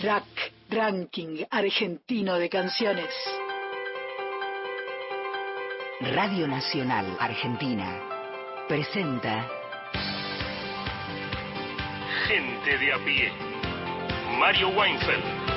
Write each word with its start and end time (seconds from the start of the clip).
Rack 0.00 0.52
Ranking 0.70 1.44
Argentino 1.50 2.38
de 2.38 2.48
Canciones. 2.48 3.10
Radio 6.14 6.46
Nacional 6.46 7.16
Argentina 7.18 8.00
presenta 8.68 9.48
Gente 12.28 12.78
de 12.78 12.92
a 12.92 12.98
pie. 12.98 13.32
Mario 14.38 14.68
Weinfeld. 14.68 15.47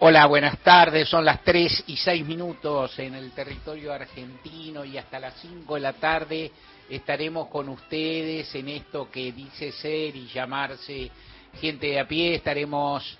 Hola, 0.00 0.26
buenas 0.26 0.58
tardes. 0.58 1.08
Son 1.08 1.24
las 1.24 1.42
3 1.42 1.82
y 1.88 1.96
6 1.96 2.24
minutos 2.24 2.96
en 3.00 3.16
el 3.16 3.32
territorio 3.32 3.92
argentino 3.92 4.84
y 4.84 4.96
hasta 4.96 5.18
las 5.18 5.34
5 5.40 5.74
de 5.74 5.80
la 5.80 5.92
tarde 5.94 6.52
estaremos 6.88 7.48
con 7.48 7.68
ustedes 7.68 8.54
en 8.54 8.68
esto 8.68 9.10
que 9.10 9.32
dice 9.32 9.72
ser 9.72 10.14
y 10.14 10.28
llamarse 10.28 11.10
gente 11.60 11.88
de 11.88 11.98
a 11.98 12.06
pie. 12.06 12.36
Estaremos 12.36 13.18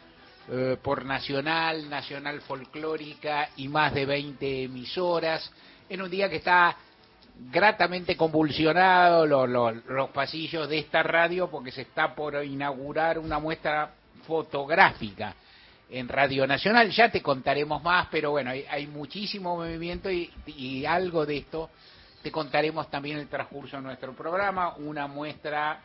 eh, 0.53 0.77
por 0.81 1.05
Nacional, 1.05 1.91
Nacional 1.91 2.43
Folclórica 2.43 3.49
y 3.57 3.67
más 3.67 3.93
de 3.93 4.07
20 4.07 4.63
emisoras 4.63 5.51
en 5.89 6.01
un 6.01 6.09
día 6.09 6.31
que 6.31 6.37
está 6.37 6.77
gratamente 7.51 8.17
convulsionado 8.17 9.27
los 9.27 10.11
pasillos 10.11 10.69
de 10.69 10.79
esta 10.79 11.03
radio 11.03 11.51
porque 11.51 11.73
se 11.73 11.83
está 11.83 12.15
por 12.15 12.45
inaugurar 12.45 13.19
una 13.19 13.41
muestra 13.41 13.95
fotográfica 14.29 15.35
en 15.91 16.09
Radio 16.09 16.47
Nacional. 16.47 16.91
Ya 16.91 17.11
te 17.11 17.23
contaremos 17.23 17.83
más, 17.83 18.09
pero 18.11 18.31
bueno, 18.33 18.51
hay, 18.51 18.87
muchísimo 18.87 19.57
movimiento 19.57 20.11
y, 20.11 20.85
algo 20.87 21.27
de 21.27 21.39
esto 21.39 21.71
te 22.23 22.33
contaremos 22.33 22.91
también 22.91 23.17
en 23.17 23.23
el 23.23 23.29
transcurso 23.29 23.77
de 23.77 23.83
nuestro 23.83 24.13
programa. 24.13 24.75
Una 24.77 25.07
muestra, 25.07 25.81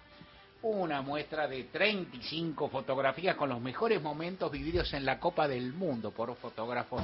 una 0.64 1.02
muestra 1.02 1.48
de 1.48 1.66
35 1.66 2.70
fotografías 2.70 3.36
con 3.36 3.50
los 3.50 3.62
mejores 3.62 4.02
momentos 4.02 4.52
vividos 4.52 4.94
en 4.94 5.06
la 5.06 5.20
Copa 5.20 5.48
del 5.48 5.74
Mundo 5.74 6.12
por 6.12 6.36
fotógrafos 6.36 7.04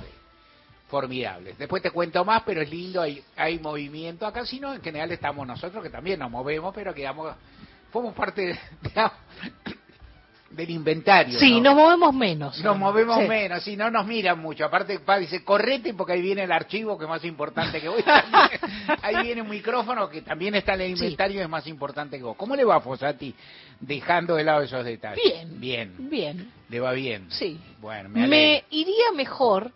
formidables. 0.89 1.57
Después 1.57 1.83
te 1.83 1.91
cuento 1.91 2.25
más, 2.25 2.41
pero 2.43 2.61
es 2.61 2.69
lindo, 2.69 3.01
hay, 3.01 3.23
hay 3.35 3.59
movimiento 3.59 4.25
acá, 4.25 4.45
si 4.45 4.59
no, 4.59 4.73
en 4.73 4.81
general 4.81 5.11
estamos 5.11 5.45
nosotros 5.45 5.83
que 5.83 5.89
también 5.91 6.19
nos 6.19 6.31
movemos, 6.31 6.73
pero 6.73 6.93
que 6.93 7.01
digamos, 7.01 7.35
somos 7.93 8.13
parte 8.15 8.41
de, 8.47 8.59
del 10.59 10.69
inventario. 10.71 11.39
Sí, 11.39 11.61
nos 11.61 11.73
movemos 11.73 12.13
menos. 12.13 12.61
Nos 12.61 12.77
movemos 12.77 13.25
menos, 13.27 13.63
sí, 13.63 13.77
no 13.77 13.89
nos 13.89 14.05
miran 14.05 14.39
mucho. 14.39 14.65
Aparte, 14.65 14.99
pa, 14.99 15.17
dice, 15.17 15.43
correte 15.43 15.93
porque 15.93 16.13
ahí 16.13 16.21
viene 16.21 16.43
el 16.43 16.51
archivo 16.51 16.97
que 16.97 17.05
es 17.05 17.09
más 17.09 17.23
importante 17.23 17.79
que 17.79 17.87
vos. 17.87 18.03
ahí 19.01 19.23
viene 19.23 19.41
un 19.41 19.49
micrófono 19.49 20.09
que 20.09 20.21
también 20.21 20.55
está 20.55 20.73
en 20.73 20.81
el 20.81 20.91
inventario 20.91 21.39
y 21.39 21.43
es 21.43 21.49
más 21.49 21.65
importante 21.67 22.17
que 22.17 22.23
vos. 22.23 22.35
¿Cómo 22.35 22.55
le 22.55 22.65
va 22.65 22.75
a 22.75 22.81
Fosati 22.81 23.33
dejando 23.79 24.35
de 24.35 24.43
lado 24.43 24.61
esos 24.61 24.83
detalles? 24.83 25.23
Bien. 25.23 25.59
Bien. 25.59 26.09
Bien. 26.09 26.58
¿Le 26.69 26.79
va 26.79 26.93
bien? 26.93 27.29
Sí. 27.31 27.59
Bueno, 27.81 28.07
me, 28.09 28.63
iría 28.69 29.11
mejor 29.15 29.71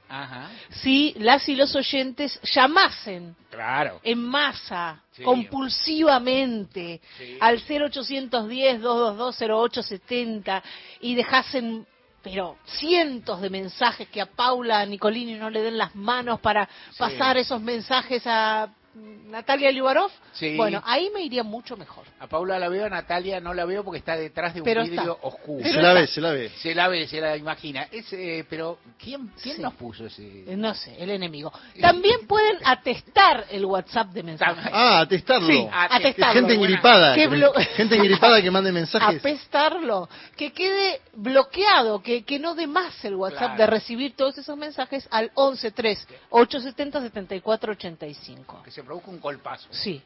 si 0.69 1.15
las 1.17 1.49
y 1.49 1.55
los 1.55 1.75
oyentes 1.75 2.39
llamasen 2.43 3.35
claro. 3.49 3.99
en 4.03 4.23
masa, 4.23 5.01
compulsivamente, 5.23 7.01
al 7.39 7.59
0810-222-0870 7.65 10.61
y 11.01 11.15
dejasen 11.15 11.87
pero 12.21 12.57
cientos 12.63 13.41
de 13.41 13.49
mensajes 13.49 14.07
que 14.07 14.21
a 14.21 14.27
Paula 14.27 14.85
Nicolini 14.85 15.33
no 15.33 15.49
le 15.49 15.61
den 15.61 15.77
las 15.77 15.93
manos 15.93 16.39
para 16.39 16.69
pasar 16.97 17.35
esos 17.35 17.59
mensajes 17.59 18.23
a 18.25 18.69
Natalia 18.95 19.71
Liubarov, 19.71 20.11
bueno, 20.55 20.81
ahí 20.85 21.09
me 21.13 21.23
iría 21.23 21.43
mucho 21.43 21.75
mejor. 21.75 22.05
A 22.19 22.27
Paula 22.27 22.59
la 22.59 22.69
veo, 22.69 22.85
a 22.85 22.89
Natalia 22.89 23.39
no 23.39 23.53
la 23.53 23.65
veo 23.65 23.83
porque 23.83 23.97
está 23.97 24.15
detrás 24.15 24.53
de 24.53 24.61
un 24.61 24.65
vidrio 24.65 25.17
oscuro. 25.21 25.63
Se 25.67 25.81
la 25.81 25.93
ve, 25.93 26.07
se 26.07 26.21
la 26.21 26.31
ve. 26.31 26.49
Se 26.49 26.75
la 26.75 26.87
ve, 26.87 27.07
se 27.07 27.19
la 27.19 27.35
imagina. 27.35 27.87
Eh, 27.91 28.45
pero, 28.47 28.77
¿quién, 28.99 29.31
quién 29.41 29.61
nos 29.61 29.73
puso 29.73 30.05
ese...? 30.05 30.43
Eh, 30.45 30.55
no 30.55 30.75
sé, 30.75 30.95
el 30.99 31.09
enemigo. 31.09 31.51
También 31.81 32.27
pueden 32.27 32.57
atestar 32.63 33.45
el 33.49 33.65
WhatsApp 33.65 34.09
de 34.09 34.23
mensajes. 34.23 34.71
Ah, 34.71 34.99
atestarlo. 35.01 35.47
Sí, 35.47 35.67
atestarlo. 35.71 36.41
Gente 36.41 36.53
engripada. 36.53 37.15
gente 37.15 37.95
engripada 37.95 38.41
que 38.41 38.51
mande 38.51 38.71
mensajes. 38.71 39.19
Apestarlo. 39.19 40.07
Que 40.35 40.51
quede 40.51 41.01
bloqueado, 41.15 42.01
que, 42.01 42.23
que 42.23 42.37
no 42.37 42.53
dé 42.53 42.67
más 42.67 43.03
el 43.05 43.15
WhatsApp 43.15 43.57
de 43.57 43.65
recibir 43.65 44.15
todos 44.15 44.37
esos 44.37 44.57
mensajes 44.57 45.07
al 45.09 45.31
113 45.35 46.05
870 46.29 47.01
7485 47.01 48.61
Que 48.63 48.71
se 48.71 48.82
produzca 48.83 49.09
un 49.09 49.19
colpazo. 49.19 49.67
Sí. 49.71 50.01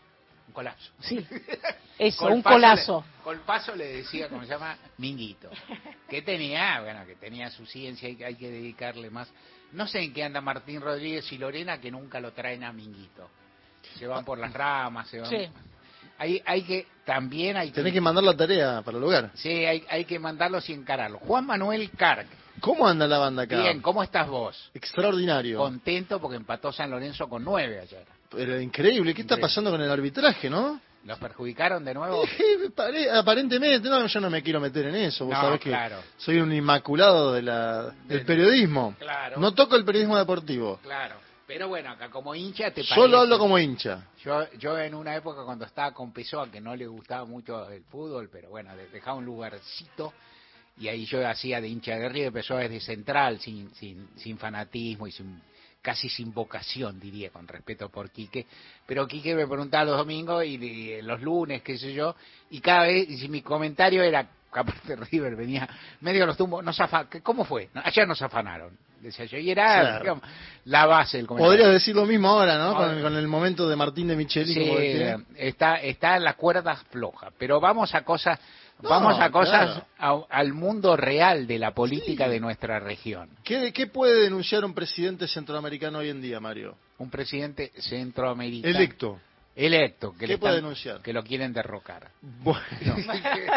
Un 0.47 0.53
colapso. 0.53 0.91
Sí. 0.99 1.25
Eso, 1.99 2.27
un 2.27 2.41
colazo. 2.41 3.03
colpazo 3.23 3.75
le 3.75 3.97
decía, 3.97 4.29
como 4.29 4.43
se 4.43 4.49
llama, 4.49 4.77
Minguito. 4.97 5.49
Que 6.07 6.21
tenía, 6.21 6.81
bueno, 6.81 7.05
que 7.05 7.15
tenía 7.15 7.49
su 7.49 7.65
ciencia 7.65 8.07
y 8.07 8.23
hay 8.23 8.35
que 8.35 8.49
dedicarle 8.49 9.09
más. 9.09 9.27
No 9.73 9.87
sé 9.87 9.99
en 9.99 10.13
qué 10.13 10.23
anda 10.23 10.39
Martín 10.39 10.79
Rodríguez 10.79 11.29
y 11.31 11.37
Lorena 11.37 11.81
que 11.81 11.91
nunca 11.91 12.19
lo 12.19 12.31
traen 12.31 12.63
a 12.63 12.71
Minguito. 12.71 13.29
Se 13.97 14.07
van 14.07 14.23
por 14.23 14.37
las 14.37 14.53
ramas, 14.53 15.09
se 15.09 15.19
van. 15.19 15.29
Sí. 15.29 15.49
Hay, 16.19 16.41
hay 16.45 16.63
que, 16.63 16.87
también 17.05 17.57
hay 17.57 17.71
Tenés 17.71 17.93
que, 17.93 18.01
mandar 18.01 18.23
la 18.23 18.35
tarea 18.35 18.81
para 18.83 18.97
el 18.97 19.03
lugar. 19.03 19.31
Sí, 19.35 19.49
hay, 19.49 19.83
hay 19.89 20.05
que 20.05 20.17
mandarlos 20.17 20.67
y 20.69 20.73
encararlo. 20.73 21.19
Juan 21.19 21.45
Manuel 21.45 21.91
Carg. 21.91 22.25
¿Cómo 22.59 22.87
anda 22.87 23.07
la 23.07 23.19
banda 23.19 23.43
acá? 23.43 23.61
Bien, 23.61 23.81
¿cómo 23.81 24.01
estás 24.01 24.27
vos? 24.27 24.71
Extraordinario. 24.73 25.59
Contento 25.59 26.19
porque 26.19 26.37
empató 26.37 26.71
San 26.71 26.89
Lorenzo 26.89 27.29
con 27.29 27.43
nueve 27.43 27.79
ayer. 27.81 28.05
Pero 28.29 28.59
increíble, 28.59 29.13
¿qué 29.13 29.21
está 29.21 29.37
pasando 29.37 29.71
con 29.71 29.81
el 29.81 29.89
arbitraje, 29.89 30.49
no? 30.49 30.79
¿Los 31.05 31.19
perjudicaron 31.19 31.85
de 31.85 31.93
nuevo? 31.93 32.23
aparentemente, 33.13 33.87
no, 33.87 34.05
yo 34.07 34.19
no 34.19 34.29
me 34.29 34.43
quiero 34.43 34.59
meter 34.59 34.87
en 34.87 34.95
eso, 34.95 35.25
vos 35.25 35.35
sabés 35.35 35.61
que 35.61 35.73
soy 36.17 36.39
un 36.39 36.51
inmaculado 36.51 37.33
de 37.33 37.43
la, 37.43 37.93
del 38.05 38.25
periodismo. 38.25 38.95
Claro. 38.99 39.39
No 39.39 39.53
toco 39.53 39.77
el 39.77 39.85
periodismo 39.85 40.17
deportivo. 40.17 40.79
Claro. 40.83 41.15
Pero 41.47 41.69
bueno, 41.69 41.91
acá 41.91 42.09
como 42.09 42.35
hincha 42.35 42.71
te 42.71 42.83
Solo 42.83 43.19
hablo 43.19 43.39
como 43.39 43.57
hincha. 43.57 44.05
Yo, 44.21 44.51
yo 44.57 44.77
en 44.77 44.93
una 44.93 45.15
época 45.15 45.45
cuando 45.45 45.63
estaba 45.63 45.93
con 45.93 46.11
Pessoa, 46.11 46.51
que 46.51 46.59
no 46.59 46.75
le 46.75 46.87
gustaba 46.87 47.23
mucho 47.23 47.69
el 47.69 47.83
fútbol, 47.83 48.29
pero 48.29 48.49
bueno, 48.49 48.75
dejaba 48.91 49.15
un 49.15 49.23
lugarcito 49.23 50.13
y 50.77 50.89
ahí 50.89 51.05
yo 51.05 51.25
hacía 51.25 51.61
de 51.61 51.69
hincha 51.69 51.95
de 51.95 52.09
River, 52.09 52.33
Pessoa 52.33 52.65
es 52.65 52.69
de 52.69 52.81
central, 52.81 53.39
sin, 53.39 53.73
sin, 53.75 54.09
sin 54.17 54.37
fanatismo 54.37 55.07
y 55.07 55.13
sin 55.13 55.41
casi 55.81 56.09
sin 56.09 56.33
vocación, 56.33 56.99
diría, 56.99 57.29
con 57.29 57.47
respeto 57.47 57.89
por 57.89 58.09
Quique. 58.11 58.45
Pero 58.85 59.07
Quique 59.07 59.35
me 59.35 59.47
preguntaba 59.47 59.85
los 59.85 59.97
domingos 59.97 60.43
y, 60.45 61.01
los 61.01 61.21
lunes, 61.21 61.61
qué 61.61 61.77
sé 61.77 61.93
yo, 61.93 62.15
y 62.49 62.59
cada 62.59 62.83
vez, 62.83 63.09
y 63.09 63.27
mi 63.29 63.41
comentario 63.41 64.03
era, 64.03 64.27
aparte 64.51 64.95
River 64.95 65.35
venía 65.35 65.67
medio 66.01 66.25
los 66.25 66.35
tumbos, 66.37 66.63
nos 66.63 66.77
¿cómo 67.23 67.45
fue? 67.45 67.69
Ayer 67.73 68.07
nos 68.07 68.21
afanaron, 68.21 68.77
decía 69.01 69.25
yo, 69.25 69.37
y 69.37 69.51
era 69.51 70.01
la 70.65 70.85
base 70.85 71.17
del 71.17 71.27
comentario. 71.27 71.51
Podrías 71.51 71.73
decir 71.73 71.95
lo 71.95 72.05
mismo 72.05 72.29
ahora, 72.29 72.57
¿no? 72.57 72.75
Con, 72.75 73.15
el 73.15 73.27
momento 73.27 73.69
de 73.69 73.75
Martín 73.75 74.07
de 74.07 74.15
Micheli. 74.15 74.53
Sí, 74.53 74.99
está, 75.35 75.75
está 75.75 76.17
en 76.17 76.23
las 76.23 76.35
cuerdas 76.35 76.83
flojas, 76.89 77.31
pero 77.37 77.59
vamos 77.59 77.93
a 77.95 78.03
cosas 78.03 78.39
Vamos 78.81 79.19
a 79.19 79.31
cosas, 79.31 79.83
al 79.97 80.53
mundo 80.53 80.95
real 80.95 81.47
de 81.47 81.59
la 81.59 81.71
política 81.71 82.27
de 82.29 82.39
nuestra 82.39 82.79
región. 82.79 83.29
¿Qué, 83.43 83.73
¿Qué 83.73 83.87
puede 83.87 84.21
denunciar 84.21 84.63
un 84.63 84.73
presidente 84.73 85.27
centroamericano 85.27 85.99
hoy 85.99 86.09
en 86.09 86.21
día, 86.21 86.39
Mario? 86.39 86.77
Un 86.99 87.09
presidente 87.09 87.71
centroamericano. 87.79 88.77
Electo. 88.77 89.19
Electo, 89.57 90.13
que, 90.15 90.27
¿Qué 90.27 90.37
puede 90.37 90.57
denunciar? 90.57 91.01
que 91.01 91.11
lo 91.11 91.23
quieren 91.23 91.51
derrocar. 91.51 92.11
Bueno, 92.21 92.61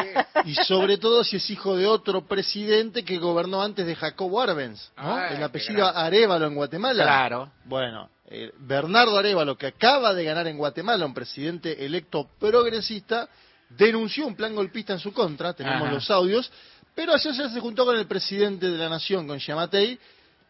y 0.46 0.54
sobre 0.54 0.96
todo 0.96 1.22
si 1.22 1.36
es 1.36 1.50
hijo 1.50 1.76
de 1.76 1.86
otro 1.86 2.26
presidente 2.26 3.04
que 3.04 3.18
gobernó 3.18 3.60
antes 3.60 3.86
de 3.86 3.94
Jacobo 3.94 4.40
Arbenz, 4.40 4.90
¿no? 4.96 5.14
Ah, 5.14 5.28
el 5.28 5.42
apellido 5.42 5.86
Arevalo 5.86 6.46
en 6.46 6.54
Guatemala. 6.54 7.04
Claro. 7.04 7.52
Bueno, 7.66 8.08
eh, 8.24 8.50
Bernardo 8.60 9.18
Arevalo, 9.18 9.58
que 9.58 9.66
acaba 9.66 10.14
de 10.14 10.24
ganar 10.24 10.46
en 10.46 10.56
Guatemala, 10.56 11.04
un 11.04 11.12
presidente 11.12 11.84
electo 11.84 12.30
progresista, 12.38 13.28
denunció 13.70 14.26
un 14.26 14.34
plan 14.34 14.54
golpista 14.54 14.92
en 14.92 14.98
su 14.98 15.12
contra, 15.12 15.52
tenemos 15.52 15.90
los 15.90 16.10
audios, 16.10 16.50
pero 16.94 17.14
ayer 17.14 17.34
se 17.34 17.60
juntó 17.60 17.84
con 17.84 17.96
el 17.96 18.06
presidente 18.06 18.68
de 18.70 18.76
la 18.76 18.88
Nación, 18.88 19.26
con 19.26 19.38
Yamatei, 19.38 19.98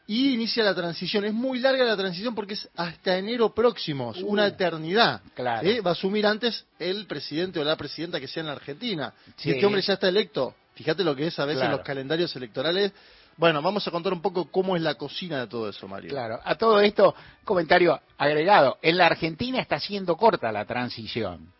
y 0.07 0.35
inicia 0.35 0.65
la 0.65 0.75
transición. 0.75 1.25
Es 1.25 1.33
muy 1.33 1.61
larga 1.61 1.85
la 1.85 1.97
transición 1.97 2.35
porque 2.35 2.55
es 2.55 2.69
hasta 2.75 3.17
enero 3.17 3.55
próximo, 3.55 4.13
una 4.25 4.43
uh, 4.43 4.47
eternidad. 4.47 5.21
Claro. 5.35 5.69
¿Eh? 5.69 5.81
Va 5.81 5.91
a 5.91 5.93
asumir 5.93 6.27
antes 6.27 6.67
el 6.81 7.07
presidente 7.07 7.61
o 7.61 7.65
la 7.65 7.77
presidenta 7.77 8.19
que 8.19 8.27
sea 8.27 8.41
en 8.41 8.49
la 8.49 8.55
Argentina. 8.55 9.15
Si 9.37 9.53
este 9.53 9.65
hombre 9.65 9.83
ya 9.83 9.93
está 9.93 10.09
electo, 10.09 10.57
fíjate 10.75 11.05
lo 11.05 11.15
que 11.15 11.29
es 11.29 11.39
a 11.39 11.45
veces 11.45 11.69
los 11.71 11.83
calendarios 11.83 12.35
electorales. 12.35 12.93
Bueno, 13.37 13.63
vamos 13.63 13.87
a 13.87 13.93
contar 13.93 14.13
un 14.13 14.21
poco 14.21 14.51
cómo 14.51 14.75
es 14.75 14.83
la 14.83 14.97
cocina 14.97 15.39
de 15.39 15.47
todo 15.47 15.69
eso, 15.69 15.87
Mario. 15.87 16.11
Claro, 16.11 16.41
a 16.45 16.57
todo 16.57 16.81
esto, 16.81 17.15
comentario 17.45 18.01
agregado. 18.19 18.79
En 18.83 18.99
la 18.99 19.07
Argentina 19.07 19.61
está 19.61 19.79
siendo 19.79 20.17
corta 20.17 20.51
la 20.51 20.65
transición. 20.65 21.53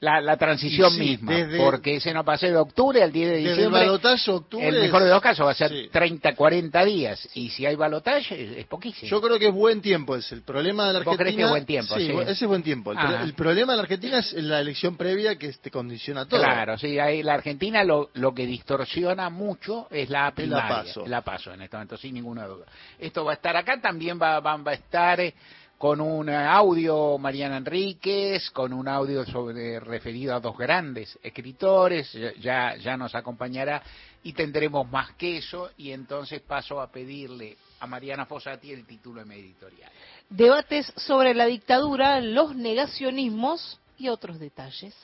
La, 0.00 0.36
transición 0.36 0.98
misma, 0.98 1.32
porque 1.58 1.96
ese 1.96 2.12
no 2.12 2.24
pasó 2.24 2.46
de 2.46 2.56
octubre 2.56 3.02
al 3.02 3.12
10 3.12 3.30
de 3.30 3.36
diciembre. 3.36 3.82
el 3.84 3.90
octubre. 3.90 4.68
El 4.68 4.80
mejor 4.80 5.02
de 5.02 5.08
dos 5.08 5.22
casos 5.22 5.46
va 5.46 5.52
a 5.52 5.54
ser 5.54 5.88
30, 5.90 6.34
40 6.34 6.84
días. 6.84 7.28
Y 7.34 7.50
si 7.50 7.64
hay 7.66 7.74
balotaje, 7.76 8.60
es 8.60 8.66
poquísimo. 8.66 9.08
Yo 9.08 9.20
creo 9.20 9.38
que 9.38 9.48
es 9.48 9.54
buen 9.54 9.80
tiempo. 9.80 10.16
Es 10.16 10.30
el 10.32 10.42
problema 10.42 10.86
de 10.86 10.94
la 10.94 10.98
Argentina. 11.00 11.10
¿Vos 11.10 11.18
crees 11.18 11.36
que 11.36 11.42
es 11.42 11.50
buen 11.50 11.66
tiempo? 11.66 11.96
Sí, 11.96 12.10
ese 12.10 12.44
es 12.44 12.46
buen 12.46 12.62
tiempo. 12.62 12.92
El, 12.92 13.34
problema 13.34 13.72
de 13.72 13.76
la 13.76 13.82
Argentina 13.82 14.18
es 14.18 14.32
la 14.34 14.60
elección 14.60 14.96
previa 14.96 15.36
que 15.36 15.52
te 15.52 15.70
condiciona 15.70 16.26
todo. 16.26 16.40
Claro, 16.40 16.76
sí. 16.78 16.98
Ahí 16.98 17.22
la 17.22 17.34
Argentina 17.34 17.84
lo, 17.84 18.10
lo 18.14 18.34
que 18.34 18.46
distorsiona 18.46 19.30
mucho 19.30 19.88
es 19.90 20.10
la 20.10 20.30
primaria. 20.32 20.68
La 20.68 20.84
paso. 20.84 21.06
La 21.06 21.20
paso 21.22 21.52
en 21.52 21.62
este 21.62 21.76
momento, 21.76 21.96
sin 21.96 22.14
ninguna 22.14 22.46
duda. 22.46 22.66
Esto 22.98 23.24
va 23.24 23.32
a 23.32 23.34
estar 23.34 23.56
acá. 23.56 23.80
También 23.80 24.20
va, 24.20 24.40
va, 24.40 24.56
va 24.56 24.72
a 24.72 24.74
estar. 24.74 25.20
Eh, 25.20 25.34
con 25.78 26.00
un 26.00 26.30
audio 26.30 27.18
Mariana 27.18 27.58
Enríquez, 27.58 28.50
con 28.50 28.72
un 28.72 28.88
audio 28.88 29.24
sobre 29.26 29.80
referido 29.80 30.34
a 30.34 30.40
dos 30.40 30.56
grandes 30.56 31.18
escritores, 31.22 32.10
ya, 32.40 32.76
ya 32.76 32.96
nos 32.96 33.14
acompañará 33.14 33.82
y 34.22 34.32
tendremos 34.32 34.90
más 34.90 35.12
que 35.14 35.38
eso 35.38 35.70
y 35.76 35.90
entonces 35.90 36.40
paso 36.40 36.80
a 36.80 36.90
pedirle 36.90 37.56
a 37.80 37.86
Mariana 37.86 38.24
Fossati 38.24 38.72
el 38.72 38.86
título 38.86 39.20
de 39.20 39.26
mi 39.26 39.34
editorial. 39.34 39.90
Debates 40.30 40.92
sobre 40.96 41.34
la 41.34 41.46
dictadura, 41.46 42.20
los 42.20 42.54
negacionismos 42.56 43.78
y 43.98 44.08
otros 44.08 44.38
detalles. 44.38 44.94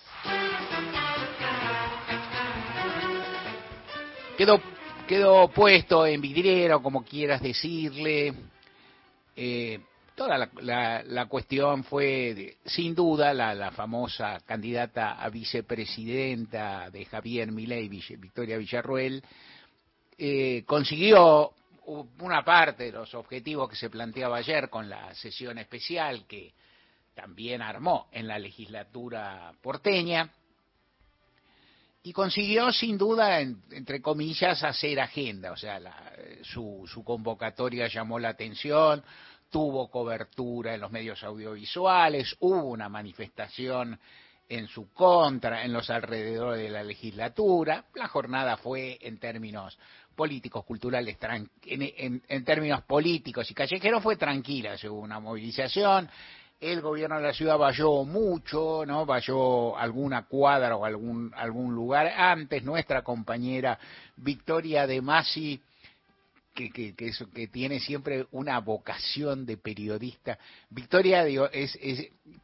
Quedó, 4.39 4.61
quedó 5.07 5.49
puesto 5.49 6.07
en 6.07 6.21
vidriero, 6.23 6.83
como 6.83 7.05
quieras 7.05 7.43
decirle, 7.43 8.33
eh, 9.37 9.81
toda 10.21 10.37
la, 10.37 11.27
cuestión 11.31 11.83
fue, 11.83 12.59
sin 12.67 12.95
duda, 12.95 13.33
la, 13.33 13.71
famosa 13.71 14.39
candidata 14.45 15.13
a 15.13 15.31
vicepresidenta 15.31 16.91
de 16.91 17.07
Javier 17.07 17.51
Milei, 17.51 17.89
Victoria 17.89 18.59
Villarruel, 18.59 19.25
eh, 20.19 20.63
consiguió 20.67 21.55
una 22.19 22.45
parte 22.45 22.85
de 22.85 22.93
los 22.93 23.15
objetivos 23.15 23.71
que 23.71 23.77
se 23.77 23.89
planteaba 23.89 24.37
ayer 24.37 24.69
con 24.69 24.91
la 24.91 25.15
sesión 25.15 25.57
especial 25.57 26.27
que 26.27 26.53
también 27.15 27.63
armó 27.63 28.09
en 28.13 28.29
la 28.29 28.39
legislatura 28.39 29.55
porteña 29.63 30.31
y 32.03 32.13
consiguió 32.13 32.71
sin 32.73 32.99
duda, 32.99 33.41
entre 33.41 34.03
comillas, 34.03 34.63
hacer 34.65 35.01
agenda, 35.01 35.51
o 35.53 35.57
sea, 35.57 35.81
su, 36.43 36.87
su 36.93 37.03
convocatoria 37.03 37.89
llamó 37.89 38.19
la 38.19 38.29
atención, 38.29 39.03
tuvo 39.51 39.91
cobertura 39.91 40.75
en 40.75 40.81
los 40.81 40.91
medios 40.91 41.23
audiovisuales, 41.23 42.37
hubo 42.41 42.65
una 42.65 42.89
manifestación 42.89 43.99
en 44.49 44.67
su 44.67 44.93
contra 44.93 45.65
en 45.65 45.73
los 45.73 45.91
alrededores 45.91 46.63
de 46.63 46.71
la 46.71 46.83
legislatura. 46.83 47.85
La 47.95 48.09
jornada 48.09 48.57
fue 48.57 48.99
en 49.01 49.19
términos 49.19 49.79
políticos, 50.15 50.65
culturales, 50.65 51.17
en, 51.65 52.23
en, 52.29 52.45
términos 52.45 52.83
políticos 52.83 53.51
y 53.51 53.55
callejeros 53.55 54.03
fue 54.03 54.17
tranquila, 54.17 54.75
hubo 54.85 55.01
una 55.01 55.21
movilización. 55.21 56.11
El 56.61 56.83
gobierno 56.83 57.17
de 57.17 57.23
la 57.23 57.33
ciudad 57.33 57.57
valló 57.57 58.05
mucho, 58.05 58.85
¿no? 58.85 59.07
Valló 59.07 59.79
alguna 59.79 60.27
cuadra 60.27 60.77
o 60.77 60.85
algún, 60.85 61.33
algún 61.35 61.75
lugar. 61.75 62.09
Antes 62.09 62.63
nuestra 62.65 63.03
compañera 63.03 63.79
Victoria 64.17 64.87
de 64.87 65.01
Masi 65.01 65.63
que, 66.69 66.95
que, 66.95 66.95
que, 66.95 67.13
que, 67.33 67.49
tiene 67.49 67.81
siempre 67.81 68.27
una 68.33 68.59
vocación 68.61 69.47
de 69.47 69.57
periodista. 69.57 70.39
Victoria 70.69 71.25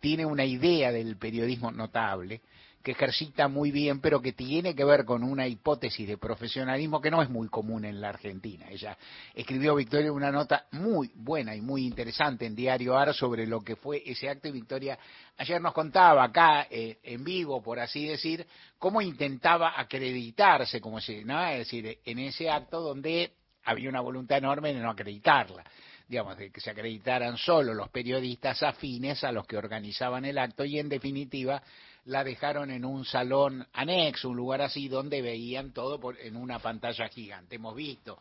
tiene 0.00 0.24
una 0.24 0.44
idea 0.44 0.92
del 0.92 1.16
periodismo 1.16 1.70
notable, 1.70 2.40
que 2.86 2.92
ejercita 2.92 3.48
muy 3.48 3.72
bien, 3.72 4.00
pero 4.00 4.22
que 4.22 4.32
tiene 4.32 4.76
que 4.76 4.84
ver 4.84 5.04
con 5.04 5.24
una 5.24 5.48
hipótesis 5.48 6.06
de 6.06 6.18
profesionalismo 6.18 7.00
que 7.00 7.10
no 7.10 7.20
es 7.20 7.28
muy 7.28 7.48
común 7.48 7.84
en 7.84 8.00
la 8.00 8.10
Argentina. 8.10 8.66
Ella 8.70 8.96
escribió, 9.34 9.74
Victoria, 9.74 10.12
una 10.12 10.30
nota 10.30 10.66
muy 10.70 11.10
buena 11.16 11.56
y 11.56 11.60
muy 11.60 11.84
interesante 11.84 12.46
en 12.46 12.54
Diario 12.54 12.96
AR 12.96 13.12
sobre 13.12 13.44
lo 13.44 13.60
que 13.60 13.74
fue 13.74 14.04
ese 14.06 14.28
acto 14.28 14.46
y 14.46 14.52
Victoria 14.52 14.96
ayer 15.36 15.60
nos 15.60 15.74
contaba 15.74 16.22
acá 16.22 16.68
eh, 16.70 16.98
en 17.02 17.24
vivo, 17.24 17.60
por 17.60 17.80
así 17.80 18.06
decir, 18.06 18.46
cómo 18.78 19.02
intentaba 19.02 19.78
acreditarse, 19.78 20.80
como 20.80 21.00
se, 21.00 21.24
¿no? 21.24 21.44
Es 21.48 21.58
decir, 21.58 21.98
en 22.04 22.18
ese 22.20 22.48
acto 22.48 22.80
donde 22.80 23.32
había 23.66 23.90
una 23.90 24.00
voluntad 24.00 24.38
enorme 24.38 24.72
de 24.72 24.80
no 24.80 24.90
acreditarla, 24.90 25.64
digamos, 26.08 26.38
de 26.38 26.50
que 26.50 26.60
se 26.60 26.70
acreditaran 26.70 27.36
solo 27.36 27.74
los 27.74 27.90
periodistas 27.90 28.62
afines 28.62 29.22
a 29.24 29.32
los 29.32 29.46
que 29.46 29.56
organizaban 29.56 30.24
el 30.24 30.38
acto 30.38 30.64
y 30.64 30.78
en 30.78 30.88
definitiva 30.88 31.62
la 32.04 32.22
dejaron 32.22 32.70
en 32.70 32.84
un 32.84 33.04
salón 33.04 33.66
anexo, 33.72 34.28
un 34.28 34.36
lugar 34.36 34.62
así 34.62 34.86
donde 34.86 35.20
veían 35.20 35.72
todo 35.72 35.98
por, 35.98 36.18
en 36.20 36.36
una 36.36 36.60
pantalla 36.60 37.08
gigante. 37.08 37.56
Hemos 37.56 37.74
visto 37.74 38.20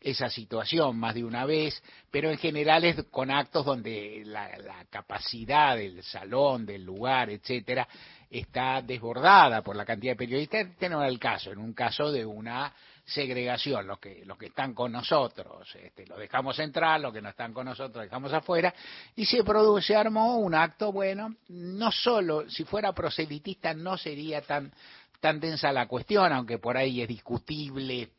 esa 0.00 0.30
situación 0.30 0.98
más 0.98 1.14
de 1.14 1.24
una 1.24 1.44
vez, 1.44 1.82
pero 2.10 2.30
en 2.30 2.38
general 2.38 2.84
es 2.84 3.04
con 3.10 3.30
actos 3.30 3.66
donde 3.66 4.22
la, 4.24 4.86
capacidad 4.88 5.76
del 5.76 6.02
salón, 6.02 6.64
del 6.64 6.84
lugar, 6.84 7.28
etcétera, 7.28 7.86
está 8.30 8.80
desbordada 8.80 9.60
por 9.60 9.76
la 9.76 9.84
cantidad 9.84 10.12
de 10.12 10.16
periodistas. 10.16 10.66
Este 10.66 10.88
no 10.88 11.00
era 11.00 11.08
el 11.08 11.18
caso, 11.18 11.52
en 11.52 11.58
un 11.58 11.74
caso 11.74 12.10
de 12.10 12.24
una 12.24 12.72
segregación, 13.08 13.86
los 13.86 13.98
que, 13.98 14.22
los 14.26 14.36
que 14.36 14.46
están 14.46 14.74
con 14.74 14.92
nosotros, 14.92 15.66
este, 15.76 16.06
los 16.06 16.18
dejamos 16.18 16.58
entrar, 16.58 17.00
los 17.00 17.12
que 17.12 17.22
no 17.22 17.30
están 17.30 17.54
con 17.54 17.64
nosotros 17.64 18.04
dejamos 18.04 18.32
afuera, 18.32 18.74
y 19.16 19.24
se 19.24 19.42
produce, 19.42 19.96
armó 19.96 20.36
un 20.38 20.54
acto, 20.54 20.92
bueno, 20.92 21.34
no 21.48 21.90
solo, 21.90 22.48
si 22.50 22.64
fuera 22.64 22.92
proselitista 22.92 23.72
no 23.72 23.96
sería 23.96 24.42
tan, 24.42 24.72
tan 25.20 25.40
densa 25.40 25.72
la 25.72 25.88
cuestión, 25.88 26.32
aunque 26.32 26.58
por 26.58 26.76
ahí 26.76 27.00
es 27.00 27.08
discutible 27.08 28.10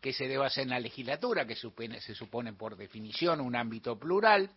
que 0.00 0.12
se 0.12 0.28
deba 0.28 0.46
hacer 0.46 0.62
en 0.62 0.70
la 0.70 0.80
legislatura, 0.80 1.44
que 1.44 1.56
supone, 1.56 2.00
se 2.00 2.14
supone 2.14 2.52
por 2.52 2.76
definición 2.76 3.40
un 3.40 3.56
ámbito 3.56 3.98
plural. 3.98 4.48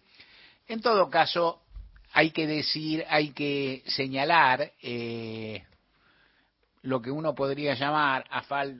En 0.67 0.79
todo 0.79 1.09
caso, 1.09 1.63
hay 2.13 2.29
que 2.29 2.45
decir, 2.45 3.03
hay 3.09 3.31
que 3.31 3.81
señalar 3.87 4.73
eh, 4.83 5.63
lo 6.83 7.01
que 7.01 7.11
uno 7.11 7.35
podría 7.35 7.75
llamar 7.75 8.25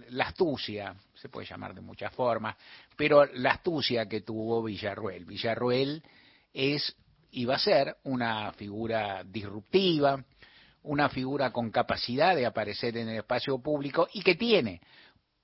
la 0.09 0.25
astucia, 0.25 0.95
se 1.13 1.29
puede 1.29 1.47
llamar 1.47 1.75
de 1.75 1.81
muchas 1.81 2.13
formas, 2.13 2.55
pero 2.95 3.25
la 3.25 3.51
astucia 3.51 4.07
que 4.07 4.21
tuvo 4.21 4.63
Villarruel. 4.63 5.25
Villarruel 5.25 6.03
es 6.53 6.95
y 7.31 7.45
va 7.45 7.55
a 7.55 7.59
ser 7.59 7.95
una 8.03 8.51
figura 8.53 9.23
disruptiva, 9.23 10.23
una 10.83 11.09
figura 11.09 11.51
con 11.51 11.71
capacidad 11.71 12.35
de 12.35 12.45
aparecer 12.45 12.97
en 12.97 13.09
el 13.09 13.17
espacio 13.17 13.59
público 13.59 14.07
y 14.13 14.21
que 14.21 14.35
tiene 14.35 14.81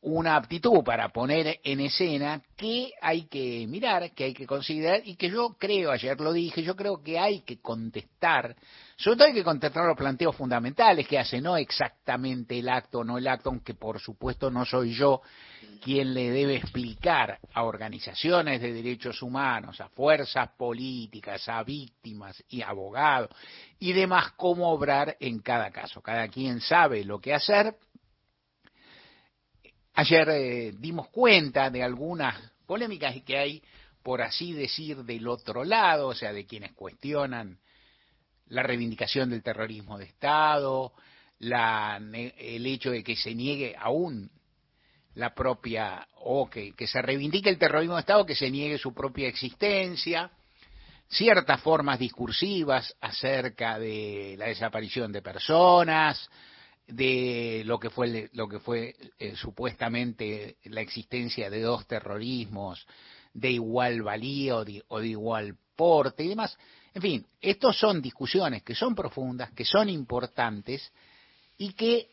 una 0.01 0.35
aptitud 0.35 0.83
para 0.83 1.09
poner 1.09 1.59
en 1.63 1.79
escena 1.79 2.41
que 2.55 2.91
hay 3.01 3.27
que 3.27 3.65
mirar, 3.67 4.11
que 4.11 4.25
hay 4.25 4.33
que 4.33 4.45
considerar 4.45 5.01
y 5.03 5.15
que 5.15 5.29
yo 5.29 5.55
creo, 5.59 5.91
ayer 5.91 6.19
lo 6.19 6.31
dije, 6.33 6.61
yo 6.61 6.75
creo 6.75 7.01
que 7.01 7.17
hay 7.17 7.41
que 7.41 7.59
contestar, 7.59 8.55
sobre 8.95 9.17
todo 9.17 9.27
hay 9.27 9.33
que 9.33 9.43
contestar 9.43 9.85
los 9.85 9.97
planteos 9.97 10.35
fundamentales 10.35 11.07
que 11.07 11.17
hace, 11.17 11.41
no 11.41 11.57
exactamente 11.57 12.59
el 12.59 12.69
acto, 12.69 13.03
no 13.03 13.17
el 13.17 13.27
acto, 13.27 13.49
aunque 13.49 13.73
por 13.73 13.99
supuesto 13.99 14.51
no 14.51 14.65
soy 14.65 14.93
yo 14.93 15.21
quien 15.83 16.13
le 16.13 16.31
debe 16.31 16.55
explicar 16.55 17.39
a 17.53 17.63
organizaciones 17.63 18.61
de 18.61 18.73
derechos 18.73 19.21
humanos, 19.21 19.79
a 19.81 19.89
fuerzas 19.89 20.49
políticas, 20.57 21.47
a 21.49 21.63
víctimas 21.63 22.43
y 22.49 22.61
abogados 22.61 23.29
y 23.79 23.93
demás 23.93 24.33
cómo 24.35 24.71
obrar 24.71 25.15
en 25.19 25.39
cada 25.39 25.71
caso. 25.71 26.01
Cada 26.01 26.27
quien 26.27 26.61
sabe 26.61 27.03
lo 27.03 27.19
que 27.19 27.33
hacer 27.33 27.75
Ayer 29.99 30.29
eh, 30.29 30.73
dimos 30.77 31.07
cuenta 31.07 31.71
de 31.71 31.81
algunas 31.81 32.39
polémicas 32.67 33.15
que 33.25 33.35
hay, 33.35 33.63
por 34.03 34.21
así 34.21 34.53
decir, 34.53 34.97
del 34.97 35.27
otro 35.27 35.63
lado, 35.63 36.09
o 36.09 36.13
sea, 36.13 36.31
de 36.31 36.45
quienes 36.45 36.73
cuestionan 36.73 37.57
la 38.45 38.61
reivindicación 38.61 39.31
del 39.31 39.41
terrorismo 39.41 39.97
de 39.97 40.05
Estado, 40.05 40.93
el 41.39 42.65
hecho 42.67 42.91
de 42.91 43.03
que 43.03 43.15
se 43.15 43.33
niegue 43.33 43.75
aún 43.75 44.29
la 45.15 45.33
propia, 45.33 46.07
o 46.17 46.47
que, 46.47 46.73
que 46.73 46.85
se 46.85 47.01
reivindique 47.01 47.49
el 47.49 47.57
terrorismo 47.57 47.95
de 47.95 48.01
Estado, 48.01 48.23
que 48.23 48.35
se 48.35 48.51
niegue 48.51 48.77
su 48.77 48.93
propia 48.93 49.27
existencia, 49.27 50.29
ciertas 51.07 51.59
formas 51.61 51.97
discursivas 51.97 52.95
acerca 53.01 53.79
de 53.79 54.35
la 54.37 54.45
desaparición 54.45 55.11
de 55.11 55.23
personas, 55.23 56.29
de 56.87 57.63
lo 57.65 57.79
que 57.79 57.89
fue 57.89 58.29
lo 58.33 58.47
que 58.47 58.59
fue 58.59 58.95
eh, 59.19 59.35
supuestamente 59.35 60.57
la 60.65 60.81
existencia 60.81 61.49
de 61.49 61.61
dos 61.61 61.85
terrorismos 61.85 62.87
de 63.33 63.51
igual 63.51 64.01
valía 64.01 64.55
o 64.55 64.65
de, 64.65 65.07
igual 65.07 65.55
porte 65.75 66.23
y 66.23 66.29
demás. 66.29 66.57
En 66.93 67.01
fin, 67.01 67.25
estos 67.39 67.77
son 67.77 68.01
discusiones 68.01 68.63
que 68.63 68.73
son 68.73 68.95
profundas, 68.95 69.51
que 69.51 69.63
son 69.63 69.89
importantes 69.89 70.91
y 71.59 71.73
que, 71.73 72.09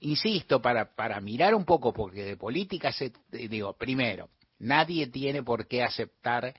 insisto, 0.00 0.62
para, 0.62 0.94
para 0.94 1.20
mirar 1.20 1.56
un 1.56 1.64
poco, 1.64 1.92
porque 1.92 2.24
de 2.24 2.36
política 2.36 2.92
se, 2.92 3.12
digo, 3.32 3.72
primero, 3.72 4.28
nadie 4.60 5.08
tiene 5.08 5.42
por 5.42 5.66
qué 5.66 5.82
aceptar 5.82 6.54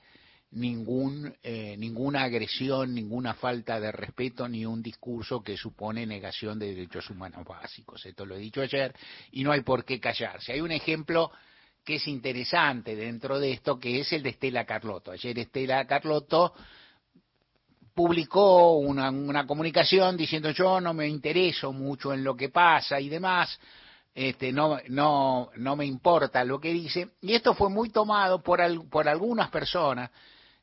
ningún, 0.52 1.34
eh, 1.42 1.76
ninguna 1.78 2.24
agresión, 2.24 2.94
ninguna 2.94 3.34
falta 3.34 3.80
de 3.80 3.90
respeto, 3.90 4.48
ni 4.48 4.64
un 4.66 4.82
discurso 4.82 5.42
que 5.42 5.56
supone 5.56 6.06
negación 6.06 6.58
de 6.58 6.74
derechos 6.74 7.08
humanos 7.10 7.44
básicos. 7.46 8.04
Esto 8.04 8.26
lo 8.26 8.36
he 8.36 8.38
dicho 8.38 8.60
ayer 8.60 8.94
y 9.32 9.42
no 9.44 9.52
hay 9.52 9.62
por 9.62 9.84
qué 9.84 9.98
callarse. 9.98 10.52
Hay 10.52 10.60
un 10.60 10.72
ejemplo 10.72 11.30
que 11.84 11.96
es 11.96 12.06
interesante 12.06 12.94
dentro 12.94 13.40
de 13.40 13.52
esto, 13.52 13.78
que 13.78 14.00
es 14.00 14.12
el 14.12 14.22
de 14.22 14.30
Estela 14.30 14.64
Carlotto. 14.64 15.10
Ayer 15.10 15.38
Estela 15.38 15.86
Carlotto 15.86 16.54
publicó 17.94 18.76
una, 18.78 19.10
una 19.10 19.46
comunicación 19.46 20.16
diciendo 20.16 20.50
yo 20.50 20.80
no 20.80 20.94
me 20.94 21.08
intereso 21.08 21.72
mucho 21.72 22.12
en 22.12 22.24
lo 22.24 22.36
que 22.36 22.48
pasa 22.48 23.00
y 23.00 23.08
demás, 23.08 23.58
este, 24.14 24.52
no, 24.52 24.78
no, 24.88 25.50
no 25.56 25.76
me 25.76 25.86
importa 25.86 26.44
lo 26.44 26.60
que 26.60 26.72
dice, 26.72 27.10
y 27.22 27.34
esto 27.34 27.54
fue 27.54 27.70
muy 27.70 27.90
tomado 27.90 28.42
por, 28.42 28.60
por 28.88 29.08
algunas 29.08 29.50
personas 29.50 30.10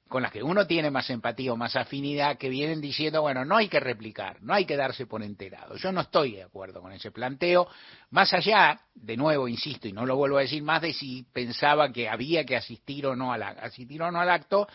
con 0.10 0.24
las 0.24 0.32
que 0.32 0.42
uno 0.42 0.66
tiene 0.66 0.90
más 0.90 1.10
empatía 1.12 1.54
o 1.54 1.56
más 1.56 1.76
afinidad, 1.76 2.38
que 2.38 2.50
vienen 2.50 2.82
diciendo, 2.82 3.22
bueno, 3.22 3.46
no 3.46 3.56
hay 3.56 3.70
que 3.70 3.80
replicar, 3.80 4.42
no 4.42 4.56
hay 4.56 4.66
que 4.66 4.76
darse 4.76 5.06
por 5.06 5.22
enterado. 5.24 5.78
Yo 5.78 5.92
no 5.92 6.02
estoy 6.02 6.34
de 6.34 6.44
acuerdo 6.44 6.82
con 6.82 6.92
ese 6.92 7.12
planteo, 7.12 7.68
más 8.10 8.34
allá, 8.34 8.82
de 8.96 9.16
nuevo, 9.16 9.48
insisto, 9.48 9.88
y 9.88 9.94
no 9.94 10.06
lo 10.08 10.16
vuelvo 10.16 10.40
a 10.40 10.42
decir 10.42 10.64
más 10.64 10.82
de 10.82 10.94
si 10.94 11.24
pensaba 11.32 11.94
que 11.94 12.10
había 12.10 12.44
que 12.44 12.58
asistir 12.58 13.06
o 13.06 13.16
no 13.16 13.32
al, 13.32 13.44
asistir 13.44 14.02
o 14.02 14.12
no 14.12 14.20
al 14.20 14.32
acto, 14.32 14.68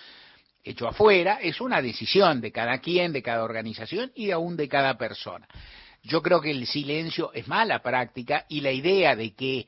hecho 0.62 0.86
afuera, 0.86 1.40
es 1.42 1.60
una 1.60 1.82
decisión 1.82 2.40
de 2.40 2.52
cada 2.52 2.78
quien, 2.78 3.12
de 3.12 3.22
cada 3.22 3.42
organización 3.42 4.12
y 4.14 4.30
aún 4.30 4.56
de 4.56 4.68
cada 4.68 4.96
persona. 4.96 5.48
Yo 6.04 6.22
creo 6.22 6.40
que 6.40 6.52
el 6.52 6.66
silencio 6.66 7.32
es 7.32 7.48
mala 7.48 7.82
práctica 7.82 8.46
y 8.48 8.60
la 8.60 8.70
idea 8.70 9.16
de 9.16 9.34
que 9.34 9.66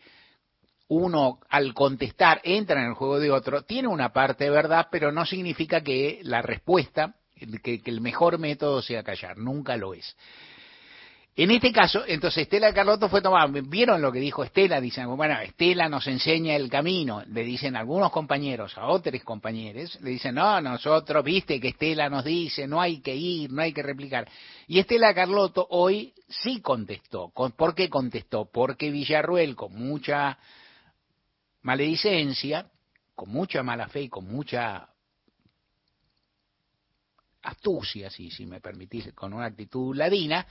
uno 0.88 1.40
al 1.48 1.74
contestar 1.74 2.40
entra 2.44 2.80
en 2.80 2.88
el 2.88 2.94
juego 2.94 3.18
de 3.18 3.30
otro 3.30 3.62
tiene 3.62 3.88
una 3.88 4.12
parte 4.12 4.44
de 4.44 4.50
verdad, 4.50 4.88
pero 4.90 5.12
no 5.12 5.26
significa 5.26 5.80
que 5.80 6.20
la 6.22 6.42
respuesta, 6.42 7.14
que, 7.62 7.82
el 7.84 8.00
mejor 8.00 8.38
método 8.38 8.82
sea 8.82 9.02
callar, 9.02 9.36
nunca 9.36 9.76
lo 9.76 9.94
es. 9.94 10.16
En 11.38 11.50
este 11.50 11.70
caso, 11.70 12.02
entonces 12.06 12.44
Estela 12.44 12.72
Carlotto 12.72 13.10
fue 13.10 13.20
tomada. 13.20 13.46
¿Vieron 13.46 14.00
lo 14.00 14.10
que 14.10 14.20
dijo 14.20 14.42
Estela? 14.42 14.80
Dicen, 14.80 15.14
bueno, 15.14 15.38
Estela 15.38 15.86
nos 15.86 16.06
enseña 16.06 16.56
el 16.56 16.70
camino. 16.70 17.22
Le 17.26 17.44
dicen 17.44 17.76
algunos 17.76 18.10
compañeros 18.10 18.78
a 18.78 18.86
otros 18.86 19.22
compañeros, 19.22 19.98
le 20.00 20.12
dicen, 20.12 20.36
no, 20.36 20.58
nosotros, 20.62 21.22
viste 21.22 21.60
que 21.60 21.68
Estela 21.68 22.08
nos 22.08 22.24
dice, 22.24 22.66
no 22.66 22.80
hay 22.80 23.02
que 23.02 23.14
ir, 23.14 23.52
no 23.52 23.60
hay 23.60 23.74
que 23.74 23.82
replicar. 23.82 24.26
Y 24.66 24.78
Estela 24.78 25.12
Carlotto 25.12 25.66
hoy 25.68 26.14
sí 26.26 26.62
contestó. 26.62 27.30
¿Por 27.34 27.74
qué 27.74 27.90
contestó? 27.90 28.48
Porque 28.50 28.90
Villarruel, 28.90 29.54
con 29.54 29.74
mucha 29.74 30.38
maledicencia, 31.66 32.70
con 33.16 33.28
mucha 33.28 33.64
mala 33.64 33.88
fe 33.88 34.02
y 34.02 34.08
con 34.08 34.24
mucha 34.24 34.88
astucia, 37.42 38.08
si, 38.08 38.30
si 38.30 38.46
me 38.46 38.60
permitís, 38.60 39.12
con 39.14 39.32
una 39.32 39.46
actitud 39.46 39.96
ladina, 39.96 40.46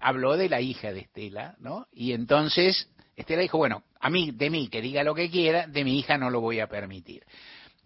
habló 0.00 0.36
de 0.36 0.48
la 0.48 0.60
hija 0.60 0.92
de 0.92 1.00
Estela, 1.00 1.56
¿no? 1.58 1.88
Y 1.90 2.12
entonces 2.12 2.88
Estela 3.16 3.42
dijo, 3.42 3.58
bueno, 3.58 3.82
a 3.98 4.10
mí, 4.10 4.30
de 4.30 4.48
mí, 4.48 4.68
que 4.68 4.80
diga 4.80 5.02
lo 5.02 5.12
que 5.12 5.28
quiera, 5.28 5.66
de 5.66 5.82
mi 5.82 5.98
hija 5.98 6.16
no 6.16 6.30
lo 6.30 6.40
voy 6.40 6.60
a 6.60 6.68
permitir. 6.68 7.24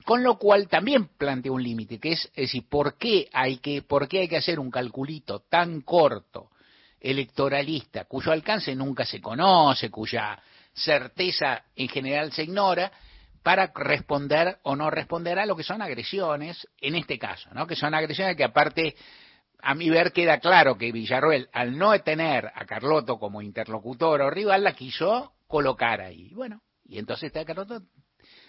Con 0.04 0.22
lo 0.22 0.36
cual 0.36 0.68
también 0.68 1.08
planteó 1.16 1.54
un 1.54 1.62
límite, 1.62 1.98
que 1.98 2.12
es, 2.12 2.26
es 2.34 2.48
decir, 2.48 2.68
¿por 2.68 2.98
qué, 2.98 3.30
hay 3.32 3.58
que, 3.58 3.80
¿por 3.80 4.08
qué 4.08 4.20
hay 4.20 4.28
que 4.28 4.36
hacer 4.36 4.60
un 4.60 4.70
calculito 4.70 5.40
tan 5.48 5.80
corto 5.80 6.50
electoralista, 7.00 8.04
cuyo 8.04 8.30
alcance 8.30 8.74
nunca 8.74 9.06
se 9.06 9.22
conoce, 9.22 9.90
cuya 9.90 10.38
certeza 10.74 11.64
en 11.76 11.88
general 11.88 12.32
se 12.32 12.44
ignora, 12.44 12.92
para 13.42 13.72
responder 13.74 14.58
o 14.62 14.76
no 14.76 14.90
responder 14.90 15.38
a 15.38 15.46
lo 15.46 15.56
que 15.56 15.64
son 15.64 15.82
agresiones, 15.82 16.66
en 16.80 16.94
este 16.94 17.18
caso, 17.18 17.50
¿no? 17.52 17.66
que 17.66 17.76
son 17.76 17.94
agresiones 17.94 18.36
que 18.36 18.44
aparte 18.44 18.94
a 19.60 19.74
mi 19.74 19.90
ver 19.90 20.12
queda 20.12 20.38
claro 20.38 20.76
que 20.76 20.92
Villarroel, 20.92 21.48
al 21.52 21.76
no 21.76 21.98
tener 22.00 22.50
a 22.54 22.64
Carlotto 22.64 23.18
como 23.18 23.42
interlocutor 23.42 24.20
o 24.20 24.30
rival, 24.30 24.64
la 24.64 24.74
quiso 24.74 25.34
colocar 25.46 26.00
ahí. 26.00 26.32
Bueno, 26.34 26.62
y 26.84 26.98
entonces 26.98 27.28
está 27.28 27.44
Carlotto 27.44 27.82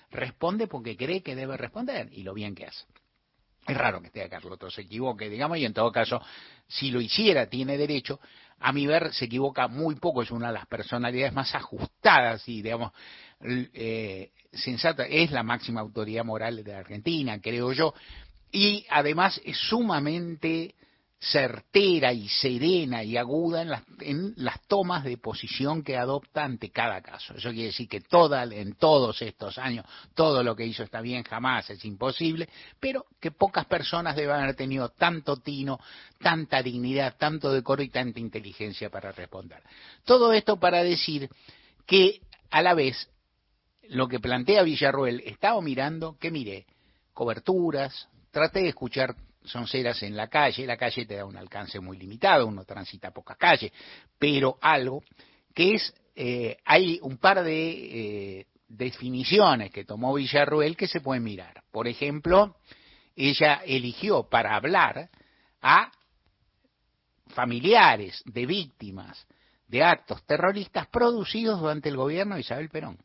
responde 0.10 0.68
porque 0.68 0.96
cree 0.96 1.22
que 1.22 1.36
debe 1.36 1.58
responder 1.58 2.10
y 2.12 2.24
lo 2.24 2.34
bien 2.34 2.56
que 2.56 2.65
hace. 2.65 2.86
Es 3.65 3.77
raro 3.77 4.01
que 4.01 4.08
esté 4.08 4.27
Carlotto 4.27 4.70
se 4.70 4.82
equivoque, 4.82 5.30
digamos, 5.30 5.58
y 5.58 5.65
en 5.65 5.74
todo 5.74 5.92
caso, 5.92 6.22
si 6.68 6.92
lo 6.92 7.00
hiciera, 7.00 7.48
tiene 7.48 7.77
derecho. 7.77 8.20
A 8.65 8.72
mi 8.72 8.88
ver, 8.88 9.13
se 9.13 9.25
equivoca 9.25 9.67
muy 9.67 9.96
poco, 9.96 10.22
es 10.22 10.32
una 10.32 10.48
de 10.48 10.53
las 10.53 10.65
personalidades 10.67 11.34
más 11.34 11.53
ajustadas 11.53 12.48
y, 12.48 12.62
digamos, 12.62 12.93
eh, 13.41 14.32
sensata, 14.53 15.05
es 15.05 15.32
la 15.32 15.43
máxima 15.43 15.82
autoridad 15.82 16.24
moral 16.24 16.63
de 16.63 16.74
Argentina, 16.74 17.41
creo 17.41 17.74
yo, 17.74 17.93
y 18.53 18.86
además 18.89 19.41
es 19.43 19.58
sumamente 19.58 20.75
certera 21.32 22.12
y 22.12 22.27
serena 22.27 23.03
y 23.03 23.15
aguda 23.15 23.62
en 23.62 23.70
las, 23.70 23.84
en 24.01 24.34
las 24.36 24.62
tomas 24.68 25.03
de 25.06 25.18
posición 25.18 25.82
que 25.82 25.96
adopta 25.98 26.44
ante 26.44 26.70
cada 26.70 27.01
caso. 27.01 27.34
Eso 27.36 27.50
quiere 27.51 27.68
decir 27.68 27.88
que 27.88 28.01
toda, 28.01 28.44
en 28.44 28.75
todos 28.75 29.22
estos 29.22 29.58
años 29.58 29.86
todo 30.13 30.44
lo 30.44 30.56
que 30.56 30.65
hizo 30.65 30.84
está 30.84 31.00
bien, 31.00 31.24
jamás 31.24 31.70
es 31.70 31.86
imposible, 31.86 32.50
pero 32.80 33.06
que 33.22 33.32
pocas 33.32 33.65
personas 33.65 34.15
deben 34.15 34.36
haber 34.36 34.56
tenido 34.56 34.89
tanto 34.89 35.38
tino, 35.38 35.80
tanta 36.20 36.62
dignidad, 36.62 37.15
tanto 37.18 37.53
decoro 37.53 37.82
y 37.84 37.89
tanta 37.89 38.20
inteligencia 38.20 38.89
para 38.89 39.12
responder. 39.13 39.63
Todo 40.03 40.34
esto 40.34 40.60
para 40.60 40.84
decir 40.84 41.30
que 41.86 42.20
a 42.51 42.62
la 42.62 42.74
vez 42.74 43.10
lo 43.89 44.08
que 44.08 44.20
plantea 44.20 44.63
Villarruel, 44.63 45.22
estaba 45.25 45.62
mirando, 45.62 46.18
que 46.20 46.32
mire, 46.32 46.65
coberturas, 47.13 48.10
traté 48.32 48.62
de 48.62 48.70
escuchar 48.70 49.15
son 49.45 49.67
ceras 49.67 50.01
en 50.03 50.15
la 50.15 50.27
calle, 50.27 50.65
la 50.65 50.77
calle 50.77 51.05
te 51.05 51.15
da 51.15 51.25
un 51.25 51.38
alcance 51.38 51.79
muy 51.79 51.97
limitado, 51.97 52.47
uno 52.47 52.63
transita 52.65 53.12
pocas 53.12 53.38
calles, 53.38 53.71
pero 54.17 54.57
algo 54.62 55.03
que 55.53 55.75
es, 55.75 55.93
eh, 56.15 56.57
hay 56.65 57.00
un 57.01 57.17
par 57.17 57.43
de 57.43 58.39
eh, 58.39 58.47
definiciones 58.67 59.71
que 59.71 59.85
tomó 59.85 60.13
Villarruel 60.13 60.75
que 60.75 60.88
se 60.88 61.01
pueden 61.01 61.23
mirar. 61.23 61.63
Por 61.71 61.88
ejemplo, 61.88 62.57
ella 63.15 63.62
eligió 63.65 64.23
para 64.29 64.55
hablar 64.55 65.09
a 65.62 65.91
familiares 67.27 68.21
de 68.25 68.45
víctimas 68.45 69.27
de 69.67 69.83
actos 69.83 70.23
terroristas 70.25 70.88
producidos 70.88 71.59
durante 71.59 71.89
el 71.89 71.97
gobierno 71.97 72.35
de 72.35 72.41
Isabel 72.41 72.69
Perón. 72.69 72.97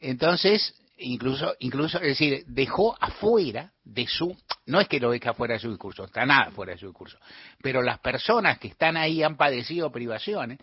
Entonces, 0.00 0.74
incluso, 0.98 1.54
incluso, 1.58 1.98
es 1.98 2.18
decir, 2.18 2.44
dejó 2.46 2.96
afuera 3.00 3.72
de 3.84 4.06
su, 4.06 4.36
no 4.66 4.80
es 4.80 4.88
que 4.88 5.00
lo 5.00 5.10
deje 5.10 5.28
afuera 5.28 5.54
de 5.54 5.60
su 5.60 5.70
discurso, 5.70 6.04
está 6.04 6.24
nada 6.24 6.50
fuera 6.50 6.72
de 6.72 6.78
su 6.78 6.86
discurso, 6.86 7.18
pero 7.62 7.82
las 7.82 7.98
personas 7.98 8.58
que 8.58 8.68
están 8.68 8.96
ahí 8.96 9.22
han 9.22 9.36
padecido 9.36 9.90
privaciones, 9.90 10.58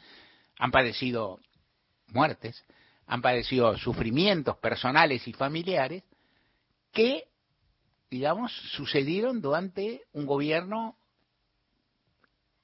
han 0.57 0.71
padecido 0.71 1.39
muertes, 2.07 2.63
han 3.07 3.21
padecido 3.21 3.77
sufrimientos 3.77 4.57
personales 4.57 5.27
y 5.27 5.33
familiares 5.33 6.03
que, 6.91 7.25
digamos, 8.09 8.51
sucedieron 8.75 9.41
durante 9.41 10.01
un 10.13 10.25
gobierno 10.25 10.95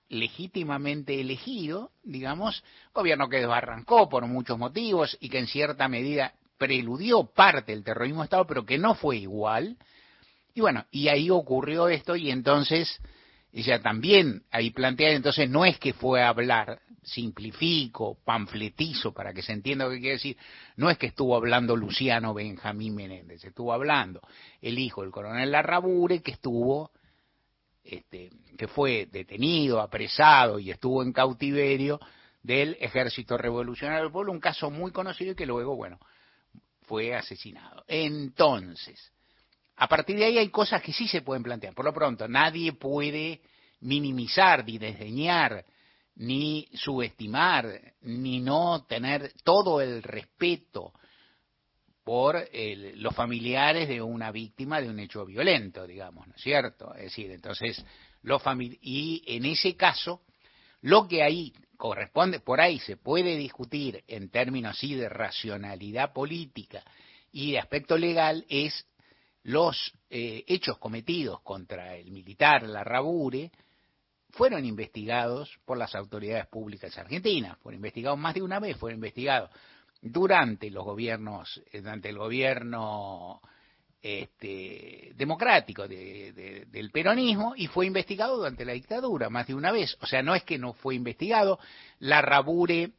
legítimamente 0.09 1.19
elegido, 1.19 1.91
digamos, 2.03 2.63
gobierno 2.93 3.27
que 3.27 3.37
desbarrancó 3.37 4.07
por 4.07 4.25
muchos 4.25 4.57
motivos 4.57 5.17
y 5.19 5.29
que 5.29 5.39
en 5.39 5.47
cierta 5.47 5.89
medida 5.89 6.33
preludió 6.57 7.25
parte 7.25 7.71
del 7.71 7.83
terrorismo 7.83 8.21
de 8.21 8.25
Estado, 8.25 8.47
pero 8.47 8.65
que 8.65 8.77
no 8.77 8.95
fue 8.95 9.17
igual. 9.17 9.77
Y 10.53 10.61
bueno, 10.61 10.85
y 10.91 11.07
ahí 11.07 11.29
ocurrió 11.29 11.87
esto 11.87 12.15
y 12.15 12.31
entonces 12.31 12.99
ella 13.53 13.81
también 13.81 14.43
ahí 14.51 14.71
plantea, 14.71 15.11
entonces 15.11 15.49
no 15.49 15.65
es 15.65 15.79
que 15.79 15.93
fue 15.93 16.21
a 16.21 16.29
hablar, 16.29 16.79
simplifico, 17.03 18.17
panfletizo, 18.23 19.13
para 19.13 19.33
que 19.33 19.41
se 19.41 19.53
entienda 19.53 19.85
lo 19.85 19.91
que 19.91 19.99
quiere 19.99 20.15
decir, 20.15 20.37
no 20.75 20.89
es 20.89 20.97
que 20.97 21.07
estuvo 21.07 21.35
hablando 21.35 21.75
Luciano 21.75 22.33
Benjamín 22.33 22.95
Menéndez, 22.95 23.43
estuvo 23.45 23.71
hablando 23.71 24.21
el 24.61 24.77
hijo 24.77 25.01
del 25.01 25.11
coronel 25.11 25.51
Larrabure, 25.51 26.21
que 26.21 26.31
estuvo, 26.31 26.91
este, 27.83 28.29
que 28.57 28.67
fue 28.67 29.07
detenido, 29.09 29.79
apresado 29.79 30.59
y 30.59 30.69
estuvo 30.69 31.01
en 31.01 31.13
cautiverio 31.13 31.99
del 32.43 32.77
Ejército 32.79 33.37
Revolucionario 33.37 34.03
del 34.03 34.11
Pueblo, 34.11 34.33
un 34.33 34.39
caso 34.39 34.69
muy 34.69 34.91
conocido 34.91 35.31
y 35.31 35.35
que 35.35 35.45
luego, 35.45 35.75
bueno, 35.75 35.99
fue 36.87 37.13
asesinado. 37.13 37.83
Entonces, 37.87 39.11
a 39.75 39.87
partir 39.87 40.17
de 40.17 40.25
ahí 40.25 40.37
hay 40.37 40.49
cosas 40.49 40.81
que 40.81 40.93
sí 40.93 41.07
se 41.07 41.21
pueden 41.21 41.43
plantear. 41.43 41.75
Por 41.75 41.85
lo 41.85 41.93
pronto, 41.93 42.27
nadie 42.27 42.73
puede 42.73 43.41
minimizar, 43.81 44.65
ni 44.65 44.79
desdeñar, 44.79 45.63
ni 46.15 46.67
subestimar, 46.73 47.93
ni 48.01 48.39
no 48.39 48.85
tener 48.87 49.33
todo 49.43 49.81
el 49.81 50.01
respeto 50.01 50.93
por 52.03 52.47
los 52.95 53.13
familiares 53.13 53.89
de 53.89 54.01
una 54.01 54.31
víctima 54.31 54.79
de 54.81 54.89
un 54.89 54.99
hecho 54.99 55.25
violento, 55.25 55.85
digamos, 55.85 56.25
¿no 56.25 56.33
es 56.35 56.41
cierto? 56.41 56.95
Es 56.95 57.03
decir, 57.03 57.29
entonces, 57.31 57.85
los 58.23 58.41
y 58.81 59.23
en 59.27 59.45
ese 59.45 59.75
caso, 59.75 60.21
lo 60.81 61.05
que 61.07 61.21
ahí 61.21 61.53
corresponde, 61.77 62.39
por 62.39 62.59
ahí 62.59 62.79
se 62.79 62.97
puede 62.97 63.37
discutir 63.37 64.03
en 64.07 64.29
términos 64.29 64.75
así 64.75 64.95
de 64.95 65.07
racionalidad 65.07 66.11
política 66.11 66.83
y 67.31 67.51
de 67.51 67.59
aspecto 67.59 67.97
legal 67.97 68.45
es 68.49 68.85
los 69.43 69.93
eh, 70.09 70.43
hechos 70.47 70.77
cometidos 70.77 71.41
contra 71.41 71.95
el 71.95 72.11
militar 72.11 72.63
la 72.63 72.83
Rabure 72.83 73.51
fueron 74.31 74.65
investigados 74.65 75.57
por 75.65 75.77
las 75.77 75.95
autoridades 75.95 76.47
públicas 76.47 76.97
argentinas, 76.97 77.57
fueron 77.59 77.77
investigados 77.77 78.19
más 78.19 78.33
de 78.33 78.41
una 78.41 78.59
vez, 78.59 78.77
fueron 78.77 78.97
investigados 78.97 79.49
durante 80.01 80.69
los 80.69 80.83
gobiernos, 80.83 81.61
eh, 81.71 81.79
durante 81.79 82.09
el 82.09 82.17
gobierno 82.17 83.41
este, 84.01 85.13
democrático 85.15 85.87
del 85.87 86.91
peronismo 86.91 87.53
y 87.55 87.67
fue 87.67 87.85
investigado 87.85 88.37
durante 88.37 88.65
la 88.65 88.73
dictadura 88.73 89.29
más 89.29 89.47
de 89.47 89.55
una 89.55 89.71
vez. 89.71 89.97
O 90.01 90.05
sea, 90.05 90.21
no 90.21 90.35
es 90.35 90.43
que 90.43 90.57
no 90.57 90.73
fue 90.73 90.95
investigado, 90.95 91.59
la 91.99 92.21
Rabure 92.21 92.91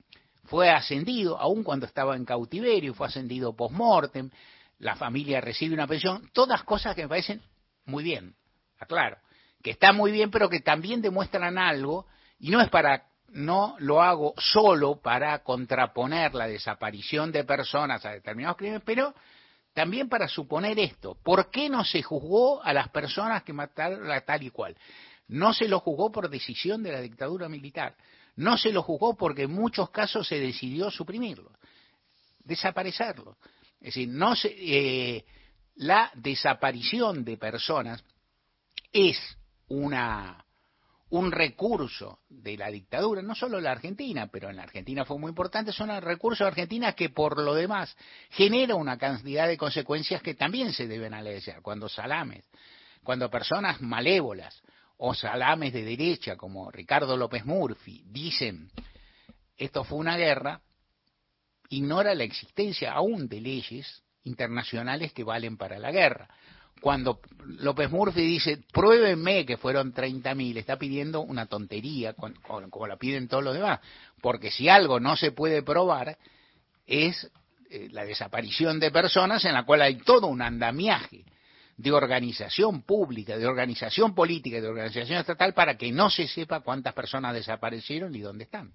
fue 0.45 0.71
ascendido, 0.71 1.39
aun 1.39 1.63
cuando 1.63 1.87
estaba 1.87 2.17
en 2.17 2.25
cautiverio, 2.25 2.95
fue 2.95 3.07
ascendido 3.07 3.55
post-mortem, 3.55 4.31
la 4.79 4.97
familia 4.97 5.41
recibe 5.41 5.75
una 5.75 5.87
pensión, 5.87 6.31
todas 6.33 6.63
cosas 6.63 6.95
que 6.95 7.03
me 7.03 7.09
parecen 7.09 7.43
muy 7.85 8.03
bien, 8.05 8.35
aclaro, 8.79 9.19
que 9.63 9.71
está 9.71 9.93
muy 9.93 10.11
bien, 10.11 10.31
pero 10.31 10.49
que 10.49 10.61
también 10.61 11.03
demuestran 11.03 11.59
algo, 11.59 12.07
y 12.39 12.51
no 12.51 12.61
es 12.61 12.69
para, 12.71 13.07
no 13.29 13.77
lo 13.79 14.01
hago 14.01 14.35
solo 14.39 15.01
para 15.01 15.43
contraponer 15.43 16.35
la 16.35 16.47
desaparición 16.47 17.33
de 17.33 17.45
personas 17.45 18.05
a 18.07 18.13
determinados 18.13 18.57
crímenes, 18.57 18.83
pero 18.85 19.15
también 19.75 20.09
para 20.09 20.29
suponer 20.29 20.79
esto, 20.79 21.17
¿por 21.23 21.51
qué 21.51 21.69
no 21.69 21.85
se 21.85 22.03
juzgó 22.03 22.63
a 22.63 22.73
las 22.73 22.89
personas 22.89 23.43
que 23.43 23.53
mataron 23.53 24.11
a 24.11 24.21
tal 24.23 24.43
y 24.43 24.51
cual? 24.51 24.77
No 25.29 25.53
se 25.53 25.69
lo 25.69 25.81
juzgó 25.81 26.11
por 26.11 26.29
decisión 26.29 26.83
de 26.83 26.93
la 26.93 27.01
dictadura 27.01 27.49
militar, 27.49 27.95
no 28.37 28.57
se 28.57 28.73
lo 28.73 28.83
juzgó 28.83 29.17
porque 29.17 29.43
en 29.43 29.53
muchos 29.53 29.91
casos 29.91 30.27
se 30.27 30.39
decidió 30.41 30.91
suprimirlo, 30.91 31.53
desaparecerlo. 32.45 33.37
Es 33.81 33.95
decir, 33.95 34.09
no 34.09 34.35
se, 34.35 34.49
eh, 34.59 35.25
la 35.77 36.11
desaparición 36.15 37.25
de 37.25 37.37
personas 37.37 38.03
es 38.93 39.19
una, 39.69 40.45
un 41.11 41.33
recurso 41.33 42.21
de 42.29 42.57
la 42.57 42.71
dictadura, 42.71 43.23
no 43.23 43.35
solo 43.35 43.61
la 43.61 43.73
Argentina, 43.73 44.29
pero 44.31 44.51
en 44.51 44.57
la 44.57 44.65
Argentina 44.65 45.05
fue 45.05 45.19
muy 45.19 45.31
importante, 45.31 45.73
son 45.73 45.89
recursos 46.03 46.45
de 46.45 46.49
Argentina 46.49 46.93
que 46.93 47.09
por 47.09 47.41
lo 47.41 47.55
demás 47.55 47.97
genera 48.31 48.75
una 48.75 48.99
cantidad 48.99 49.49
de 49.49 49.57
consecuencias 49.57 50.23
que 50.23 50.35
también 50.35 50.73
se 50.73 50.87
deben 50.87 51.15
analizar. 51.15 51.63
Cuando 51.63 51.89
salames, 51.89 52.45
cuando 53.03 53.31
personas 53.31 53.81
malévolas 53.81 54.63
o 54.99 55.15
salames 55.15 55.73
de 55.73 55.83
derecha 55.83 56.37
como 56.37 56.71
Ricardo 56.71 57.17
López 57.17 57.45
Murphy 57.47 58.03
dicen 58.07 58.71
esto 59.59 59.83
fue 59.85 59.99
una 59.99 60.17
guerra, 60.17 60.61
ignora 61.69 62.15
la 62.15 62.25
existencia 62.25 62.93
aún 62.93 63.29
de 63.29 63.41
leyes 63.41 64.03
internacionales 64.23 65.13
que 65.13 65.25
valen 65.25 65.57
para 65.57 65.79
la 65.79 65.91
guerra. 65.91 66.29
Cuando 66.81 67.21
López 67.45 67.91
Murphy 67.91 68.23
dice, 68.23 68.63
pruébenme 68.73 69.45
que 69.45 69.57
fueron 69.57 69.93
30.000, 69.93 70.59
está 70.59 70.77
pidiendo 70.77 71.21
una 71.21 71.47
tontería, 71.47 72.15
como 72.15 72.87
la 72.87 72.97
piden 72.97 73.29
todos 73.29 73.43
los 73.43 73.55
demás, 73.55 73.81
porque 74.21 74.51
si 74.51 74.69
algo 74.69 75.01
no 75.01 75.17
se 75.17 75.33
puede 75.33 75.63
probar, 75.63 76.19
es 76.87 77.31
eh, 77.71 77.89
la 77.91 78.05
desaparición 78.05 78.81
de 78.81 78.91
personas 78.91 79.45
en 79.45 79.55
la 79.55 79.65
cual 79.65 79.83
hay 79.83 79.97
todo 79.97 80.27
un 80.27 80.41
andamiaje 80.41 81.25
de 81.77 81.93
organización 81.93 82.83
pública, 82.83 83.39
de 83.39 83.47
organización 83.47 84.15
política 84.15 84.61
de 84.61 84.67
organización 84.67 85.21
estatal 85.21 85.55
para 85.55 85.77
que 85.77 85.93
no 85.93 86.11
se 86.11 86.27
sepa 86.27 86.61
cuántas 86.61 86.93
personas 86.93 87.35
desaparecieron 87.35 88.15
y 88.15 88.21
dónde 88.21 88.45
están. 88.45 88.73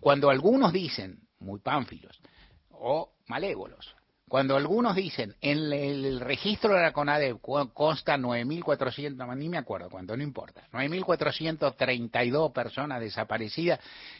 Cuando 0.00 0.30
algunos 0.30 0.72
dicen, 0.72 1.20
muy 1.40 1.60
pánfilos 1.60 2.20
o 2.70 3.12
malévolos, 3.26 3.94
cuando 4.32 4.56
algunos 4.56 4.96
dicen, 4.96 5.36
en 5.42 5.70
el 5.74 6.18
registro 6.18 6.72
de 6.72 6.80
la 6.80 6.94
CONADEP 6.94 7.36
consta 7.74 8.16
9.400, 8.16 9.36
ni 9.36 9.50
me 9.50 9.58
acuerdo 9.58 9.90
cuánto, 9.90 10.16
no 10.16 10.22
importa, 10.22 10.66
9.432 10.72 12.50
personas 12.50 12.98
desaparecidas, 13.00 13.78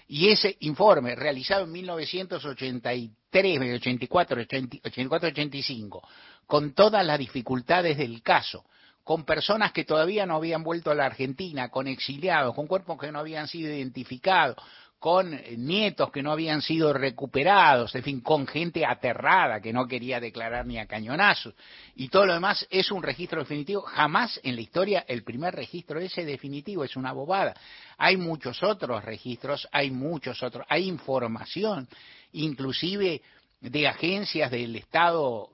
y 0.08 0.28
ese 0.28 0.58
informe 0.60 1.14
realizado 1.14 1.64
en 1.64 1.72
1983, 1.72 3.58
84, 3.76 4.40
84, 4.84 5.28
85, 5.28 6.08
con 6.46 6.74
todas 6.74 7.06
las 7.06 7.18
dificultades 7.18 7.96
del 7.96 8.20
caso, 8.20 8.66
con 9.04 9.24
personas 9.24 9.72
que 9.72 9.84
todavía 9.84 10.26
no 10.26 10.36
habían 10.36 10.62
vuelto 10.62 10.90
a 10.90 10.94
la 10.94 11.06
Argentina, 11.06 11.70
con 11.70 11.86
exiliados, 11.86 12.54
con 12.54 12.66
cuerpos 12.66 13.00
que 13.00 13.10
no 13.10 13.18
habían 13.18 13.48
sido 13.48 13.72
identificados, 13.72 14.56
con 15.02 15.36
nietos 15.56 16.12
que 16.12 16.22
no 16.22 16.30
habían 16.30 16.62
sido 16.62 16.92
recuperados, 16.92 17.92
en 17.96 18.04
fin, 18.04 18.20
con 18.20 18.46
gente 18.46 18.86
aterrada 18.86 19.60
que 19.60 19.72
no 19.72 19.88
quería 19.88 20.20
declarar 20.20 20.64
ni 20.64 20.78
a 20.78 20.86
cañonazos. 20.86 21.54
Y 21.96 22.06
todo 22.06 22.24
lo 22.24 22.34
demás 22.34 22.64
es 22.70 22.92
un 22.92 23.02
registro 23.02 23.40
definitivo. 23.40 23.82
Jamás 23.82 24.38
en 24.44 24.54
la 24.54 24.60
historia 24.60 25.04
el 25.08 25.24
primer 25.24 25.56
registro 25.56 25.98
ese 25.98 26.24
definitivo 26.24 26.84
es 26.84 26.94
una 26.94 27.10
bobada. 27.10 27.52
Hay 27.98 28.16
muchos 28.16 28.62
otros 28.62 29.04
registros, 29.04 29.66
hay 29.72 29.90
muchos 29.90 30.40
otros, 30.40 30.64
hay 30.68 30.86
información, 30.86 31.88
inclusive 32.30 33.22
de 33.60 33.88
agencias 33.88 34.52
del 34.52 34.76
Estado, 34.76 35.50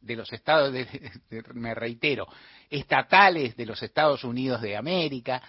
de 0.00 0.14
los 0.14 0.32
estados, 0.32 0.72
me 1.54 1.74
reitero, 1.74 2.28
estatales 2.70 3.56
de 3.56 3.66
los 3.66 3.82
Estados 3.82 4.22
Unidos 4.22 4.62
de 4.62 4.76
América, 4.76 5.42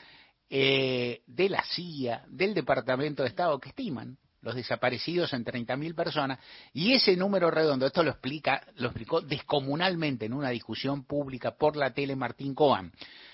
eh, 0.50 1.22
de 1.28 1.50
la 1.50 1.64
CIA, 1.64 2.26
del 2.28 2.54
Departamento 2.54 3.24
de 3.24 3.30
Estado, 3.30 3.60
que 3.60 3.70
estiman 3.70 4.18
los 4.46 4.54
desaparecidos 4.54 5.34
en 5.34 5.44
30.000 5.44 5.96
personas, 5.96 6.40
y 6.72 6.94
ese 6.94 7.18
número 7.18 7.50
redondo, 7.50 7.88
esto 7.88 8.04
lo 8.04 8.12
explica, 8.12 8.62
lo 8.76 8.90
explicó 8.90 9.22
descomunalmente 9.22 10.26
en 10.26 10.34
una 10.34 10.50
discusión 10.50 11.04
pública 11.04 11.56
por 11.56 11.76
la 11.76 11.92
tele 11.94 12.16
Martín 12.16 12.54
Coan. 12.54 12.92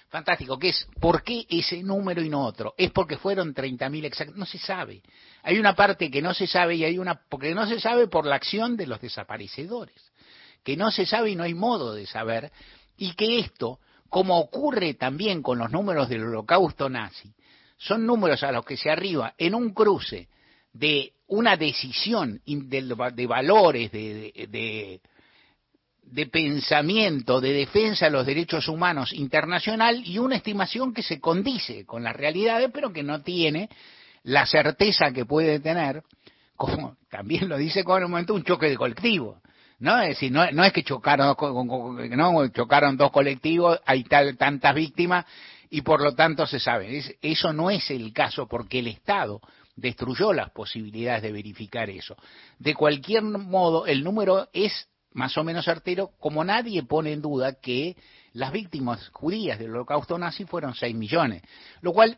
Fantástico, 0.08 0.58
que 0.58 0.69
es, 0.69 0.88
¿por 1.00 1.21
qué 1.24 1.45
ese 1.50 1.84
número 1.84 2.21
y 2.21 2.30
no 2.30 2.45
otro? 2.45 2.74
Es 2.78 2.91
porque 2.91 3.17
fueron 3.17 3.54
30.000 3.54 4.06
exactos, 4.06 4.38
no 4.38 4.45
se 4.45 4.58
sabe. 4.58 5.02
Hay 5.43 5.60
una 5.60 5.76
parte 5.76 6.10
que 6.10 6.21
no 6.21 6.34
se 6.34 6.47
sabe 6.47 6.76
y 6.76 6.86
hay 6.86 6.97
una, 6.97 7.21
porque 7.30 7.54
no 7.54 7.67
se 7.67 7.80
sabe 7.80 8.08
por 8.08 8.26
la 8.26 8.36
acción 8.36 8.78
de 8.78 8.88
los 8.88 9.02
desaparecedores, 9.02 10.12
que 10.63 10.78
no 10.78 10.91
se 10.91 11.06
sabe 11.06 11.32
y 11.32 11.36
no 11.36 11.43
hay 11.43 11.54
modo 11.54 11.93
de 11.93 12.06
saber, 12.08 12.52
y 12.97 13.13
que 13.15 13.39
esto 13.39 13.80
como 14.12 14.38
ocurre 14.38 14.95
también 14.95 15.41
con 15.41 15.58
los 15.58 15.71
números 15.71 16.10
del 16.10 16.26
holocausto 16.26 16.89
nazi, 16.89 17.34
son 17.78 18.06
números 18.06 18.43
a 18.43 18.52
los 18.52 18.65
que 18.65 18.76
se 18.76 18.91
arriba 18.91 19.34
en 19.38 19.56
un 19.56 19.74
cruce 19.74 20.28
de 20.74 21.13
una 21.28 21.56
decisión 21.56 22.41
de, 22.45 23.26
valores, 23.26 23.89
de, 23.89 25.00
de, 26.04 26.26
pensamiento, 26.26 27.39
de 27.39 27.54
defensa 27.54 28.06
de 28.08 28.12
los 28.12 28.26
derechos 28.26 28.67
humanos 28.67 29.13
internacional 29.13 30.04
y 30.06 30.19
una 30.19 30.36
estimación 30.36 30.93
que 30.93 31.04
se 31.04 31.21
condice 31.21 31.86
con 31.86 32.04
las 32.04 32.13
realidades, 32.13 32.69
pero 32.74 32.91
que 32.91 33.04
no 33.04 33.21
tiene 33.21 33.69
la 34.24 34.45
certeza 34.45 35.13
que 35.13 35.26
puede 35.26 35.62
tener, 35.62 36.04
como 36.58 36.97
también 37.10 37.47
lo 37.47 37.58
dice 37.58 37.86
con 37.86 38.04
un 38.04 38.12
momento 38.12 38.34
un 38.34 38.43
choque 38.43 38.67
de 38.67 38.76
colectivo. 38.76 39.41
¿No? 39.82 40.00
Es 40.00 40.10
decir, 40.10 40.32
no, 40.32 40.44
es 40.44 40.74
que 40.74 40.84
chocaron, 40.84 41.36
no, 42.12 42.48
chocaron 42.50 42.96
dos 42.96 43.12
colectivos, 43.12 43.80
hay 43.86 44.04
tal, 44.04 44.38
tantas 44.38 44.76
víctimas 44.76 45.26
y 45.72 45.82
por 45.82 46.02
lo 46.02 46.13
tanto 46.13 46.46
se 46.46 46.60
sabe. 46.60 47.02
eso 47.22 47.52
no 47.52 47.70
es 47.70 47.89
el 47.89 48.13
caso 48.13 48.48
porque 48.48 48.80
el 48.80 48.88
Estado 48.88 49.41
destruyó 49.76 50.34
las 50.34 50.52
posibilidades 50.52 51.24
de 51.24 51.32
verificar 51.32 51.89
eso. 51.89 52.15
De 52.60 52.76
cualquier 52.76 53.24
modo, 53.24 53.88
el 53.88 54.04
número 54.04 54.50
es 54.54 54.88
más 55.13 55.36
o 55.38 55.44
menos 55.44 55.65
certero, 55.65 56.12
como 56.20 56.44
nadie 56.44 56.84
pone 56.84 57.12
en 57.12 57.22
duda 57.22 57.60
que 57.60 57.98
las 58.34 58.52
víctimas 58.52 59.10
judías 59.10 59.58
del 59.58 59.72
holocausto 59.72 60.17
nazi 60.17 60.46
fueron 60.46 60.76
6 60.76 60.96
millones, 60.96 61.41
lo 61.82 61.91
cual 61.91 62.17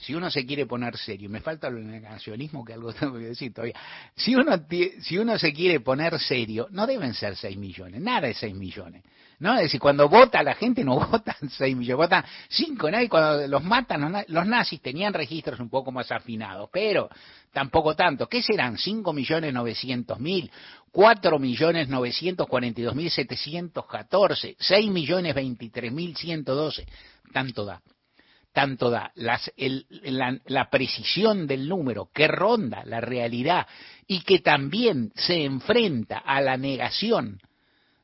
si 0.00 0.14
uno 0.14 0.30
se 0.30 0.46
quiere 0.46 0.66
poner 0.66 0.96
serio, 0.96 1.28
me 1.28 1.40
falta 1.40 1.68
el 1.68 1.86
negacionismo 1.86 2.64
que 2.64 2.72
algo 2.72 2.92
tengo 2.94 3.14
que 3.14 3.26
decir 3.26 3.52
todavía, 3.52 3.74
si 4.14 4.34
uno, 4.34 4.52
si 5.00 5.18
uno 5.18 5.38
se 5.38 5.52
quiere 5.52 5.80
poner 5.80 6.18
serio, 6.18 6.68
no 6.70 6.86
deben 6.86 7.14
ser 7.14 7.36
6 7.36 7.56
millones, 7.56 8.00
nada 8.00 8.28
de 8.28 8.34
6 8.34 8.54
millones. 8.54 9.02
¿no? 9.40 9.54
Es 9.56 9.64
decir, 9.64 9.80
cuando 9.80 10.08
vota 10.08 10.42
la 10.42 10.54
gente 10.54 10.84
no 10.84 10.96
votan 11.10 11.48
6 11.48 11.76
millones, 11.76 11.96
votan 11.96 12.24
5, 12.48 12.88
Y 13.02 13.08
cuando 13.08 13.46
los 13.48 13.64
matan, 13.64 14.24
los 14.28 14.46
nazis 14.46 14.80
tenían 14.80 15.12
registros 15.12 15.58
un 15.60 15.68
poco 15.68 15.90
más 15.90 16.10
afinados, 16.12 16.68
pero 16.72 17.08
tampoco 17.52 17.96
tanto. 17.96 18.28
¿Qué 18.28 18.42
serán? 18.42 18.76
5 18.76 19.12
millones 19.12 19.52
900 19.52 20.20
mil, 20.20 20.50
4 20.92 21.38
millones 21.38 21.88
942 21.88 22.94
mil 22.94 23.10
714, 23.10 24.56
6 24.58 24.90
millones 24.90 25.34
23 25.34 25.92
mil 25.92 26.14
112, 26.16 26.86
tanto 27.32 27.64
da 27.64 27.80
tanto 28.52 28.90
da 28.90 29.12
la, 29.14 30.70
precisión 30.70 31.46
del 31.46 31.68
número 31.68 32.10
que 32.12 32.26
ronda 32.26 32.82
la 32.84 33.00
realidad 33.00 33.66
y 34.06 34.20
que 34.22 34.40
también 34.40 35.12
se 35.14 35.44
enfrenta 35.44 36.18
a 36.18 36.40
la 36.40 36.56
negación 36.56 37.40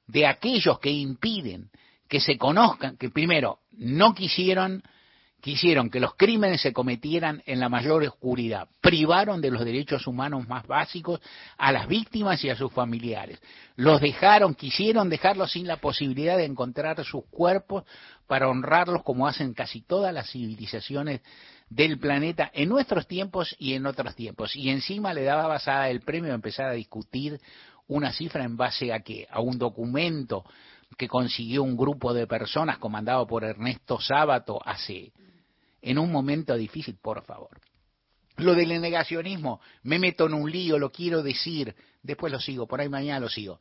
de 0.07 0.27
aquellos 0.27 0.79
que 0.79 0.91
impiden 0.91 1.71
que 2.09 2.21
se 2.21 2.39
conozcan, 2.39 2.97
que 2.97 3.11
primero 3.11 3.59
no 3.73 4.15
quisieron 4.15 4.83
quisieron 5.47 5.91
que 5.91 6.01
los 6.01 6.17
crímenes 6.17 6.61
se 6.61 6.73
cometieran 6.73 7.41
en 7.47 7.61
la 7.61 7.69
mayor 7.69 8.03
oscuridad, 8.03 8.67
privaron 8.81 9.41
de 9.41 9.53
los 9.53 9.65
derechos 9.65 10.09
humanos 10.09 10.49
más 10.49 10.67
básicos 10.67 11.21
a 11.57 11.71
las 11.71 11.87
víctimas 11.87 12.43
y 12.43 12.51
a 12.51 12.57
sus 12.57 12.73
familiares, 12.73 13.41
los 13.77 14.01
dejaron, 14.01 14.57
quisieron 14.57 15.09
dejarlos 15.09 15.53
sin 15.53 15.69
la 15.69 15.77
posibilidad 15.77 16.37
de 16.37 16.47
encontrar 16.47 17.05
sus 17.05 17.27
cuerpos 17.27 17.85
para 18.27 18.49
honrarlos 18.49 19.05
como 19.05 19.29
hacen 19.29 19.55
casi 19.55 19.83
todas 19.83 20.13
las 20.13 20.29
civilizaciones 20.33 21.21
del 21.71 22.01
planeta 22.01 22.51
en 22.53 22.69
nuestros 22.69 23.07
tiempos 23.07 23.55
y 23.61 23.75
en 23.75 23.87
otros 23.87 24.17
tiempos. 24.17 24.57
Y 24.57 24.71
encima 24.71 25.15
le 25.15 25.23
daba 25.23 25.47
basada 25.47 25.91
el 25.91 26.01
premio 26.01 26.33
a 26.33 26.35
empezar 26.35 26.67
a 26.67 26.73
discutir 26.73 27.41
una 27.87 28.11
cifra 28.11 28.43
en 28.43 28.57
base 28.57 28.93
a 28.93 28.99
que 28.99 29.29
a 29.31 29.41
un 29.41 29.59
documento 29.59 30.45
que 30.99 31.07
consiguió 31.07 31.63
un 31.63 31.77
grupo 31.77 32.13
de 32.13 32.27
personas 32.27 32.79
comandado 32.79 33.29
por 33.29 33.45
Ernesto 33.45 34.01
Sábato 34.01 34.59
hace 34.65 35.13
en 35.87 35.99
un 35.99 36.11
momento 36.11 36.57
difícil, 36.57 36.97
por 37.01 37.23
favor. 37.25 37.61
Lo 38.39 38.55
del 38.55 38.81
negacionismo, 38.81 39.61
me 39.85 40.01
meto 40.01 40.27
en 40.27 40.35
un 40.35 40.51
lío, 40.51 40.79
lo 40.79 40.91
quiero 40.91 41.23
decir, 41.23 41.75
después 42.03 42.33
lo 42.33 42.41
sigo, 42.41 42.67
por 42.67 42.81
ahí 42.81 42.89
mañana 42.89 43.21
lo 43.21 43.29
sigo. 43.29 43.61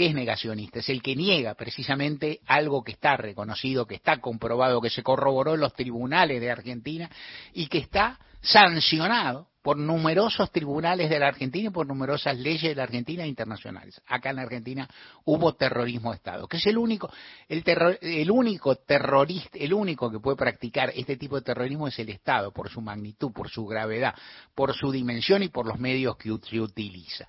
¿Qué 0.00 0.06
es 0.06 0.14
negacionista? 0.14 0.78
Es 0.78 0.88
el 0.88 1.02
que 1.02 1.14
niega 1.14 1.52
precisamente 1.52 2.40
algo 2.46 2.82
que 2.82 2.92
está 2.92 3.18
reconocido, 3.18 3.86
que 3.86 3.96
está 3.96 4.18
comprobado, 4.18 4.80
que 4.80 4.88
se 4.88 5.02
corroboró 5.02 5.52
en 5.52 5.60
los 5.60 5.74
tribunales 5.74 6.40
de 6.40 6.50
Argentina 6.50 7.10
y 7.52 7.66
que 7.66 7.76
está 7.76 8.18
sancionado 8.40 9.48
por 9.60 9.76
numerosos 9.76 10.50
tribunales 10.52 11.10
de 11.10 11.18
la 11.18 11.28
Argentina 11.28 11.68
y 11.68 11.70
por 11.70 11.86
numerosas 11.86 12.38
leyes 12.38 12.62
de 12.70 12.76
la 12.76 12.84
Argentina 12.84 13.26
internacionales. 13.26 14.00
Acá 14.06 14.30
en 14.30 14.36
la 14.36 14.42
Argentina 14.44 14.88
hubo 15.26 15.52
terrorismo 15.52 16.12
de 16.12 16.16
Estado, 16.16 16.48
que 16.48 16.56
es 16.56 16.64
el 16.64 16.78
único, 16.78 17.12
el, 17.46 17.62
el 18.00 18.30
único 18.30 18.76
terrorista, 18.76 19.58
el 19.58 19.74
único 19.74 20.10
que 20.10 20.18
puede 20.18 20.38
practicar 20.38 20.94
este 20.96 21.18
tipo 21.18 21.36
de 21.36 21.42
terrorismo 21.42 21.88
es 21.88 21.98
el 21.98 22.08
Estado, 22.08 22.52
por 22.52 22.70
su 22.70 22.80
magnitud, 22.80 23.32
por 23.34 23.50
su 23.50 23.66
gravedad, 23.66 24.14
por 24.54 24.74
su 24.74 24.90
dimensión 24.90 25.42
y 25.42 25.48
por 25.48 25.66
los 25.66 25.78
medios 25.78 26.16
que 26.16 26.34
se 26.48 26.58
utiliza. 26.58 27.26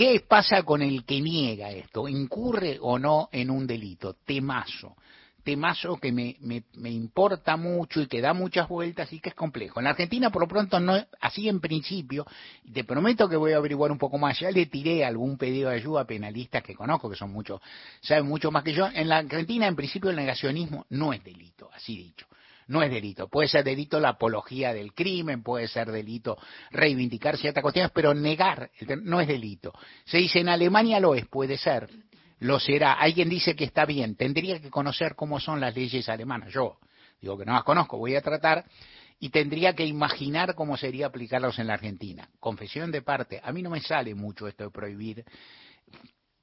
¿Qué 0.00 0.24
pasa 0.26 0.62
con 0.62 0.80
el 0.80 1.04
que 1.04 1.20
niega 1.20 1.70
esto? 1.72 2.08
¿Incurre 2.08 2.78
o 2.80 2.98
no 2.98 3.28
en 3.32 3.50
un 3.50 3.66
delito? 3.66 4.14
Temazo. 4.24 4.96
Temazo 5.44 5.98
que 5.98 6.10
me, 6.10 6.36
me, 6.40 6.90
importa 6.90 7.58
mucho 7.58 8.00
y 8.00 8.06
que 8.06 8.22
da 8.22 8.32
muchas 8.32 8.66
vueltas 8.66 9.12
y 9.12 9.20
que 9.20 9.28
es 9.28 9.34
complejo. 9.34 9.78
En 9.78 9.84
la 9.84 9.90
Argentina, 9.90 10.30
por 10.30 10.40
lo 10.40 10.48
pronto, 10.48 10.80
no 10.80 10.94
así 11.20 11.50
en 11.50 11.60
principio, 11.60 12.24
te 12.72 12.84
prometo 12.84 13.28
que 13.28 13.36
voy 13.36 13.52
a 13.52 13.58
averiguar 13.58 13.92
un 13.92 13.98
poco 13.98 14.16
más. 14.16 14.40
Ya 14.40 14.50
le 14.50 14.64
tiré 14.64 15.04
algún 15.04 15.36
pedido 15.36 15.68
de 15.68 15.76
ayuda 15.76 16.00
a 16.00 16.06
penalistas 16.06 16.62
que 16.62 16.74
conozco, 16.74 17.10
que 17.10 17.16
son 17.16 17.30
muchos, 17.30 17.60
saben 18.00 18.24
mucho 18.24 18.50
más 18.50 18.64
que 18.64 18.72
yo. 18.72 18.86
En 18.86 19.06
la 19.06 19.18
Argentina, 19.18 19.66
en 19.66 19.76
principio, 19.76 20.08
el 20.08 20.16
negacionismo 20.16 20.86
no 20.88 21.12
es 21.12 21.22
delito, 21.22 21.68
así 21.74 21.94
dicho 21.94 22.26
no 22.70 22.82
es 22.84 22.90
delito. 22.90 23.28
Puede 23.28 23.48
ser 23.48 23.64
delito 23.64 23.98
la 23.98 24.10
apología 24.10 24.72
del 24.72 24.94
crimen, 24.94 25.42
puede 25.42 25.66
ser 25.66 25.90
delito 25.90 26.38
reivindicar 26.70 27.36
ciertas 27.36 27.62
cuestiones, 27.62 27.90
pero 27.92 28.14
negar 28.14 28.70
no 29.02 29.20
es 29.20 29.26
delito. 29.26 29.72
Se 30.04 30.18
dice 30.18 30.38
en 30.38 30.48
Alemania 30.48 31.00
lo 31.00 31.16
es, 31.16 31.26
puede 31.26 31.58
ser, 31.58 31.90
lo 32.38 32.60
será. 32.60 32.92
Alguien 32.92 33.28
dice 33.28 33.56
que 33.56 33.64
está 33.64 33.84
bien, 33.84 34.14
tendría 34.14 34.60
que 34.60 34.70
conocer 34.70 35.16
cómo 35.16 35.40
son 35.40 35.58
las 35.60 35.74
leyes 35.74 36.08
alemanas. 36.08 36.52
Yo 36.52 36.78
digo 37.20 37.36
que 37.36 37.44
no 37.44 37.54
las 37.54 37.64
conozco, 37.64 37.98
voy 37.98 38.14
a 38.14 38.22
tratar 38.22 38.64
y 39.18 39.30
tendría 39.30 39.74
que 39.74 39.84
imaginar 39.84 40.54
cómo 40.54 40.76
sería 40.76 41.06
aplicarlos 41.06 41.58
en 41.58 41.66
la 41.66 41.74
Argentina. 41.74 42.30
Confesión 42.38 42.92
de 42.92 43.02
parte, 43.02 43.40
a 43.42 43.50
mí 43.52 43.62
no 43.62 43.70
me 43.70 43.80
sale 43.80 44.14
mucho 44.14 44.46
esto 44.46 44.62
de 44.62 44.70
prohibir 44.70 45.24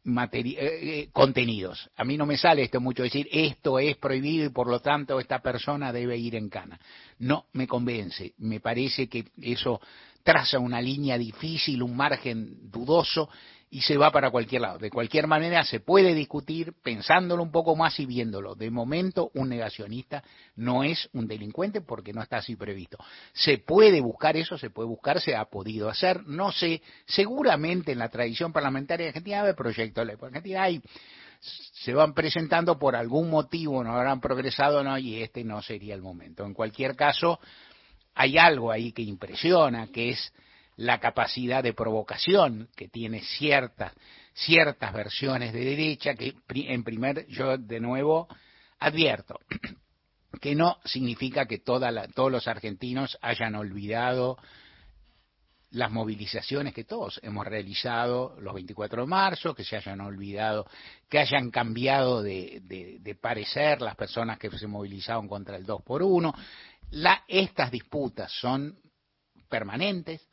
eh, 0.08 0.42
eh, 0.60 1.10
contenidos. 1.12 1.90
A 1.98 2.06
mí 2.06 2.18
no 2.18 2.26
me 2.26 2.38
sale 2.38 2.64
esto 2.64 2.80
mucho 2.80 3.04
decir 3.04 3.28
esto 3.30 3.78
es 3.78 3.98
prohibido 3.98 4.46
y 4.46 4.50
por 4.50 4.68
lo 4.68 4.80
tanto 4.80 5.20
esta 5.20 5.40
persona 5.40 5.92
debe 5.92 6.18
ir 6.18 6.36
en 6.36 6.48
cana. 6.50 6.80
No 7.20 7.48
me 7.54 7.68
convence. 7.68 8.34
Me 8.38 8.62
parece 8.62 9.10
que 9.10 9.26
eso 9.42 9.82
traza 10.24 10.60
una 10.60 10.82
línea 10.82 11.18
difícil, 11.18 11.84
un 11.84 11.96
margen 11.96 12.72
dudoso 12.72 13.30
y 13.70 13.82
se 13.82 13.98
va 13.98 14.12
para 14.12 14.32
cualquier 14.32 14.62
lado. 14.62 14.78
De 14.78 14.90
cualquier 14.90 15.28
manera 15.28 15.64
se 15.64 15.80
puede 15.80 16.14
discutir 16.14 16.74
pensándolo 16.84 17.44
un 17.44 17.52
poco 17.52 17.76
más 17.76 18.00
y 18.00 18.06
viéndolo. 18.06 18.56
De 18.56 18.72
momento 18.72 19.32
un 19.34 19.50
negacionista 19.50 20.24
no 20.56 20.84
es 20.84 21.10
un 21.14 21.28
delincuente 21.28 21.82
porque 21.82 22.14
no 22.14 22.22
está 22.22 22.38
así 22.38 22.56
previsto. 22.56 22.98
Se 23.34 23.58
puede 23.58 24.00
buscar 24.00 24.38
eso, 24.38 24.58
se 24.58 24.70
puede 24.70 24.88
buscar, 24.88 25.20
se 25.20 25.36
ha 25.36 25.46
podido 25.46 25.90
hacer. 25.90 26.26
No 26.26 26.52
sé, 26.52 26.82
seguramente 27.06 27.92
en 27.92 28.00
la 28.00 28.10
tradición 28.10 28.54
parlamentaria 28.54 29.06
de 29.06 29.10
Argentina 29.10 29.44
hay 29.44 29.54
proyectos 29.54 30.06
de 30.08 30.14
ley. 30.14 30.18
Argentina 30.22 30.64
hay 30.64 30.82
se 31.40 31.94
van 31.94 32.14
presentando 32.14 32.80
por 32.80 32.96
algún 32.96 33.30
motivo, 33.30 33.84
no 33.84 33.96
habrán 33.96 34.20
progresado, 34.20 34.84
no, 34.84 34.98
y 34.98 35.22
este 35.22 35.44
no 35.44 35.62
sería 35.62 35.94
el 35.94 36.02
momento. 36.02 36.44
En 36.46 36.54
cualquier 36.54 36.96
caso, 36.96 37.40
hay 38.16 38.38
algo 38.38 38.72
ahí 38.72 38.92
que 38.92 39.04
impresiona, 39.04 39.88
que 39.88 40.10
es 40.10 40.34
la 40.78 41.00
capacidad 41.00 41.64
de 41.64 41.74
provocación 41.74 42.70
que 42.76 42.88
tiene 42.88 43.22
ciertas 43.22 43.94
ciertas 44.34 44.94
versiones 44.94 45.52
de 45.52 45.66
derecha 45.66 46.14
que 46.14 46.36
en 46.50 46.84
primer 46.84 47.26
yo 47.28 47.58
de 47.58 47.80
nuevo 47.80 48.28
advierto 48.80 49.40
que 50.40 50.54
no 50.54 50.78
significa 50.86 51.48
que 51.48 51.58
todos 51.58 52.32
los 52.32 52.48
argentinos 52.48 53.18
hayan 53.22 53.56
olvidado 53.56 54.38
las 55.72 55.92
movilizaciones 55.92 56.74
que 56.74 56.84
todos 56.84 57.20
hemos 57.24 57.46
realizado 57.46 58.38
los 58.40 58.54
24 58.54 59.02
de 59.02 59.08
marzo, 59.08 59.54
que 59.54 59.66
se 59.66 59.76
hayan 59.76 60.00
olvidado, 60.00 60.66
que 61.10 61.20
hayan 61.20 61.52
cambiado 61.52 62.24
de, 62.24 62.62
de 63.02 63.16
parecer 63.16 63.82
las 63.82 63.96
personas 63.96 64.40
que 64.40 64.50
se 64.52 64.68
movilizaron 64.68 65.28
contra 65.28 65.58
el 65.58 65.66
2 65.66 65.82
por 65.84 66.04
1. 66.04 66.34
La, 66.92 67.26
estas 67.28 67.70
disputas 67.70 68.32
son 68.40 68.80
permanentes, 69.50 70.26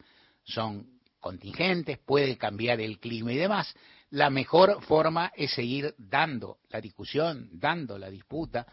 son 0.44 0.87
contingentes, 1.20 1.98
puede 1.98 2.37
cambiar 2.37 2.80
el 2.80 2.98
clima 2.98 3.33
y 3.33 3.37
demás. 3.37 3.74
La 4.11 4.30
mejor 4.30 4.83
forma 4.83 5.33
es 5.35 5.52
seguir 5.52 5.94
dando 5.98 6.59
la 6.70 6.80
discusión, 6.80 7.48
dando 7.52 7.98
la 7.98 8.11
disputa, 8.11 8.66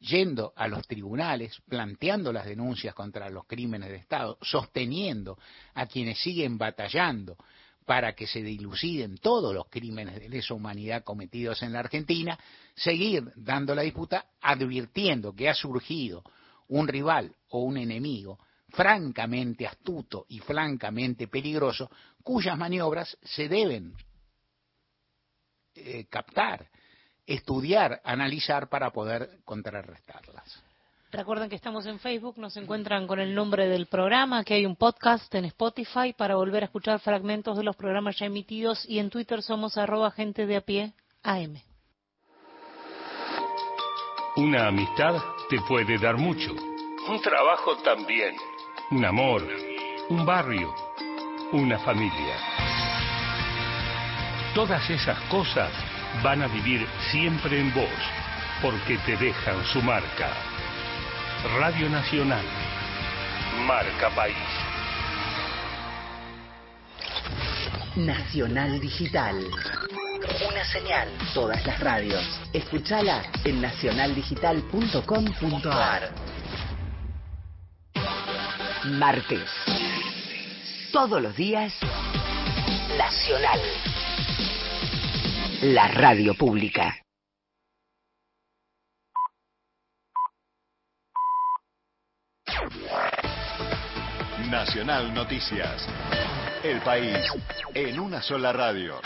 yendo 0.00 0.52
a 0.56 0.66
los 0.66 0.86
tribunales, 0.86 1.56
planteando 1.68 2.32
las 2.32 2.46
denuncias 2.46 2.94
contra 2.94 3.30
los 3.30 3.46
crímenes 3.46 3.90
de 3.90 3.96
Estado, 3.96 4.36
sosteniendo 4.42 5.38
a 5.74 5.86
quienes 5.86 6.18
siguen 6.18 6.58
batallando 6.58 7.36
para 7.86 8.14
que 8.14 8.26
se 8.26 8.42
diluciden 8.42 9.18
todos 9.18 9.54
los 9.54 9.68
crímenes 9.68 10.16
de 10.16 10.28
lesa 10.28 10.54
humanidad 10.54 11.04
cometidos 11.04 11.62
en 11.62 11.72
la 11.72 11.80
Argentina, 11.80 12.38
seguir 12.74 13.24
dando 13.36 13.74
la 13.74 13.82
disputa 13.82 14.26
advirtiendo 14.40 15.34
que 15.34 15.48
ha 15.48 15.54
surgido 15.54 16.22
un 16.68 16.88
rival 16.88 17.34
o 17.50 17.60
un 17.60 17.76
enemigo 17.76 18.38
francamente 18.72 19.66
astuto 19.66 20.24
y 20.28 20.40
francamente 20.40 21.28
peligroso, 21.28 21.90
cuyas 22.22 22.56
maniobras 22.56 23.16
se 23.22 23.48
deben 23.48 23.94
eh, 25.74 26.06
captar, 26.08 26.68
estudiar, 27.26 28.00
analizar 28.04 28.68
para 28.68 28.90
poder 28.90 29.40
contrarrestarlas. 29.44 30.62
Recuerden 31.10 31.50
que 31.50 31.56
estamos 31.56 31.84
en 31.84 31.98
Facebook, 31.98 32.38
nos 32.38 32.56
encuentran 32.56 33.06
con 33.06 33.20
el 33.20 33.34
nombre 33.34 33.68
del 33.68 33.86
programa, 33.86 34.44
que 34.44 34.54
hay 34.54 34.64
un 34.64 34.76
podcast 34.76 35.32
en 35.34 35.44
Spotify 35.44 36.14
para 36.16 36.36
volver 36.36 36.62
a 36.62 36.66
escuchar 36.66 37.00
fragmentos 37.00 37.58
de 37.58 37.64
los 37.64 37.76
programas 37.76 38.18
ya 38.18 38.24
emitidos 38.26 38.88
y 38.88 38.98
en 38.98 39.10
Twitter 39.10 39.42
somos 39.42 39.76
arroba 39.76 40.10
gente 40.10 40.46
de 40.46 40.56
a 40.56 40.62
pie 40.62 40.94
AM. 41.22 41.60
Una 44.36 44.68
amistad 44.68 45.20
te 45.50 45.60
puede 45.68 45.98
dar 45.98 46.16
mucho, 46.16 46.50
un 46.52 47.20
trabajo 47.20 47.76
también 47.82 48.34
un 48.92 49.04
amor, 49.06 49.42
un 50.10 50.26
barrio, 50.26 50.74
una 51.52 51.78
familia. 51.78 52.36
Todas 54.54 54.90
esas 54.90 55.18
cosas 55.30 55.70
van 56.22 56.42
a 56.42 56.46
vivir 56.46 56.86
siempre 57.10 57.58
en 57.58 57.72
vos, 57.72 57.88
porque 58.60 58.98
te 58.98 59.16
dejan 59.16 59.64
su 59.64 59.80
marca. 59.80 60.28
Radio 61.58 61.88
Nacional, 61.88 62.44
marca 63.66 64.10
país. 64.10 64.36
Nacional 67.96 68.78
Digital. 68.78 69.42
Una 70.50 70.64
señal, 70.66 71.08
todas 71.32 71.66
las 71.66 71.80
radios. 71.80 72.22
Escúchala 72.52 73.22
en 73.44 73.62
nacionaldigital.com.ar 73.62 76.10
martes. 78.84 79.48
Todos 80.92 81.22
los 81.22 81.36
días, 81.36 81.72
Nacional. 82.98 83.60
La 85.62 85.88
radio 85.88 86.34
pública. 86.34 86.96
Nacional 94.50 95.14
Noticias. 95.14 95.86
El 96.62 96.80
país 96.80 97.16
en 97.74 97.98
una 97.98 98.20
sola 98.20 98.52
radio. 98.52 99.00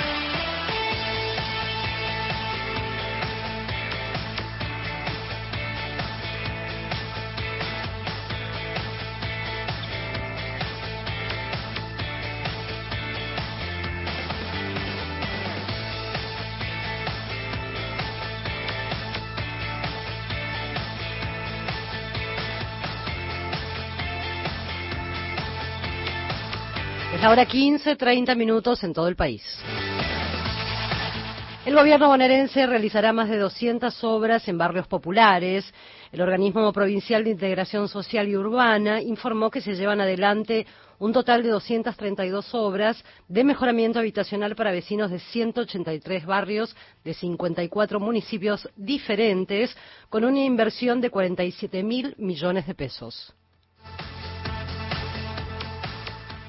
La 27.26 27.32
hora 27.32 27.44
15, 27.44 27.96
30 27.96 28.36
minutos 28.36 28.84
en 28.84 28.92
todo 28.92 29.08
el 29.08 29.16
país. 29.16 29.42
El 31.64 31.74
gobierno 31.74 32.06
bonaerense 32.06 32.68
realizará 32.68 33.12
más 33.12 33.28
de 33.28 33.38
200 33.38 34.04
obras 34.04 34.46
en 34.46 34.56
barrios 34.56 34.86
populares. 34.86 35.64
El 36.12 36.20
organismo 36.20 36.72
provincial 36.72 37.24
de 37.24 37.30
integración 37.30 37.88
social 37.88 38.28
y 38.28 38.36
urbana 38.36 39.02
informó 39.02 39.50
que 39.50 39.60
se 39.60 39.74
llevan 39.74 40.00
adelante 40.00 40.68
un 41.00 41.12
total 41.12 41.42
de 41.42 41.48
232 41.48 42.54
obras 42.54 43.04
de 43.26 43.42
mejoramiento 43.42 43.98
habitacional 43.98 44.54
para 44.54 44.70
vecinos 44.70 45.10
de 45.10 45.18
183 45.18 46.26
barrios 46.26 46.76
de 47.02 47.12
54 47.12 47.98
municipios 47.98 48.68
diferentes, 48.76 49.76
con 50.10 50.24
una 50.24 50.44
inversión 50.44 51.00
de 51.00 51.10
47 51.10 51.82
mil 51.82 52.14
millones 52.18 52.68
de 52.68 52.76
pesos. 52.76 53.34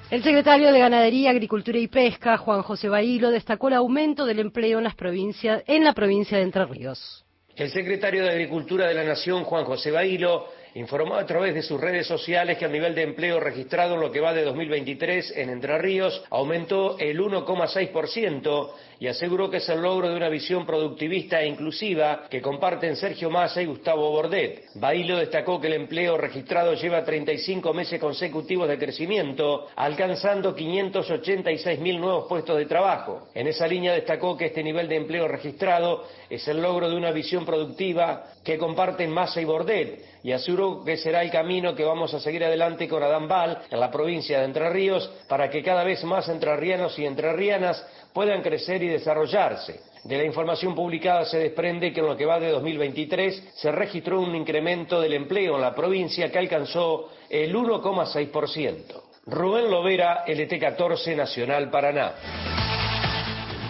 El 0.10 0.24
secretario 0.24 0.72
de 0.72 0.80
Ganadería, 0.80 1.32
Agricultura 1.32 1.78
y 1.78 1.90
Pesca, 1.90 2.38
Juan 2.38 2.62
José 2.62 2.88
Bailo, 2.88 3.30
destacó 3.30 3.68
el 3.68 3.74
aumento 3.74 4.26
del 4.26 4.40
empleo 4.40 4.78
en, 4.78 4.86
las 4.86 4.96
provincias, 4.96 5.64
en 5.68 5.84
la 5.84 5.92
provincia 5.92 6.38
de 6.38 6.44
Entre 6.44 6.64
Ríos. 6.66 7.26
El 7.58 7.72
secretario 7.72 8.24
de 8.24 8.30
Agricultura 8.30 8.88
de 8.88 8.94
la 8.94 9.04
Nación, 9.04 9.44
Juan 9.44 9.66
José 9.66 9.92
Bailo, 9.92 10.48
informó 10.76 11.16
a 11.16 11.26
través 11.26 11.54
de 11.56 11.62
sus 11.62 11.82
redes 11.82 12.08
sociales 12.08 12.58
que 12.58 12.66
el 12.66 12.72
nivel 12.72 12.96
de 12.96 13.04
empleo 13.04 13.42
registrado 13.42 13.96
en 13.96 14.00
lo 14.00 14.10
que 14.10 14.22
va 14.22 14.34
de 14.34 14.46
2023 14.46 15.34
en 15.36 15.50
Entre 15.50 15.78
Ríos 15.78 16.24
aumentó 16.30 16.98
el 17.00 17.20
1,6% 17.20 18.72
y 19.00 19.08
aseguró 19.08 19.50
que 19.50 19.58
es 19.58 19.70
el 19.70 19.82
logro 19.82 20.10
de 20.10 20.16
una 20.16 20.30
visión 20.30 20.66
productivista 20.66 21.42
e 21.42 21.48
inclusiva 21.48 22.24
que 22.30 22.42
comparten 22.42 22.96
Sergio 22.96 23.30
Massa 23.30 23.62
y 23.62 23.66
Gustavo 23.66 24.12
Bordet. 24.12 24.66
Bailo 24.76 25.18
destacó 25.18 25.62
que 25.62 25.68
el 25.68 25.74
empleo 25.74 26.18
registrado 26.18 26.74
lleva 26.74 27.04
35 27.04 27.74
meses 27.74 28.00
consecutivos 28.00 28.68
de 28.68 28.78
crecimiento, 28.78 29.68
alcanzando 29.76 30.56
586 30.56 31.80
mil 31.80 32.00
nuevos 32.00 32.26
puestos 32.28 32.58
de 32.58 32.66
trabajo. 32.66 33.28
En 33.34 33.48
esa 33.48 33.68
línea 33.68 33.94
destacó 33.94 34.36
que 34.36 34.46
este 34.46 34.64
nivel 34.64 34.88
de 34.88 34.96
empleo 34.96 35.28
registrado 35.28 36.06
es 36.30 36.48
el 36.48 36.62
logro 36.62 36.90
de 36.90 36.96
una 36.96 37.12
visión 37.12 37.46
productiva 37.46 38.24
que 38.44 38.58
comparten 38.58 39.12
Massa 39.12 39.42
y 39.42 39.46
Bordet 39.46 40.18
y 40.24 40.32
aseguró 40.32 40.84
que 40.84 40.98
será 40.98 41.22
el 41.22 41.32
camino 41.32 41.76
que 41.76 41.84
vamos 41.84 42.14
a 42.14 42.20
seguir 42.20 42.44
adelante 42.44 42.88
con 42.88 43.04
Adán 43.04 43.28
Val 43.28 43.60
en 43.70 43.80
la 43.80 43.92
provincia 43.92 44.40
de 44.40 44.46
Entre 44.46 44.70
Ríos 44.70 45.10
para 45.28 45.50
que 45.50 45.64
cada 45.64 45.84
vez 45.84 46.04
más 46.04 46.28
entrerrianos 46.28 46.98
y 46.98 47.06
entrerrianas 47.06 47.86
puedan 48.18 48.42
crecer 48.42 48.82
y 48.82 48.88
desarrollarse. 48.88 49.80
De 50.04 50.18
la 50.18 50.24
información 50.24 50.74
publicada 50.74 51.24
se 51.26 51.38
desprende 51.38 51.94
que 51.94 52.00
en 52.00 52.08
lo 52.08 52.18
que 52.18 52.26
va 52.26 52.40
de 52.40 52.50
2023 52.50 53.54
se 53.54 53.72
registró 53.72 54.20
un 54.20 54.36
incremento 54.36 55.00
del 55.00 55.14
empleo 55.14 55.54
en 55.58 55.62
la 55.62 55.76
provincia 55.76 56.32
que 56.32 56.40
alcanzó 56.40 57.12
el 57.30 57.56
1,6%. 57.56 59.04
Rubén 59.28 59.70
Lovera, 59.70 60.26
LT14 60.26 61.16
Nacional 61.16 61.70
Paraná. 61.70 62.14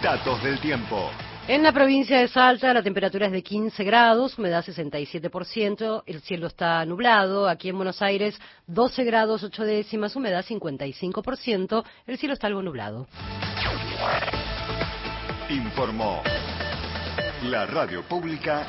Datos 0.02 0.42
del 0.42 0.58
tiempo. 0.60 1.10
En 1.48 1.62
la 1.62 1.72
provincia 1.72 2.18
de 2.18 2.28
Salta 2.28 2.74
la 2.74 2.82
temperatura 2.82 3.24
es 3.24 3.32
de 3.32 3.42
15 3.42 3.82
grados, 3.82 4.38
humedad 4.38 4.62
67%, 4.62 6.02
el 6.04 6.20
cielo 6.20 6.46
está 6.46 6.84
nublado. 6.84 7.48
Aquí 7.48 7.70
en 7.70 7.76
Buenos 7.76 8.02
Aires 8.02 8.38
12 8.66 9.02
grados 9.04 9.42
8 9.42 9.64
décimas, 9.64 10.14
humedad 10.14 10.44
55%, 10.44 11.84
el 12.06 12.18
cielo 12.18 12.34
está 12.34 12.48
algo 12.48 12.60
nublado. 12.60 13.08
Informó 15.48 16.22
la 17.44 17.64
radio 17.64 18.02
pública 18.02 18.66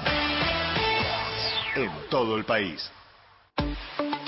en 1.76 1.92
todo 2.10 2.38
el 2.38 2.46
país. 2.46 2.90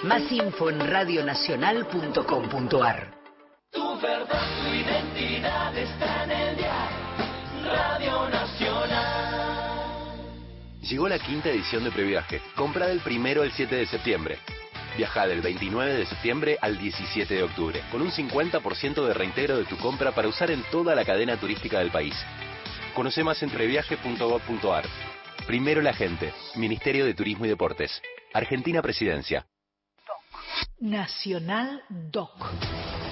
Más 0.03 0.29
info 0.29 0.69
en 0.69 0.91
radionacional.com.ar. 0.91 3.13
Tu 3.71 3.99
verdad, 4.01 4.41
tu 4.61 4.67
identidad 4.73 5.77
está 5.77 6.25
en 6.25 6.31
el 6.31 6.50
Radio 7.71 8.29
Nacional. 8.29 9.61
Llegó 10.81 11.07
la 11.07 11.19
quinta 11.19 11.49
edición 11.49 11.83
de 11.83 11.91
Previaje. 11.91 12.41
Compra 12.55 12.87
del 12.87 12.99
primero 12.99 13.43
al 13.43 13.51
7 13.51 13.75
de 13.75 13.85
septiembre. 13.85 14.39
Viaja 14.97 15.25
del 15.25 15.41
29 15.41 15.93
de 15.93 16.05
septiembre 16.05 16.57
al 16.61 16.77
17 16.77 17.33
de 17.33 17.43
octubre, 17.43 17.81
con 17.91 18.01
un 18.01 18.11
50% 18.11 19.05
de 19.05 19.13
reintegro 19.13 19.57
de 19.57 19.65
tu 19.65 19.77
compra 19.77 20.11
para 20.11 20.27
usar 20.27 20.51
en 20.51 20.63
toda 20.71 20.95
la 20.95 21.05
cadena 21.05 21.37
turística 21.37 21.79
del 21.79 21.91
país. 21.91 22.13
Conoce 22.93 23.23
más 23.23 23.41
en 23.41 23.49
previaje.gov.ar. 23.49 24.85
Primero 25.47 25.81
la 25.81 25.93
gente. 25.93 26.33
Ministerio 26.55 27.05
de 27.05 27.13
Turismo 27.13 27.45
y 27.45 27.49
Deportes. 27.49 28.01
Argentina 28.33 28.81
Presidencia. 28.81 29.47
Nacional 30.79 31.83
Doc. 31.89 32.31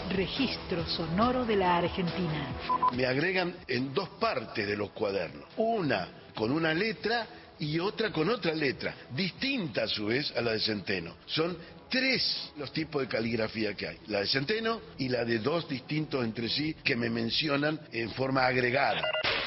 Registro 0.09 0.85
sonoro 0.87 1.45
de 1.45 1.55
la 1.55 1.77
Argentina. 1.77 2.47
Me 2.93 3.05
agregan 3.05 3.55
en 3.67 3.93
dos 3.93 4.09
partes 4.19 4.67
de 4.67 4.75
los 4.75 4.89
cuadernos. 4.91 5.45
Una 5.57 6.07
con 6.35 6.51
una 6.51 6.73
letra 6.73 7.27
y 7.59 7.79
otra 7.79 8.11
con 8.11 8.29
otra 8.29 8.53
letra, 8.53 8.93
distinta 9.11 9.83
a 9.83 9.87
su 9.87 10.07
vez 10.07 10.33
a 10.35 10.41
la 10.41 10.53
de 10.53 10.59
Centeno. 10.59 11.13
Son 11.25 11.55
tres 11.89 12.51
los 12.57 12.71
tipos 12.71 13.01
de 13.01 13.07
caligrafía 13.07 13.73
que 13.73 13.87
hay, 13.87 13.97
la 14.07 14.19
de 14.21 14.27
Centeno 14.27 14.79
y 14.97 15.09
la 15.09 15.25
de 15.25 15.39
dos 15.39 15.67
distintos 15.67 16.23
entre 16.23 16.47
sí 16.47 16.73
que 16.83 16.95
me 16.95 17.09
mencionan 17.09 17.79
en 17.91 18.11
forma 18.11 18.45
agregada. 18.45 19.01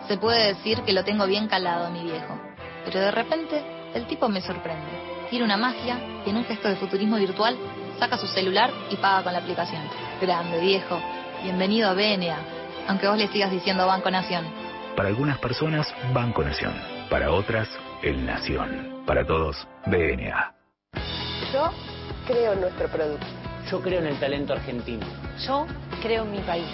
Se 0.07 0.17
puede 0.17 0.53
decir 0.53 0.81
que 0.81 0.93
lo 0.93 1.03
tengo 1.03 1.25
bien 1.25 1.47
calado 1.47 1.89
mi 1.89 2.03
viejo. 2.03 2.39
Pero 2.85 2.99
de 2.99 3.11
repente, 3.11 3.63
el 3.93 4.05
tipo 4.05 4.29
me 4.29 4.41
sorprende. 4.41 5.07
Tiene 5.29 5.45
una 5.45 5.57
magia 5.57 5.99
y 6.25 6.29
en 6.29 6.37
un 6.37 6.45
gesto 6.45 6.69
de 6.69 6.75
futurismo 6.75 7.17
virtual 7.17 7.57
saca 7.99 8.17
su 8.17 8.27
celular 8.27 8.71
y 8.89 8.95
paga 8.97 9.23
con 9.23 9.33
la 9.33 9.39
aplicación. 9.39 9.81
Grande 10.21 10.59
viejo. 10.59 10.99
Bienvenido 11.43 11.89
a 11.89 11.93
BNA. 11.93 12.37
Aunque 12.87 13.07
vos 13.07 13.17
le 13.17 13.27
sigas 13.27 13.51
diciendo 13.51 13.85
Banco 13.87 14.09
Nación. 14.09 14.45
Para 14.95 15.09
algunas 15.09 15.37
personas, 15.39 15.93
Banco 16.13 16.43
Nación. 16.43 16.73
Para 17.09 17.31
otras, 17.31 17.67
El 18.01 18.25
Nación. 18.25 18.96
Para 19.07 19.25
todos, 19.25 19.55
BNA. 19.85 20.53
Yo 21.53 21.71
creo 22.27 22.51
en 22.51 22.59
nuestro 22.59 22.89
producto. 22.89 23.25
Yo 23.71 23.81
creo 23.81 24.01
en 24.01 24.07
el 24.07 24.19
talento 24.19 24.51
argentino. 24.51 25.05
Yo 25.47 25.65
creo 26.01 26.25
en 26.25 26.31
mi 26.31 26.39
país. 26.39 26.67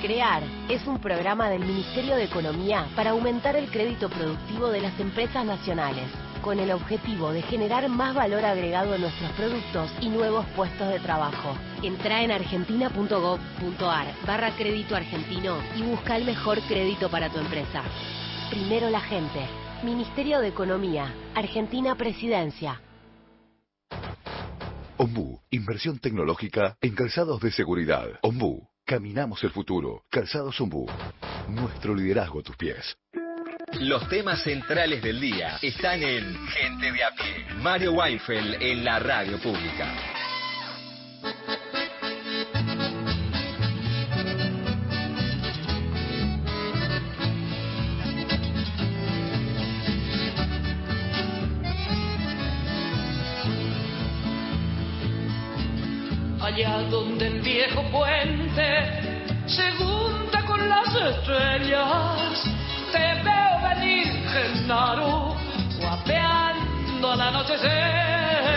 CREAR 0.00 0.44
es 0.68 0.86
un 0.86 1.00
programa 1.00 1.50
del 1.50 1.60
Ministerio 1.60 2.14
de 2.14 2.24
Economía 2.24 2.86
para 2.94 3.10
aumentar 3.10 3.56
el 3.56 3.68
crédito 3.72 4.08
productivo 4.08 4.68
de 4.68 4.80
las 4.82 4.98
empresas 5.00 5.44
nacionales, 5.44 6.04
con 6.42 6.60
el 6.60 6.70
objetivo 6.70 7.32
de 7.32 7.42
generar 7.42 7.88
más 7.88 8.14
valor 8.14 8.44
agregado 8.44 8.94
en 8.94 9.00
nuestros 9.00 9.32
productos 9.32 9.90
y 10.00 10.10
nuevos 10.10 10.46
puestos 10.54 10.88
de 10.88 11.00
trabajo. 11.00 11.56
Entra 11.82 12.22
en 12.22 12.30
argentina.gov.ar 12.30 14.06
barra 14.28 14.52
crédito 14.52 14.94
argentino 14.94 15.58
y 15.76 15.82
busca 15.82 16.16
el 16.16 16.24
mejor 16.24 16.60
crédito 16.68 17.10
para 17.10 17.28
tu 17.30 17.40
empresa. 17.40 17.82
Primero 18.48 18.90
la 18.90 19.00
gente. 19.00 19.59
Ministerio 19.82 20.40
de 20.40 20.48
Economía. 20.48 21.14
Argentina 21.34 21.94
Presidencia. 21.94 22.82
Ombú, 24.98 25.40
inversión 25.50 25.98
tecnológica 25.98 26.76
en 26.82 26.94
calzados 26.94 27.40
de 27.40 27.50
seguridad. 27.50 28.06
Ombú, 28.20 28.68
caminamos 28.84 29.42
el 29.42 29.50
futuro. 29.50 30.04
Calzados 30.10 30.60
Ombú, 30.60 30.86
nuestro 31.48 31.94
liderazgo 31.94 32.40
a 32.40 32.42
tus 32.42 32.56
pies. 32.56 32.94
Los 33.80 34.06
temas 34.10 34.42
centrales 34.42 35.02
del 35.02 35.18
día 35.18 35.56
están 35.62 36.02
en 36.02 36.34
Gente 36.48 36.92
de 36.92 37.02
a 37.02 37.10
pie. 37.12 37.54
Mario 37.62 37.92
Weifel 37.92 38.62
en 38.62 38.84
la 38.84 38.98
radio 38.98 39.38
pública. 39.38 40.19
Donde 56.88 57.26
el 57.26 57.40
viejo 57.40 57.82
puente 57.90 59.30
se 59.46 59.72
junta 59.72 60.44
con 60.46 60.68
las 60.68 60.94
estrellas. 60.94 62.44
Te 62.92 63.22
veo 63.22 63.74
venir, 63.74 64.06
Genaro, 64.28 65.36
guapeando 65.80 67.12
al 67.12 67.20
anochecer. 67.20 68.49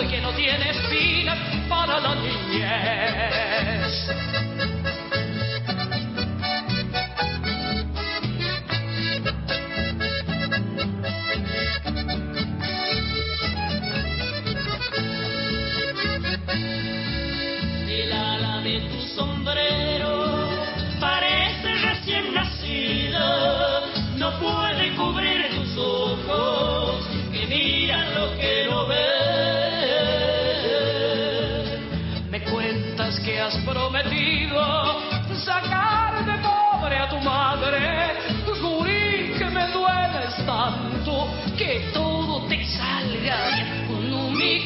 No 0.00 0.32
tiene 0.32 0.70
espinas 0.70 1.38
para 1.68 2.00
la 2.00 2.14
niñez. 2.14 2.70
El 17.88 18.12
ala 18.12 18.60
de 18.62 18.80
tu 18.80 19.02
sombrero 19.14 19.79
has 33.50 33.64
prometido 33.64 34.60
sacar 35.44 36.24
de 36.24 36.38
pobre 36.38 36.96
a 36.96 37.08
tu 37.08 37.18
madre, 37.20 38.14
jurí 38.60 39.34
que 39.36 39.44
me 39.46 39.66
dueles 39.72 40.36
tanto 40.46 41.28
que 41.58 41.90
todo 41.92 42.46
te 42.46 42.64
salga 42.64 43.86
con 43.88 44.12
un 44.12 44.38
mi 44.38 44.64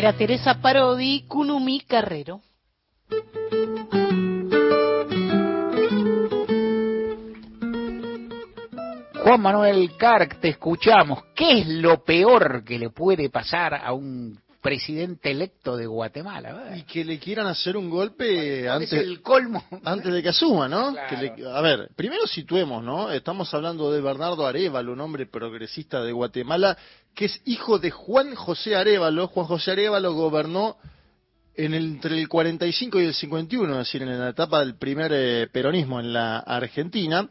Era 0.00 0.14
Teresa 0.14 0.54
Parodi, 0.62 1.26
Kunumi 1.28 1.80
Carrero. 1.80 2.40
Juan 9.22 9.40
Manuel 9.42 9.96
Carc, 9.96 10.40
te 10.40 10.48
escuchamos. 10.48 11.22
¿Qué 11.34 11.60
es 11.60 11.68
lo 11.68 12.02
peor 12.02 12.64
que 12.64 12.78
le 12.78 12.90
puede 12.90 13.28
pasar 13.28 13.74
a 13.74 13.92
un 13.92 14.38
presidente 14.62 15.30
electo 15.30 15.76
de 15.76 15.86
Guatemala? 15.86 16.72
Y 16.76 16.82
que 16.82 17.04
le 17.04 17.18
quieran 17.18 17.46
hacer 17.46 17.76
un 17.76 17.90
golpe 17.90 18.68
antes, 18.68 18.92
el 18.94 19.20
colmo. 19.20 19.62
antes 19.84 20.12
de 20.12 20.22
que 20.22 20.30
asuma, 20.30 20.68
¿no? 20.68 20.92
Claro. 20.92 21.08
Que 21.34 21.42
le- 21.42 21.48
a 21.50 21.60
ver, 21.60 21.90
primero 21.94 22.26
situemos, 22.26 22.82
¿no? 22.82 23.10
Estamos 23.12 23.52
hablando 23.52 23.92
de 23.92 24.00
Bernardo 24.00 24.46
Arevalo, 24.46 24.92
un 24.92 25.00
hombre 25.00 25.26
progresista 25.26 26.02
de 26.02 26.12
Guatemala, 26.12 26.76
que 27.14 27.26
es 27.26 27.40
hijo 27.44 27.78
de 27.78 27.90
Juan 27.90 28.34
José 28.34 28.76
Arevalo. 28.76 29.28
Juan 29.28 29.46
José 29.46 29.72
Arevalo 29.72 30.14
gobernó 30.14 30.76
en 31.54 31.74
entre 31.74 32.18
el 32.18 32.28
45 32.28 33.00
y 33.00 33.04
el 33.04 33.14
51, 33.14 33.72
es 33.72 33.78
decir, 33.78 34.02
en 34.02 34.18
la 34.18 34.30
etapa 34.30 34.60
del 34.60 34.76
primer 34.76 35.12
eh, 35.12 35.48
peronismo 35.52 36.00
en 36.00 36.12
la 36.12 36.38
Argentina. 36.38 37.28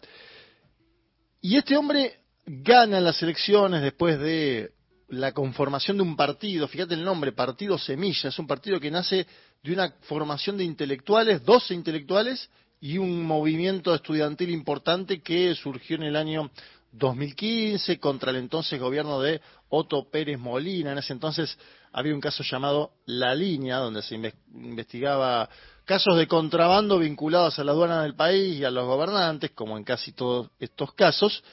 Y 1.41 1.57
este 1.57 1.77
hombre 1.77 2.19
gana 2.45 2.99
las 2.99 3.21
elecciones 3.23 3.81
después 3.81 4.19
de 4.19 4.71
la 5.09 5.31
conformación 5.31 5.97
de 5.97 6.03
un 6.03 6.15
partido, 6.15 6.67
fíjate 6.67 6.93
el 6.93 7.03
nombre, 7.03 7.31
Partido 7.31 7.77
Semilla, 7.77 8.29
es 8.29 8.37
un 8.37 8.47
partido 8.47 8.79
que 8.79 8.91
nace 8.91 9.25
de 9.63 9.73
una 9.73 9.93
formación 10.01 10.57
de 10.57 10.63
intelectuales, 10.63 11.43
12 11.43 11.73
intelectuales 11.73 12.49
y 12.79 12.97
un 12.97 13.23
movimiento 13.23 13.93
estudiantil 13.93 14.51
importante 14.51 15.21
que 15.21 15.53
surgió 15.55 15.95
en 15.97 16.03
el 16.03 16.15
año 16.15 16.51
2015 16.91 17.99
contra 17.99 18.31
el 18.31 18.37
entonces 18.37 18.79
gobierno 18.79 19.19
de 19.21 19.41
Otto 19.69 20.09
Pérez 20.09 20.39
Molina. 20.39 20.91
En 20.91 20.97
ese 20.97 21.13
entonces 21.13 21.57
había 21.91 22.13
un 22.13 22.21
caso 22.21 22.43
llamado 22.43 22.91
La 23.05 23.33
Línea, 23.35 23.77
donde 23.77 24.01
se 24.01 24.15
inves- 24.15 24.35
investigaba 24.53 25.49
casos 25.85 26.17
de 26.17 26.27
contrabando 26.27 26.99
vinculados 26.99 27.57
a 27.57 27.63
la 27.63 27.71
aduana 27.71 28.03
del 28.03 28.15
país 28.15 28.59
y 28.59 28.63
a 28.63 28.71
los 28.71 28.85
gobernantes, 28.85 29.51
como 29.51 29.77
en 29.77 29.83
casi 29.83 30.11
todos 30.11 30.49
estos 30.59 30.93
casos. 30.93 31.43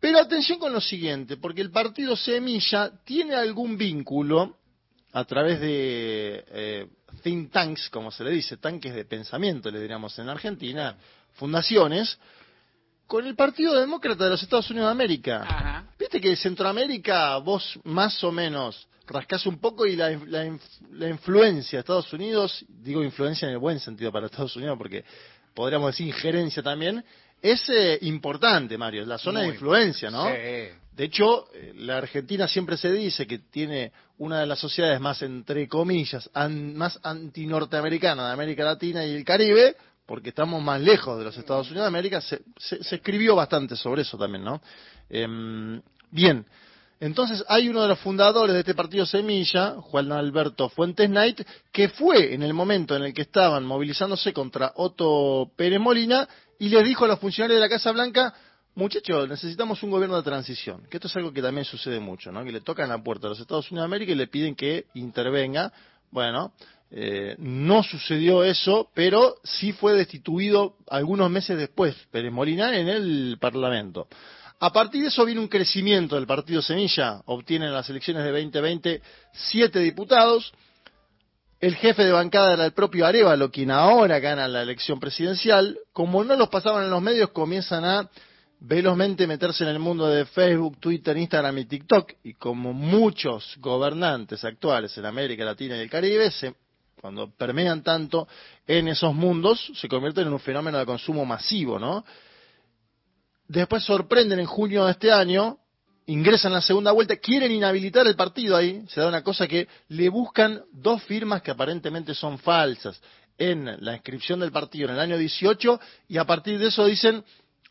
Pero 0.00 0.18
atención 0.18 0.58
con 0.58 0.72
lo 0.72 0.80
siguiente, 0.80 1.36
porque 1.36 1.62
el 1.62 1.70
partido 1.70 2.16
Semilla 2.16 2.90
tiene 3.04 3.34
algún 3.34 3.76
vínculo 3.76 4.56
a 5.12 5.24
través 5.24 5.60
de 5.60 6.44
eh, 6.48 6.86
think 7.22 7.50
tanks, 7.50 7.88
como 7.88 8.10
se 8.10 8.24
le 8.24 8.30
dice, 8.30 8.58
tanques 8.58 8.94
de 8.94 9.04
pensamiento, 9.06 9.70
le 9.70 9.80
diríamos 9.80 10.18
en 10.18 10.28
Argentina, 10.28 10.96
fundaciones, 11.34 12.18
con 13.06 13.26
el 13.26 13.34
Partido 13.34 13.78
Demócrata 13.78 14.24
de 14.24 14.30
los 14.30 14.42
Estados 14.42 14.70
Unidos 14.70 14.88
de 14.88 14.92
América. 14.92 15.42
Viste 15.98 16.20
que 16.20 16.30
en 16.30 16.36
Centroamérica 16.36 17.36
vos 17.38 17.78
más 17.84 18.22
o 18.24 18.32
menos 18.32 18.88
rascás 19.06 19.46
un 19.46 19.58
poco 19.58 19.86
y 19.86 19.94
la, 19.96 20.10
la 20.26 20.58
la 20.92 21.08
influencia 21.08 21.78
de 21.78 21.80
Estados 21.80 22.12
Unidos, 22.12 22.64
digo 22.68 23.04
influencia 23.04 23.46
en 23.46 23.52
el 23.52 23.58
buen 23.58 23.78
sentido 23.78 24.10
para 24.10 24.26
Estados 24.26 24.56
Unidos 24.56 24.76
porque 24.76 25.04
podríamos 25.54 25.92
decir 25.92 26.08
injerencia 26.08 26.62
también, 26.62 27.04
es 27.40 27.68
eh, 27.68 27.98
importante, 28.02 28.76
Mario, 28.76 29.06
la 29.06 29.18
zona 29.18 29.40
de 29.42 29.48
influencia, 29.48 30.10
¿no? 30.10 30.26
Sí. 30.26 30.32
De 30.96 31.04
hecho, 31.04 31.46
eh, 31.54 31.72
la 31.76 31.98
Argentina 31.98 32.48
siempre 32.48 32.76
se 32.78 32.90
dice 32.90 33.26
que 33.26 33.38
tiene 33.38 33.92
una 34.18 34.40
de 34.40 34.46
las 34.46 34.58
sociedades 34.58 34.98
más, 35.00 35.20
entre 35.22 35.68
comillas, 35.68 36.28
an- 36.34 36.74
más 36.74 36.98
anti-norteamericana 37.02 38.26
de 38.28 38.32
América 38.32 38.64
Latina 38.64 39.04
y 39.04 39.14
el 39.14 39.24
Caribe, 39.24 39.76
porque 40.06 40.28
estamos 40.30 40.62
más 40.62 40.80
lejos 40.80 41.18
de 41.18 41.24
los 41.24 41.36
Estados 41.36 41.66
Unidos 41.68 41.84
de 41.84 41.88
América. 41.88 42.20
Se, 42.20 42.42
se- 42.56 42.82
se 42.82 42.96
escribió 42.96 43.34
bastante 43.36 43.76
sobre 43.76 44.02
eso 44.02 44.16
también, 44.16 44.44
¿no? 44.44 44.60
Em, 45.10 45.80
bien, 46.10 46.46
entonces 46.98 47.44
hay 47.48 47.68
uno 47.68 47.82
de 47.82 47.88
los 47.88 47.98
fundadores 47.98 48.54
de 48.54 48.60
este 48.60 48.74
partido 48.74 49.04
Semilla, 49.04 49.72
Juan 49.80 50.10
Alberto 50.12 50.68
Fuentes 50.70 51.08
Knight, 51.08 51.42
que 51.72 51.88
fue 51.90 52.32
en 52.34 52.42
el 52.42 52.54
momento 52.54 52.96
en 52.96 53.02
el 53.04 53.12
que 53.12 53.22
estaban 53.22 53.64
movilizándose 53.64 54.32
contra 54.32 54.72
Otto 54.76 55.50
Pérez 55.56 55.78
Molina 55.80 56.26
y 56.58 56.70
les 56.70 56.84
dijo 56.84 57.04
a 57.04 57.08
los 57.08 57.18
funcionarios 57.18 57.58
de 57.60 57.60
la 57.60 57.68
Casa 57.68 57.92
Blanca, 57.92 58.32
muchachos, 58.74 59.28
necesitamos 59.28 59.82
un 59.82 59.90
gobierno 59.90 60.16
de 60.16 60.22
transición, 60.22 60.86
que 60.90 60.96
esto 60.96 61.08
es 61.08 61.16
algo 61.16 61.32
que 61.32 61.42
también 61.42 61.66
sucede 61.66 62.00
mucho, 62.00 62.32
¿no? 62.32 62.42
Que 62.44 62.52
le 62.52 62.62
tocan 62.62 62.88
la 62.88 63.02
puerta 63.02 63.26
a 63.26 63.30
los 63.30 63.40
Estados 63.40 63.70
Unidos 63.70 63.82
de 63.84 63.94
América 63.94 64.12
y 64.12 64.14
le 64.14 64.26
piden 64.28 64.54
que 64.54 64.86
intervenga. 64.94 65.72
Bueno, 66.10 66.52
eh, 66.98 67.34
no 67.38 67.82
sucedió 67.82 68.42
eso, 68.42 68.88
pero 68.94 69.34
sí 69.44 69.72
fue 69.72 69.92
destituido 69.92 70.76
algunos 70.88 71.28
meses 71.30 71.58
después 71.58 71.94
Pérez 72.10 72.32
Molina 72.32 72.74
en 72.74 72.88
el 72.88 73.36
Parlamento. 73.38 74.08
A 74.60 74.72
partir 74.72 75.02
de 75.02 75.08
eso 75.08 75.26
viene 75.26 75.42
un 75.42 75.48
crecimiento 75.48 76.14
del 76.16 76.26
partido 76.26 76.62
Semilla, 76.62 77.20
obtiene 77.26 77.66
en 77.66 77.74
las 77.74 77.90
elecciones 77.90 78.24
de 78.24 78.30
2020 78.32 79.02
siete 79.32 79.80
diputados, 79.80 80.54
el 81.60 81.74
jefe 81.76 82.04
de 82.04 82.12
bancada 82.12 82.54
era 82.54 82.64
el 82.64 82.72
propio 82.72 83.04
Arevalo, 83.06 83.50
quien 83.50 83.70
ahora 83.70 84.18
gana 84.18 84.48
la 84.48 84.62
elección 84.62 84.98
presidencial. 84.98 85.78
Como 85.92 86.24
no 86.24 86.34
los 86.36 86.48
pasaban 86.48 86.84
en 86.84 86.90
los 86.90 87.02
medios, 87.02 87.30
comienzan 87.30 87.84
a 87.84 88.10
velozmente 88.60 89.26
meterse 89.26 89.64
en 89.64 89.70
el 89.70 89.78
mundo 89.78 90.06
de 90.06 90.24
Facebook, 90.24 90.78
Twitter, 90.80 91.16
Instagram 91.16 91.58
y 91.58 91.64
TikTok. 91.66 92.12
Y 92.24 92.34
como 92.34 92.72
muchos 92.72 93.54
gobernantes 93.58 94.44
actuales 94.44 94.96
en 94.96 95.06
América 95.06 95.44
Latina 95.44 95.76
y 95.76 95.80
el 95.80 95.90
Caribe, 95.90 96.30
se- 96.30 96.54
cuando 97.00 97.30
permean 97.30 97.82
tanto 97.82 98.26
en 98.66 98.88
esos 98.88 99.14
mundos, 99.14 99.72
se 99.74 99.88
convierten 99.88 100.26
en 100.26 100.32
un 100.32 100.40
fenómeno 100.40 100.78
de 100.78 100.86
consumo 100.86 101.24
masivo, 101.24 101.78
¿no? 101.78 102.04
Después 103.48 103.84
sorprenden 103.84 104.40
en 104.40 104.46
junio 104.46 104.86
de 104.86 104.92
este 104.92 105.12
año, 105.12 105.58
ingresan 106.06 106.52
a 106.52 106.56
la 106.56 106.62
segunda 106.62 106.92
vuelta, 106.92 107.16
quieren 107.16 107.52
inhabilitar 107.52 108.06
el 108.06 108.16
partido 108.16 108.56
ahí, 108.56 108.84
se 108.88 109.00
da 109.00 109.08
una 109.08 109.22
cosa 109.22 109.46
que 109.46 109.68
le 109.88 110.08
buscan 110.08 110.62
dos 110.72 111.02
firmas 111.04 111.42
que 111.42 111.50
aparentemente 111.50 112.14
son 112.14 112.38
falsas 112.38 113.00
en 113.38 113.76
la 113.84 113.94
inscripción 113.94 114.40
del 114.40 114.50
partido 114.50 114.88
en 114.88 114.94
el 114.94 115.00
año 115.00 115.18
18 115.18 115.80
y 116.08 116.16
a 116.16 116.24
partir 116.24 116.58
de 116.58 116.68
eso 116.68 116.86
dicen 116.86 117.24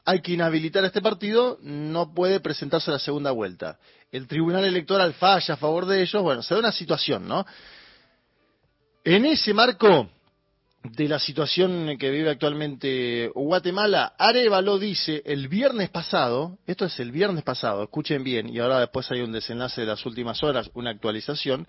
hay 0.05 0.21
que 0.21 0.33
inhabilitar 0.33 0.83
a 0.83 0.87
este 0.87 1.01
partido, 1.01 1.57
no 1.63 2.13
puede 2.13 2.39
presentarse 2.39 2.91
a 2.91 2.93
la 2.93 2.99
segunda 2.99 3.31
vuelta. 3.31 3.79
El 4.11 4.27
Tribunal 4.27 4.63
Electoral 4.63 5.15
falla 5.15 5.55
a 5.55 5.57
favor 5.57 5.87
de 5.87 6.03
ellos, 6.03 6.21
bueno, 6.21 6.43
se 6.43 6.53
da 6.53 6.59
una 6.59 6.71
situación, 6.71 7.27
¿no? 7.27 7.43
En 9.07 9.23
ese 9.23 9.53
marco 9.53 10.09
de 10.81 11.07
la 11.07 11.19
situación 11.19 11.95
que 11.99 12.09
vive 12.09 12.31
actualmente 12.31 13.29
Guatemala, 13.35 14.15
Arevalo 14.17 14.79
dice 14.79 15.21
el 15.25 15.47
viernes 15.47 15.91
pasado, 15.91 16.57
esto 16.65 16.85
es 16.85 16.99
el 16.99 17.11
viernes 17.11 17.43
pasado, 17.43 17.83
escuchen 17.83 18.23
bien, 18.23 18.49
y 18.49 18.57
ahora 18.57 18.79
después 18.79 19.11
hay 19.11 19.21
un 19.21 19.31
desenlace 19.31 19.81
de 19.81 19.87
las 19.87 20.03
últimas 20.07 20.41
horas, 20.41 20.71
una 20.73 20.89
actualización, 20.89 21.67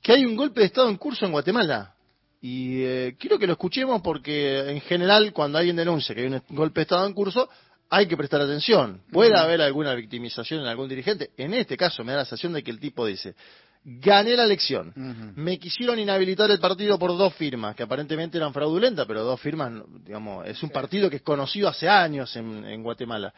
que 0.00 0.12
hay 0.12 0.24
un 0.24 0.36
golpe 0.36 0.60
de 0.60 0.66
Estado 0.66 0.88
en 0.88 0.98
curso 0.98 1.26
en 1.26 1.32
Guatemala. 1.32 1.96
Y 2.40 2.82
eh, 2.82 3.16
quiero 3.18 3.40
que 3.40 3.48
lo 3.48 3.54
escuchemos 3.54 4.00
porque 4.00 4.70
en 4.70 4.80
general 4.82 5.32
cuando 5.32 5.58
alguien 5.58 5.74
denuncia 5.74 6.14
que 6.14 6.20
hay 6.20 6.26
un 6.28 6.40
golpe 6.50 6.78
de 6.78 6.82
Estado 6.82 7.08
en 7.08 7.12
curso, 7.12 7.48
hay 7.90 8.06
que 8.06 8.16
prestar 8.16 8.40
atención. 8.40 9.02
Puede 9.10 9.36
haber 9.36 9.62
alguna 9.62 9.96
victimización 9.96 10.60
en 10.60 10.68
algún 10.68 10.88
dirigente. 10.88 11.30
En 11.38 11.54
este 11.54 11.76
caso 11.76 12.04
me 12.04 12.12
da 12.12 12.18
la 12.18 12.24
sensación 12.24 12.52
de 12.52 12.62
que 12.62 12.70
el 12.70 12.78
tipo 12.78 13.04
dice, 13.04 13.34
gané 13.90 14.36
la 14.36 14.44
elección, 14.44 14.92
me 15.34 15.58
quisieron 15.58 15.98
inhabilitar 15.98 16.50
el 16.50 16.60
partido 16.60 16.98
por 16.98 17.16
dos 17.16 17.34
firmas, 17.34 17.74
que 17.74 17.84
aparentemente 17.84 18.36
eran 18.36 18.52
fraudulentas, 18.52 19.06
pero 19.06 19.24
dos 19.24 19.40
firmas, 19.40 19.82
digamos, 20.04 20.46
es 20.46 20.62
un 20.62 20.68
partido 20.68 21.08
que 21.08 21.16
es 21.16 21.22
conocido 21.22 21.68
hace 21.68 21.88
años 21.88 22.36
en, 22.36 22.66
en 22.66 22.82
Guatemala. 22.82 23.32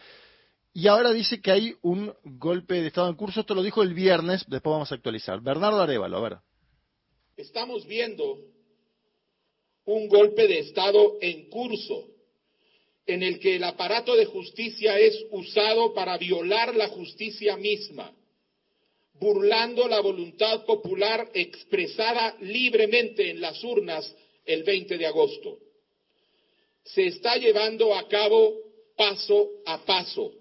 Y 0.73 0.89
ahora 0.89 1.13
dice 1.13 1.41
que 1.41 1.53
hay 1.53 1.75
un 1.83 2.13
golpe 2.25 2.81
de 2.81 2.89
Estado 2.89 3.09
en 3.09 3.15
curso, 3.15 3.41
esto 3.41 3.55
lo 3.55 3.63
dijo 3.63 3.83
el 3.83 3.95
viernes, 3.95 4.45
después 4.49 4.73
vamos 4.73 4.91
a 4.91 4.97
actualizar. 4.97 5.41
Bernardo 5.41 5.83
Arevalo, 5.83 6.17
a 6.17 6.21
ver. 6.21 6.39
Estamos 7.37 7.87
viendo 7.87 8.39
un 9.85 10.09
golpe 10.09 10.49
de 10.49 10.59
Estado 10.59 11.17
en 11.21 11.49
curso 11.49 12.09
en 13.07 13.23
el 13.23 13.39
que 13.39 13.57
el 13.57 13.65
aparato 13.65 14.17
de 14.17 14.27
justicia 14.27 14.99
es 14.99 15.17
usado 15.31 15.95
para 15.95 16.19
violar 16.19 16.75
la 16.75 16.89
justicia 16.89 17.57
misma, 17.57 18.13
burlando 19.21 19.87
la 19.87 20.01
voluntad 20.01 20.65
popular 20.65 21.31
expresada 21.35 22.37
libremente 22.41 23.31
en 23.31 23.41
las 23.41 23.63
urnas 23.63 24.17
el 24.47 24.65
20 24.65 24.97
de 24.97 25.07
agosto. 25.07 25.59
Se 26.85 27.07
está 27.07 27.37
llevando 27.37 27.95
a 27.95 28.09
cabo 28.09 28.57
paso 28.97 29.51
a 29.67 29.85
paso, 29.85 30.33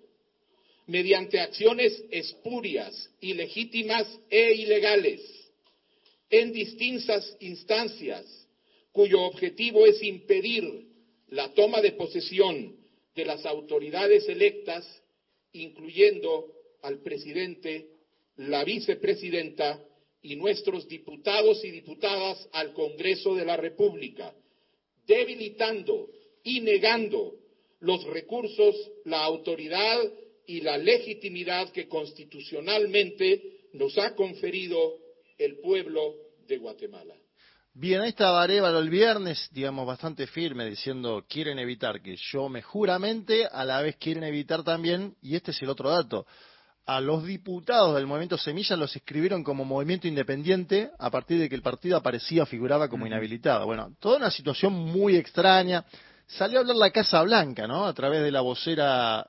mediante 0.87 1.39
acciones 1.41 2.01
espurias, 2.09 3.09
ilegítimas 3.19 4.07
e 4.29 4.53
ilegales, 4.53 5.21
en 6.29 6.53
distintas 6.53 7.35
instancias, 7.41 8.25
cuyo 8.93 9.21
objetivo 9.23 9.85
es 9.85 10.01
impedir 10.01 10.63
la 11.27 11.53
toma 11.53 11.81
de 11.81 11.91
posesión 11.91 12.77
de 13.13 13.25
las 13.25 13.45
autoridades 13.45 14.27
electas, 14.29 14.85
incluyendo 15.51 16.53
al 16.81 17.01
presidente, 17.01 17.98
la 18.39 18.63
vicepresidenta 18.63 19.83
y 20.21 20.35
nuestros 20.37 20.87
diputados 20.87 21.63
y 21.65 21.71
diputadas 21.71 22.47
al 22.53 22.73
Congreso 22.73 23.35
de 23.35 23.45
la 23.45 23.57
República, 23.57 24.33
debilitando 25.05 26.07
y 26.43 26.61
negando 26.61 27.33
los 27.81 28.03
recursos, 28.05 28.75
la 29.05 29.23
autoridad 29.23 29.99
y 30.47 30.61
la 30.61 30.77
legitimidad 30.77 31.69
que 31.71 31.87
constitucionalmente 31.87 33.67
nos 33.73 33.97
ha 33.97 34.15
conferido 34.15 34.93
el 35.37 35.59
pueblo 35.59 36.15
de 36.47 36.57
Guatemala. 36.57 37.15
Bien, 37.73 38.01
ahí 38.01 38.09
estaba 38.09 38.41
Arevalo 38.41 38.79
el 38.79 38.89
viernes, 38.89 39.49
digamos, 39.51 39.85
bastante 39.85 40.27
firme, 40.27 40.69
diciendo 40.69 41.25
quieren 41.29 41.59
evitar 41.59 42.01
que 42.01 42.15
yo 42.31 42.47
me 42.47 42.61
juramente, 42.61 43.45
a 43.45 43.65
la 43.65 43.81
vez 43.81 43.97
quieren 43.97 44.23
evitar 44.23 44.63
también, 44.63 45.15
y 45.21 45.35
este 45.35 45.51
es 45.51 45.61
el 45.61 45.69
otro 45.69 45.89
dato, 45.89 46.25
a 46.85 47.01
los 47.01 47.23
diputados 47.23 47.95
del 47.95 48.07
movimiento 48.07 48.37
Semilla 48.37 48.75
los 48.75 48.95
escribieron 48.95 49.43
como 49.43 49.63
movimiento 49.63 50.07
independiente 50.07 50.91
a 50.97 51.11
partir 51.11 51.39
de 51.39 51.47
que 51.47 51.55
el 51.55 51.61
partido 51.61 51.97
aparecía, 51.97 52.45
figuraba 52.45 52.89
como 52.89 53.05
inhabilitado. 53.05 53.65
Bueno, 53.65 53.93
toda 53.99 54.17
una 54.17 54.31
situación 54.31 54.73
muy 54.73 55.15
extraña. 55.15 55.85
Salió 56.25 56.57
a 56.57 56.61
hablar 56.61 56.75
la 56.75 56.91
Casa 56.91 57.21
Blanca, 57.21 57.67
¿no? 57.67 57.85
A 57.85 57.93
través 57.93 58.23
de 58.23 58.31
la 58.31 58.41
vocera 58.41 59.27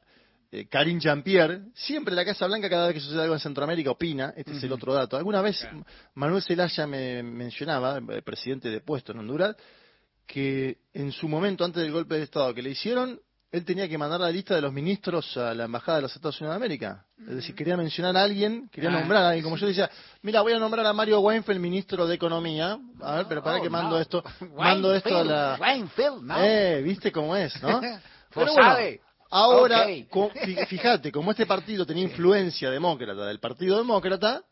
eh, 0.52 0.66
Karim 0.68 0.98
Jean-Pierre, 0.98 1.60
siempre 1.74 2.14
la 2.14 2.24
Casa 2.24 2.46
Blanca 2.46 2.68
cada 2.68 2.86
vez 2.86 2.94
que 2.94 3.00
sucede 3.00 3.22
algo 3.22 3.34
en 3.34 3.40
Centroamérica 3.40 3.92
opina, 3.92 4.34
este 4.36 4.52
es 4.52 4.62
el 4.64 4.72
otro 4.72 4.92
dato. 4.92 5.16
Alguna 5.16 5.42
vez 5.42 5.64
Manuel 6.14 6.42
Zelaya 6.42 6.86
me 6.88 7.22
mencionaba, 7.22 7.98
el 7.98 8.10
eh, 8.10 8.22
presidente 8.22 8.68
de 8.68 8.80
puesto 8.80 9.12
en 9.12 9.20
Honduras, 9.20 9.54
que 10.26 10.78
en 10.92 11.12
su 11.12 11.28
momento, 11.28 11.64
antes 11.64 11.82
del 11.82 11.92
golpe 11.92 12.16
de 12.16 12.24
Estado 12.24 12.52
que 12.52 12.62
le 12.62 12.70
hicieron, 12.70 13.20
él 13.52 13.64
tenía 13.64 13.88
que 13.88 13.98
mandar 13.98 14.20
la 14.20 14.30
lista 14.30 14.54
de 14.54 14.60
los 14.60 14.72
ministros 14.72 15.36
a 15.36 15.54
la 15.54 15.64
Embajada 15.64 15.96
de 15.96 16.02
los 16.02 16.14
Estados 16.14 16.40
Unidos 16.40 16.54
de 16.54 16.56
América. 16.56 17.04
Es 17.18 17.34
decir, 17.34 17.54
quería 17.54 17.76
mencionar 17.76 18.16
a 18.16 18.22
alguien, 18.22 18.68
quería 18.70 18.90
ah, 18.90 19.00
nombrar 19.00 19.24
a 19.24 19.28
alguien. 19.28 19.44
Como 19.44 19.56
yo 19.56 19.66
decía, 19.66 19.90
mira, 20.22 20.40
voy 20.40 20.52
a 20.52 20.58
nombrar 20.58 20.86
a 20.86 20.92
Mario 20.92 21.20
Weinfeld, 21.20 21.58
ministro 21.60 22.06
de 22.06 22.14
Economía. 22.14 22.78
A 23.00 23.16
ver, 23.16 23.26
pero 23.28 23.42
para 23.42 23.58
oh, 23.58 23.62
que 23.62 23.70
mando 23.70 23.98
esto, 23.98 24.22
mando 24.56 24.94
esto 24.94 25.18
a 25.18 25.24
la... 25.24 25.58
Weinfeld, 25.60 26.22
¿no? 26.22 26.36
Eh, 26.38 26.80
viste 26.82 27.10
cómo 27.10 27.34
es, 27.34 27.60
¿no? 27.62 27.80
pero 28.34 28.52
bueno, 28.52 28.76
Ahora, 29.30 29.86
fíjate, 30.68 31.12
como 31.12 31.30
este 31.30 31.46
partido 31.46 31.86
tenía 31.86 32.04
influencia 32.04 32.70
demócrata 32.70 33.26
del 33.26 33.38
Partido 33.38 33.78
Demócrata, 33.78 34.42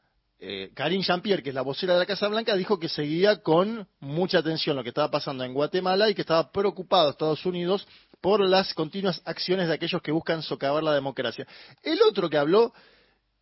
eh, 0.40 0.70
Karine 0.72 1.03
Jean-Pierre, 1.03 1.42
que 1.42 1.49
es 1.49 1.55
la 1.55 1.62
vocera 1.62 1.94
de 1.94 1.99
la 1.99 2.07
Casa 2.07 2.28
Blanca, 2.28 2.55
dijo 2.55 2.78
que 2.78 2.88
seguía 2.88 3.42
con 3.42 3.88
mucha 3.99 4.38
atención 4.38 4.76
lo 4.76 4.84
que 4.84 4.90
estaba 4.90 5.11
pasando 5.11 5.42
en 5.42 5.53
Guatemala 5.53 6.09
y 6.09 6.14
que 6.14 6.20
estaba 6.20 6.53
preocupado 6.53 7.11
Estados 7.11 7.44
Unidos 7.44 7.88
por 8.20 8.40
las 8.40 8.74
continuas 8.74 9.22
acciones 9.24 9.68
de 9.68 9.74
aquellos 9.74 10.02
que 10.02 10.12
buscan 10.12 10.42
socavar 10.42 10.82
la 10.82 10.94
democracia. 10.94 11.46
El 11.82 12.00
otro 12.02 12.28
que 12.28 12.38
habló, 12.38 12.72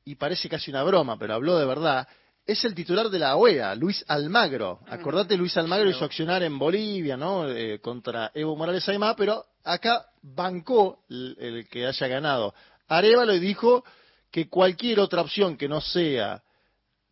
y 0.05 0.17
parece 0.17 0.49
casi 0.49 0.71
una 0.71 0.83
broma, 0.83 1.19
pero 1.19 1.35
habló 1.35 1.59
de 1.59 1.67
verdad, 1.67 2.07
es 2.47 2.65
el 2.65 2.75
titular 2.75 3.11
de 3.11 3.19
la 3.19 3.37
OEA, 3.37 3.75
Luis 3.75 4.05
Almagro. 4.07 4.81
Acordate, 4.87 5.37
Luis 5.37 5.57
Almagro 5.57 5.91
hizo 5.91 6.05
accionar 6.05 6.45
en 6.45 6.59
Bolivia, 6.59 7.17
¿no? 7.17 7.49
Eh, 7.49 7.81
contra 7.81 8.31
Evo 8.35 8.55
Morales 8.55 8.89
Aymá, 8.89 9.17
pero 9.17 9.45
acá 9.65 10.07
bancó 10.23 11.01
el, 11.09 11.67
que 11.69 11.87
haya 11.87 12.07
ganado. 12.07 12.55
Arevalo 12.87 13.33
dijo 13.33 13.85
que 14.31 14.49
cualquier 14.49 15.01
otra 15.01 15.23
opción 15.23 15.57
que 15.57 15.69
no 15.69 15.81
sea 15.81 16.43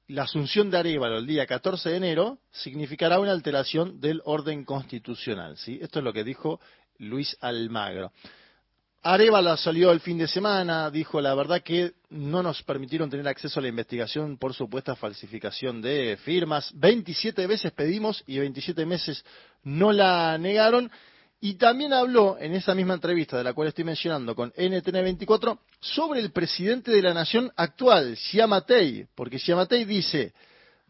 la 0.06 0.22
asunción 0.22 0.70
de 0.70 0.78
Arevalo 0.78 1.18
el 1.18 1.26
día 1.26 1.46
14 1.46 1.90
de 1.90 1.96
enero 1.96 2.38
significará 2.52 3.18
una 3.18 3.32
alteración 3.32 4.00
del 4.00 4.22
orden 4.24 4.64
constitucional. 4.64 5.56
¿sí? 5.56 5.78
Esto 5.82 5.98
es 5.98 6.04
lo 6.04 6.12
que 6.12 6.22
dijo 6.22 6.60
Luis 6.99 7.36
Almagro. 7.40 8.12
Arevalo 9.07 9.55
salió 9.59 9.92
el 9.92 10.01
fin 10.01 10.16
de 10.16 10.26
semana, 10.26 10.90
dijo 10.90 11.20
la 11.20 11.34
verdad 11.34 11.62
que 11.62 11.92
no 12.09 12.42
nos 12.42 12.62
permitieron 12.62 13.11
tener 13.11 13.28
acceso 13.28 13.61
a 13.61 13.62
la 13.62 13.68
investigación 13.68 14.38
por 14.38 14.55
supuesta 14.55 14.97
falsificación 14.97 15.82
de 15.82 16.18
firmas. 16.24 16.70
27 16.74 17.47
veces 17.47 17.70
pedimos 17.72 18.24
y 18.26 18.38
27 18.38 18.86
meses 18.86 19.22
no 19.62 19.92
la 19.92 20.38
negaron. 20.38 20.90
Y 21.38 21.57
también 21.57 21.92
habló 21.92 22.38
en 22.40 22.55
esa 22.55 22.74
misma 22.74 22.95
entrevista 22.95 23.36
de 23.36 23.45
la 23.45 23.53
cual 23.53 23.68
estoy 23.68 23.84
mencionando 23.84 24.34
con 24.34 24.51
NTN24 24.53 25.59
sobre 25.80 26.20
el 26.20 26.32
presidente 26.32 26.90
de 26.90 27.03
la 27.03 27.12
nación 27.12 27.53
actual, 27.57 28.16
Siamatei, 28.16 29.07
porque 29.14 29.38
Siamatei 29.38 29.84
dice, 29.84 30.32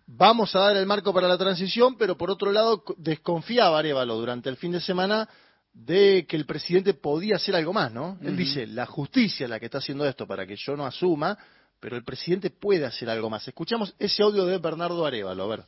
vamos 0.07 0.55
a 0.55 0.61
dar 0.61 0.77
el 0.77 0.87
marco 0.87 1.13
para 1.13 1.27
la 1.27 1.37
transición, 1.37 1.97
pero 1.99 2.17
por 2.17 2.31
otro 2.31 2.53
lado 2.53 2.85
desconfiaba 2.99 3.81
Arevalo 3.81 4.15
durante 4.15 4.49
el 4.49 4.57
fin 4.57 4.71
de 4.71 4.81
semana 4.81 5.29
de 5.75 6.25
que 6.27 6.37
el 6.37 6.47
presidente 6.47 6.95
podía 6.95 7.37
hacer 7.37 7.57
algo 7.57 7.72
más, 7.72 7.93
¿no? 7.93 8.16
Él 8.22 8.37
dice, 8.37 8.66
la 8.66 8.87
justicia 8.87 9.45
es 9.45 9.51
la 9.51 9.59
que 9.59 9.66
está 9.66 9.79
haciendo 9.79 10.07
esto 10.07 10.27
para 10.27 10.47
que 10.47 10.55
yo 10.57 10.77
no 10.77 10.87
asuma, 10.87 11.37
pero 11.81 11.97
el 11.97 12.05
presidente 12.05 12.51
puede 12.51 12.87
hacer 12.87 13.11
algo 13.11 13.29
más. 13.29 13.47
Escuchamos 13.47 13.95
ese 13.99 14.22
audio 14.22 14.47
de 14.47 14.59
Bernardo 14.59 15.05
Arevalo, 15.05 15.45
a 15.45 15.49
ver. 15.49 15.64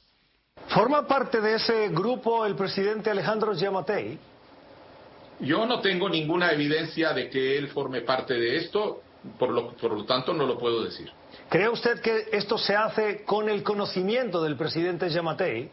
¿Forma 0.69 1.07
parte 1.07 1.41
de 1.41 1.57
ese 1.57 1.89
grupo 1.89 2.47
el 2.47 2.55
presidente 2.55 3.11
Alejandro 3.11 3.53
Yamatei? 3.53 4.19
Yo 5.41 5.67
no 5.67 5.81
tengo 5.81 6.09
ninguna 6.09 6.53
evidencia 6.53 7.13
de 7.13 7.29
que 7.29 7.59
él 7.59 7.69
forme 7.69 8.01
parte 8.01 8.35
de 8.35 8.57
esto, 8.57 9.03
por 9.39 9.51
lo, 9.51 9.73
por 9.73 9.93
lo 9.93 10.05
tanto 10.05 10.33
no 10.33 10.47
lo 10.47 10.57
puedo 10.57 10.85
decir. 10.85 11.11
¿Cree 11.51 11.69
usted 11.69 12.01
que 12.01 12.29
esto 12.33 12.57
se 12.57 12.75
hace 12.75 13.25
con 13.25 13.49
el 13.49 13.63
conocimiento 13.63 14.43
del 14.43 14.57
presidente 14.57 15.11
Yamatei? 15.11 15.69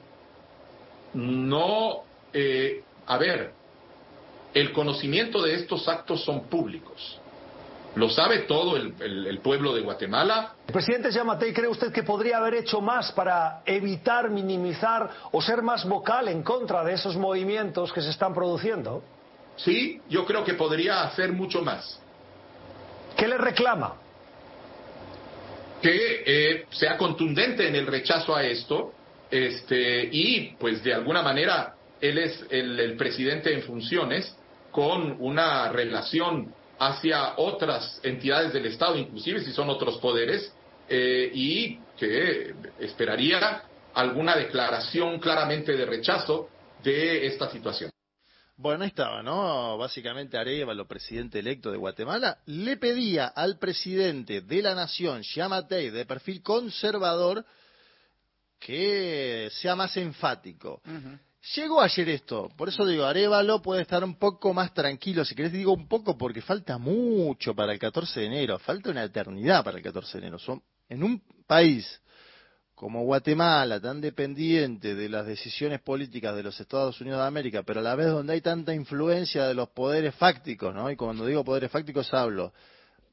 No, 1.14 2.04
eh, 2.34 2.84
a 3.06 3.18
ver, 3.18 3.54
el 4.54 4.72
conocimiento 4.72 5.42
de 5.42 5.56
estos 5.56 5.88
actos 5.88 6.24
son 6.24 6.48
públicos. 6.48 7.20
Lo 7.96 8.10
sabe 8.10 8.40
todo 8.40 8.76
el, 8.76 9.40
pueblo 9.44 9.74
de 9.74 9.82
Guatemala. 9.82 10.54
El 10.68 10.74
presidente 10.74 11.12
Yamatei, 11.12 11.54
¿cree 11.54 11.68
usted 11.68 11.92
que 11.92 12.02
podría 12.02 12.38
haber 12.38 12.56
hecho 12.56 12.82
más 12.82 13.12
para 13.12 13.62
evitar, 13.66 14.32
minimizar 14.32 15.10
o 15.32 15.42
ser 15.42 15.62
más 15.62 15.88
vocal 15.88 16.28
en 16.28 16.42
contra 16.42 16.84
de 16.84 16.94
esos 16.94 17.16
movimientos 17.16 17.94
que 17.94 18.02
se 18.02 18.10
están 18.10 18.34
produciendo? 18.34 19.04
Sí, 19.58 20.02
yo 20.10 20.26
creo 20.26 20.44
que 20.44 20.56
podría 20.56 21.04
hacer 21.04 21.34
mucho 21.34 21.62
más. 21.62 22.00
¿Qué 23.16 23.28
le 23.28 23.38
reclama? 23.38 23.96
Que 25.80 26.24
eh, 26.26 26.66
sea 26.72 26.98
contundente 26.98 27.68
en 27.68 27.76
el 27.76 27.86
rechazo 27.86 28.36
a 28.36 28.44
esto 28.44 28.92
este, 29.30 30.10
y, 30.12 30.56
pues, 30.58 30.84
de 30.84 30.96
alguna 30.96 31.22
manera, 31.22 31.76
él 32.02 32.18
es 32.18 32.44
el 32.50 32.96
presidente 32.98 33.54
en 33.54 33.62
funciones 33.62 34.36
con 34.74 35.16
una 35.20 35.70
relación 35.70 36.54
hacia 36.80 37.36
otras 37.38 38.02
entidades 38.04 38.52
del 38.52 38.66
Estado, 38.66 38.98
inclusive 38.98 39.42
si 39.46 39.54
son 39.54 39.70
otros 39.70 40.00
poderes, 40.00 40.52
eh, 40.90 41.32
y 41.34 41.78
que 41.98 42.54
esperaría 42.80 43.64
alguna 43.94 44.36
declaración 44.36 45.20
claramente 45.20 45.78
de 45.78 45.86
rechazo 45.86 46.50
de 46.84 47.28
esta 47.28 47.50
situación. 47.50 47.92
Bueno, 48.56 48.84
ahí 48.84 48.90
estaba, 48.90 49.24
¿no? 49.24 49.78
Básicamente 49.78 50.38
Arevalo, 50.38 50.88
presidente 50.88 51.40
electo 51.40 51.72
de 51.72 51.78
Guatemala, 51.78 52.40
le 52.46 52.78
pedía 52.78 53.28
al 53.28 53.58
presidente 53.58 54.42
de 54.42 54.62
la 54.62 54.76
nación, 54.76 55.22
Yamatei, 55.22 55.90
de 55.90 56.06
perfil 56.06 56.42
conservador, 56.42 57.46
que 58.60 59.50
sea 59.52 59.76
más 59.76 59.96
enfático. 59.98 60.82
Llegó 61.56 61.82
ayer 61.82 62.08
esto, 62.08 62.50
por 62.56 62.70
eso 62.70 62.86
digo, 62.86 63.04
Arevalo 63.04 63.62
puede 63.62 63.82
estar 63.82 64.02
un 64.02 64.16
poco 64.16 64.54
más 64.54 64.74
tranquilo, 64.74 65.26
si 65.26 65.36
querés 65.36 65.52
digo 65.52 65.74
un 65.74 65.90
poco 65.90 66.18
porque 66.18 66.42
falta 66.42 66.78
mucho 66.78 67.54
para 67.54 67.74
el 67.74 67.80
14 67.80 68.22
de 68.22 68.26
enero, 68.28 68.60
falta 68.60 68.92
una 68.92 69.04
eternidad 69.04 69.62
para 69.62 69.76
el 69.76 69.84
14 69.84 70.14
de 70.14 70.18
enero. 70.20 70.40
Son, 70.40 70.64
en 70.88 71.04
un 71.04 71.22
país 71.46 72.02
como 72.76 73.04
Guatemala, 73.04 73.82
tan 73.82 74.00
dependiente 74.00 74.96
de 74.96 75.10
las 75.10 75.26
decisiones 75.26 75.82
políticas 75.82 76.34
de 76.34 76.44
los 76.44 76.58
Estados 76.62 77.02
Unidos 77.02 77.20
de 77.20 77.28
América, 77.28 77.62
pero 77.64 77.82
a 77.82 77.84
la 77.84 77.96
vez 77.96 78.08
donde 78.08 78.34
hay 78.34 78.42
tanta 78.42 78.74
influencia 78.74 79.46
de 79.46 79.54
los 79.54 79.68
poderes 79.70 80.16
fácticos, 80.16 80.74
¿no? 80.74 80.90
Y 80.90 80.96
cuando 80.96 81.26
digo 81.26 81.44
poderes 81.44 81.72
fácticos 81.72 82.14
hablo 82.14 82.54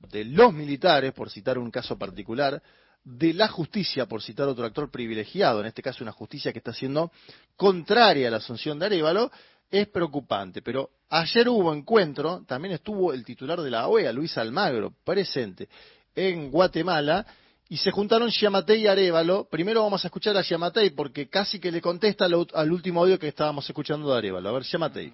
de 0.08 0.24
los 0.24 0.52
militares, 0.52 1.12
por 1.12 1.30
citar 1.30 1.58
un 1.58 1.70
caso 1.72 1.98
particular, 1.98 2.62
de 3.04 3.32
la 3.32 3.48
justicia, 3.48 4.06
por 4.06 4.22
citar 4.22 4.48
otro 4.48 4.66
actor 4.66 4.90
privilegiado, 4.90 5.60
en 5.60 5.66
este 5.66 5.82
caso 5.82 6.04
una 6.04 6.12
justicia 6.12 6.52
que 6.52 6.58
está 6.58 6.72
siendo 6.72 7.10
contraria 7.56 8.28
a 8.28 8.30
la 8.30 8.36
asunción 8.38 8.78
de 8.78 8.86
Arevalo, 8.86 9.30
es 9.70 9.88
preocupante. 9.88 10.62
Pero 10.62 10.90
ayer 11.08 11.48
hubo 11.48 11.72
encuentro, 11.72 12.42
también 12.46 12.74
estuvo 12.74 13.12
el 13.12 13.24
titular 13.24 13.60
de 13.60 13.70
la 13.70 13.88
OEA, 13.88 14.12
Luis 14.12 14.36
Almagro, 14.36 14.92
presente 15.04 15.68
en 16.14 16.50
Guatemala, 16.50 17.24
y 17.68 17.76
se 17.76 17.92
juntaron 17.92 18.28
Yamatei 18.30 18.82
y 18.82 18.86
Arevalo. 18.88 19.44
Primero 19.44 19.82
vamos 19.82 20.04
a 20.04 20.08
escuchar 20.08 20.36
a 20.36 20.42
Yamatei 20.42 20.90
porque 20.90 21.28
casi 21.28 21.60
que 21.60 21.70
le 21.70 21.80
contesta 21.80 22.24
al, 22.24 22.72
último 22.72 23.02
audio 23.02 23.18
que 23.18 23.28
estábamos 23.28 23.68
escuchando 23.68 24.10
de 24.10 24.18
Arevalo. 24.18 24.48
A 24.48 24.52
ver, 24.52 24.62
Yamatei. 24.64 25.12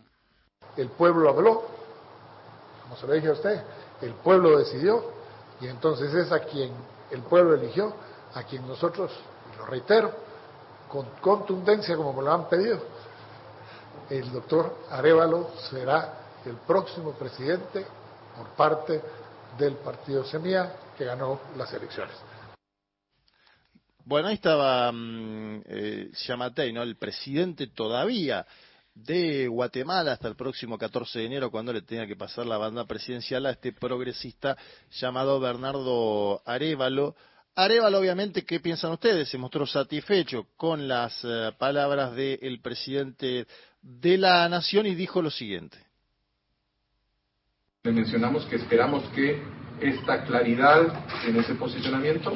El 0.77 0.89
pueblo 0.89 1.29
habló, 1.29 1.69
como 2.83 2.97
se 2.97 3.07
lo 3.07 3.13
dije 3.13 3.29
a 3.29 3.33
usted, 3.33 3.61
el 4.01 4.13
pueblo 4.15 4.59
decidió, 4.59 5.05
y 5.61 5.67
entonces 5.67 6.13
es 6.15 6.33
a 6.33 6.41
quien 6.41 6.71
el 7.17 7.23
pueblo 7.23 7.55
eligió, 7.55 7.95
a 8.35 8.43
quien 8.45 8.67
nosotros, 8.67 9.11
y 9.53 9.57
lo 9.59 9.67
reitero, 9.67 10.13
con 10.89 11.07
contundencia 11.21 11.97
como 11.97 12.13
me 12.13 12.23
lo 12.23 12.33
han 12.33 12.49
pedido, 12.49 12.81
el 14.11 14.31
doctor 14.33 14.77
Arevalo 14.91 15.51
será 15.71 16.21
el 16.45 16.57
próximo 16.59 17.13
presidente 17.13 17.85
por 18.37 18.49
parte 18.51 19.03
del 19.59 19.75
partido 19.77 20.25
Semilla 20.25 20.73
que 20.97 21.05
ganó 21.05 21.41
las 21.57 21.73
elecciones. 21.73 22.15
Bueno, 24.05 24.29
ahí 24.29 24.35
estaba 24.35 24.91
um, 24.91 25.61
¿no? 25.61 26.83
el 26.83 26.97
presidente 26.97 27.67
todavía 27.69 28.47
de 28.97 29.47
Guatemala 29.47 30.13
hasta 30.13 30.27
el 30.27 30.37
próximo 30.37 30.79
14 30.79 31.19
de 31.19 31.27
enero, 31.27 31.51
cuando 31.51 31.73
le 31.73 31.83
tenga 31.83 32.07
que 32.07 32.17
pasar 32.17 32.47
la 32.47 32.57
banda 32.57 32.87
presidencial 32.87 33.45
a 33.45 33.51
este 33.51 33.73
progresista 33.73 34.57
llamado 34.91 35.39
Bernardo 35.39 36.43
Arevalo. 36.47 37.15
Arevalo, 37.55 37.99
obviamente, 37.99 38.45
¿qué 38.45 38.59
piensan 38.59 38.93
ustedes? 38.93 39.29
Se 39.29 39.39
mostró 39.39 39.67
satisfecho 39.67 40.49
con 40.57 40.89
las 40.89 41.23
eh, 41.25 41.53
palabras 41.59 42.15
del 42.17 42.61
presidente 42.61 43.47
de 43.83 44.19
la 44.19 44.49
Nación 44.49 44.87
y 44.87 44.95
dijo 44.95 45.21
lo 45.21 45.31
siguiente. 45.31 45.79
Le 47.85 47.93
mencionamos 47.93 48.47
que 48.47 48.57
esperamos 48.57 49.05
que 49.11 49.43
esta 49.81 50.25
claridad 50.25 51.05
en 51.27 51.37
ese 51.37 51.55
posicionamiento 51.55 52.33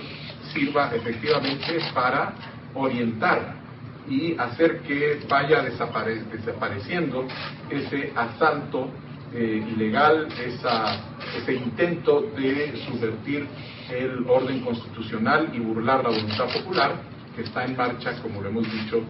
sirva 0.53 0.95
efectivamente 0.95 1.79
para 1.95 2.35
orientar 2.75 3.60
y 4.11 4.37
hacer 4.37 4.81
que 4.83 5.21
vaya 5.29 5.63
desapareciendo 5.63 7.27
ese 7.71 8.13
asalto 8.15 8.91
eh, 9.33 9.65
ilegal, 9.73 10.27
ese 10.33 11.55
intento 11.55 12.23
de 12.23 12.85
subvertir 12.85 13.47
el 13.89 14.29
orden 14.29 14.61
constitucional 14.65 15.51
y 15.55 15.61
burlar 15.61 16.03
la 16.03 16.11
voluntad 16.11 16.53
popular 16.53 17.01
que 17.37 17.43
está 17.43 17.65
en 17.65 17.77
marcha, 17.77 18.21
como 18.21 18.43
lo 18.43 18.49
hemos 18.49 18.71
dicho. 18.71 19.09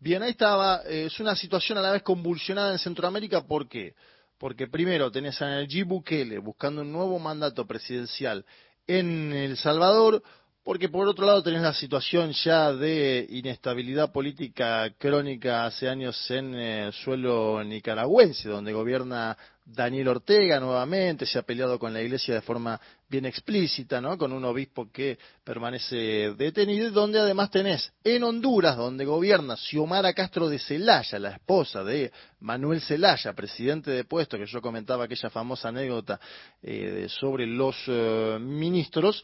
Bien, 0.00 0.22
ahí 0.22 0.30
estaba, 0.30 0.82
eh, 0.84 1.06
es 1.06 1.20
una 1.20 1.36
situación 1.36 1.78
a 1.78 1.80
la 1.80 1.92
vez 1.92 2.02
convulsionada 2.02 2.72
en 2.72 2.78
Centroamérica, 2.80 3.46
¿por 3.46 3.68
qué? 3.68 3.94
Porque 4.38 4.66
primero 4.66 5.10
tenés 5.10 5.40
a 5.40 5.46
Nayib 5.46 5.86
Bukele 5.86 6.38
buscando 6.38 6.82
un 6.82 6.92
nuevo 6.92 7.18
mandato 7.20 7.66
presidencial 7.66 8.44
en 8.86 9.32
El 9.32 9.56
Salvador, 9.56 10.22
porque 10.66 10.88
por 10.88 11.06
otro 11.06 11.24
lado 11.24 11.44
tenés 11.44 11.62
la 11.62 11.72
situación 11.72 12.32
ya 12.32 12.72
de 12.72 13.24
inestabilidad 13.30 14.10
política 14.10 14.92
crónica 14.98 15.64
hace 15.64 15.88
años 15.88 16.28
en 16.28 16.56
el 16.56 16.88
eh, 16.88 16.92
suelo 17.04 17.62
nicaragüense, 17.62 18.48
donde 18.48 18.72
gobierna 18.72 19.38
Daniel 19.64 20.08
Ortega 20.08 20.58
nuevamente, 20.58 21.24
se 21.24 21.38
ha 21.38 21.42
peleado 21.42 21.78
con 21.78 21.92
la 21.92 22.02
iglesia 22.02 22.34
de 22.34 22.40
forma 22.40 22.80
bien 23.08 23.26
explícita, 23.26 24.00
¿no? 24.00 24.18
Con 24.18 24.32
un 24.32 24.44
obispo 24.44 24.90
que 24.90 25.20
permanece 25.44 26.34
detenido, 26.36 26.88
y 26.88 26.90
donde 26.90 27.20
además 27.20 27.52
tenés 27.52 27.92
en 28.02 28.24
Honduras, 28.24 28.76
donde 28.76 29.04
gobierna 29.04 29.56
Xiomara 29.56 30.14
Castro 30.14 30.48
de 30.48 30.58
Celaya, 30.58 31.20
la 31.20 31.30
esposa 31.30 31.84
de 31.84 32.10
Manuel 32.40 32.80
Celaya, 32.80 33.34
presidente 33.34 33.92
de 33.92 34.02
puesto, 34.02 34.36
que 34.36 34.46
yo 34.46 34.60
comentaba 34.60 35.04
aquella 35.04 35.30
famosa 35.30 35.68
anécdota 35.68 36.18
eh, 36.60 37.06
sobre 37.08 37.46
los 37.46 37.76
eh, 37.86 38.38
ministros, 38.40 39.22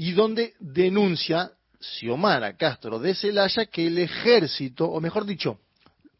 y 0.00 0.12
donde 0.12 0.54
denuncia 0.60 1.52
Xiomara 1.78 2.56
Castro 2.56 2.98
de 2.98 3.14
Celaya 3.14 3.66
que 3.66 3.86
el 3.86 3.98
ejército, 3.98 4.86
o 4.86 4.98
mejor 4.98 5.26
dicho, 5.26 5.60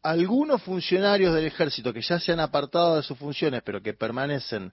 algunos 0.03 0.61
funcionarios 0.61 1.33
del 1.33 1.45
ejército 1.45 1.91
que 1.91 2.03
ya 2.03 2.19
se 2.19 2.31
han 2.31 2.41
apartado 2.41 2.97
de 2.97 3.01
sus 3.01 3.17
funciones, 3.17 3.63
pero 3.65 3.81
que 3.81 3.95
permanecen 3.95 4.71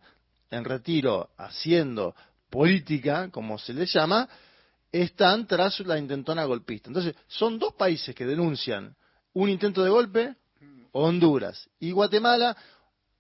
en 0.50 0.62
retiro 0.62 1.30
haciendo 1.38 2.14
política, 2.50 3.30
como 3.30 3.58
se 3.58 3.72
les 3.72 3.90
llama, 3.94 4.28
están 4.92 5.46
tras 5.46 5.80
la 5.80 5.96
intentona 5.96 6.44
golpista. 6.44 6.90
Entonces, 6.90 7.14
son 7.28 7.58
dos 7.58 7.72
países 7.72 8.14
que 8.14 8.26
denuncian 8.26 8.94
un 9.32 9.48
intento 9.48 9.82
de 9.82 9.88
golpe, 9.88 10.34
Honduras 10.92 11.66
y 11.80 11.92
Guatemala, 11.92 12.54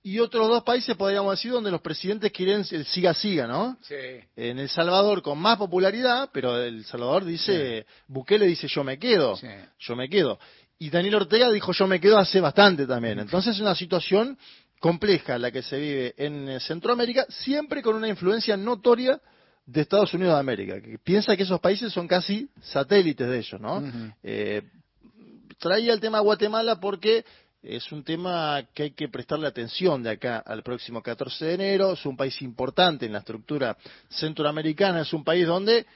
y 0.02 0.20
otros 0.20 0.48
dos 0.48 0.62
países, 0.62 0.96
podríamos 0.96 1.32
decir, 1.32 1.50
donde 1.52 1.70
los 1.70 1.80
presidentes 1.80 2.30
quieren 2.32 2.64
el 2.70 2.86
siga-siga, 2.86 3.46
¿no? 3.46 3.76
Sí. 3.82 3.94
En 4.36 4.58
El 4.58 4.68
Salvador 4.68 5.22
con 5.22 5.38
más 5.38 5.58
popularidad, 5.58 6.30
pero 6.32 6.56
El 6.56 6.84
Salvador 6.84 7.24
dice, 7.24 7.84
Bukele 8.06 8.46
dice 8.46 8.68
yo 8.68 8.84
me 8.84 8.98
quedo, 8.98 9.38
yo 9.78 9.96
me 9.96 10.08
quedo. 10.08 10.38
Y 10.78 10.90
Daniel 10.90 11.16
Ortega 11.16 11.50
dijo 11.50 11.72
yo 11.72 11.86
me 11.86 12.00
quedo 12.00 12.18
hace 12.18 12.40
bastante 12.40 12.86
también. 12.86 13.18
Entonces 13.18 13.56
es 13.56 13.60
una 13.60 13.74
situación 13.74 14.38
compleja 14.78 15.38
la 15.38 15.50
que 15.50 15.62
se 15.62 15.76
vive 15.78 16.14
en 16.16 16.48
eh, 16.48 16.60
Centroamérica, 16.60 17.26
siempre 17.28 17.82
con 17.82 17.96
una 17.96 18.08
influencia 18.08 18.56
notoria 18.56 19.20
de 19.66 19.80
Estados 19.80 20.14
Unidos 20.14 20.34
de 20.34 20.40
América, 20.40 20.80
que 20.80 20.98
piensa 20.98 21.36
que 21.36 21.42
esos 21.42 21.60
países 21.60 21.92
son 21.92 22.06
casi 22.06 22.48
satélites 22.62 23.28
de 23.28 23.38
ellos, 23.38 23.60
¿no? 23.60 23.82
Eh, 24.22 24.62
traía 25.58 25.92
el 25.92 26.00
tema 26.00 26.20
Guatemala 26.20 26.80
porque 26.80 27.24
es 27.62 27.90
un 27.90 28.04
tema 28.04 28.62
que 28.72 28.84
hay 28.84 28.90
que 28.92 29.08
prestarle 29.08 29.46
atención 29.46 30.02
de 30.02 30.10
acá 30.10 30.38
al 30.38 30.62
próximo 30.62 31.02
14 31.02 31.44
de 31.44 31.54
enero. 31.54 31.92
Es 31.92 32.06
un 32.06 32.16
país 32.16 32.40
importante 32.42 33.06
en 33.06 33.12
la 33.12 33.18
estructura 33.18 33.76
centroamericana. 34.08 35.00
Es 35.00 35.12
un 35.12 35.24
país 35.24 35.46
donde 35.46 35.86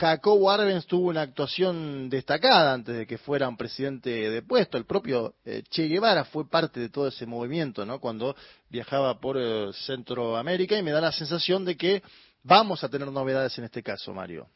Jacobo 0.00 0.50
Arbenz 0.50 0.86
tuvo 0.86 1.08
una 1.08 1.22
actuación 1.22 2.08
destacada 2.08 2.72
antes 2.72 2.96
de 2.96 3.06
que 3.06 3.18
fuera 3.18 3.48
un 3.48 3.56
presidente 3.56 4.30
de 4.30 4.42
puesto. 4.42 4.76
El 4.76 4.86
propio 4.86 5.34
eh, 5.44 5.62
Che 5.68 5.86
Guevara 5.86 6.24
fue 6.24 6.48
parte 6.48 6.80
de 6.80 6.88
todo 6.88 7.08
ese 7.08 7.26
movimiento, 7.26 7.84
¿no? 7.84 8.00
Cuando 8.00 8.34
viajaba 8.68 9.20
por 9.20 9.36
eh, 9.38 9.70
Centroamérica 9.86 10.76
y 10.76 10.82
me 10.82 10.90
da 10.90 11.00
la 11.00 11.12
sensación 11.12 11.64
de 11.64 11.76
que 11.76 12.02
vamos 12.42 12.82
a 12.82 12.88
tener 12.88 13.10
novedades 13.12 13.56
en 13.58 13.64
este 13.64 13.82
caso, 13.82 14.12
Mario 14.12 14.48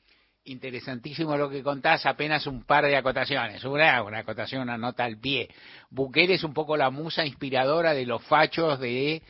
interesantísimo 0.48 1.36
lo 1.36 1.48
que 1.48 1.62
contás, 1.62 2.06
apenas 2.06 2.46
un 2.46 2.64
par 2.64 2.84
de 2.84 2.96
acotaciones. 2.96 3.64
Una, 3.64 3.98
acotación, 3.98 4.62
una 4.62 4.78
nota 4.78 5.04
al 5.04 5.18
pie. 5.18 5.48
Bukele 5.90 6.34
es 6.34 6.44
un 6.44 6.54
poco 6.54 6.76
la 6.76 6.90
musa 6.90 7.24
inspiradora 7.24 7.94
de 7.94 8.06
los 8.06 8.22
fachos 8.24 8.80
de 8.80 9.22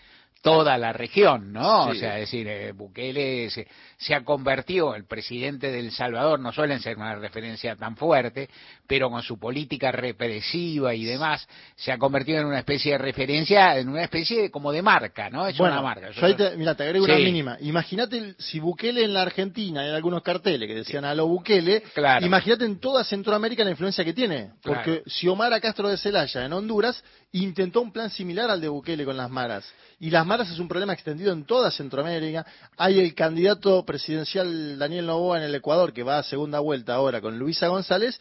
toda 0.49 0.79
la 0.79 0.93
región, 0.93 1.53
¿no? 1.53 1.89
O 1.89 1.95
sea, 1.95 2.15
es 2.15 2.31
decir, 2.31 2.49
eh, 2.49 2.73
Bukele 2.73 3.51
se, 3.51 4.15
ha 4.15 4.25
convertido, 4.25 4.95
el 4.95 5.05
presidente 5.05 5.71
del 5.71 5.91
Salvador, 5.93 6.41
no 6.41 6.53
suelen 6.53 6.81
ser 6.81 6.97
una 6.97 7.15
referencia 7.17 7.77
tan 7.77 7.97
fuerte, 7.97 8.49
pero 8.87 9.11
con 9.11 9.23
su 9.23 9.39
política 9.39 9.93
represiva 9.93 10.95
y 10.95 11.05
demás, 11.05 11.47
se 11.77 11.93
ha 11.93 11.99
convertido 11.99 12.41
en 12.41 12.47
una 12.47 12.61
especie 12.61 12.93
de 12.93 12.99
referencia, 12.99 13.79
en 13.79 13.91
una 13.91 14.05
especie 14.05 14.51
como 14.51 14.73
de 14.73 14.81
marca, 14.81 15.29
¿no? 15.29 15.47
Es 15.47 15.61
una 15.61 15.83
marca. 15.83 16.09
mira, 16.57 16.75
te 16.75 16.85
agrego 16.85 17.05
una 17.05 17.17
mínima. 17.17 17.59
Imagínate 17.61 18.35
si 18.39 18.59
Bukele 18.59 19.05
en 19.05 19.13
la 19.13 19.23
Argentina, 19.23 19.83
hay 19.83 19.91
algunos 19.91 20.23
carteles 20.23 20.67
que 20.67 20.75
decían 20.77 21.05
a 21.05 21.15
lo 21.15 21.27
Bukele, 21.27 21.83
imagínate 22.23 22.65
en 22.65 22.81
toda 22.81 23.05
Centroamérica 23.05 23.65
la 23.65 23.71
influencia 23.71 24.03
que 24.03 24.15
tiene, 24.15 24.53
porque 24.63 25.03
Xiomara 25.07 25.61
Castro 25.61 25.89
de 25.89 25.99
Celaya 25.99 26.47
en 26.47 26.53
Honduras 26.55 27.05
intentó 27.33 27.81
un 27.83 27.93
plan 27.93 28.11
similar 28.11 28.51
al 28.51 28.61
de 28.61 28.69
Bukele 28.69 29.05
con 29.05 29.17
las 29.17 29.31
maras 29.31 29.65
y 30.01 30.11
las 30.11 30.25
maras 30.25 30.51
es 30.51 30.59
un 30.59 30.69
problema 30.69 30.93
extendido 30.93 31.33
en 31.33 31.45
toda 31.45 31.71
Centroamérica. 31.71 32.47
Hay 32.77 33.01
el 33.01 33.15
candidato 33.15 33.85
presidencial 33.85 34.79
Daniel 34.79 35.07
Novoa 35.07 35.39
en 35.39 35.45
el 35.45 35.55
Ecuador, 35.55 35.93
que 35.93 36.03
va 36.03 36.19
a 36.19 36.23
segunda 36.23 36.61
vuelta 36.61 36.95
ahora 36.95 37.21
con 37.21 37.39
Luisa 37.39 37.69
González, 37.69 38.19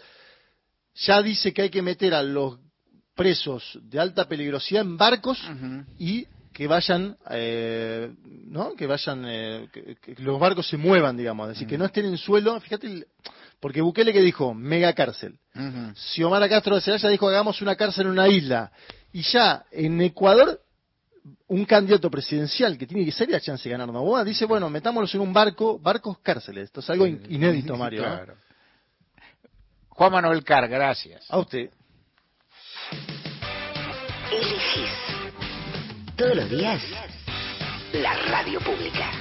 ya 0.95 1.21
dice 1.21 1.53
que 1.53 1.63
hay 1.63 1.69
que 1.69 1.81
meter 1.81 2.13
a 2.13 2.23
los 2.23 2.57
presos 3.15 3.77
de 3.81 3.99
alta 3.99 4.27
peligrosidad 4.27 4.81
en 4.81 4.97
barcos 4.97 5.39
y 5.99 6.25
que 6.53 6.65
vayan, 6.65 7.15
eh, 7.29 8.11
¿no? 8.47 8.73
Que 8.73 8.87
vayan, 8.87 9.23
eh, 9.27 9.67
que, 9.71 10.15
los 10.17 10.39
barcos 10.39 10.67
se 10.67 10.77
muevan, 10.77 11.15
digamos, 11.15 11.49
es 11.49 11.53
decir, 11.53 11.67
que 11.67 11.77
no 11.77 11.85
estén 11.85 12.05
en 12.05 12.17
suelo. 12.17 12.59
Fíjate, 12.59 13.05
Porque 13.59 13.81
Bukele 13.81 14.11
que 14.11 14.21
dijo, 14.21 14.55
mega 14.55 14.91
cárcel. 14.93 15.37
Xiomara 15.93 16.49
Castro 16.49 16.75
de 16.75 16.81
Celaya 16.81 17.09
dijo, 17.09 17.27
hagamos 17.27 17.61
una 17.61 17.75
cárcel 17.75 18.07
en 18.07 18.13
una 18.13 18.27
isla. 18.27 18.71
Y 19.13 19.21
ya 19.21 19.65
en 19.71 20.01
Ecuador, 20.01 20.61
un 21.47 21.65
candidato 21.65 22.09
presidencial 22.09 22.77
que 22.77 22.85
tiene 22.85 23.05
que 23.05 23.11
ser 23.11 23.29
la 23.29 23.39
chance 23.39 23.63
de 23.63 23.71
ganar 23.71 23.91
Novoa 23.91 24.23
dice, 24.23 24.45
bueno, 24.45 24.69
metámoslos 24.69 25.13
en 25.15 25.21
un 25.21 25.33
barco, 25.33 25.79
barcos 25.79 26.19
cárceles. 26.19 26.65
Esto 26.65 26.81
es 26.81 26.89
algo 26.89 27.07
inédito, 27.07 27.75
Mario. 27.75 28.03
Juan 29.89 30.11
Manuel 30.11 30.43
Car, 30.43 30.67
gracias. 30.67 31.25
A 31.29 31.39
usted. 31.39 31.69
Elegís 34.31 34.89
todos 36.15 36.35
los 36.35 36.49
días 36.49 36.81
la 37.93 38.13
radio 38.29 38.59
pública. 38.59 39.11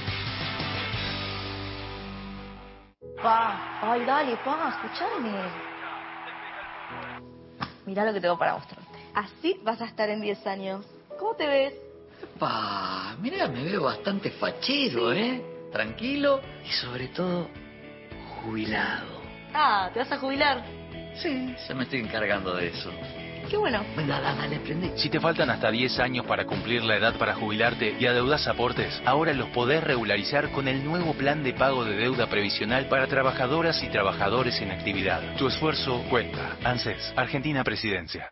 Pa, 3.21 3.79
ay, 3.81 4.05
dale, 4.05 4.37
pa, 4.43 4.69
escuchame. 4.69 5.31
Mirá 7.85 8.05
lo 8.05 8.13
que 8.13 8.21
tengo 8.21 8.37
para 8.37 8.53
mostrarte. 8.55 8.86
Así 9.17 9.59
vas 9.63 9.81
a 9.81 9.85
estar 9.85 10.07
en 10.11 10.21
10 10.21 10.45
años. 10.45 10.85
¿Cómo 11.17 11.33
te 11.33 11.47
ves? 11.47 11.73
Pa, 12.37 13.15
mira, 13.19 13.47
me 13.47 13.63
veo 13.63 13.81
bastante 13.81 14.29
fachero, 14.29 15.11
¿eh? 15.11 15.41
Tranquilo 15.71 16.39
y 16.63 16.71
sobre 16.71 17.07
todo 17.07 17.49
jubilado. 18.43 19.19
Ah, 19.55 19.89
¿te 19.91 19.97
vas 19.97 20.11
a 20.11 20.19
jubilar? 20.19 20.63
Sí, 21.15 21.55
se 21.65 21.73
me 21.73 21.85
estoy 21.85 22.01
encargando 22.01 22.53
de 22.53 22.67
eso. 22.67 22.91
Qué 23.49 23.57
bueno. 23.57 23.83
Venga, 23.95 24.21
dale, 24.21 24.59
prende. 24.59 24.95
Si 24.99 25.09
te 25.09 25.19
faltan 25.19 25.49
hasta 25.49 25.71
10 25.71 25.97
años 25.97 26.27
para 26.27 26.45
cumplir 26.45 26.83
la 26.83 26.97
edad 26.97 27.17
para 27.17 27.33
jubilarte 27.33 27.97
y 27.99 28.05
adeudas 28.05 28.47
aportes, 28.47 29.01
ahora 29.03 29.33
los 29.33 29.49
podés 29.49 29.83
regularizar 29.83 30.51
con 30.51 30.67
el 30.67 30.85
nuevo 30.85 31.15
plan 31.15 31.43
de 31.43 31.53
pago 31.53 31.85
de 31.85 31.95
deuda 31.95 32.27
previsional 32.29 32.87
para 32.87 33.07
trabajadoras 33.07 33.81
y 33.81 33.87
trabajadores 33.87 34.61
en 34.61 34.69
actividad. 34.69 35.37
Tu 35.37 35.47
esfuerzo 35.47 36.03
cuenta. 36.07 36.55
ANSES, 36.63 37.13
Argentina 37.15 37.63
Presidencia. 37.63 38.31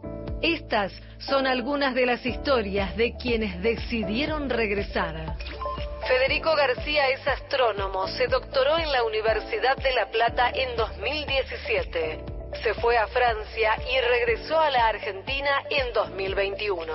Estas 0.41 0.91
son 1.19 1.45
algunas 1.45 1.93
de 1.93 2.05
las 2.05 2.25
historias 2.25 2.97
de 2.97 3.15
quienes 3.15 3.61
decidieron 3.61 4.49
regresar. 4.49 5.35
Federico 6.07 6.55
García 6.55 7.09
es 7.09 7.27
astrónomo, 7.27 8.07
se 8.07 8.27
doctoró 8.27 8.79
en 8.79 8.91
la 8.91 9.03
Universidad 9.03 9.77
de 9.77 9.93
La 9.93 10.09
Plata 10.09 10.49
en 10.49 10.75
2017. 10.75 12.25
Se 12.63 12.73
fue 12.73 12.97
a 12.97 13.07
Francia 13.07 13.77
y 13.87 14.01
regresó 14.01 14.59
a 14.59 14.71
la 14.71 14.87
Argentina 14.87 15.63
en 15.69 15.93
2021. 15.93 16.91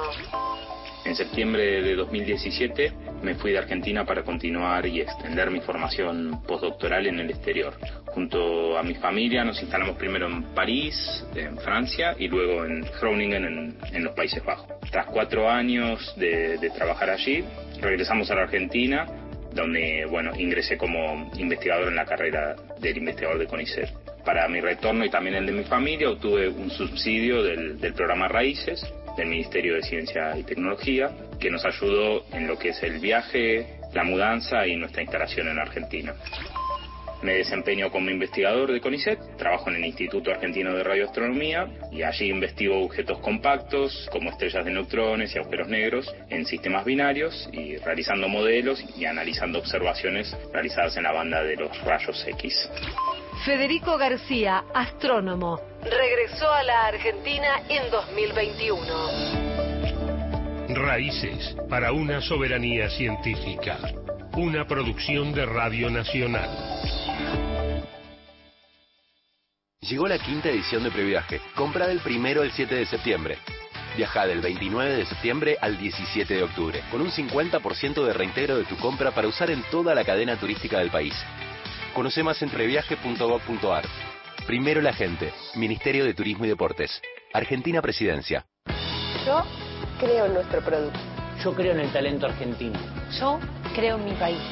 En 1.07 1.15
septiembre 1.15 1.83
de 1.83 1.95
2017 1.95 2.93
me 3.23 3.37
fui 3.37 3.53
de 3.53 3.59
Argentina 3.59 4.05
para 4.05 4.25
continuar 4.25 4.85
y 4.87 5.03
extender 5.03 5.53
mi 5.53 5.61
formación 5.61 6.43
postdoctoral 6.43 7.07
en 7.07 7.21
el 7.21 7.31
exterior. 7.31 7.75
Junto 8.07 8.77
a 8.77 8.83
mi 8.83 8.95
familia 8.97 9.45
nos 9.45 9.63
instalamos 9.63 9.97
primero 9.97 10.27
en 10.27 10.43
París, 10.53 11.25
en 11.37 11.59
Francia, 11.59 12.17
y 12.19 12.27
luego 12.27 12.65
en 12.65 12.85
Groningen, 13.01 13.77
en, 13.93 14.05
los 14.05 14.15
Países 14.15 14.45
Bajos. 14.45 14.67
Tras 14.91 15.07
cuatro 15.07 15.49
años 15.49 16.13
de, 16.17 16.59
de 16.59 16.71
trabajar 16.71 17.11
allí, 17.11 17.45
regresamos 17.81 18.29
a 18.33 18.35
la 18.35 18.43
Argentina, 18.43 19.07
donde 19.55 20.07
bueno, 20.11 20.33
ingresé 20.37 20.77
como 20.77 21.31
investigador 21.39 21.87
en 21.87 21.95
la 21.95 22.05
carrera 22.05 22.57
del 22.81 22.97
investigador 22.97 23.39
de 23.39 23.47
CONICET. 23.47 23.91
Para 24.25 24.49
mi 24.49 24.61
retorno 24.61 25.05
y 25.05 25.11
también 25.11 25.37
el 25.37 25.47
de 25.47 25.53
mi 25.53 25.63
familia 25.63 26.11
obtuve 26.11 26.49
un 26.49 26.69
subsidio 26.69 27.45
del, 27.45 27.79
del 27.79 27.95
programa 27.95 28.27
Raíces, 28.27 28.85
del 29.17 29.29
Ministerio 29.29 29.75
de 29.75 29.83
Ciencia 29.83 30.37
y 30.37 30.43
Tecnología, 30.43 31.11
que 31.41 31.51
nos 31.51 31.65
ayudó 31.65 32.25
en 32.33 32.47
lo 32.47 32.59
que 32.59 32.71
es 32.71 32.83
el 32.83 32.99
viaje, 32.99 33.79
la 33.93 34.05
mudanza 34.05 34.67
y 34.67 34.77
nuestra 34.77 35.03
instalación 35.03 35.49
en 35.49 35.59
Argentina. 35.59 36.15
Me 37.23 37.35
desempeño 37.35 37.91
como 37.91 38.11
investigador 38.11 38.71
de 38.71 38.81
CONICET, 38.81 39.39
trabajo 39.39 39.71
en 39.71 39.77
el 39.77 39.87
Instituto 39.87 40.31
Argentino 40.31 40.75
de 40.75 40.85
Radioastronomía 40.85 41.67
y 41.91 42.03
allí 42.03 42.27
investigo 42.29 42.85
objetos 42.85 43.19
compactos 43.21 44.07
como 44.13 44.31
estrellas 44.31 44.65
de 44.65 44.71
neutrones 44.71 45.35
y 45.35 45.39
agujeros 45.39 45.69
negros 45.69 46.15
en 46.29 46.45
sistemas 46.45 46.85
binarios 46.85 47.49
y 47.53 47.79
realizando 47.79 48.29
modelos 48.29 48.85
y 48.97 49.07
analizando 49.07 49.59
observaciones 49.59 50.37
realizadas 50.53 50.97
en 50.99 51.05
la 51.05 51.13
banda 51.13 51.43
de 51.43 51.57
los 51.57 51.81
rayos 51.85 52.23
X. 52.29 52.71
Federico 53.45 53.99
García, 53.99 54.65
astrónomo, 54.75 55.61
regresó 55.83 56.51
a 56.51 56.63
la 56.63 56.87
Argentina 56.87 57.63
en 57.69 57.91
2021. 57.91 58.85
Raíces 60.71 61.57
para 61.69 61.93
una 61.93 62.21
soberanía 62.21 62.89
científica. 62.91 63.79
Una 64.37 64.67
producción 64.67 65.33
de 65.33 65.47
Radio 65.47 65.91
Nacional. 65.91 66.51
Llegó 69.81 70.09
la 70.09 70.19
quinta 70.19 70.49
edición 70.49 70.83
de 70.83 70.91
Previaje. 70.91 71.41
Compra 71.55 71.87
del 71.87 72.01
primero 72.01 72.43
al 72.43 72.51
7 72.51 72.75
de 72.75 72.87
septiembre. 72.87 73.39
Viaja 73.97 74.27
del 74.27 74.41
29 74.41 74.97
de 74.97 75.07
septiembre 75.07 75.57
al 75.61 75.79
17 75.79 76.35
de 76.35 76.43
octubre, 76.43 76.83
con 76.91 77.01
un 77.01 77.11
50% 77.11 78.05
de 78.05 78.13
reintegro 78.13 78.59
de 78.59 78.65
tu 78.65 78.77
compra 78.77 79.13
para 79.13 79.29
usar 79.29 79.51
en 79.51 79.63
toda 79.71 79.95
la 79.95 80.05
cadena 80.05 80.37
turística 80.37 80.81
del 80.81 80.91
país. 80.91 81.15
Conoce 81.97 82.23
más 82.23 82.43
en 82.43 82.51
previaje.gov.ar. 82.51 83.85
Primero 84.47 84.83
la 84.83 84.93
gente. 84.93 85.33
Ministerio 85.55 86.05
de 86.05 86.13
Turismo 86.13 86.45
y 86.45 86.49
Deportes. 86.49 87.01
Argentina 87.33 87.81
Presidencia. 87.81 88.45
Yo 89.25 89.43
creo 89.99 90.27
en 90.27 90.35
nuestro 90.35 90.61
producto. 90.61 90.99
Yo 91.43 91.55
creo 91.55 91.73
en 91.73 91.81
el 91.81 91.91
talento 91.95 92.27
argentino. 92.27 92.79
Yo 93.19 93.41
creo 93.75 93.97
en 93.97 94.05
mi 94.05 94.13
país. 94.13 94.43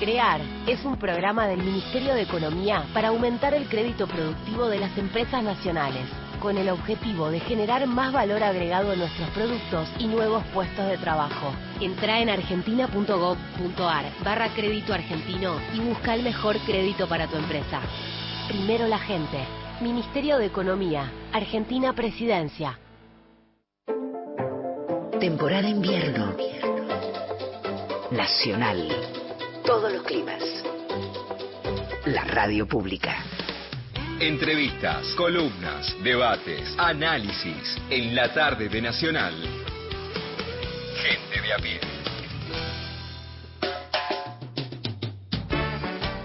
Crear 0.00 0.40
es 0.66 0.82
un 0.86 0.98
programa 0.98 1.46
del 1.46 1.58
Ministerio 1.58 2.14
de 2.14 2.22
Economía 2.22 2.86
para 2.94 3.08
aumentar 3.08 3.52
el 3.52 3.68
crédito 3.68 4.06
productivo 4.06 4.68
de 4.70 4.78
las 4.78 4.96
empresas 4.96 5.42
nacionales, 5.42 6.08
con 6.40 6.58
el 6.58 6.68
objetivo 6.68 7.30
de 7.30 7.40
generar 7.40 7.86
más 7.86 8.12
valor 8.12 8.42
agregado 8.42 8.92
a 8.92 8.96
nuestros 8.96 9.28
productos 9.30 9.88
y 9.98 10.06
nuevos 10.06 10.44
puestos 10.52 10.86
de 10.86 10.98
trabajo. 10.98 11.52
Entra 11.80 12.20
en 12.20 12.30
argentina.gov.ar 12.30 14.04
barra 14.24 14.48
crédito 14.54 14.94
argentino 14.94 15.56
y 15.74 15.80
busca 15.80 16.14
el 16.14 16.22
mejor 16.22 16.58
crédito 16.66 17.08
para 17.08 17.26
tu 17.26 17.36
empresa. 17.36 17.80
Primero 18.48 18.86
la 18.86 18.98
gente. 18.98 19.38
Ministerio 19.80 20.38
de 20.38 20.46
Economía. 20.46 21.10
Argentina 21.32 21.92
Presidencia. 21.94 22.78
Temporada 25.18 25.68
invierno. 25.68 26.34
Nacional. 28.10 28.88
Todos 29.64 29.92
los 29.92 30.02
climas. 30.02 30.42
La 32.06 32.24
radio 32.24 32.68
pública. 32.68 33.16
Entrevistas, 34.20 35.12
columnas, 35.16 35.92
debates, 36.04 36.76
análisis 36.78 37.76
en 37.90 38.14
la 38.14 38.32
tarde 38.32 38.68
de 38.68 38.80
Nacional. 38.80 39.34
Gente 41.02 41.42
de 41.42 41.52
a 41.52 41.56
pie. 41.56 41.80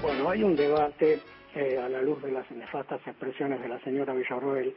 Bueno, 0.04 0.30
hay 0.30 0.44
un 0.44 0.56
debate 0.56 1.20
eh, 1.56 1.80
a 1.80 1.90
la 1.90 2.04
luz 2.04 2.22
de 2.22 2.32
las 2.32 2.50
nefastas 2.52 3.02
expresiones 3.08 3.60
de 3.60 3.70
la 3.70 3.80
señora 3.80 4.14
Villarroel 4.14 4.76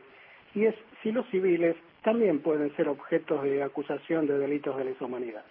y 0.54 0.64
es 0.64 0.74
si 1.02 1.12
los 1.12 1.28
civiles 1.28 1.76
también 2.02 2.40
pueden 2.40 2.74
ser 2.76 2.88
objetos 2.88 3.42
de 3.42 3.62
acusación 3.62 4.26
de 4.26 4.38
delitos 4.38 4.74
de 4.78 4.84
lesa 4.86 5.04
humanidad. 5.04 5.44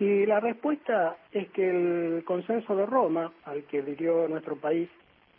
Y 0.00 0.26
la 0.26 0.40
respuesta 0.40 1.18
es 1.30 1.48
que 1.50 1.70
el 1.70 2.24
consenso 2.24 2.74
de 2.74 2.84
Roma, 2.84 3.32
al 3.44 3.62
que 3.64 3.80
dirigió 3.80 4.26
nuestro 4.26 4.56
país, 4.56 4.88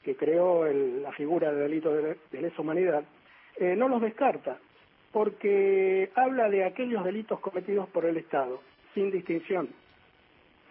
que 0.03 0.15
creó 0.15 0.65
la 0.65 1.11
figura 1.13 1.51
de 1.51 1.61
delito 1.61 1.93
de, 1.93 2.17
lesa 2.31 2.61
humanidad, 2.61 3.03
eh, 3.57 3.75
no 3.75 3.87
los 3.87 4.01
descarta, 4.01 4.57
porque 5.11 6.09
habla 6.15 6.49
de 6.49 6.63
aquellos 6.65 7.03
delitos 7.03 7.39
cometidos 7.39 7.87
por 7.89 8.05
el 8.05 8.17
Estado, 8.17 8.61
sin 8.93 9.11
distinción 9.11 9.69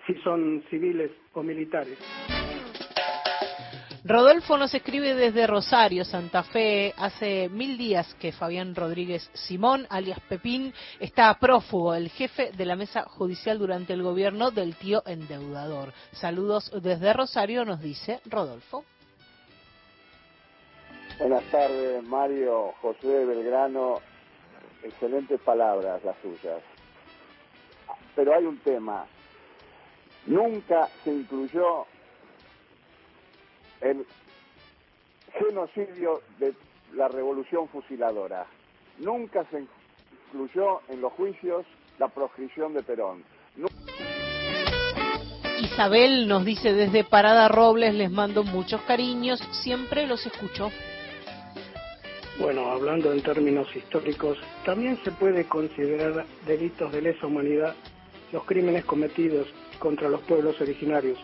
si 0.06 0.14
son 0.22 0.62
civiles 0.70 1.10
o 1.34 1.42
militares. 1.42 1.98
Rodolfo 4.02 4.56
nos 4.56 4.72
escribe 4.72 5.14
desde 5.14 5.46
Rosario, 5.46 6.06
Santa 6.06 6.42
Fe. 6.42 6.94
Hace 6.96 7.50
mil 7.50 7.76
días 7.76 8.14
que 8.14 8.32
Fabián 8.32 8.74
Rodríguez 8.74 9.30
Simón, 9.34 9.86
alias 9.90 10.18
Pepín, 10.26 10.72
está 10.98 11.38
prófugo, 11.38 11.94
el 11.94 12.08
jefe 12.08 12.50
de 12.52 12.64
la 12.64 12.76
mesa 12.76 13.02
judicial 13.02 13.58
durante 13.58 13.92
el 13.92 14.02
gobierno 14.02 14.50
del 14.50 14.74
tío 14.76 15.02
endeudador. 15.06 15.92
Saludos 16.12 16.72
desde 16.82 17.12
Rosario, 17.12 17.66
nos 17.66 17.80
dice 17.82 18.20
Rodolfo. 18.24 18.84
Buenas 21.20 21.44
tardes, 21.50 22.02
Mario, 22.04 22.72
José 22.80 23.26
Belgrano 23.26 24.00
excelentes 24.82 25.38
palabras 25.42 26.02
las 26.02 26.16
suyas. 26.22 26.62
Pero 28.16 28.34
hay 28.34 28.46
un 28.46 28.56
tema. 28.60 29.04
Nunca 30.26 30.88
se 31.04 31.12
incluyó 31.12 31.84
el 33.82 34.06
genocidio 35.38 36.22
de 36.38 36.54
la 36.94 37.08
revolución 37.08 37.68
fusiladora. 37.68 38.46
Nunca 38.98 39.44
se 39.50 39.66
incluyó 40.26 40.80
en 40.88 41.02
los 41.02 41.12
juicios 41.12 41.66
la 41.98 42.08
proscripción 42.08 42.72
de 42.72 42.82
Perón. 42.82 43.24
Isabel 45.60 46.26
nos 46.26 46.46
dice 46.46 46.72
desde 46.72 47.04
Parada 47.04 47.48
Robles, 47.48 47.94
les 47.94 48.10
mando 48.10 48.42
muchos 48.42 48.80
cariños, 48.82 49.38
siempre 49.62 50.06
los 50.06 50.24
escucho. 50.24 50.70
Bueno, 52.40 52.70
hablando 52.70 53.12
en 53.12 53.22
términos 53.22 53.68
históricos, 53.76 54.38
también 54.64 54.96
se 55.04 55.12
puede 55.12 55.44
considerar 55.44 56.24
delitos 56.46 56.90
de 56.90 57.02
lesa 57.02 57.26
humanidad 57.26 57.74
los 58.32 58.44
crímenes 58.44 58.86
cometidos 58.86 59.46
contra 59.78 60.08
los 60.08 60.22
pueblos 60.22 60.58
originarios 60.58 61.18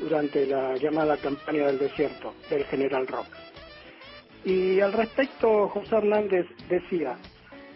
durante 0.00 0.44
la 0.44 0.74
llamada 0.76 1.18
campaña 1.18 1.66
del 1.66 1.78
desierto 1.78 2.34
del 2.50 2.64
general 2.64 3.06
Roca. 3.06 3.38
Y 4.44 4.80
al 4.80 4.92
respecto, 4.92 5.68
José 5.68 5.98
Hernández 5.98 6.46
decía, 6.68 7.16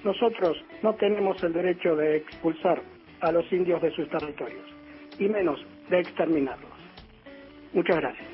nosotros 0.03 0.57
no 0.83 0.93
tenemos 0.97 1.41
el 1.45 1.53
derecho 1.53 1.95
de 1.95 2.17
expulsar 2.17 2.83
a 3.21 3.31
los 3.31 3.51
indios 3.53 3.81
de 3.83 3.95
sus 3.95 4.09
territorios, 4.09 4.67
y 5.17 5.29
menos 5.29 5.65
de 5.91 6.01
exterminarlos. 6.01 6.73
Muchas 7.73 7.99
gracias. 7.99 8.30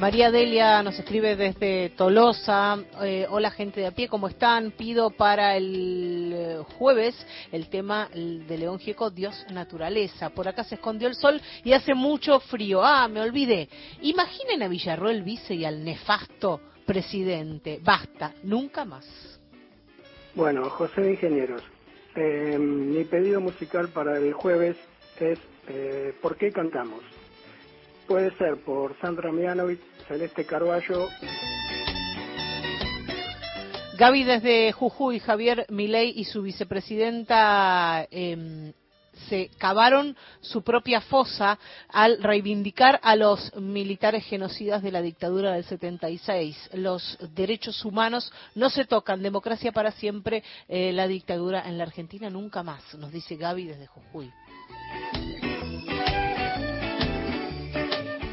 María 0.00 0.30
Delia 0.30 0.82
nos 0.82 0.98
escribe 0.98 1.36
desde 1.36 1.90
Tolosa. 1.90 2.78
Eh, 3.02 3.26
hola 3.28 3.50
gente 3.50 3.80
de 3.80 3.86
a 3.86 3.90
pie, 3.90 4.08
¿cómo 4.08 4.28
están? 4.28 4.70
Pido 4.70 5.10
para 5.10 5.58
el 5.58 6.32
eh, 6.34 6.58
jueves 6.78 7.14
el 7.52 7.68
tema 7.68 8.08
de 8.14 8.56
León 8.56 8.78
Gieco, 8.78 9.10
Dios 9.10 9.44
Naturaleza. 9.52 10.30
Por 10.30 10.48
acá 10.48 10.64
se 10.64 10.76
escondió 10.76 11.06
el 11.06 11.16
sol 11.16 11.38
y 11.64 11.74
hace 11.74 11.92
mucho 11.92 12.40
frío. 12.40 12.82
Ah, 12.82 13.08
me 13.08 13.20
olvidé. 13.20 13.68
Imaginen 14.00 14.62
a 14.62 14.68
Villarroel 14.68 15.22
Vice 15.22 15.54
y 15.54 15.66
al 15.66 15.84
nefasto 15.84 16.62
presidente. 16.86 17.78
Basta, 17.82 18.32
nunca 18.42 18.86
más. 18.86 19.06
Bueno, 20.34 20.70
José 20.70 21.10
Ingenieros, 21.10 21.62
eh, 22.16 22.56
mi 22.58 23.04
pedido 23.04 23.42
musical 23.42 23.88
para 23.88 24.16
el 24.16 24.32
jueves 24.32 24.78
es 25.18 25.38
¿Por 26.22 26.36
qué 26.36 26.50
cantamos? 26.50 27.00
Puede 28.08 28.36
ser 28.38 28.56
por 28.64 28.98
Sandra 28.98 29.30
Mianovich, 29.30 29.80
Celeste 30.10 30.44
Carballo. 30.44 31.08
Gaby 33.96 34.24
desde 34.24 34.72
Jujuy, 34.72 35.20
Javier 35.20 35.66
Milei 35.68 36.12
y 36.16 36.24
su 36.24 36.42
vicepresidenta 36.42 38.08
em, 38.10 38.72
se 39.28 39.50
cavaron 39.56 40.16
su 40.40 40.62
propia 40.62 41.00
fosa 41.00 41.60
al 41.88 42.20
reivindicar 42.20 42.98
a 43.04 43.14
los 43.14 43.54
militares 43.54 44.24
genocidas 44.24 44.82
de 44.82 44.90
la 44.90 45.00
dictadura 45.00 45.52
del 45.52 45.62
76. 45.62 46.70
Los 46.72 47.16
derechos 47.36 47.84
humanos 47.84 48.32
no 48.56 48.68
se 48.68 48.86
tocan, 48.86 49.22
democracia 49.22 49.70
para 49.70 49.92
siempre, 49.92 50.42
eh, 50.66 50.90
la 50.92 51.06
dictadura 51.06 51.68
en 51.68 51.78
la 51.78 51.84
Argentina 51.84 52.28
nunca 52.28 52.64
más, 52.64 52.82
nos 52.96 53.12
dice 53.12 53.36
Gaby 53.36 53.64
desde 53.64 53.86
Jujuy. 53.86 54.32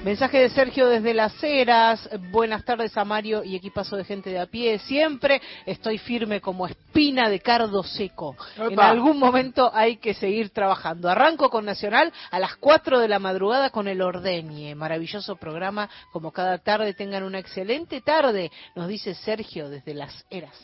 Mensaje 0.07 0.39
de 0.39 0.49
Sergio 0.51 0.87
desde 0.87 1.13
Las 1.13 1.43
Heras. 1.43 2.09
Buenas 2.31 2.63
tardes 2.63 2.95
a 2.95 3.03
Mario 3.03 3.43
y 3.43 3.57
equipazo 3.57 3.97
de 3.97 4.05
gente 4.05 4.29
de 4.29 4.39
a 4.39 4.45
pie. 4.45 4.79
Siempre 4.79 5.41
estoy 5.65 5.97
firme 5.97 6.39
como 6.39 6.65
espina 6.65 7.29
de 7.29 7.41
cardo 7.41 7.83
seco. 7.83 8.33
En 8.57 8.79
algún 8.79 9.19
momento 9.19 9.69
hay 9.73 9.97
que 9.97 10.13
seguir 10.13 10.51
trabajando. 10.51 11.09
Arranco 11.09 11.49
con 11.49 11.65
Nacional 11.65 12.13
a 12.31 12.39
las 12.39 12.55
4 12.55 12.99
de 12.99 13.09
la 13.09 13.19
madrugada 13.19 13.69
con 13.69 13.89
el 13.89 14.01
Ordeñe. 14.01 14.75
Maravilloso 14.75 15.35
programa. 15.35 15.89
Como 16.13 16.31
cada 16.31 16.57
tarde 16.59 16.93
tengan 16.93 17.23
una 17.23 17.39
excelente 17.39 17.99
tarde, 17.99 18.49
nos 18.77 18.87
dice 18.87 19.13
Sergio 19.13 19.67
desde 19.67 19.93
Las 19.93 20.25
Heras. 20.29 20.55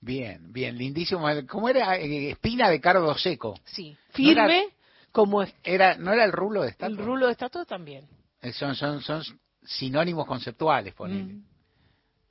Bien, 0.00 0.52
bien, 0.52 0.76
lindísimo. 0.76 1.28
¿Cómo 1.48 1.68
era? 1.68 1.96
Eh, 1.96 2.30
espina 2.30 2.68
de 2.68 2.80
cardo 2.80 3.16
seco. 3.16 3.54
Sí, 3.66 3.96
firme 4.10 4.70
como 5.18 5.44
era 5.64 5.96
no 5.96 6.12
era 6.12 6.24
el 6.24 6.30
rulo 6.30 6.62
de 6.62 6.68
estatua 6.68 6.96
el 6.96 7.04
rulo 7.04 7.26
de 7.26 7.32
estatua 7.32 7.64
también. 7.64 8.06
Eh, 8.40 8.52
son 8.52 8.76
son 8.76 9.00
son 9.00 9.20
sinónimos 9.64 10.26
conceptuales 10.26 10.94
ponele. 10.94 11.34
Mm. 11.34 11.44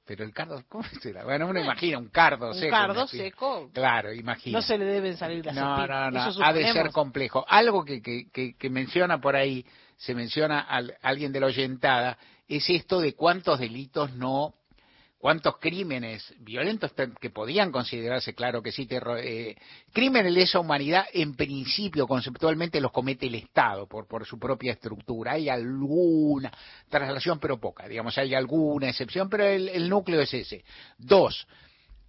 pero 0.05 0.23
el 0.23 0.31
cardo 0.31 0.63
cómo 0.69 0.85
será 1.01 1.25
bueno 1.25 1.47
uno 1.47 1.59
imagina 1.59 1.97
un 1.97 2.07
cardo 2.07 2.53
seco 2.53 2.65
un 2.65 2.71
cardo 2.71 3.07
seco 3.07 3.69
claro 3.73 4.13
imagina. 4.13 4.59
no 4.59 4.61
se 4.61 4.77
le 4.77 4.85
deben 4.85 5.17
salir 5.17 5.45
las 5.45 5.53
no 5.53 5.85
no 5.85 6.11
no 6.11 6.45
ha 6.45 6.53
de 6.53 6.71
ser 6.71 6.91
complejo. 6.91 7.43
Algo 7.49 7.83
que, 7.83 8.01
que, 8.01 8.29
que, 8.31 8.55
que 8.55 8.69
menciona 8.69 9.19
por 9.19 9.35
ahí 9.35 9.65
se 9.97 10.15
menciona 10.15 10.61
al, 10.61 10.95
alguien 11.01 11.33
de 11.33 11.41
la 11.41 11.47
oyentada 11.47 12.17
es 12.47 12.69
esto 12.69 13.01
de 13.01 13.15
cuántos 13.15 13.59
delitos 13.59 14.13
no 14.13 14.53
cuántos 15.27 15.57
crímenes 15.57 16.33
violentos 16.39 16.93
que 17.19 17.29
podían 17.31 17.69
considerarse, 17.69 18.33
claro 18.33 18.63
que 18.63 18.71
sí, 18.71 18.85
terror, 18.85 19.19
eh, 19.21 19.57
crímenes 19.91 20.33
de 20.33 20.39
lesa 20.39 20.57
humanidad, 20.57 21.03
en 21.11 21.35
principio, 21.35 22.07
conceptualmente, 22.07 22.79
los 22.79 22.93
comete 22.93 23.27
el 23.27 23.35
Estado 23.35 23.87
por, 23.87 24.07
por 24.07 24.25
su 24.25 24.39
propia 24.39 24.71
estructura. 24.71 25.33
Hay 25.33 25.49
alguna 25.49 26.49
traslación, 26.87 27.41
pero 27.41 27.59
poca, 27.59 27.89
digamos, 27.89 28.17
hay 28.17 28.35
alguna 28.35 28.87
excepción, 28.87 29.29
pero 29.29 29.43
el 29.43 29.89
núcleo 29.89 30.21
es 30.21 30.33
ese. 30.33 30.63
Dos, 30.97 31.45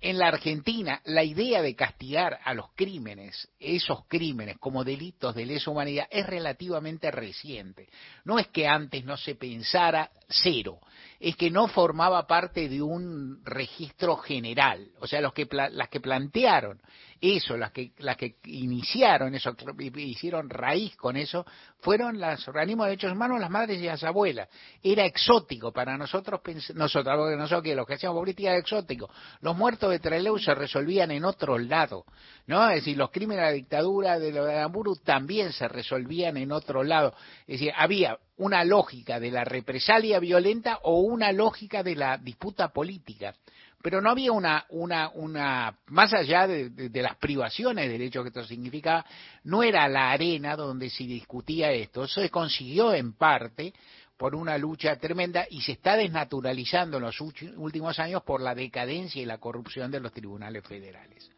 en 0.00 0.16
la 0.16 0.28
Argentina, 0.28 1.00
la 1.06 1.24
idea 1.24 1.60
de 1.60 1.74
castigar 1.74 2.38
a 2.44 2.54
los 2.54 2.66
crímenes, 2.76 3.48
esos 3.58 4.06
crímenes 4.06 4.56
como 4.58 4.84
delitos 4.84 5.34
de 5.34 5.44
lesa 5.44 5.72
humanidad, 5.72 6.06
es 6.08 6.24
relativamente 6.24 7.10
reciente. 7.10 7.88
No 8.24 8.38
es 8.38 8.46
que 8.46 8.68
antes 8.68 9.04
no 9.04 9.16
se 9.16 9.34
pensara 9.34 10.08
cero, 10.28 10.78
es 11.20 11.36
que 11.36 11.50
no 11.50 11.66
formaba 11.66 12.26
parte 12.26 12.68
de 12.68 12.80
un 12.80 13.44
registro 13.44 14.16
general. 14.16 14.88
O 15.00 15.06
sea, 15.06 15.20
los 15.20 15.32
que 15.32 15.48
las 15.50 15.88
que 15.88 16.00
plantearon 16.00 16.80
eso, 17.20 17.56
las 17.56 17.72
que, 17.72 17.90
las 17.98 18.16
que 18.16 18.36
iniciaron 18.44 19.34
eso, 19.34 19.56
hicieron 19.96 20.48
raíz 20.48 20.94
con 20.96 21.16
eso, 21.16 21.44
fueron 21.80 22.20
los 22.20 22.46
organismos 22.46 22.86
de 22.86 22.90
derechos 22.90 23.12
humanos, 23.12 23.40
las 23.40 23.50
madres 23.50 23.80
y 23.80 23.86
las 23.86 24.04
abuelas. 24.04 24.48
Era 24.80 25.04
exótico 25.04 25.72
para 25.72 25.98
nosotros, 25.98 26.40
nosotros, 26.74 27.16
porque 27.16 27.36
nosotros 27.36 27.62
que 27.64 27.74
los 27.74 27.86
que 27.86 27.94
hacíamos 27.94 28.20
política 28.20 28.50
era 28.50 28.60
exótico. 28.60 29.10
Los 29.40 29.56
muertos 29.56 29.90
de 29.90 29.98
Trelew 29.98 30.38
se 30.38 30.54
resolvían 30.54 31.10
en 31.10 31.24
otro 31.24 31.58
lado, 31.58 32.04
¿no? 32.46 32.68
Es 32.70 32.76
decir, 32.76 32.96
los 32.96 33.10
crímenes 33.10 33.42
de 33.44 33.50
la 33.50 33.52
dictadura 33.52 34.18
de, 34.20 34.30
de 34.30 34.70
también 35.04 35.52
se 35.52 35.66
resolvían 35.66 36.36
en 36.36 36.52
otro 36.52 36.84
lado. 36.84 37.14
Es 37.40 37.58
decir, 37.58 37.72
había 37.76 38.18
una 38.38 38.64
lógica 38.64 39.20
de 39.20 39.30
la 39.30 39.44
represalia 39.44 40.18
violenta 40.18 40.78
o 40.82 41.00
una 41.00 41.32
lógica 41.32 41.82
de 41.82 41.94
la 41.94 42.16
disputa 42.16 42.68
política. 42.68 43.34
Pero 43.82 44.00
no 44.00 44.10
había 44.10 44.32
una, 44.32 44.64
una, 44.70 45.10
una, 45.10 45.78
más 45.86 46.12
allá 46.12 46.46
de, 46.48 46.90
las 46.94 47.16
privaciones 47.16 47.86
de 47.86 47.92
derechos 47.92 48.24
que 48.24 48.28
esto 48.28 48.44
significaba, 48.44 49.04
no 49.44 49.62
era 49.62 49.86
la 49.88 50.10
arena 50.10 50.56
donde 50.56 50.90
se 50.90 51.04
discutía 51.04 51.70
esto. 51.70 52.04
Eso 52.04 52.20
se 52.20 52.30
consiguió 52.30 52.92
en 52.92 53.12
parte 53.12 53.72
por 54.16 54.34
una 54.34 54.58
lucha 54.58 54.96
tremenda 54.96 55.46
y 55.48 55.60
se 55.60 55.72
está 55.72 55.96
desnaturalizando 55.96 56.96
en 56.96 57.04
los 57.04 57.20
últimos 57.20 57.98
años 58.00 58.22
por 58.24 58.40
la 58.40 58.54
decadencia 58.54 59.22
y 59.22 59.26
la 59.26 59.38
corrupción 59.38 59.92
de 59.92 60.00
los 60.00 60.12
tribunales 60.12 60.66
federales. 60.66 61.30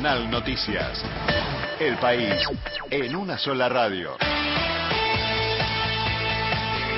Nacional 0.00 0.30
Noticias. 0.30 1.04
El 1.78 1.98
país 1.98 2.34
en 2.90 3.14
una 3.14 3.36
sola 3.36 3.68
radio. 3.68 4.16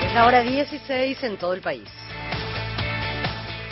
Es 0.01 0.13
la 0.13 0.25
hora 0.25 0.41
16 0.41 1.21
en 1.23 1.35
todo 1.35 1.53
el 1.53 1.59
país. 1.59 1.83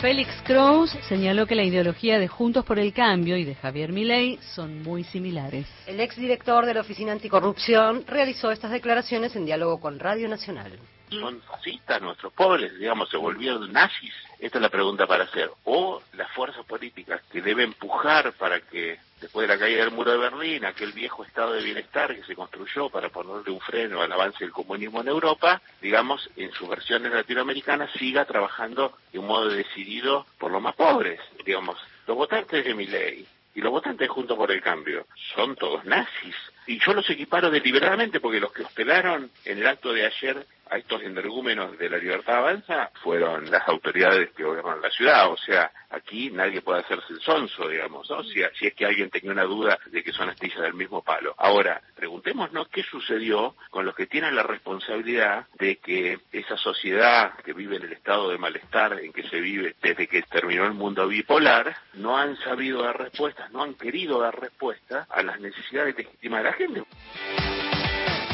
Félix 0.02 0.28
Kraus 0.44 0.90
señaló 1.08 1.46
que 1.46 1.54
la 1.54 1.62
ideología 1.62 2.18
de 2.18 2.28
Juntos 2.28 2.62
por 2.66 2.78
el 2.78 2.92
Cambio 2.92 3.38
y 3.38 3.44
de 3.44 3.54
Javier 3.54 3.90
Milei 3.90 4.38
son 4.54 4.82
muy 4.82 5.02
similares. 5.02 5.66
El 5.86 6.00
exdirector 6.00 6.66
de 6.66 6.74
la 6.74 6.82
Oficina 6.82 7.12
Anticorrupción 7.12 8.04
realizó 8.06 8.50
estas 8.50 8.70
declaraciones 8.70 9.34
en 9.34 9.46
diálogo 9.46 9.80
con 9.80 9.98
Radio 9.98 10.28
Nacional. 10.28 10.78
son 11.08 11.40
fascistas, 11.40 12.02
nuestros 12.02 12.34
pobres, 12.34 12.78
digamos, 12.78 13.08
se 13.08 13.16
volvieron 13.16 13.72
nazis. 13.72 14.12
Esta 14.38 14.58
es 14.58 14.62
la 14.62 14.68
pregunta 14.68 15.06
para 15.06 15.24
hacer. 15.24 15.50
O 15.64 16.02
las 16.14 16.30
fuerzas 16.32 16.66
políticas 16.66 17.22
que 17.30 17.40
deben 17.40 17.68
empujar 17.68 18.32
para 18.32 18.60
que, 18.60 18.98
después 19.22 19.48
de 19.48 19.54
la 19.54 19.58
caída 19.58 19.84
del 19.84 19.94
muro 19.94 20.10
de 20.10 20.18
Berlín, 20.18 20.64
aquel 20.64 20.92
viejo 20.92 21.24
estado 21.24 21.52
de 21.52 21.62
bienestar 21.62 22.14
que 22.14 22.24
se 22.24 22.34
construyó 22.34 22.90
para 22.90 23.08
ponerle 23.08 23.52
un 23.52 23.60
freno 23.60 24.02
al 24.02 24.12
avance 24.12 24.44
del 24.44 24.52
comunismo 24.52 25.00
en 25.00 25.08
Europa, 25.08 25.62
digamos, 25.80 26.28
en 26.36 26.52
sus 26.52 26.68
versiones 26.68 27.12
latinoamericanas, 27.12 27.90
siga 27.92 28.24
trabajando 28.24 28.98
de 29.12 29.20
un 29.20 29.26
modo 29.26 29.48
decidido 29.48 30.26
por 30.38 30.50
los 30.50 30.60
más 30.60 30.74
pobres. 30.74 31.20
Digamos, 31.46 31.78
los 32.06 32.16
votantes 32.16 32.64
de 32.64 32.74
mi 32.74 32.86
ley 32.86 33.26
y 33.54 33.60
los 33.60 33.70
votantes 33.70 34.08
Juntos 34.08 34.36
por 34.36 34.50
el 34.50 34.60
Cambio 34.60 35.06
son 35.34 35.54
todos 35.54 35.84
nazis. 35.84 36.34
Y 36.66 36.80
yo 36.84 36.92
los 36.92 37.08
equiparo 37.08 37.50
deliberadamente 37.50 38.18
porque 38.18 38.40
los 38.40 38.52
que 38.52 38.62
hospelaron 38.62 39.30
en 39.44 39.58
el 39.58 39.66
acto 39.66 39.92
de 39.92 40.06
ayer 40.06 40.46
a 40.72 40.78
estos 40.78 41.02
energúmenos 41.02 41.76
de 41.76 41.90
la 41.90 41.98
libertad 41.98 42.36
avanza 42.36 42.90
fueron 43.02 43.50
las 43.50 43.68
autoridades 43.68 44.30
que 44.32 44.42
gobiernan 44.42 44.80
la 44.80 44.90
ciudad. 44.90 45.30
O 45.30 45.36
sea, 45.36 45.70
aquí 45.90 46.30
nadie 46.30 46.62
puede 46.62 46.80
hacerse 46.80 47.12
el 47.12 47.20
sonso, 47.20 47.68
digamos, 47.68 48.08
¿no? 48.08 48.24
Si, 48.24 48.40
si 48.58 48.68
es 48.68 48.74
que 48.74 48.86
alguien 48.86 49.10
tenía 49.10 49.32
una 49.32 49.44
duda 49.44 49.78
de 49.86 50.02
que 50.02 50.12
son 50.12 50.30
astillas 50.30 50.60
del 50.60 50.72
mismo 50.72 51.02
palo. 51.02 51.34
Ahora, 51.36 51.82
preguntémonos 51.94 52.68
qué 52.68 52.82
sucedió 52.84 53.54
con 53.68 53.84
los 53.84 53.94
que 53.94 54.06
tienen 54.06 54.34
la 54.34 54.44
responsabilidad 54.44 55.46
de 55.58 55.76
que 55.76 56.20
esa 56.32 56.56
sociedad 56.56 57.34
que 57.44 57.52
vive 57.52 57.76
en 57.76 57.82
el 57.82 57.92
estado 57.92 58.30
de 58.30 58.38
malestar 58.38 58.98
en 58.98 59.12
que 59.12 59.28
se 59.28 59.40
vive 59.40 59.76
desde 59.82 60.06
que 60.06 60.22
terminó 60.22 60.64
el 60.64 60.72
mundo 60.72 61.06
bipolar, 61.06 61.76
no 61.94 62.16
han 62.16 62.34
sabido 62.38 62.82
dar 62.82 62.98
respuestas, 62.98 63.50
no 63.52 63.62
han 63.62 63.74
querido 63.74 64.20
dar 64.20 64.40
respuestas 64.40 65.06
a 65.10 65.22
las 65.22 65.38
necesidades 65.38 65.96
legítimas 65.98 66.42
de 66.42 66.50
la 66.50 66.52
gente. 66.54 66.82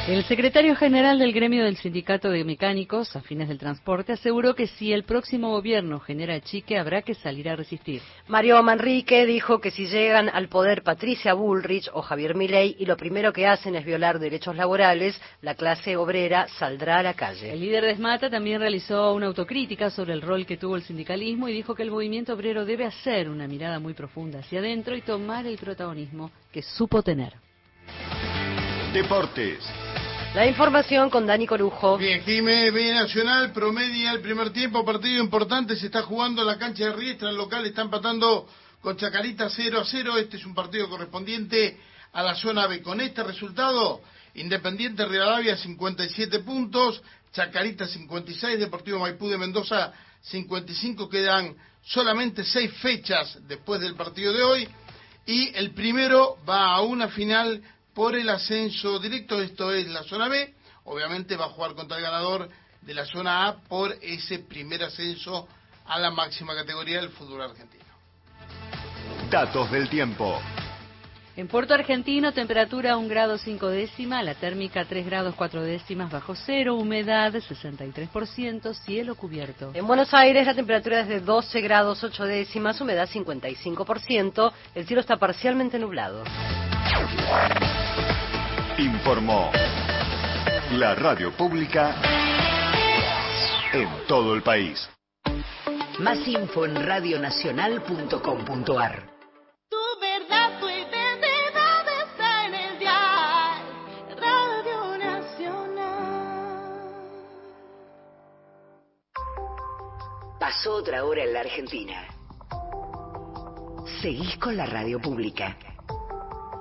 El 0.08 0.24
secretario 0.24 0.74
general 0.74 1.18
del 1.18 1.34
gremio 1.34 1.64
del 1.64 1.76
Sindicato 1.76 2.30
de 2.30 2.42
Mecánicos 2.42 3.14
Afines 3.14 3.46
del 3.46 3.58
Transporte 3.58 4.14
aseguró 4.14 4.54
que 4.54 4.66
si 4.66 4.90
el 4.90 5.04
próximo 5.04 5.50
gobierno 5.50 6.00
genera 6.00 6.40
chique 6.40 6.78
habrá 6.78 7.02
que 7.02 7.12
salir 7.12 7.46
a 7.50 7.56
resistir. 7.56 8.00
Mario 8.26 8.62
Manrique 8.62 9.26
dijo 9.26 9.60
que 9.60 9.70
si 9.70 9.86
llegan 9.86 10.30
al 10.30 10.48
poder 10.48 10.82
Patricia 10.82 11.34
Bullrich 11.34 11.90
o 11.92 12.00
Javier 12.00 12.34
Milei 12.34 12.74
y 12.78 12.86
lo 12.86 12.96
primero 12.96 13.34
que 13.34 13.46
hacen 13.46 13.74
es 13.74 13.84
violar 13.84 14.18
derechos 14.18 14.56
laborales, 14.56 15.20
la 15.42 15.54
clase 15.56 15.98
obrera 15.98 16.48
saldrá 16.58 17.00
a 17.00 17.02
la 17.02 17.12
calle. 17.12 17.52
El 17.52 17.60
líder 17.60 17.84
de 17.84 17.90
Esmata 17.90 18.30
también 18.30 18.60
realizó 18.60 19.12
una 19.12 19.26
autocrítica 19.26 19.90
sobre 19.90 20.14
el 20.14 20.22
rol 20.22 20.46
que 20.46 20.56
tuvo 20.56 20.76
el 20.76 20.84
sindicalismo 20.84 21.50
y 21.50 21.52
dijo 21.52 21.74
que 21.74 21.82
el 21.82 21.90
movimiento 21.90 22.32
obrero 22.32 22.64
debe 22.64 22.86
hacer 22.86 23.28
una 23.28 23.46
mirada 23.46 23.78
muy 23.78 23.92
profunda 23.92 24.38
hacia 24.38 24.60
adentro 24.60 24.96
y 24.96 25.02
tomar 25.02 25.46
el 25.46 25.58
protagonismo 25.58 26.30
que 26.50 26.62
supo 26.62 27.02
tener. 27.02 27.34
Deportes. 28.94 29.68
La 30.38 30.46
información 30.46 31.10
con 31.10 31.26
Dani 31.26 31.48
Corujo. 31.48 31.98
Bien, 31.98 32.22
Jiménez 32.22 32.94
Nacional 32.94 33.50
promedia 33.52 34.12
el 34.12 34.20
primer 34.20 34.50
tiempo, 34.50 34.84
partido 34.84 35.20
importante, 35.20 35.74
se 35.74 35.86
está 35.86 36.02
jugando 36.02 36.42
en 36.42 36.46
la 36.46 36.56
cancha 36.56 36.84
de 36.84 36.92
Riestra, 36.92 37.30
el 37.30 37.36
local 37.36 37.66
está 37.66 37.82
empatando 37.82 38.46
con 38.80 38.96
Chacarita 38.96 39.50
0 39.50 39.80
a 39.80 39.84
0, 39.84 40.16
este 40.16 40.36
es 40.36 40.46
un 40.46 40.54
partido 40.54 40.88
correspondiente 40.88 41.80
a 42.12 42.22
la 42.22 42.36
zona 42.36 42.68
B. 42.68 42.82
Con 42.82 43.00
este 43.00 43.24
resultado, 43.24 44.00
Independiente 44.34 45.04
Rivadavia 45.06 45.56
57 45.56 46.38
puntos, 46.44 47.02
Chacarita 47.32 47.88
56, 47.88 48.60
Deportivo 48.60 49.00
Maipú 49.00 49.28
de 49.28 49.38
Mendoza 49.38 49.92
55, 50.22 51.08
quedan 51.08 51.56
solamente 51.82 52.44
seis 52.44 52.72
fechas 52.74 53.40
después 53.48 53.80
del 53.80 53.96
partido 53.96 54.32
de 54.32 54.42
hoy 54.44 54.68
y 55.26 55.52
el 55.56 55.72
primero 55.72 56.36
va 56.48 56.76
a 56.76 56.82
una 56.82 57.08
final 57.08 57.60
por 57.98 58.14
el 58.14 58.28
ascenso 58.28 59.00
directo, 59.00 59.42
esto 59.42 59.72
es 59.72 59.88
la 59.88 60.04
zona 60.04 60.28
B, 60.28 60.54
obviamente 60.84 61.34
va 61.34 61.46
a 61.46 61.48
jugar 61.48 61.74
contra 61.74 61.96
el 61.96 62.04
ganador 62.04 62.48
de 62.80 62.94
la 62.94 63.04
zona 63.04 63.48
A 63.48 63.56
por 63.62 63.92
ese 64.00 64.38
primer 64.38 64.84
ascenso 64.84 65.48
a 65.84 65.98
la 65.98 66.12
máxima 66.12 66.54
categoría 66.54 67.00
del 67.00 67.10
fútbol 67.10 67.42
argentino. 67.42 67.82
Datos 69.28 69.68
del 69.72 69.88
tiempo. 69.88 70.40
En 71.34 71.48
Puerto 71.48 71.74
Argentino, 71.74 72.32
temperatura 72.32 72.96
1 72.96 73.08
grado 73.08 73.36
5 73.36 73.66
décimas, 73.66 74.24
la 74.24 74.34
térmica 74.34 74.84
3 74.84 75.04
grados 75.04 75.34
4 75.34 75.62
décimas 75.62 76.08
bajo 76.08 76.36
cero, 76.36 76.76
humedad 76.76 77.32
63%, 77.34 78.74
cielo 78.74 79.16
cubierto. 79.16 79.72
En 79.74 79.88
Buenos 79.88 80.14
Aires, 80.14 80.46
la 80.46 80.54
temperatura 80.54 81.00
es 81.00 81.08
de 81.08 81.18
12 81.18 81.60
grados 81.62 82.04
8 82.04 82.24
décimas, 82.26 82.80
humedad 82.80 83.08
55%, 83.08 84.52
el 84.76 84.86
cielo 84.86 85.00
está 85.00 85.16
parcialmente 85.16 85.80
nublado. 85.80 86.22
Informó 88.78 89.50
la 90.70 90.94
radio 90.94 91.36
pública 91.36 91.96
en 93.72 93.88
todo 94.06 94.36
el 94.36 94.42
país. 94.42 94.88
Más 95.98 96.18
info 96.28 96.64
en 96.64 96.86
radionacional.com.ar. 96.86 99.10
Tu 99.68 99.76
verdad, 100.00 100.60
tu 100.60 100.68
identidad 100.68 101.88
está 102.06 102.46
en 102.46 102.54
el 102.54 102.78
dial 102.78 103.58
Radio 104.16 104.96
Nacional. 104.96 105.88
Pasó 110.38 110.76
otra 110.76 111.04
hora 111.04 111.24
en 111.24 111.32
la 111.32 111.40
Argentina. 111.40 112.06
Seguís 114.00 114.38
con 114.38 114.56
la 114.56 114.66
radio 114.66 115.00
pública. 115.00 115.56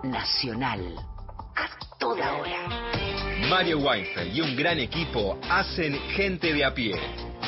Nacional. 0.01 1.06
A 2.07 2.09
toda 2.09 2.37
hora. 2.37 3.49
Mario 3.49 3.79
Weinfeld 3.79 4.33
y 4.33 4.39
un 4.39 4.55
gran 4.55 4.79
equipo 4.79 5.37
hacen 5.49 5.93
Gente 6.11 6.53
de 6.53 6.63
a 6.63 6.73
pie 6.73 6.95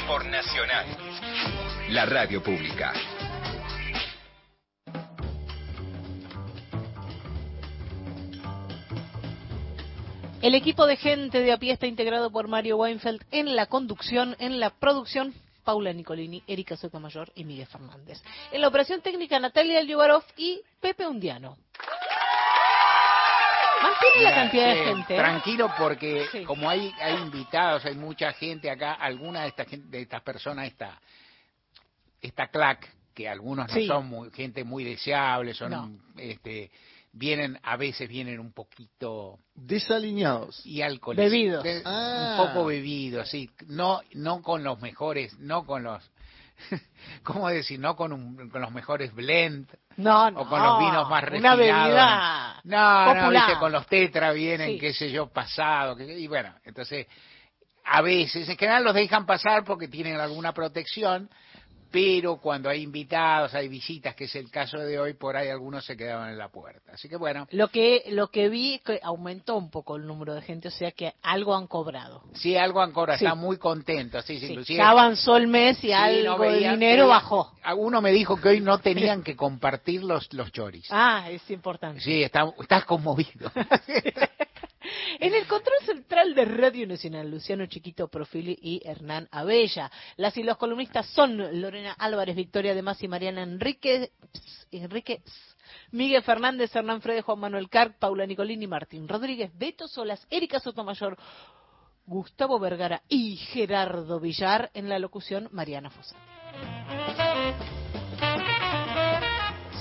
por 0.05 0.26
Nacional, 0.26 0.86
la 1.91 2.05
radio 2.05 2.43
pública. 2.43 2.91
El 10.41 10.55
equipo 10.55 10.86
de 10.86 10.97
gente 10.97 11.39
de 11.39 11.53
a 11.53 11.57
pie 11.57 11.72
está 11.72 11.88
integrado 11.88 12.30
por 12.30 12.49
Mario 12.49 12.76
Weinfeld 12.78 13.24
en 13.32 13.55
la 13.55 13.68
conducción, 13.68 14.36
en 14.39 14.60
la 14.60 14.72
producción, 14.72 15.34
Paula 15.64 15.93
Nicolini, 15.93 16.43
Erika 16.47 16.76
Sotomayor 16.76 17.32
y 17.34 17.45
Miguel 17.45 17.68
Fernández. 17.68 18.22
En 18.51 18.60
la 18.60 18.68
operación 18.68 19.01
técnica, 19.01 19.39
Natalia 19.39 19.82
Ljubarov 19.84 20.24
y 20.36 20.60
Pepe 20.82 21.07
Undiano. 21.07 21.57
Mantiene 23.82 24.22
la 24.24 24.36
cantidad 24.36 24.68
de 24.74 24.84
gente. 24.84 25.14
¿eh? 25.16 25.18
Tranquilo 25.18 25.72
porque 25.78 26.26
como 26.46 26.70
hay, 26.70 26.92
hay 27.00 27.16
invitados, 27.16 27.86
hay 27.86 27.96
mucha 27.96 28.34
gente 28.34 28.70
acá, 28.70 28.94
alguna 28.94 29.42
de 29.44 29.48
estas 29.50 29.68
de 29.70 30.02
estas 30.02 30.22
personas 30.22 30.68
está 30.68 31.00
esta 32.22 32.48
clac 32.48 32.88
que 33.14 33.28
algunos 33.30 33.68
no 33.68 33.74
Sí. 33.74 33.88
son 33.88 34.08
muy, 34.08 34.32
gente 34.32 34.64
muy 34.64 34.84
deseable, 34.84 35.54
son 35.54 35.72
No. 35.72 35.92
este 36.18 36.72
vienen 37.12 37.58
a 37.64 37.76
veces 37.76 38.08
vienen 38.08 38.40
un 38.40 38.52
poquito 38.54 39.40
Desalineados. 39.56 40.64
y 40.66 40.82
alcohol 40.82 41.16
Bebidos. 41.16 41.66
un 41.66 41.82
Ah. 41.86 42.36
poco 42.54 42.66
bebidos, 42.68 43.30
sí, 43.30 43.50
no 43.68 44.02
no 44.14 44.42
con 44.44 44.64
los 44.64 44.80
mejores, 44.80 45.38
no 45.40 45.66
con 45.66 45.84
los 45.84 46.04
¿Cómo 47.24 47.47
decir? 47.49 47.80
No 47.80 47.95
con, 47.95 48.14
un- 48.14 48.49
con 48.49 48.62
los 48.62 48.72
mejores 48.72 49.14
blend 49.14 49.68
No, 49.97 50.30
no. 50.32 50.41
o 50.41 50.47
con 50.47 50.62
los 50.62 50.80
vinos 50.80 51.10
más 51.10 51.22
Una 51.24 51.30
refinados. 51.30 51.60
bebida 51.60 52.62
No, 52.64 53.05
no, 53.05 53.22
popular. 53.22 53.45
viste, 53.47 53.60
con 53.60 53.72
los 53.72 53.88
tetra 53.88 54.32
vienen, 54.32 54.70
Sí. 54.72 54.80
qué 54.80 54.93
sé 54.93 55.12
yo, 55.12 55.28
pasado. 55.28 55.95
qué- 55.95 56.20
y 56.20 56.28
bueno, 56.28 56.53
entonces, 56.64 57.07
a 57.86 58.01
veces, 58.01 58.47
en 58.47 58.57
general 58.57 58.84
los 58.84 58.93
dejan 58.93 59.26
pasar 59.26 59.64
porque 59.64 59.88
tienen 59.88 60.20
alguna 60.20 60.53
protección, 60.53 61.30
pero 61.92 62.38
cuando 62.38 62.70
hay 62.70 62.82
invitados, 62.84 63.54
hay 63.54 63.68
visitas, 63.68 64.16
que 64.16 64.26
es 64.26 64.36
el 64.36 64.52
caso 64.52 64.78
de 64.78 65.00
hoy, 65.00 65.14
por 65.14 65.36
ahí 65.36 65.50
algunos 65.50 65.86
se 65.86 65.98
quedaban 65.98 66.30
en 66.30 66.38
la 66.38 66.50
puerta. 66.50 66.92
Así 66.94 67.10
que 67.10 67.16
bueno, 67.18 67.48
Lo 67.52 67.70
que 67.70 68.04
lo 68.10 68.28
que 68.30 68.50
vi 68.50 68.76
es 68.76 68.82
que 68.82 69.00
aumentó 69.02 69.56
un 69.58 69.70
poco 69.72 69.96
el 69.96 70.06
número 70.06 70.34
de 70.36 70.42
gente, 70.42 70.68
o 70.68 70.72
sea 70.72 70.92
que 70.92 71.14
algo 71.24 71.56
han 71.56 71.68
cobrado. 71.68 72.24
sí, 72.34 72.56
algo 72.56 72.82
Ancora 72.82 73.18
Sí. 73.18 73.26
está 73.26 73.36
muy 73.36 73.58
contento, 73.58 74.22
sí, 74.22 74.40
sí, 74.40 74.46
Sí, 74.48 74.52
inclusive. 74.54 74.78
ya 74.78 74.90
avanzó 74.90 75.36
el 75.38 75.48
mes 75.48 75.84
y 75.84 75.92
algo 75.92 76.38
no 76.38 76.44
de 76.52 76.70
dinero 76.70 77.08
bajó. 77.08 77.54
Uno 77.78 78.02
me 78.02 78.12
dijo 78.12 78.40
que 78.40 78.50
hoy 78.50 78.62
no 78.62 78.80
tenían 78.80 79.24
que 79.24 79.36
compartir 79.36 80.04
los, 80.04 80.32
los 80.34 80.52
choris. 80.52 80.88
Ah, 80.90 81.28
es 81.30 81.50
importante. 81.52 82.02
Sí, 82.02 82.24
está, 82.24 82.52
estás 82.60 82.86
conmovido. 82.86 83.52
En 85.20 85.34
el 85.34 85.46
control 85.46 85.76
central 85.86 86.34
de 86.34 86.46
Radio 86.46 86.88
Nacional, 86.88 87.30
Luciano 87.30 87.66
Chiquito 87.66 88.08
Profili 88.08 88.58
y 88.62 88.82
Hernán 88.86 89.28
Abella. 89.32 89.92
Las 90.16 90.38
y 90.38 90.44
los 90.44 90.58
columnistas 90.58 91.06
son 91.08 91.38
Lorena 91.62 91.79
Álvarez, 91.88 92.36
Victoria 92.36 92.76
de 92.76 92.82
Más 92.82 93.02
y 93.04 93.08
Mariana 93.08 93.44
Enrique, 93.44 94.12
Enrique 94.72 95.22
Miguel 95.92 96.24
Fernández, 96.24 96.76
Hernán 96.76 97.02
Fredes, 97.02 97.24
Juan 97.24 97.40
Manuel 97.40 97.70
Carc, 97.70 97.98
Paula 97.98 98.26
Nicolini, 98.26 98.68
Martín 98.68 99.08
Rodríguez, 99.08 99.52
Beto 99.58 99.88
Solas, 99.88 100.26
Erika 100.30 100.60
Sotomayor, 100.60 101.18
Gustavo 102.06 102.60
Vergara 102.60 103.04
y 103.08 103.36
Gerardo 103.38 104.20
Villar 104.20 104.72
en 104.74 104.90
la 104.90 105.00
locución 105.00 105.48
Mariana 105.52 105.90
Fosa. 105.90 106.16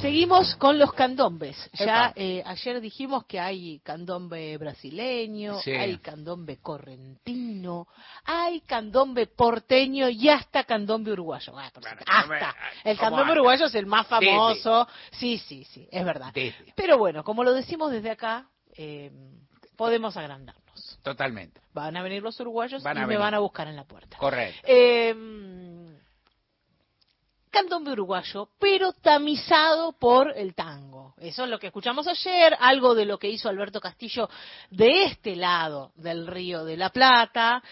Seguimos 0.01 0.55
con 0.57 0.79
los 0.79 0.93
candombes. 0.93 1.57
Ya 1.73 2.13
eh, 2.15 2.43
ayer 2.47 2.81
dijimos 2.81 3.25
que 3.27 3.41
hay 3.41 3.81
candombe 3.81 4.57
brasileño, 4.57 5.59
Sí. 5.61 5.73
hay 5.73 5.99
candombe 5.99 6.59
correntino, 6.59 7.89
hay 8.25 8.61
candombe 8.61 9.27
porteño 9.27 10.09
y 10.09 10.29
hasta 10.29 10.63
candombe 10.65 11.13
uruguayo. 11.13 11.53
Ah, 11.59 11.71
supuesto, 11.75 12.05
hasta. 12.07 12.55
El 12.85 12.97
¿cómo 12.97 13.11
candombe 13.11 13.33
uruguayo 13.33 13.67
es 13.67 13.75
el 13.75 13.87
más 13.87 14.07
famoso. 14.07 14.87
Sí, 15.11 15.39
sí, 15.39 15.65
sí, 15.65 15.89
es 15.91 16.05
verdad. 16.05 16.33
Desde. 16.33 16.73
Pero 16.77 16.97
bueno, 16.97 17.25
como 17.25 17.43
lo 17.43 17.53
decimos 17.53 17.91
desde 17.91 18.11
acá, 18.11 18.49
eh, 18.77 19.11
podemos 19.77 20.17
agrandarnos. 20.17 20.99
Totalmente. 21.03 21.61
Van 21.75 21.97
a 21.97 22.03
venir 22.03 22.23
los 22.23 22.39
uruguayos 22.39 22.83
Van 22.85 22.97
y 22.97 23.01
me 23.01 23.07
venir. 23.07 23.19
van 23.21 23.35
a 23.35 23.39
buscar 23.41 23.67
en 23.67 23.75
la 23.77 23.85
puerta. 23.85 24.17
Correcto. 24.17 24.61
Eh, 24.65 25.15
candombe 27.51 27.93
uruguayo, 27.93 28.49
pero 28.59 28.93
tamizado 28.93 29.93
por 29.93 30.37
el 30.37 30.55
tango. 30.55 31.15
Eso 31.19 31.45
es 31.45 31.51
lo 31.51 31.59
que 31.59 31.69
escuchamos 31.69 32.07
ayer, 32.07 32.57
algo 32.61 32.95
de 32.95 33.05
lo 33.05 33.19
que 33.19 33.29
hizo 33.29 33.49
Alberto 33.49 33.81
Castillo 33.81 34.29
de 34.71 35.05
este 35.05 35.37
lado 35.37 35.93
del 35.97 36.27
río 36.27 36.65
de 36.65 36.77
la 36.77 36.91
Plata. 36.91 37.63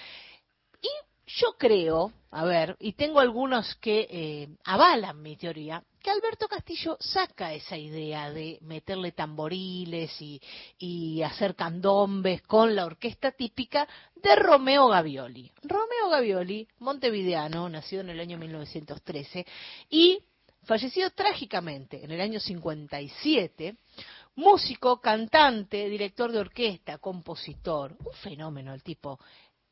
Y 0.81 0.89
yo 1.27 1.57
creo, 1.59 2.13
a 2.31 2.45
ver, 2.45 2.77
y 2.79 2.93
tengo 2.93 3.19
algunos 3.19 3.75
que 3.77 4.07
eh, 4.09 4.49
avalan 4.65 5.21
mi 5.21 5.37
teoría, 5.37 5.83
que 6.01 6.11
Alberto 6.11 6.47
Castillo 6.47 6.97
saca 7.01 7.53
esa 7.53 7.77
idea 7.77 8.31
de 8.31 8.59
meterle 8.63 9.11
tamboriles 9.11 10.23
y, 10.23 10.41
y 10.79 11.23
hacer 11.23 11.57
candombes 11.57 12.43
con 12.43 12.77
la 12.77 12.87
orquesta 12.87 13.33
típica 13.33 13.89
de 14.15 14.37
Romeo 14.37 14.89
Gavioli. 14.89 15.51
Romeo 15.63 16.11
Gavioli, 16.11 16.69
montevideano, 16.79 17.69
nacido 17.69 18.03
en 18.03 18.11
el 18.11 18.21
año 18.21 18.39
1913 18.39 19.45
y 19.91 20.21
fallecido 20.63 21.11
trágicamente 21.11 22.05
en 22.05 22.11
el 22.13 22.21
año 22.21 22.39
57, 22.39 23.77
músico, 24.37 25.01
cantante, 25.01 25.89
director 25.89 26.31
de 26.31 26.39
orquesta, 26.39 26.99
compositor, 26.99 27.97
un 27.99 28.13
fenómeno 28.15 28.75
el 28.75 28.83
tipo. 28.83 29.19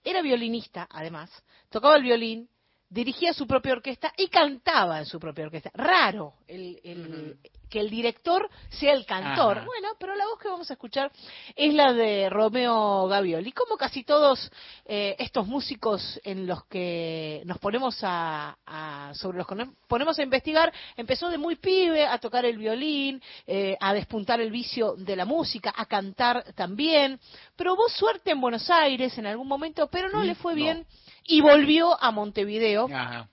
Era 0.05 0.21
violinista, 0.21 0.87
además, 0.91 1.31
tocaba 1.71 1.97
el 1.97 2.03
violín, 2.03 2.51
dirigía 2.89 3.33
su 3.33 3.47
propia 3.47 3.73
orquesta 3.73 4.13
y 4.17 4.29
cantaba 4.29 4.99
en 4.99 5.07
su 5.07 5.19
propia 5.19 5.45
orquesta. 5.47 5.71
Raro 5.75 6.35
el, 6.47 6.81
el- 6.85 7.39
que 7.71 7.81
el 7.81 7.91
director 7.91 8.49
sea 8.69 8.93
el 8.93 9.05
cantor. 9.05 9.57
Ajá. 9.59 9.67
Bueno, 9.67 9.89
pero 9.99 10.15
la 10.15 10.27
voz 10.27 10.39
que 10.39 10.47
vamos 10.47 10.71
a 10.71 10.75
escuchar 10.75 11.11
es 11.57 11.75
la 11.75 11.93
de 11.93 12.31
Romeo 12.31 13.09
Gavioli. 13.09 13.51
Como 13.51 13.77
casi 13.77 14.05
todos 14.05 14.49
eh, 14.85 15.17
estos 15.19 15.49
músicos 15.49 16.21
en 16.23 16.47
los 16.47 16.65
que 16.67 17.43
nos 17.47 17.59
ponemos 17.59 17.99
a, 18.03 18.57
a- 18.65 19.13
sobre 19.15 19.39
los 19.39 19.47
que 19.49 19.57
nos 19.57 19.71
ponemos 19.89 20.17
a 20.19 20.23
investigar, 20.23 20.73
empezó 20.97 21.29
de 21.31 21.39
muy 21.39 21.57
pibe 21.57 22.07
a 22.07 22.19
tocar 22.19 22.45
el 22.45 22.59
violín, 22.59 23.21
eh, 23.45 23.77
a 23.81 23.93
despuntar 23.93 24.41
el 24.41 24.53
vicio 24.53 24.95
de 24.97 25.17
la 25.17 25.25
música, 25.25 25.75
a 25.77 25.87
cantar 25.87 26.45
también. 26.55 27.19
Probó 27.57 27.89
suerte 27.89 28.31
en 28.31 28.41
Buenos 28.41 28.71
Aires 28.71 29.19
en 29.19 29.27
algún 29.27 29.49
momento, 29.49 29.89
pero 29.91 30.11
no 30.11 30.23
le 30.23 30.37
fue 30.37 30.55
bien 30.55 30.87
y 31.25 31.41
volvió 31.41 32.01
a 32.03 32.11
Montevideo 32.11 32.89
Ajá. 32.93 33.29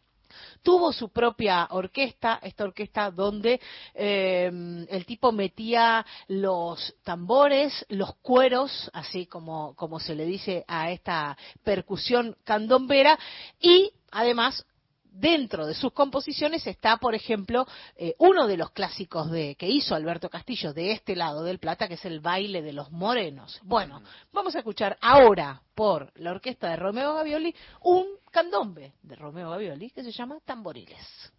tuvo 0.62 0.94
su 0.94 1.10
propia 1.10 1.68
orquesta, 1.72 2.40
esta 2.42 2.64
orquesta 2.64 3.12
donde 3.12 3.60
eh, 3.94 4.86
el 4.90 5.06
tipo 5.06 5.32
metía 5.32 6.06
los 6.28 6.96
tambores, 7.04 7.86
los 7.90 8.16
cueros, 8.22 8.90
así 8.94 9.26
como, 9.26 9.76
como 9.76 10.00
se 10.00 10.16
le 10.16 10.26
dice 10.26 10.64
a 10.68 10.92
esta 10.92 11.38
percusión 11.64 12.38
candombera, 12.44 13.18
y 13.60 13.92
además 14.12 14.66
dentro 15.12 15.68
de 15.68 15.74
sus 15.74 15.94
composiciones 15.94 16.66
está, 16.66 16.98
por 16.98 17.14
ejemplo, 17.14 17.68
eh, 17.96 18.16
uno 18.18 18.48
de 18.48 18.58
los 18.58 18.72
clásicos 18.72 19.30
de, 19.30 19.56
que 19.56 19.68
hizo 19.68 19.94
Alberto 19.94 20.30
Castillo 20.30 20.74
de 20.74 20.94
este 20.94 21.16
lado 21.16 21.44
del 21.44 21.60
Plata, 21.60 21.88
que 21.88 21.96
es 21.96 22.06
el 22.06 22.22
baile 22.22 22.62
de 22.62 22.74
los 22.74 22.92
morenos. 22.92 23.60
Bueno, 23.64 24.02
vamos 24.32 24.56
a 24.56 24.60
escuchar 24.60 24.98
ahora 25.02 25.62
por 25.76 26.12
la 26.16 26.32
orquesta 26.32 26.70
de 26.70 26.78
Romeo 26.78 27.14
Gavioli 27.16 27.54
un 27.82 28.06
candombe 28.32 28.94
de 29.04 29.16
Romeo 29.16 29.52
Gavioli 29.52 29.90
que 29.92 30.04
se 30.04 30.12
llama 30.12 30.40
Tamboriles. 30.46 31.32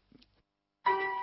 Tamboriles, 0.85 1.22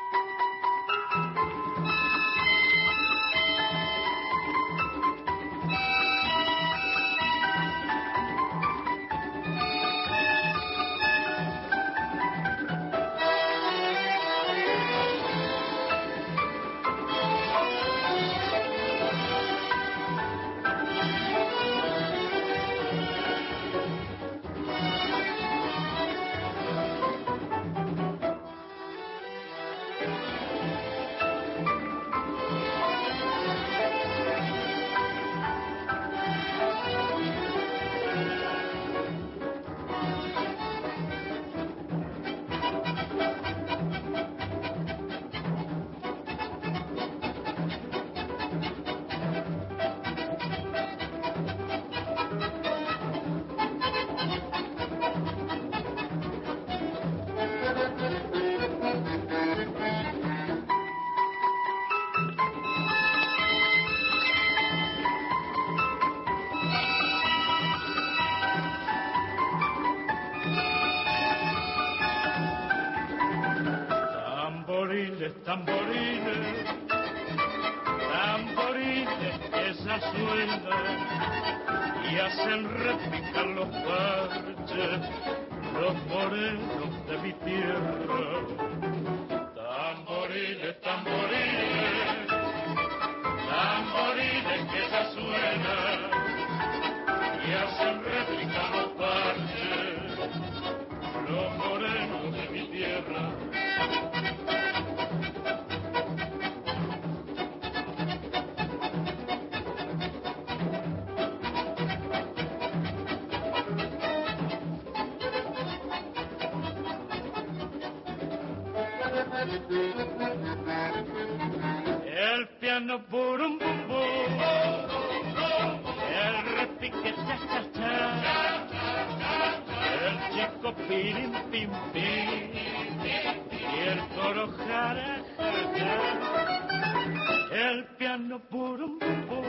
El 137.52 137.86
piano 137.98 138.42
bum 138.50 139.00
bum, 139.00 139.46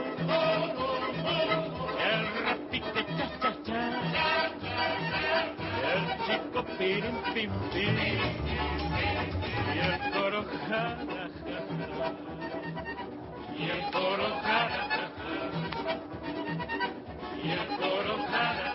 el 2.11 2.23
repique 2.45 3.03
cha 3.65 3.85
el 5.93 6.03
chico 6.25 6.61
pirim 6.79 7.17
pim 7.35 7.53
pim 7.73 7.97
el 9.81 10.13
coro 10.13 10.45
jara 10.69 10.97
jara. 11.09 12.31
Y 13.59 13.65
el 13.69 13.83
coro 13.93 14.29
ja, 14.43 14.69
ja. 14.71 15.11
y 17.43 17.51
el 17.51 17.67
coro 17.79 18.17
ja, 18.31 18.55
ja. 18.55 18.70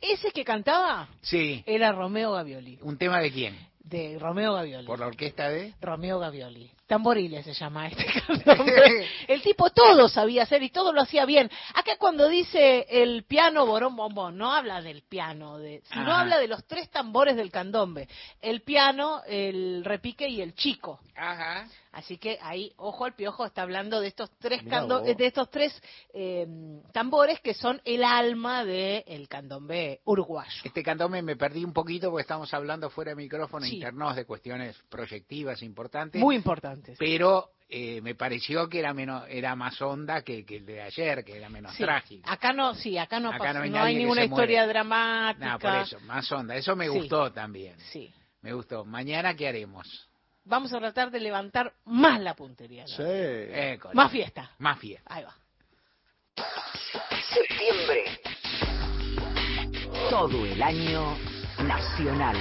Ese 0.00 0.30
que 0.32 0.44
cantaba 0.44 1.08
Sí. 1.22 1.62
era 1.66 1.92
Romeo 1.92 2.32
Gavioli, 2.32 2.78
¿Un 2.82 2.96
tema 2.98 3.20
de 3.20 3.30
quién? 3.30 3.56
de 3.80 4.18
Romeo 4.18 4.52
Gavioli. 4.54 4.86
¿Por 4.86 5.00
la 5.00 5.06
orquesta 5.06 5.48
de? 5.48 5.74
Romeo 5.80 6.18
Gavioli. 6.18 6.70
Tamboriles 6.88 7.44
se 7.44 7.52
llama 7.52 7.86
este. 7.86 8.06
El 9.28 9.42
tipo 9.42 9.68
todo 9.68 10.08
sabía 10.08 10.44
hacer 10.44 10.62
y 10.62 10.70
todo 10.70 10.90
lo 10.90 11.02
hacía 11.02 11.26
bien. 11.26 11.50
Acá 11.74 11.96
cuando 11.98 12.30
dice 12.30 12.86
el 12.88 13.24
piano 13.24 13.66
borón 13.66 13.94
bombón, 13.94 14.38
no 14.38 14.54
habla 14.54 14.80
del 14.80 15.02
piano, 15.02 15.58
de, 15.58 15.82
sino 15.92 16.10
Ajá. 16.10 16.22
habla 16.22 16.38
de 16.38 16.48
los 16.48 16.66
tres 16.66 16.88
tambores 16.90 17.36
del 17.36 17.50
candombe. 17.50 18.08
El 18.40 18.62
piano, 18.62 19.20
el 19.26 19.84
repique 19.84 20.26
y 20.28 20.40
el 20.40 20.54
chico. 20.54 21.00
Ajá. 21.14 21.68
Así 21.92 22.18
que 22.18 22.38
ahí, 22.42 22.72
ojo 22.76 23.04
al 23.04 23.14
piojo, 23.14 23.46
está 23.46 23.62
hablando 23.62 24.00
de 24.00 24.08
estos 24.08 24.30
tres 24.38 24.62
cando- 24.64 25.00
de 25.00 25.26
estos 25.26 25.50
tres 25.50 25.72
eh, 26.12 26.46
tambores 26.92 27.40
que 27.40 27.54
son 27.54 27.80
el 27.84 28.04
alma 28.04 28.64
del 28.64 29.26
candombe 29.28 30.00
uruguayo. 30.04 30.60
Este 30.64 30.82
candombe 30.82 31.22
me 31.22 31.36
perdí 31.36 31.64
un 31.64 31.72
poquito 31.72 32.10
porque 32.10 32.22
estamos 32.22 32.52
hablando 32.54 32.90
fuera 32.90 33.10
de 33.12 33.16
micrófono 33.16 33.64
Sí. 33.66 33.76
internos 33.76 34.16
de 34.16 34.24
cuestiones 34.26 34.76
proyectivas 34.88 35.62
importantes. 35.62 36.20
Muy 36.20 36.36
importantes. 36.36 36.96
Pero 36.98 37.50
eh, 37.70 38.00
me 38.00 38.14
pareció 38.14 38.68
que 38.68 38.78
era 38.78 38.94
menos, 38.94 39.24
era 39.28 39.54
más 39.54 39.80
onda 39.82 40.22
que, 40.22 40.44
que 40.46 40.56
el 40.56 40.66
de 40.66 40.80
ayer, 40.82 41.24
que 41.24 41.36
era 41.36 41.48
menos 41.50 41.74
Sí. 41.74 41.82
trágico. 41.84 42.28
Acá 42.30 42.52
no, 42.52 42.74
sí, 42.74 42.96
acá 42.96 43.20
no, 43.20 43.28
Acá 43.28 43.38
pasa- 43.38 43.52
no 43.54 43.60
hay 43.62 43.70
no 43.70 43.82
hay 43.82 43.96
ninguna 43.96 44.24
historia 44.24 44.60
muere. 44.60 44.72
dramática. 44.72 45.52
No, 45.52 45.58
por 45.58 45.74
eso, 45.74 46.00
más 46.00 46.30
onda. 46.32 46.56
Eso 46.56 46.74
me 46.76 46.86
Sí. 46.86 46.90
gustó 46.98 47.30
también. 47.32 47.78
Sí. 47.92 48.12
Me 48.40 48.52
gustó. 48.52 48.84
Mañana, 48.84 49.34
¿qué 49.34 49.48
haremos? 49.48 50.07
Vamos 50.48 50.72
a 50.72 50.78
tratar 50.78 51.10
de 51.10 51.20
levantar 51.20 51.74
más 51.84 52.20
la 52.20 52.34
puntería. 52.34 52.84
¿no? 52.84 52.88
Sí. 52.88 53.02
École. 53.02 53.94
Más 53.94 54.10
fiesta. 54.10 54.50
Más 54.58 54.78
fiesta. 54.78 55.14
Ahí 55.14 55.22
va. 55.22 55.34
Septiembre. 57.34 58.04
Todo 60.08 60.46
el 60.46 60.62
año 60.62 61.18
nacional. 61.62 62.36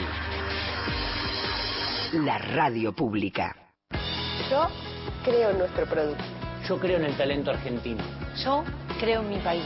La 2.13 2.37
radio 2.37 2.93
pública. 2.93 3.53
Yo 4.49 4.69
creo 5.25 5.49
en 5.49 5.57
nuestro 5.57 5.85
producto. 5.85 6.23
Yo 6.65 6.79
creo 6.79 6.99
en 6.99 7.05
el 7.05 7.17
talento 7.17 7.51
argentino. 7.51 8.01
Yo 8.41 8.63
creo 9.01 9.19
en 9.19 9.29
mi 9.29 9.39
país. 9.39 9.65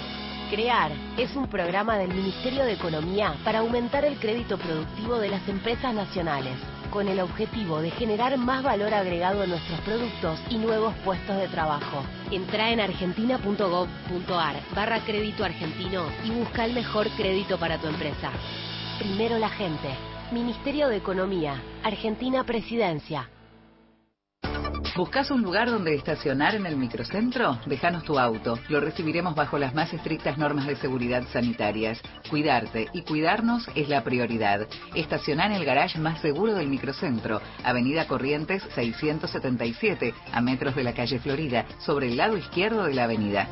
Crear 0.50 0.92
es 1.16 1.36
un 1.36 1.48
programa 1.48 1.96
del 2.00 2.10
Ministerio 2.10 2.66
de 2.66 2.74
Economía 2.74 3.36
para 3.44 3.60
aumentar 3.60 4.04
el 4.04 4.18
crédito 4.18 4.58
productivo 4.58 5.20
de 5.20 5.30
las 5.30 5.48
empresas 5.48 5.94
nacionales, 5.94 6.58
con 6.92 7.08
el 7.08 7.20
objetivo 7.20 7.82
de 7.82 7.90
generar 7.90 8.38
más 8.38 8.62
valor 8.62 8.94
agregado 8.94 9.44
en 9.44 9.50
nuestros 9.50 9.80
productos 9.82 10.40
y 10.50 10.58
nuevos 10.58 10.94
puestos 11.04 11.38
de 11.38 11.48
trabajo. 11.48 12.04
Entra 12.30 12.70
en 12.70 12.82
argentina.gov.ar 12.82 14.56
barra 14.76 15.00
crédito 15.00 15.44
argentino 15.44 16.04
y 16.24 16.30
busca 16.32 16.66
el 16.66 16.74
mejor 16.74 17.10
crédito 17.18 17.58
para 17.58 17.80
tu 17.80 17.88
empresa. 17.88 18.32
Primero 19.00 19.40
la 19.40 19.50
gente. 19.50 19.90
Ministerio 20.32 20.88
de 20.90 20.98
Economía. 20.98 21.62
Argentina 21.84 22.44
Presidencia. 22.44 23.30
¿Buscas 24.96 25.32
un 25.32 25.42
lugar 25.42 25.72
donde 25.72 25.96
estacionar 25.96 26.54
en 26.54 26.66
el 26.66 26.76
microcentro? 26.76 27.58
Déjanos 27.66 28.04
tu 28.04 28.20
auto. 28.20 28.60
Lo 28.68 28.82
recibiremos 28.82 29.36
bajo 29.36 29.58
las 29.58 29.74
más 29.74 29.94
estrictas 29.94 30.38
normas 30.38 30.68
de 30.68 30.76
seguridad 30.76 31.24
sanitarias. 31.32 32.02
Cuidarte 32.30 32.90
y 32.92 33.04
cuidarnos 33.04 33.70
es 33.74 33.88
la 33.88 34.04
prioridad. 34.04 34.68
Estaciona 34.94 35.46
en 35.46 35.54
el 35.54 35.64
garage 35.64 35.98
más 35.98 36.20
seguro 36.20 36.56
del 36.56 36.68
microcentro, 36.68 37.40
Avenida 37.64 38.06
Corrientes 38.06 38.64
677, 38.76 40.14
a 40.34 40.42
metros 40.42 40.76
de 40.76 40.84
la 40.84 40.94
calle 40.94 41.20
Florida, 41.20 41.66
sobre 41.80 42.08
el 42.08 42.18
lado 42.18 42.36
izquierdo 42.36 42.84
de 42.84 42.94
la 42.94 43.06
avenida. 43.06 43.48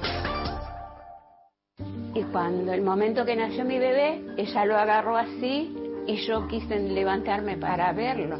Y 2.15 2.23
cuando 2.33 2.73
el 2.73 2.81
momento 2.81 3.23
que 3.23 3.37
nació 3.37 3.63
mi 3.63 3.79
bebé, 3.79 4.21
ella 4.35 4.65
lo 4.65 4.77
agarró 4.77 5.15
así 5.15 5.73
y 6.05 6.17
yo 6.27 6.49
quise 6.49 6.77
levantarme 6.79 7.55
para 7.55 7.93
verlo. 7.93 8.37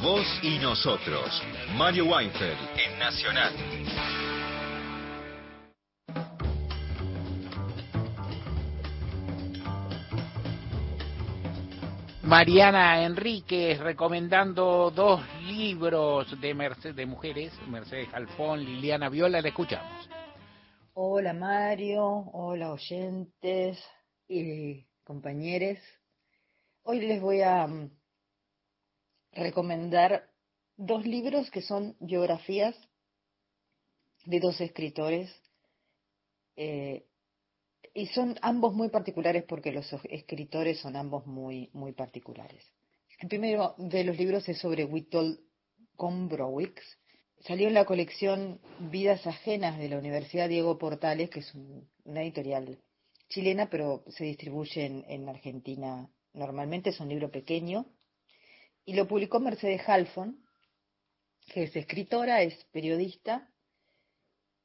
Vos 0.00 0.24
y 0.42 0.60
nosotros. 0.60 1.42
Mario 1.74 2.04
Weinfeld 2.04 2.56
en 2.76 2.96
Nacional. 3.00 3.52
Mariana 12.26 13.04
Enríquez 13.04 13.78
recomendando 13.78 14.90
dos 14.90 15.20
libros 15.44 16.28
de, 16.40 17.06
mujeres, 17.06 17.52
Mercedes 17.68 18.12
Alfón, 18.12 18.64
Liliana 18.64 19.08
Viola, 19.08 19.40
la 19.40 19.46
escuchamos. 19.46 20.10
Hola 20.94 21.32
Mario, 21.32 22.04
hola 22.32 22.72
oyentes 22.72 23.78
y 24.26 24.84
compañeros. 25.04 25.78
Hoy 26.82 26.98
les 26.98 27.20
voy 27.20 27.42
a 27.42 27.64
mm, 27.64 27.90
recomendar 29.30 30.28
dos 30.76 31.06
libros 31.06 31.48
que 31.52 31.62
son 31.62 31.94
biografías 32.00 32.74
de 34.24 34.40
dos 34.40 34.60
escritores 34.60 35.32
eh, 36.56 37.05
y 37.96 38.06
son 38.08 38.36
ambos 38.42 38.74
muy 38.74 38.90
particulares 38.90 39.44
porque 39.48 39.72
los 39.72 39.90
escritores 40.10 40.78
son 40.80 40.96
ambos 40.96 41.26
muy, 41.26 41.70
muy 41.72 41.92
particulares. 41.92 42.62
El 43.18 43.28
primero 43.28 43.74
de 43.78 44.04
los 44.04 44.18
libros 44.18 44.46
es 44.50 44.58
sobre 44.58 44.84
Witold 44.84 45.40
Gombrowicz. 45.94 46.82
Salió 47.40 47.68
en 47.68 47.74
la 47.74 47.86
colección 47.86 48.60
Vidas 48.90 49.26
Ajenas 49.26 49.78
de 49.78 49.88
la 49.88 49.98
Universidad 49.98 50.48
Diego 50.50 50.76
Portales, 50.76 51.30
que 51.30 51.40
es 51.40 51.54
un- 51.54 51.88
una 52.04 52.22
editorial 52.22 52.78
chilena, 53.30 53.70
pero 53.70 54.04
se 54.08 54.24
distribuye 54.24 54.84
en, 54.84 55.04
en 55.08 55.28
Argentina 55.30 56.06
normalmente. 56.34 56.90
Es 56.90 57.00
un 57.00 57.08
libro 57.08 57.30
pequeño. 57.30 57.86
Y 58.84 58.92
lo 58.92 59.08
publicó 59.08 59.40
Mercedes 59.40 59.88
Halfon, 59.88 60.44
que 61.48 61.62
es 61.62 61.74
escritora, 61.76 62.42
es 62.42 62.62
periodista. 62.72 63.48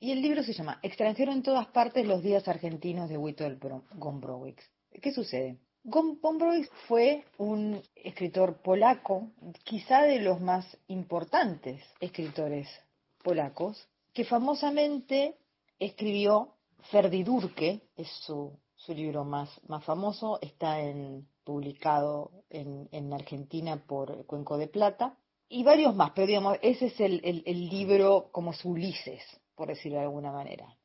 Y 0.03 0.11
el 0.11 0.21
libro 0.23 0.41
se 0.41 0.53
llama 0.53 0.79
Extranjero 0.81 1.31
en 1.31 1.43
todas 1.43 1.67
partes, 1.67 2.07
los 2.07 2.23
días 2.23 2.47
argentinos 2.47 3.07
de 3.07 3.17
Bro- 3.19 3.83
Gombrowicz. 3.93 4.63
¿Qué 4.99 5.11
sucede? 5.13 5.59
Gom- 5.83 6.19
Gombrowicz 6.19 6.71
fue 6.87 7.23
un 7.37 7.79
escritor 7.93 8.63
polaco, 8.63 9.29
quizá 9.63 10.01
de 10.01 10.19
los 10.19 10.41
más 10.41 10.65
importantes 10.87 11.83
escritores 11.99 12.67
polacos. 13.23 13.87
que 14.13 14.25
famosamente 14.25 15.37
escribió 15.79 16.55
Ferdidurque, 16.89 17.81
es 17.95 18.09
su, 18.25 18.57
su 18.75 18.93
libro 18.95 19.23
más, 19.23 19.49
más 19.67 19.85
famoso, 19.85 20.39
está 20.41 20.81
en, 20.81 21.27
publicado 21.43 22.31
en, 22.49 22.89
en 22.91 23.13
Argentina 23.13 23.77
por 23.87 24.25
Cuenco 24.25 24.57
de 24.57 24.67
Plata, 24.67 25.15
y 25.47 25.63
varios 25.63 25.95
más, 25.95 26.11
pero 26.15 26.25
digamos, 26.27 26.57
ese 26.63 26.87
es 26.87 26.99
el, 26.99 27.21
el, 27.23 27.43
el 27.45 27.69
libro 27.69 28.29
como 28.31 28.51
su 28.51 28.69
Ulises, 28.71 29.21
por 29.61 29.67
decirlo 29.67 29.99
de 29.99 30.05
alguna 30.05 30.31
manera. 30.31 30.75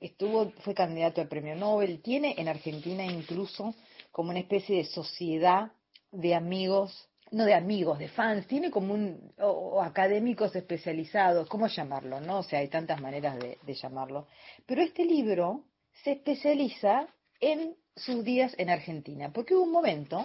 Estuvo, 0.00 0.50
fue 0.64 0.74
candidato 0.74 1.20
al 1.20 1.28
premio 1.28 1.54
Nobel, 1.54 2.02
tiene 2.02 2.34
en 2.36 2.48
Argentina 2.48 3.06
incluso 3.06 3.72
como 4.10 4.30
una 4.30 4.40
especie 4.40 4.78
de 4.78 4.84
sociedad 4.84 5.70
de 6.10 6.34
amigos, 6.34 7.08
no 7.30 7.44
de 7.44 7.54
amigos, 7.54 8.00
de 8.00 8.08
fans, 8.08 8.48
tiene 8.48 8.72
como 8.72 8.94
un, 8.94 9.32
o, 9.38 9.46
o 9.48 9.80
académicos 9.80 10.56
especializados, 10.56 11.48
¿cómo 11.48 11.68
llamarlo? 11.68 12.20
¿no? 12.20 12.38
O 12.38 12.42
sea, 12.42 12.58
hay 12.58 12.66
tantas 12.66 13.00
maneras 13.00 13.38
de, 13.38 13.58
de 13.62 13.74
llamarlo. 13.74 14.26
Pero 14.66 14.82
este 14.82 15.04
libro 15.04 15.62
se 16.02 16.10
especializa 16.10 17.06
en 17.38 17.76
sus 17.94 18.24
días 18.24 18.56
en 18.58 18.70
Argentina, 18.70 19.32
porque 19.32 19.54
hubo 19.54 19.62
un 19.62 19.70
momento 19.70 20.24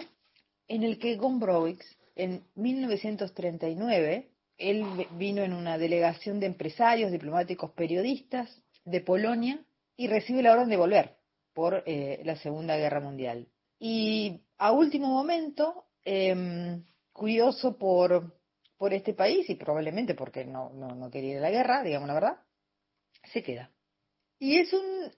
en 0.66 0.82
el 0.82 0.98
que 0.98 1.14
Gombrowicz, 1.14 1.86
en 2.16 2.42
1939, 2.56 4.31
él 4.70 5.06
vino 5.12 5.42
en 5.42 5.52
una 5.52 5.78
delegación 5.78 6.40
de 6.40 6.46
empresarios, 6.46 7.12
diplomáticos, 7.12 7.72
periodistas 7.72 8.62
de 8.84 9.00
Polonia 9.00 9.64
y 9.96 10.08
recibe 10.08 10.42
la 10.42 10.52
orden 10.52 10.68
de 10.68 10.76
volver 10.76 11.16
por 11.52 11.82
eh, 11.86 12.20
la 12.24 12.36
Segunda 12.36 12.76
Guerra 12.76 13.00
Mundial. 13.00 13.48
Y 13.78 14.40
a 14.58 14.72
último 14.72 15.08
momento, 15.08 15.86
eh, 16.04 16.80
curioso 17.12 17.76
por, 17.76 18.38
por 18.76 18.94
este 18.94 19.14
país 19.14 19.48
y 19.50 19.56
probablemente 19.56 20.14
porque 20.14 20.44
no, 20.44 20.70
no, 20.70 20.88
no 20.94 21.10
quería 21.10 21.32
ir 21.32 21.38
a 21.38 21.42
la 21.42 21.50
guerra, 21.50 21.82
digamos 21.82 22.08
la 22.08 22.14
verdad, 22.14 22.38
se 23.32 23.42
queda. 23.42 23.70
Y 24.38 24.58
es 24.58 24.72
un 24.72 25.12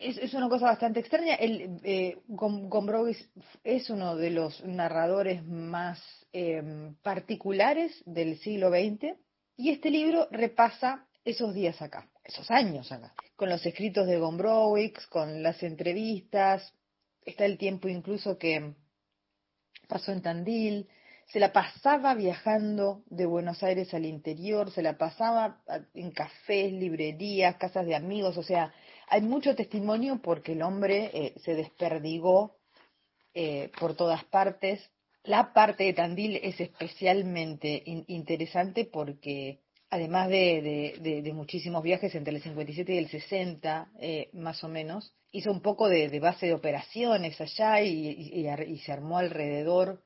es, 0.00 0.18
es 0.18 0.34
una 0.34 0.48
cosa 0.48 0.66
bastante 0.66 1.00
extraña. 1.00 1.34
El, 1.36 1.80
eh, 1.84 2.18
Gombrowicz 2.26 3.28
es 3.62 3.88
uno 3.88 4.16
de 4.16 4.30
los 4.30 4.64
narradores 4.64 5.44
más 5.44 6.02
eh, 6.32 6.92
particulares 7.02 8.02
del 8.04 8.38
siglo 8.38 8.70
XX 8.70 9.16
y 9.56 9.70
este 9.70 9.90
libro 9.90 10.28
repasa 10.30 11.06
esos 11.24 11.54
días 11.54 11.80
acá, 11.82 12.08
esos 12.24 12.50
años 12.50 12.90
acá, 12.92 13.14
con 13.36 13.48
los 13.48 13.64
escritos 13.64 14.06
de 14.06 14.18
Gombrowicz, 14.18 15.06
con 15.06 15.42
las 15.42 15.62
entrevistas, 15.62 16.72
está 17.24 17.44
el 17.44 17.58
tiempo 17.58 17.88
incluso 17.88 18.38
que 18.38 18.74
pasó 19.88 20.12
en 20.12 20.22
Tandil, 20.22 20.88
se 21.26 21.40
la 21.40 21.52
pasaba 21.52 22.14
viajando 22.14 23.02
de 23.06 23.26
Buenos 23.26 23.62
Aires 23.62 23.92
al 23.94 24.04
interior, 24.04 24.70
se 24.70 24.82
la 24.82 24.96
pasaba 24.96 25.60
en 25.94 26.12
cafés, 26.12 26.72
librerías, 26.72 27.56
casas 27.56 27.86
de 27.86 27.96
amigos, 27.96 28.36
o 28.36 28.44
sea, 28.44 28.72
hay 29.06 29.22
mucho 29.22 29.54
testimonio 29.54 30.20
porque 30.22 30.52
el 30.52 30.62
hombre 30.62 31.10
eh, 31.12 31.34
se 31.44 31.54
desperdigó 31.54 32.56
eh, 33.34 33.70
por 33.78 33.94
todas 33.94 34.24
partes. 34.24 34.90
La 35.22 35.52
parte 35.52 35.84
de 35.84 35.92
Tandil 35.92 36.36
es 36.36 36.60
especialmente 36.60 37.82
in 37.84 38.04
interesante 38.08 38.84
porque 38.84 39.60
además 39.90 40.28
de, 40.28 41.30
muchísimos 41.34 41.82
viajes 41.82 42.14
entre 42.14 42.34
el 42.34 42.42
57 42.42 42.94
y 42.94 42.98
el 42.98 43.08
60, 43.08 43.90
eh, 44.00 44.30
más 44.32 44.62
o 44.64 44.68
menos, 44.68 45.14
hizo 45.32 45.50
un 45.50 45.60
poco 45.60 45.88
de, 45.88 46.18
base 46.20 46.46
de 46.46 46.54
operaciones 46.54 47.40
allá 47.40 47.80
y, 47.82 48.08
y, 48.08 48.48
y 48.48 48.78
se 48.78 48.92
armó 48.92 49.18
alrededor 49.18 50.02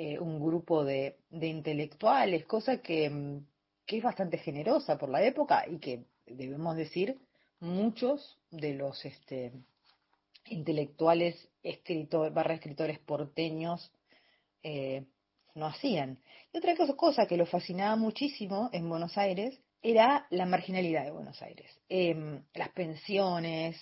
eh, 0.00 0.16
un 0.20 0.38
grupo 0.38 0.84
de, 0.84 1.16
intelectuales, 1.32 2.44
cosa 2.44 2.80
que, 2.80 3.40
que, 3.84 3.96
es 3.96 4.02
bastante 4.04 4.38
generosa 4.38 4.96
por 4.96 5.08
la 5.08 5.24
época 5.24 5.64
y 5.68 5.78
que, 5.78 6.04
debemos 6.24 6.76
decir, 6.76 7.18
muchos 7.60 8.38
de 8.50 8.74
los 8.74 9.04
este, 9.04 9.52
intelectuales 10.46 11.48
barra 12.32 12.54
escritores 12.54 12.98
porteños 13.00 13.92
eh, 14.62 15.04
no 15.54 15.66
hacían. 15.66 16.18
Y 16.52 16.58
otra 16.58 16.74
cosa, 16.96 17.26
que 17.26 17.36
lo 17.36 17.46
fascinaba 17.46 17.96
muchísimo 17.96 18.70
en 18.72 18.88
Buenos 18.88 19.18
Aires 19.18 19.58
era 19.82 20.26
la 20.30 20.46
marginalidad 20.46 21.04
de 21.04 21.10
Buenos 21.10 21.40
Aires. 21.42 21.70
Eh, 21.88 22.40
las 22.54 22.70
pensiones, 22.70 23.76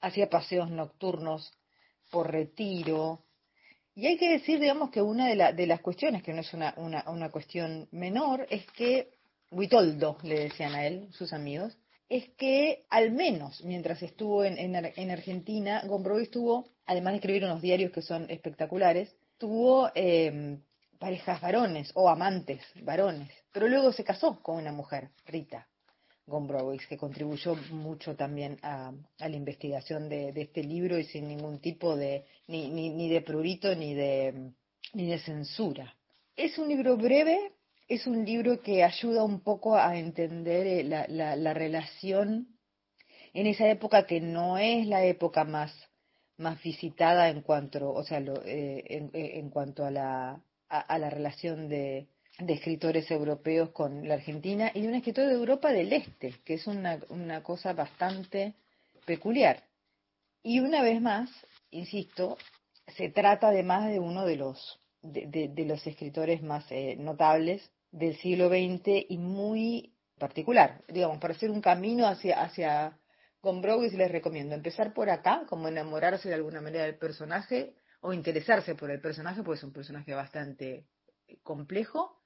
hacía 0.00 0.30
paseos 0.30 0.70
nocturnos 0.70 1.52
por 2.10 2.30
retiro. 2.30 3.22
Y 3.94 4.06
hay 4.06 4.16
que 4.18 4.30
decir, 4.30 4.60
digamos, 4.60 4.90
que 4.90 5.02
una 5.02 5.28
de, 5.28 5.36
la, 5.36 5.52
de 5.52 5.66
las 5.66 5.80
cuestiones, 5.80 6.22
que 6.22 6.32
no 6.32 6.40
es 6.40 6.52
una, 6.52 6.74
una, 6.76 7.04
una 7.08 7.30
cuestión 7.30 7.88
menor, 7.92 8.46
es 8.50 8.66
que, 8.72 9.10
Huitoldo, 9.50 10.18
le 10.22 10.40
decían 10.40 10.74
a 10.74 10.86
él, 10.86 11.08
sus 11.12 11.32
amigos, 11.32 11.76
es 12.08 12.28
que 12.36 12.84
al 12.90 13.10
menos 13.10 13.62
mientras 13.64 14.02
estuvo 14.02 14.44
en, 14.44 14.58
en, 14.58 14.74
en 14.74 15.10
Argentina, 15.10 15.82
Gombrowicz 15.86 16.30
tuvo, 16.30 16.68
además 16.86 17.12
de 17.12 17.16
escribir 17.16 17.44
unos 17.44 17.62
diarios 17.62 17.92
que 17.92 18.02
son 18.02 18.30
espectaculares, 18.30 19.14
tuvo 19.38 19.90
eh, 19.94 20.58
parejas 20.98 21.40
varones 21.40 21.90
o 21.94 22.08
amantes 22.08 22.62
varones, 22.82 23.30
pero 23.52 23.68
luego 23.68 23.92
se 23.92 24.04
casó 24.04 24.40
con 24.42 24.56
una 24.56 24.72
mujer, 24.72 25.10
Rita 25.26 25.66
Gombrowicz, 26.26 26.86
que 26.88 26.96
contribuyó 26.96 27.54
mucho 27.70 28.16
también 28.16 28.58
a, 28.62 28.92
a 29.20 29.28
la 29.28 29.36
investigación 29.36 30.08
de, 30.08 30.32
de, 30.32 30.42
este 30.42 30.64
libro 30.64 30.98
y 30.98 31.04
sin 31.04 31.28
ningún 31.28 31.60
tipo 31.60 31.94
de, 31.96 32.24
ni, 32.48 32.68
ni, 32.68 32.90
ni 32.90 33.08
de 33.08 33.20
prurito 33.20 33.74
ni 33.74 33.94
de, 33.94 34.52
ni 34.92 35.06
de 35.06 35.18
censura. 35.20 35.94
Es 36.34 36.58
un 36.58 36.68
libro 36.68 36.96
breve, 36.96 37.52
es 37.88 38.06
un 38.06 38.24
libro 38.24 38.60
que 38.62 38.82
ayuda 38.82 39.24
un 39.24 39.40
poco 39.40 39.76
a 39.76 39.96
entender 39.96 40.66
eh, 40.66 40.84
la, 40.84 41.06
la, 41.08 41.36
la 41.36 41.54
relación 41.54 42.48
en 43.32 43.46
esa 43.46 43.68
época 43.68 44.06
que 44.06 44.20
no 44.20 44.58
es 44.58 44.86
la 44.86 45.04
época 45.04 45.44
más 45.44 45.72
más 46.38 46.62
visitada 46.62 47.28
en 47.30 47.40
cuanto, 47.40 47.90
o 47.92 48.02
sea, 48.04 48.20
lo, 48.20 48.42
eh, 48.44 48.84
en, 48.88 49.10
en, 49.14 49.50
cuanto 49.50 49.84
a 49.84 49.90
la, 49.90 50.40
a, 50.68 50.98
la 50.98 51.10
relación 51.10 51.68
de, 51.68 52.08
de, 52.38 52.52
escritores 52.52 53.10
europeos 53.10 53.70
con 53.70 54.06
la 54.06 54.14
Argentina 54.14 54.70
y 54.74 54.82
de 54.82 54.88
un 54.88 54.94
escritor 54.94 55.26
de 55.26 55.34
Europa 55.34 55.72
del 55.72 55.92
Este, 55.92 56.34
que 56.44 56.54
es 56.54 56.66
una, 56.66 57.00
una 57.08 57.42
cosa 57.42 57.72
bastante 57.72 58.54
peculiar. 59.06 59.62
Y 60.42 60.60
una 60.60 60.82
vez 60.82 61.00
más, 61.00 61.30
insisto, 61.70 62.36
se 62.88 63.08
trata 63.08 63.48
además 63.48 63.88
de 63.88 63.98
uno 63.98 64.26
de 64.26 64.36
los, 64.36 64.78
de, 65.02 65.26
de, 65.26 65.48
de 65.48 65.64
los 65.64 65.86
escritores 65.86 66.42
más 66.42 66.70
eh, 66.70 66.96
notables 66.96 67.70
del 67.90 68.16
siglo 68.16 68.48
XX 68.48 69.06
y 69.08 69.18
muy 69.18 69.94
particular, 70.18 70.82
digamos, 70.88 71.18
para 71.18 71.34
hacer 71.34 71.50
un 71.50 71.60
camino 71.60 72.06
hacia, 72.06 72.42
hacia 72.42 72.98
con 73.40 73.60
Browis 73.60 73.92
les 73.94 74.10
recomiendo 74.10 74.54
empezar 74.54 74.92
por 74.92 75.10
acá, 75.10 75.44
como 75.48 75.68
enamorarse 75.68 76.28
de 76.28 76.34
alguna 76.34 76.60
manera 76.60 76.84
del 76.84 76.96
personaje, 76.96 77.74
o 78.00 78.12
interesarse 78.12 78.74
por 78.74 78.90
el 78.90 79.00
personaje, 79.00 79.42
porque 79.42 79.58
es 79.58 79.64
un 79.64 79.72
personaje 79.72 80.14
bastante 80.14 80.86
complejo, 81.42 82.22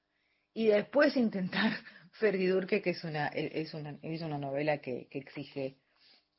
y 0.53 0.67
después 0.67 1.15
intentar 1.15 1.71
Ferdidurque, 2.13 2.81
que 2.81 2.89
es 2.91 3.03
una, 3.03 3.27
es 3.27 3.73
una, 3.73 3.97
es 4.01 4.21
una 4.21 4.37
novela 4.37 4.79
que, 4.79 5.07
que 5.09 5.19
exige 5.19 5.77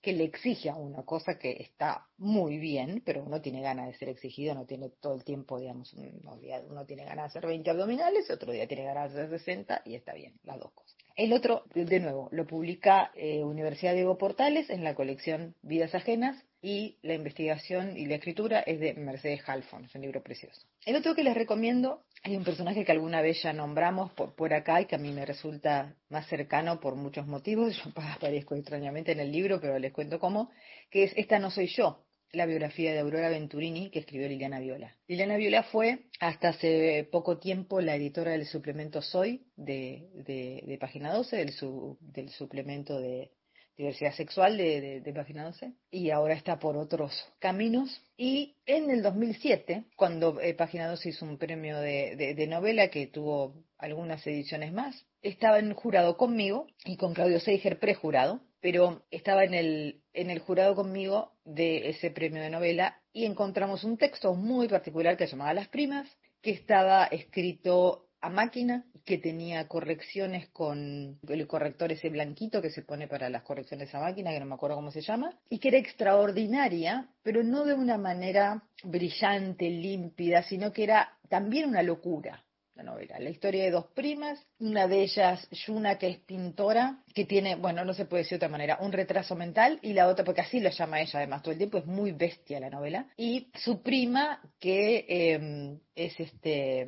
que 0.02 0.12
le 0.12 0.24
exige 0.24 0.68
a 0.68 0.74
una 0.74 1.04
cosa 1.04 1.38
que 1.38 1.52
está 1.52 2.08
muy 2.18 2.58
bien, 2.58 3.02
pero 3.06 3.22
uno 3.22 3.40
tiene 3.40 3.62
ganas 3.62 3.86
de 3.86 3.94
ser 3.94 4.08
exigido, 4.08 4.54
no 4.54 4.66
tiene 4.66 4.90
todo 4.90 5.14
el 5.14 5.24
tiempo, 5.24 5.60
digamos, 5.60 5.94
uno, 5.94 6.38
uno 6.68 6.84
tiene 6.84 7.04
ganas 7.04 7.32
de 7.32 7.38
hacer 7.38 7.46
20 7.48 7.70
abdominales, 7.70 8.28
otro 8.28 8.52
día 8.52 8.66
tiene 8.66 8.84
ganas 8.84 9.14
de 9.14 9.22
hacer 9.22 9.38
60 9.38 9.82
y 9.84 9.94
está 9.94 10.12
bien, 10.12 10.34
las 10.42 10.58
dos 10.58 10.72
cosas. 10.72 10.96
El 11.14 11.32
otro, 11.32 11.64
de 11.74 12.00
nuevo, 12.00 12.28
lo 12.32 12.46
publica 12.46 13.12
eh, 13.14 13.44
Universidad 13.44 13.94
Diego 13.94 14.18
Portales 14.18 14.70
en 14.70 14.82
la 14.82 14.94
colección 14.94 15.54
Vidas 15.62 15.94
Ajenas 15.94 16.42
y 16.62 16.96
la 17.02 17.14
investigación 17.14 17.96
y 17.96 18.06
la 18.06 18.14
escritura 18.14 18.60
es 18.60 18.78
de 18.78 18.94
Mercedes 18.94 19.42
Halfon, 19.46 19.84
es 19.84 19.94
un 19.96 20.02
libro 20.02 20.22
precioso. 20.22 20.62
El 20.86 20.94
otro 20.94 21.16
que 21.16 21.24
les 21.24 21.34
recomiendo, 21.34 22.04
hay 22.22 22.36
un 22.36 22.44
personaje 22.44 22.84
que 22.84 22.92
alguna 22.92 23.20
vez 23.20 23.42
ya 23.42 23.52
nombramos 23.52 24.12
por, 24.12 24.36
por 24.36 24.54
acá 24.54 24.80
y 24.80 24.86
que 24.86 24.94
a 24.94 24.98
mí 24.98 25.10
me 25.10 25.26
resulta 25.26 25.96
más 26.08 26.28
cercano 26.28 26.78
por 26.78 26.94
muchos 26.94 27.26
motivos, 27.26 27.76
yo 27.84 27.90
aparezco 27.96 28.54
extrañamente 28.54 29.10
en 29.10 29.18
el 29.18 29.32
libro, 29.32 29.60
pero 29.60 29.78
les 29.78 29.92
cuento 29.92 30.20
cómo, 30.20 30.50
que 30.88 31.04
es 31.04 31.12
Esta 31.16 31.40
no 31.40 31.50
soy 31.50 31.66
yo, 31.66 32.06
la 32.32 32.46
biografía 32.46 32.92
de 32.92 33.00
Aurora 33.00 33.28
Venturini 33.28 33.90
que 33.90 33.98
escribió 33.98 34.28
Liliana 34.28 34.60
Viola. 34.60 34.96
Liliana 35.08 35.36
Viola 35.36 35.64
fue 35.64 36.04
hasta 36.20 36.50
hace 36.50 37.08
poco 37.10 37.38
tiempo 37.38 37.80
la 37.80 37.96
editora 37.96 38.30
del 38.30 38.46
suplemento 38.46 39.02
Soy 39.02 39.46
de, 39.56 40.08
de, 40.14 40.62
de 40.66 40.78
Página 40.78 41.12
12, 41.12 41.36
del, 41.36 41.52
su, 41.52 41.98
del 42.00 42.30
suplemento 42.30 43.00
de 43.00 43.32
diversidad 43.76 44.14
sexual 44.14 44.56
de, 44.56 44.80
de, 44.80 45.00
de, 45.00 45.12
Página 45.12 45.44
12 45.44 45.72
y 45.90 46.10
ahora 46.10 46.34
está 46.34 46.58
por 46.58 46.76
otros 46.76 47.12
caminos. 47.38 48.02
Y 48.16 48.56
en 48.66 48.90
el 48.90 49.02
2007, 49.02 49.84
cuando 49.96 50.40
eh, 50.40 50.54
Página 50.54 50.88
12 50.88 51.08
hizo 51.08 51.24
un 51.24 51.38
premio 51.38 51.78
de, 51.78 52.34
de, 52.36 52.46
novela 52.46 52.88
que 52.88 53.06
tuvo 53.06 53.54
algunas 53.78 54.26
ediciones 54.26 54.72
más, 54.72 55.06
estaba 55.22 55.58
en 55.58 55.72
jurado 55.74 56.16
conmigo 56.16 56.66
y 56.84 56.96
con 56.96 57.14
Claudio 57.14 57.40
Seiger 57.40 57.78
prejurado, 57.78 58.40
pero 58.60 59.02
estaba 59.10 59.44
en 59.44 59.54
el, 59.54 60.02
en 60.12 60.30
el 60.30 60.38
jurado 60.38 60.74
conmigo 60.74 61.32
de 61.44 61.88
ese 61.90 62.10
premio 62.10 62.42
de 62.42 62.50
novela 62.50 63.00
y 63.12 63.24
encontramos 63.24 63.84
un 63.84 63.98
texto 63.98 64.34
muy 64.34 64.68
particular 64.68 65.16
que 65.16 65.26
se 65.26 65.32
llamaba 65.32 65.54
Las 65.54 65.68
Primas, 65.68 66.08
que 66.42 66.50
estaba 66.50 67.04
escrito 67.06 68.06
a 68.22 68.30
máquina, 68.30 68.84
que 69.04 69.18
tenía 69.18 69.66
correcciones 69.68 70.48
con 70.48 71.18
el 71.28 71.46
corrector 71.46 71.90
ese 71.92 72.08
blanquito 72.08 72.62
que 72.62 72.70
se 72.70 72.82
pone 72.82 73.08
para 73.08 73.28
las 73.28 73.42
correcciones 73.42 73.92
a 73.94 74.00
máquina, 74.00 74.30
que 74.30 74.40
no 74.40 74.46
me 74.46 74.54
acuerdo 74.54 74.76
cómo 74.76 74.92
se 74.92 75.02
llama, 75.02 75.36
y 75.50 75.58
que 75.58 75.68
era 75.68 75.78
extraordinaria, 75.78 77.08
pero 77.22 77.42
no 77.42 77.64
de 77.64 77.74
una 77.74 77.98
manera 77.98 78.62
brillante, 78.84 79.68
límpida, 79.68 80.42
sino 80.44 80.72
que 80.72 80.84
era 80.84 81.18
también 81.28 81.68
una 81.68 81.82
locura 81.82 82.42
la 82.74 82.82
novela. 82.82 83.18
La 83.18 83.30
historia 83.30 83.64
de 83.64 83.70
dos 83.70 83.86
primas, 83.88 84.44
una 84.58 84.86
de 84.86 85.02
ellas, 85.02 85.46
Yuna, 85.50 85.98
que 85.98 86.08
es 86.08 86.18
pintora, 86.18 87.02
que 87.14 87.24
tiene, 87.24 87.56
bueno, 87.56 87.84
no 87.84 87.92
se 87.92 88.06
puede 88.06 88.22
decir 88.22 88.38
de 88.38 88.46
otra 88.46 88.48
manera, 88.48 88.78
un 88.80 88.92
retraso 88.92 89.36
mental, 89.36 89.78
y 89.82 89.92
la 89.92 90.08
otra, 90.08 90.24
porque 90.24 90.40
así 90.40 90.60
lo 90.60 90.70
llama 90.70 91.00
ella 91.00 91.18
además 91.18 91.42
todo 91.42 91.52
el 91.52 91.58
tiempo, 91.58 91.78
es 91.78 91.86
muy 91.86 92.12
bestia 92.12 92.60
la 92.60 92.70
novela, 92.70 93.06
y 93.16 93.50
su 93.54 93.82
prima, 93.82 94.40
que 94.58 95.04
eh, 95.08 95.78
es 95.94 96.18
este, 96.18 96.86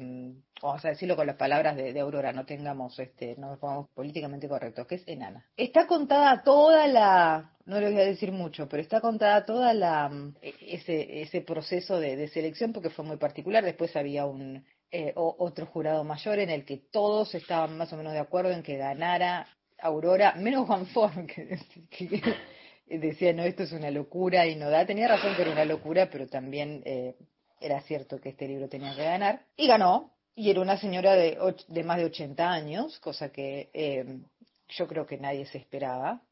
vamos 0.64 0.84
a 0.84 0.88
decirlo 0.88 1.14
con 1.14 1.26
las 1.26 1.36
palabras 1.36 1.76
de, 1.76 1.98
Aurora, 2.00 2.32
no 2.32 2.46
tengamos, 2.46 2.98
este, 2.98 3.36
no 3.36 3.50
nos 3.50 3.58
pongamos 3.58 3.88
políticamente 3.90 4.48
correctos, 4.48 4.86
que 4.86 4.96
es 4.96 5.06
enana. 5.06 5.46
Está 5.56 5.86
contada 5.86 6.42
toda 6.42 6.86
la, 6.86 7.52
no 7.66 7.80
le 7.80 7.90
voy 7.90 8.00
a 8.00 8.04
decir 8.04 8.32
mucho, 8.32 8.68
pero 8.68 8.82
está 8.82 9.00
contada 9.00 9.44
toda 9.44 9.74
la, 9.74 10.10
ese, 10.42 11.22
ese 11.22 11.42
proceso 11.42 12.00
de, 12.00 12.28
selección 12.28 12.72
porque 12.72 12.90
fue 12.90 13.04
muy 13.04 13.18
particular. 13.18 13.62
Después 13.62 13.94
había 13.94 14.24
un, 14.24 14.64
eh, 14.90 15.12
o, 15.16 15.36
otro 15.38 15.66
jurado 15.66 16.02
mayor 16.02 16.38
en 16.38 16.50
el 16.50 16.64
que 16.64 16.78
todos 16.78 17.34
estaban 17.34 17.76
más 17.76 17.92
o 17.92 17.96
menos 17.96 18.14
de 18.14 18.20
acuerdo 18.20 18.50
en 18.50 18.62
que 18.62 18.76
ganara 18.76 19.46
Aurora, 19.78 20.34
menos 20.36 20.66
Juan 20.66 20.86
Forn, 20.86 21.26
que, 21.26 21.58
que, 21.90 22.98
decía, 22.98 23.34
no, 23.34 23.42
esto 23.42 23.64
es 23.64 23.72
una 23.72 23.90
locura 23.90 24.46
y 24.46 24.56
no 24.56 24.70
da. 24.70 24.86
Tenía 24.86 25.08
razón 25.08 25.36
que 25.36 25.42
era 25.42 25.52
una 25.52 25.66
locura, 25.66 26.08
pero 26.10 26.26
también 26.26 26.82
eh, 26.86 27.16
era 27.60 27.82
cierto 27.82 28.18
que 28.18 28.30
este 28.30 28.48
libro 28.48 28.68
tenía 28.68 28.94
que 28.94 29.04
ganar. 29.04 29.42
Y 29.56 29.66
ganó, 29.66 30.13
y 30.34 30.50
era 30.50 30.60
una 30.60 30.78
señora 30.78 31.14
de, 31.14 31.38
de 31.68 31.84
más 31.84 31.98
de 31.98 32.06
80 32.06 32.50
años, 32.50 32.98
cosa 33.00 33.30
que 33.30 33.70
eh, 33.72 34.20
yo 34.68 34.88
creo 34.88 35.06
que 35.06 35.18
nadie 35.18 35.46
se 35.46 35.58
esperaba. 35.58 36.22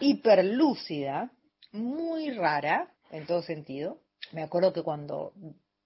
Hiperlúcida, 0.00 1.30
muy 1.72 2.30
rara 2.30 2.92
en 3.10 3.26
todo 3.26 3.42
sentido. 3.42 4.00
Me 4.32 4.42
acuerdo 4.42 4.72
que 4.72 4.82
cuando 4.82 5.32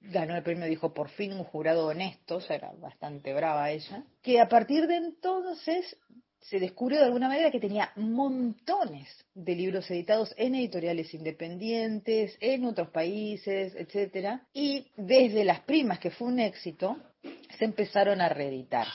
ganó 0.00 0.34
el 0.36 0.42
premio, 0.42 0.66
dijo 0.66 0.94
por 0.94 1.10
fin 1.10 1.32
un 1.32 1.44
jurado 1.44 1.86
honesto, 1.86 2.36
o 2.36 2.40
sea, 2.40 2.56
era 2.56 2.72
bastante 2.72 3.34
brava 3.34 3.70
ella, 3.70 4.04
que 4.22 4.40
a 4.40 4.48
partir 4.48 4.86
de 4.86 4.96
entonces 4.96 5.96
se 6.40 6.58
descubrió 6.58 7.00
de 7.00 7.04
alguna 7.04 7.28
manera 7.28 7.50
que 7.50 7.60
tenía 7.60 7.92
montones 7.96 9.06
de 9.34 9.54
libros 9.54 9.90
editados 9.90 10.34
en 10.38 10.54
editoriales 10.54 11.12
independientes, 11.12 12.36
en 12.40 12.64
otros 12.64 12.88
países, 12.88 13.74
etcétera, 13.76 14.46
y 14.54 14.86
desde 14.96 15.44
Las 15.44 15.60
Primas, 15.60 15.98
que 15.98 16.10
fue 16.10 16.28
un 16.28 16.40
éxito, 16.40 16.96
se 17.22 17.64
empezaron 17.64 18.20
a 18.20 18.28
reeditar 18.28 18.86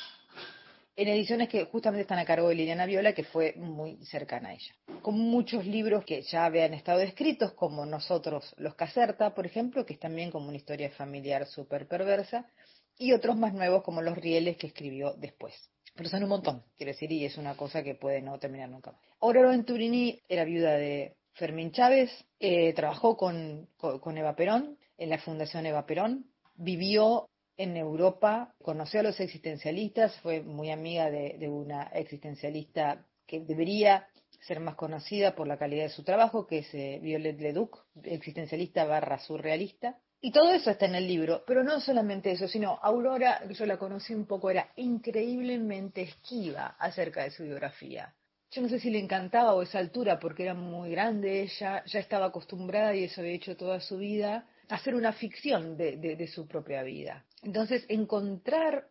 en 0.97 1.09
ediciones 1.09 1.49
que 1.49 1.65
justamente 1.65 2.03
están 2.03 2.19
a 2.19 2.25
cargo 2.25 2.49
de 2.49 2.55
Liliana 2.55 2.85
Viola, 2.85 3.13
que 3.13 3.25
fue 3.25 3.53
muy 3.57 3.97
cercana 4.05 4.49
a 4.49 4.53
ella. 4.53 4.73
Con 5.01 5.19
muchos 5.19 5.65
libros 5.65 6.05
que 6.05 6.21
ya 6.21 6.45
habían 6.45 6.73
estado 6.73 7.01
escritos, 7.01 7.53
como 7.53 7.85
Nosotros 7.85 8.55
los 8.57 8.75
Caserta, 8.75 9.35
por 9.35 9.45
ejemplo, 9.45 9.85
que 9.85 9.93
es 9.93 9.99
también 9.99 10.31
como 10.31 10.47
una 10.47 10.57
historia 10.57 10.89
familiar 10.91 11.45
súper 11.47 11.87
perversa, 11.87 12.49
y 12.97 13.11
otros 13.11 13.35
más 13.35 13.53
nuevos 13.53 13.83
como 13.83 14.01
Los 14.01 14.17
Rieles, 14.17 14.57
que 14.57 14.67
escribió 14.67 15.13
después. 15.17 15.53
Pero 15.95 16.09
son 16.09 16.23
un 16.23 16.29
montón, 16.29 16.63
quiero 16.77 16.93
decir, 16.93 17.11
y 17.11 17.25
es 17.25 17.37
una 17.37 17.55
cosa 17.55 17.83
que 17.83 17.95
puede 17.95 18.21
no 18.21 18.39
terminar 18.39 18.69
nunca 18.69 18.93
más. 18.93 19.01
Aurora 19.19 19.49
Venturini 19.49 20.21
era 20.29 20.45
viuda 20.45 20.75
de 20.75 21.15
Fermín 21.33 21.71
Chávez, 21.71 22.09
eh, 22.39 22.73
trabajó 22.73 23.17
con, 23.17 23.67
con, 23.77 24.17
Eva 24.17 24.35
Perón, 24.35 24.77
en 24.97 25.09
la 25.09 25.17
Fundación 25.17 25.65
Eva 25.65 25.85
Perón, 25.85 26.25
vivió 26.55 27.29
en 27.57 27.77
Europa, 27.77 28.53
conoció 28.61 28.99
a 28.99 29.03
los 29.03 29.19
existencialistas, 29.19 30.15
fue 30.21 30.41
muy 30.41 30.71
amiga 30.71 31.09
de, 31.09 31.47
una 31.49 31.83
existencialista 31.93 33.05
que 33.25 33.39
debería 33.39 34.07
ser 34.41 34.59
más 34.59 34.75
conocida 34.75 35.35
por 35.35 35.47
la 35.47 35.57
calidad 35.57 35.83
de 35.83 35.89
su 35.89 36.03
trabajo, 36.03 36.45
que 36.45 36.59
es 36.59 36.73
eh, 36.73 36.99
Violette 37.01 37.41
Leduc, 37.41 37.85
existencialista 38.03 38.85
barra 38.85 39.19
surrealista. 39.19 39.97
Y 40.21 40.31
todo 40.31 40.51
eso 40.51 40.71
está 40.71 40.85
en 40.85 40.95
el 40.95 41.07
libro, 41.07 41.43
pero 41.45 41.63
no 41.63 41.79
solamente 41.79 42.31
eso, 42.31 42.47
sino 42.47 42.79
Aurora, 42.81 43.47
yo 43.47 43.65
la 43.65 43.77
conocí 43.77 44.13
un 44.13 44.25
poco, 44.25 44.49
era 44.49 44.71
increíblemente 44.75 46.01
esquiva 46.01 46.75
acerca 46.79 47.23
de 47.23 47.31
su 47.31 47.43
biografía. 47.43 48.13
Yo 48.51 48.61
no 48.61 48.69
sé 48.69 48.79
si 48.79 48.89
le 48.89 48.99
encantaba 48.99 49.53
o 49.53 49.61
esa 49.61 49.79
altura, 49.79 50.19
porque 50.19 50.43
era 50.43 50.53
muy 50.53 50.89
grande 50.91 51.41
ella, 51.41 51.83
ya 51.85 51.99
estaba 51.99 52.27
acostumbrada 52.27 52.95
y 52.95 53.03
eso 53.03 53.21
había 53.21 53.33
hecho 53.33 53.57
toda 53.57 53.79
su 53.79 53.97
vida, 53.97 54.47
a 54.69 54.75
hacer 54.75 54.95
una 54.95 55.13
ficción 55.13 55.77
de, 55.77 55.97
de, 55.97 56.15
de 56.15 56.27
su 56.27 56.47
propia 56.47 56.81
vida. 56.83 57.25
Entonces, 57.45 57.85
encontrar, 57.89 58.87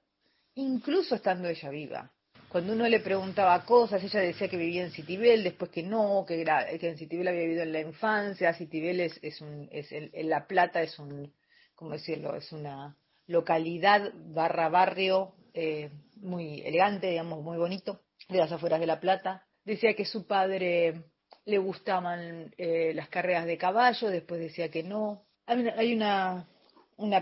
incluso 0.54 1.16
estando 1.16 1.48
ella 1.48 1.70
viva, 1.70 2.12
cuando 2.48 2.72
uno 2.72 2.86
le 2.86 3.00
preguntaba 3.00 3.64
cosas, 3.64 4.00
ella 4.04 4.20
decía 4.20 4.46
que 4.46 4.56
vivía 4.56 4.84
en 4.84 4.92
Citibel, 4.92 5.42
después 5.42 5.72
que 5.72 5.82
no, 5.82 6.24
que, 6.24 6.40
era, 6.40 6.64
que 6.78 6.88
en 6.88 6.96
Citibel 6.96 7.26
había 7.26 7.40
vivido 7.40 7.64
en 7.64 7.72
la 7.72 7.80
infancia, 7.80 8.54
Citibel 8.54 9.00
es, 9.00 9.18
es 9.22 9.40
un, 9.40 9.68
es 9.72 9.90
el, 9.90 10.08
en 10.12 10.30
La 10.30 10.46
Plata 10.46 10.82
es 10.82 10.96
un, 11.00 11.34
¿cómo 11.74 11.90
decirlo? 11.90 12.36
Es 12.36 12.52
una 12.52 12.96
localidad 13.26 14.12
barra 14.14 14.68
barrio 14.68 15.34
eh, 15.52 15.90
muy 16.18 16.60
elegante, 16.60 17.10
digamos, 17.10 17.42
muy 17.42 17.58
bonito, 17.58 18.02
de 18.28 18.38
las 18.38 18.52
afueras 18.52 18.78
de 18.78 18.86
La 18.86 19.00
Plata. 19.00 19.44
Decía 19.64 19.94
que 19.94 20.04
su 20.04 20.28
padre 20.28 21.02
le 21.44 21.58
gustaban 21.58 22.54
eh, 22.56 22.92
las 22.94 23.08
carreras 23.08 23.46
de 23.46 23.58
caballo, 23.58 24.10
después 24.10 24.38
decía 24.38 24.70
que 24.70 24.84
no. 24.84 25.24
Hay 25.46 25.58
una, 25.58 25.74
una 25.96 26.48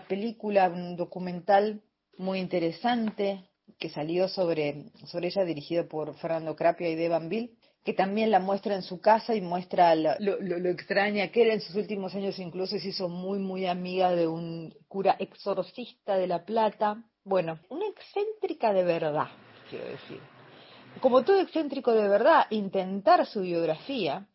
película, 0.09 0.69
un 0.69 0.97
documental 0.97 1.83
muy 2.17 2.39
interesante 2.39 3.45
que 3.79 3.91
salió 3.91 4.29
sobre, 4.29 4.91
sobre 5.07 5.29
ella 5.29 5.45
dirigido 5.45 5.89
por 5.89 6.15
Fernando 6.17 6.55
Crapia 6.57 6.89
y 6.89 6.95
Devan 6.95 7.29
que 7.85 7.93
también 7.95 8.31
la 8.31 8.39
muestra 8.39 8.77
en 8.77 8.83
su 8.83 9.01
casa 9.01 9.35
y 9.35 9.41
muestra 9.41 9.95
lo, 9.95 10.15
lo, 10.21 10.39
lo, 10.41 10.69
extraña 10.69 11.29
que 11.29 11.43
era 11.43 11.55
en 11.55 11.61
sus 11.61 11.75
últimos 11.75 12.15
años, 12.15 12.39
incluso 12.39 12.79
se 12.79 12.89
hizo 12.89 13.09
muy, 13.09 13.39
muy 13.41 13.67
amiga 13.67 14.13
de 14.13 14.29
un 14.29 14.73
cura 14.87 15.17
exorcista 15.19 16.17
de 16.17 16.29
La 16.29 16.45
Plata. 16.45 17.03
Bueno, 17.25 17.59
una 17.71 17.87
excéntrica 17.87 18.73
de 18.73 18.85
verdad, 18.85 19.29
quiero 19.69 19.87
decir. 19.87 20.21
Como 21.01 21.25
todo 21.25 21.41
excéntrico 21.41 21.93
de 21.93 22.07
verdad, 22.07 22.47
intentar 22.51 23.27
su 23.27 23.41
biografía 23.41 24.29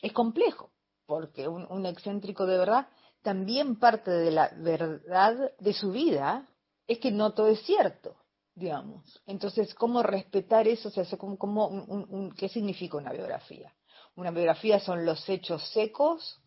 es 0.00 0.12
complejo, 0.12 0.70
porque 1.06 1.48
un, 1.48 1.66
un 1.70 1.86
excéntrico 1.86 2.46
de 2.46 2.58
verdad 2.58 2.86
también 3.24 3.76
parte 3.76 4.10
de 4.10 4.30
la 4.30 4.50
verdad 4.58 5.50
de 5.58 5.72
su 5.72 5.90
vida 5.90 6.46
es 6.86 6.98
que 6.98 7.10
no 7.10 7.32
todo 7.32 7.48
es 7.48 7.62
cierto, 7.62 8.16
digamos. 8.54 9.22
Entonces, 9.26 9.74
¿cómo 9.74 10.02
respetar 10.02 10.68
eso? 10.68 10.90
O 10.90 10.92
sea, 10.92 11.04
¿cómo, 11.16 11.66
un, 11.68 12.34
¿qué 12.36 12.50
significa 12.50 12.98
una 12.98 13.12
biografía? 13.12 13.74
¿Una 14.14 14.30
biografía 14.30 14.78
son 14.78 15.06
los 15.06 15.26
hechos 15.26 15.66
secos 15.70 16.42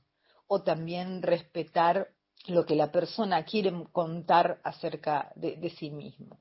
o 0.45 0.61
también 0.61 1.23
respetar 1.23 2.09
lo 2.45 2.63
que 2.67 2.75
la 2.75 2.91
persona 2.91 3.43
quiere 3.43 3.73
contar 3.91 4.61
acerca 4.63 5.31
de, 5.35 5.55
de 5.57 5.71
sí 5.71 5.89
mismo? 5.89 6.39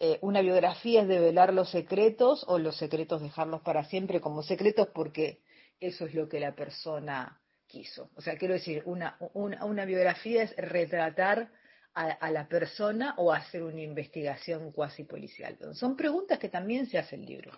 Eh, 0.00 0.18
una 0.20 0.40
biografía 0.40 1.02
es 1.02 1.08
develar 1.08 1.54
los 1.54 1.70
secretos 1.70 2.44
o 2.48 2.58
los 2.58 2.76
secretos 2.76 3.22
dejarlos 3.22 3.62
para 3.62 3.84
siempre 3.84 4.20
como 4.20 4.42
secretos 4.42 4.88
porque 4.92 5.42
eso 5.78 6.06
es 6.06 6.14
lo 6.14 6.28
que 6.28 6.40
la 6.40 6.56
persona 6.56 7.40
quiso. 7.66 8.10
O 8.16 8.20
sea, 8.20 8.36
quiero 8.36 8.54
decir, 8.54 8.82
una, 8.86 9.16
una, 9.34 9.64
una 9.64 9.84
biografía 9.84 10.42
es 10.42 10.56
retratar 10.56 11.50
a, 11.96 12.30
la 12.30 12.46
persona 12.46 13.14
o 13.16 13.32
hacer 13.32 13.62
una 13.62 13.80
investigación 13.80 14.70
cuasi 14.70 15.04
policial. 15.04 15.56
Son 15.72 15.96
preguntas 15.96 16.38
que 16.38 16.50
también 16.50 16.86
se 16.86 16.98
hace 16.98 17.16
el 17.16 17.24
libro, 17.24 17.52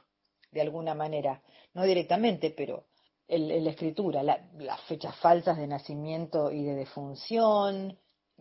de 0.52 0.60
alguna 0.60 0.94
manera, 0.94 1.42
no 1.74 1.82
directamente, 1.82 2.54
pero 2.56 2.86
en 3.26 3.64
la 3.64 3.70
escritura, 3.70 4.22
la, 4.22 4.48
las 4.58 4.80
fechas 4.82 5.16
falsas 5.16 5.58
de 5.58 5.66
nacimiento 5.66 6.52
y 6.52 6.62
de 6.62 6.76
defunción, 6.76 7.98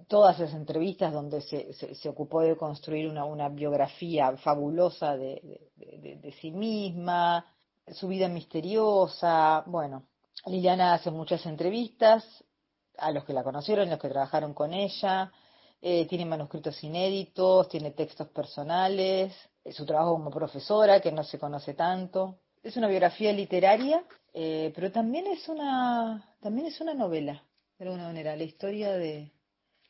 todas 0.08 0.40
esas 0.40 0.54
entrevistas 0.54 1.12
donde 1.12 1.42
se, 1.42 1.74
se, 1.74 2.10
ocupó 2.10 2.42
de 2.42 2.56
construir 2.56 3.10
una, 3.10 3.26
una 3.26 3.50
biografía 3.50 4.38
fabulosa 4.38 5.18
de, 5.18 5.72
de 5.76 6.32
sí 6.40 6.52
misma, 6.52 7.44
su 7.88 8.08
vida 8.08 8.30
misteriosa, 8.30 9.64
bueno, 9.66 10.08
Liliana 10.46 10.94
hace 10.94 11.12
muchas 11.12 11.46
entrevistas 11.46 12.24
a 12.98 13.12
los 13.12 13.26
que 13.26 13.34
la 13.34 13.44
conocieron, 13.44 13.90
los 13.90 14.00
que 14.00 14.10
trabajaron 14.10 14.54
con 14.54 14.74
ella, 14.74 15.32
eh, 15.82 16.08
tiene 16.08 16.26
manuscritos 16.26 16.84
inéditos, 16.84 17.70
tiene 17.70 17.92
textos 17.92 18.30
personales, 18.30 19.34
eh, 19.64 19.72
su 19.72 19.86
trabajo 19.86 20.14
como 20.14 20.32
profesora, 20.32 21.00
que 21.00 21.12
no 21.12 21.24
se 21.24 21.38
conoce 21.38 21.74
tanto. 21.74 22.40
Es 22.64 22.78
una 22.78 22.88
biografía 22.88 23.32
literaria, 23.32 24.04
eh, 24.34 24.72
pero 24.76 24.92
también 24.92 25.28
es 25.28 25.48
una, 25.48 26.36
también 26.42 26.68
es 26.68 26.82
una 26.82 26.94
novela, 26.94 27.44
de 27.78 27.86
alguna 27.86 28.06
manera, 28.06 28.36
la 28.36 28.44
historia 28.44 28.94
de, 28.94 29.32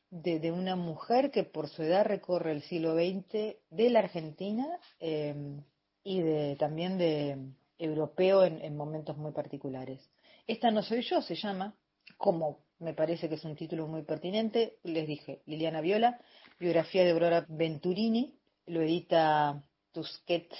de, 0.10 0.52
una 0.52 0.76
mujer 0.76 1.32
que 1.32 1.44
por 1.44 1.69
su 1.69 1.84
edad 1.84 2.06
recorre 2.06 2.52
el 2.52 2.64
siglo 2.64 2.95
XX 2.95 3.56
de 3.69 3.90
la 3.90 3.99
Argentina 3.99 4.68
y 4.99 6.22
de, 6.22 6.56
también 6.57 6.98
de 6.98 7.53
europeo 7.78 8.44
en 8.44 8.76
momentos 8.76 9.18
muy 9.18 9.32
particulares. 9.32 10.10
Esta 10.48 10.72
no 10.72 10.82
soy 10.82 11.02
yo, 11.02 11.22
se 11.22 11.36
llama, 11.36 11.76
como 12.18 12.60
me 12.80 12.94
parece 12.94 13.28
que 13.28 13.36
es 13.36 13.44
un 13.44 13.57
título 13.57 13.86
muy 13.88 14.03
pertinente, 14.03 14.78
les 14.84 15.06
dije, 15.06 15.41
Liliana 15.45 15.82
Viola, 15.82 16.22
biografía 16.57 17.03
de 17.03 17.11
Aurora 17.11 17.45
Venturini, 17.49 18.40
lo 18.68 18.82
edita 18.82 19.61
Tusquets 19.91 20.57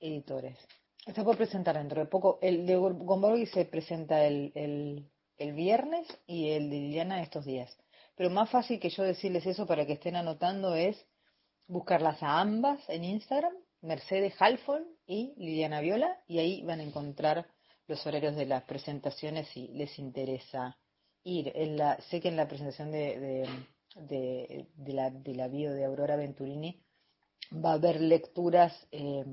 Editores. 0.00 0.56
Está 1.04 1.22
por 1.22 1.36
presentar 1.36 1.76
dentro 1.76 2.00
de 2.00 2.06
poco. 2.06 2.38
El 2.40 2.66
de 2.66 2.76
Gomborghi 2.76 3.46
se 3.46 3.66
presenta 3.66 4.24
el, 4.24 4.52
el, 4.54 5.10
el 5.36 5.52
viernes 5.52 6.06
y 6.26 6.50
el 6.50 6.70
de 6.70 6.76
Liliana 6.76 7.22
estos 7.22 7.44
días. 7.44 7.76
Pero 8.16 8.30
más 8.30 8.48
fácil 8.50 8.80
que 8.80 8.90
yo 8.90 9.02
decirles 9.02 9.46
eso 9.46 9.66
para 9.66 9.86
que 9.86 9.94
estén 9.94 10.16
anotando 10.16 10.74
es 10.74 11.06
buscarlas 11.66 12.22
a 12.22 12.40
ambas 12.40 12.80
en 12.88 13.04
Instagram, 13.04 13.52
Mercedes 13.82 14.34
Halfon 14.40 14.84
y 15.06 15.34
Liliana 15.36 15.80
Viola, 15.80 16.20
y 16.26 16.38
ahí 16.38 16.62
van 16.62 16.80
a 16.80 16.84
encontrar 16.84 17.46
los 17.86 18.06
horarios 18.06 18.36
de 18.36 18.46
las 18.46 18.64
presentaciones 18.64 19.48
si 19.48 19.68
les 19.68 19.98
interesa 19.98 20.78
ir. 21.24 21.52
Sé 22.10 22.20
que 22.20 22.28
en 22.28 22.36
la 22.36 22.48
presentación 22.48 22.90
de, 22.90 23.48
de, 23.94 24.92
la, 24.92 25.10
de 25.10 25.34
la 25.34 25.48
bio 25.48 25.72
de 25.72 25.84
Aurora 25.84 26.16
Venturini 26.16 26.82
va 27.52 27.70
a 27.70 27.74
haber 27.74 28.00
lecturas 28.00 28.86
eh, 28.90 29.24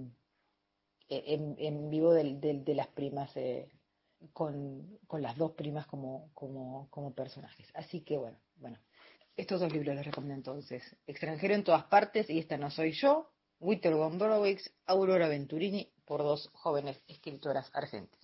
en, 1.10 1.90
vivo 1.90 2.14
de, 2.14 2.36
de, 2.36 2.54
de 2.64 2.76
las 2.76 2.88
primas, 2.88 3.36
eh, 3.36 3.70
con, 4.32 5.00
las 5.20 5.38
dos 5.38 5.52
primas 5.52 5.86
como, 5.88 6.32
como, 6.34 6.90
como 6.90 7.14
personajes. 7.14 7.68
Así 7.74 8.02
que 8.02 8.18
bueno, 8.18 8.38
bueno, 8.56 8.78
estos 9.36 9.60
dos 9.60 9.72
libros 9.74 9.96
les 9.96 10.06
recomiendo 10.06 10.36
entonces. 10.36 10.84
Extranjero 11.08 11.56
en 11.56 11.64
todas 11.64 11.86
partes 11.86 12.30
y 12.30 12.40
esta 12.40 12.58
no 12.58 12.70
soy 12.70 12.92
yo, 12.94 13.30
Witter 13.60 13.96
von 13.96 14.18
Borowicz, 14.18 14.72
Aurora 14.86 15.28
Venturini, 15.28 15.92
por 16.06 16.22
dos 16.22 16.50
jóvenes 16.54 17.02
escritoras 17.08 17.70
argentinas. 17.74 18.23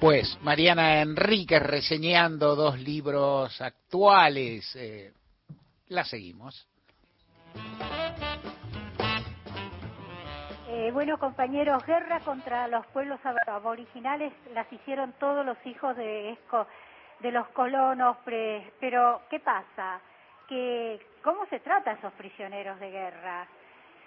Pues 0.00 0.38
Mariana 0.40 1.02
Enríquez 1.02 1.62
reseñando 1.62 2.56
dos 2.56 2.78
libros 2.78 3.60
actuales. 3.60 4.74
Eh, 4.74 5.12
la 5.88 6.04
seguimos. 6.04 6.66
Eh, 10.68 10.90
bueno, 10.92 11.18
compañeros, 11.18 11.84
guerra 11.84 12.20
contra 12.20 12.66
los 12.68 12.86
pueblos 12.86 13.20
aboriginales 13.46 14.32
las 14.54 14.72
hicieron 14.72 15.12
todos 15.20 15.44
los 15.44 15.58
hijos 15.66 15.94
de, 15.98 16.38
de 17.18 17.30
los 17.30 17.46
colonos, 17.48 18.16
pero 18.24 19.20
¿qué 19.28 19.38
pasa? 19.40 20.00
¿Cómo 21.22 21.44
se 21.50 21.60
trata 21.60 21.90
a 21.90 21.94
esos 21.94 22.12
prisioneros 22.14 22.80
de 22.80 22.90
guerra? 22.90 23.46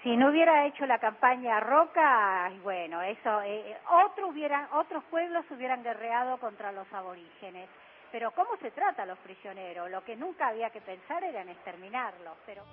Si 0.03 0.17
no 0.17 0.31
hubiera 0.31 0.67
hecho 0.67 0.85
la 0.85 0.99
campaña 0.99 1.61
Roca, 1.61 2.51
bueno, 2.61 3.01
eso, 3.01 3.41
eh, 3.41 3.77
otro 4.05 4.27
hubieran, 4.27 4.67
otros 4.73 5.01
pueblos 5.05 5.45
hubieran 5.49 5.81
guerreado 5.81 6.37
contra 6.39 6.73
los 6.73 6.91
aborígenes. 6.91 7.69
Pero 8.11 8.31
¿cómo 8.31 8.49
se 8.61 8.71
trata 8.71 9.03
a 9.03 9.05
los 9.05 9.17
prisioneros? 9.19 9.89
Lo 9.89 10.03
que 10.03 10.17
nunca 10.17 10.49
había 10.49 10.69
que 10.71 10.81
pensar 10.81 11.23
era 11.23 11.41
en 11.41 11.49
exterminarlos. 11.49 12.33
Pero... 12.45 12.63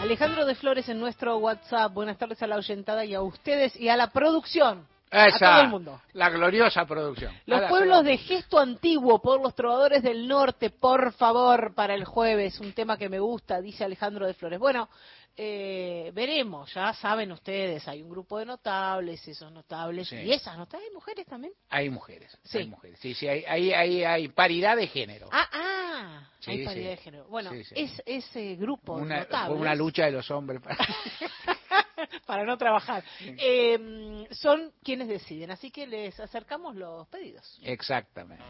Alejandro 0.00 0.46
de 0.46 0.54
Flores 0.54 0.88
en 0.88 0.98
nuestro 0.98 1.36
WhatsApp. 1.36 1.92
Buenas 1.92 2.16
tardes 2.16 2.42
a 2.42 2.46
la 2.46 2.56
oyentada 2.56 3.04
y 3.04 3.14
a 3.14 3.20
ustedes 3.20 3.76
y 3.78 3.90
a 3.90 3.96
la 3.96 4.10
producción. 4.10 4.88
Esa, 5.10 5.26
a 5.48 5.54
todo 5.56 5.60
el 5.64 5.68
mundo. 5.70 6.02
La 6.12 6.30
gloriosa 6.30 6.84
producción. 6.86 7.34
Los 7.46 7.62
pueblos 7.68 8.04
de 8.04 8.16
gesto 8.18 8.58
antiguo 8.58 9.20
por 9.20 9.40
los 9.40 9.54
trovadores 9.54 10.02
del 10.02 10.28
norte, 10.28 10.70
por 10.70 11.12
favor, 11.12 11.74
para 11.74 11.94
el 11.94 12.04
jueves. 12.04 12.60
Un 12.60 12.72
tema 12.72 12.96
que 12.96 13.08
me 13.08 13.18
gusta, 13.18 13.60
dice 13.60 13.84
Alejandro 13.84 14.26
de 14.26 14.34
Flores. 14.34 14.58
Bueno, 14.60 14.88
eh, 15.36 16.10
veremos, 16.14 16.72
ya 16.74 16.92
saben 16.92 17.32
ustedes, 17.32 17.86
hay 17.88 18.02
un 18.02 18.10
grupo 18.10 18.38
de 18.38 18.46
notables, 18.46 19.26
esos 19.26 19.50
notables, 19.50 20.08
Sí. 20.08 20.16
y 20.16 20.32
esas 20.32 20.58
notables, 20.58 20.88
hay 20.88 20.94
mujeres 20.94 21.26
también. 21.26 21.52
Hay 21.70 21.88
mujeres. 21.88 22.36
Sí. 22.44 22.58
Hay 22.58 22.66
mujeres. 22.68 22.98
Sí, 23.00 23.14
sí, 23.14 23.26
hay, 23.26 23.44
hay, 23.44 23.72
hay, 23.72 24.04
hay 24.04 24.28
paridad 24.28 24.76
de 24.76 24.86
género. 24.86 25.28
Ah, 25.32 25.48
ah, 25.52 26.28
Sí, 26.40 26.50
hay 26.52 26.64
paridad 26.64 26.84
sí. 26.90 26.90
de 26.90 26.96
género. 26.98 27.26
Bueno, 27.28 27.52
es 27.52 28.02
ese 28.06 28.56
grupo 28.56 28.96
de 28.96 29.02
Una, 29.02 29.18
notables. 29.20 29.48
fue 29.48 29.56
una 29.56 29.74
lucha 29.74 30.04
de 30.06 30.12
los 30.12 30.30
hombres. 30.30 30.60
para- 30.60 30.76
para 32.26 32.44
no 32.44 32.56
trabajar. 32.58 33.02
Eh, 33.20 34.26
son 34.30 34.72
quienes 34.82 35.08
deciden, 35.08 35.50
así 35.50 35.70
que 35.70 35.86
les 35.86 36.18
acercamos 36.20 36.76
los 36.76 37.06
pedidos. 37.08 37.58
Exactamente. 37.62 38.44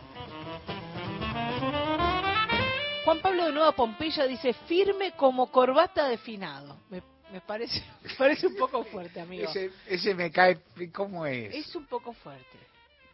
Juan 3.04 3.20
Pablo 3.20 3.46
de 3.46 3.52
Nueva 3.52 3.72
Pompeya 3.72 4.26
dice, 4.26 4.52
firme 4.52 5.12
como 5.12 5.50
corbata 5.50 6.08
de 6.08 6.18
finado. 6.18 6.76
Me, 6.90 7.02
me 7.32 7.40
parece, 7.40 7.82
me 8.02 8.14
parece 8.14 8.46
un 8.46 8.56
poco 8.56 8.84
fuerte, 8.84 9.20
amigo. 9.20 9.48
Ese, 9.48 9.70
ese 9.88 10.14
me 10.14 10.30
cae. 10.30 10.58
¿Cómo 10.92 11.24
es? 11.26 11.54
Es 11.54 11.74
un 11.74 11.86
poco 11.86 12.12
fuerte. 12.12 12.58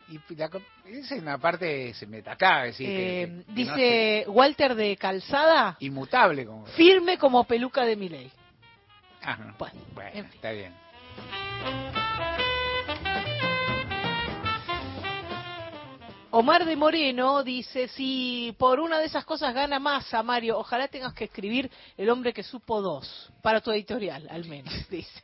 Y 0.08 0.18
la 0.36 0.60
esa 0.84 1.16
es 1.16 1.22
una 1.22 1.36
parte 1.38 1.92
se 1.94 2.06
me 2.06 2.22
decir. 2.64 2.86
que- 2.86 3.22
Eh, 3.22 3.26
que- 3.26 3.54
que 3.54 3.64
no 3.64 3.74
dice 3.76 4.24
Walter 4.28 4.74
de 4.74 4.96
Calzada, 4.96 5.76
inmutable. 5.80 6.46
Como, 6.46 6.66
firme 6.66 7.18
como 7.18 7.44
peluca 7.44 7.84
de 7.84 7.96
Miley. 7.96 8.30
Ajá. 9.26 9.54
Bueno, 9.58 9.80
Bueno, 9.94 10.10
en 10.14 10.24
fin. 10.26 10.34
está 10.36 10.50
bien. 10.52 10.72
Omar 16.30 16.64
de 16.66 16.76
Moreno 16.76 17.42
dice, 17.42 17.88
si 17.88 18.54
por 18.58 18.78
una 18.80 18.98
de 18.98 19.06
esas 19.06 19.24
cosas 19.24 19.54
gana 19.54 19.78
masa, 19.78 20.22
Mario, 20.22 20.58
ojalá 20.58 20.88
tengas 20.88 21.14
que 21.14 21.24
escribir 21.24 21.70
El 21.96 22.10
hombre 22.10 22.32
que 22.34 22.42
supo 22.42 22.82
dos, 22.82 23.30
para 23.42 23.60
tu 23.60 23.70
editorial, 23.70 24.26
al 24.30 24.44
menos, 24.44 24.72
dice. 24.90 25.22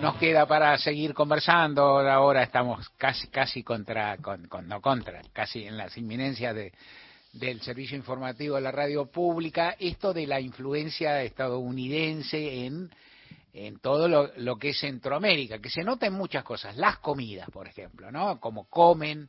Nos 0.00 0.14
queda 0.16 0.46
para 0.46 0.78
seguir 0.78 1.12
conversando. 1.12 1.98
Ahora 1.98 2.42
estamos 2.44 2.88
casi, 2.90 3.26
casi 3.28 3.64
contra, 3.64 4.16
con, 4.18 4.46
con- 4.46 4.68
no 4.68 4.80
contra, 4.80 5.22
casi 5.32 5.64
en 5.64 5.76
las 5.76 5.96
inminencias 5.98 6.54
de, 6.54 6.72
del 7.32 7.60
servicio 7.60 7.96
informativo 7.96 8.56
de 8.56 8.62
la 8.62 8.72
radio 8.72 9.06
pública. 9.06 9.76
Esto 9.78 10.12
de 10.12 10.26
la 10.26 10.40
influencia 10.40 11.22
estadounidense 11.22 12.66
en, 12.66 12.90
en 13.52 13.78
todo 13.80 14.08
lo, 14.08 14.32
lo 14.36 14.56
que 14.56 14.70
es 14.70 14.80
Centroamérica, 14.80 15.58
que 15.58 15.70
se 15.70 15.84
nota 15.84 16.06
en 16.06 16.14
muchas 16.14 16.44
cosas. 16.44 16.76
Las 16.76 16.98
comidas, 16.98 17.48
por 17.50 17.68
ejemplo, 17.68 18.10
¿no? 18.10 18.40
Como 18.40 18.68
comen, 18.68 19.28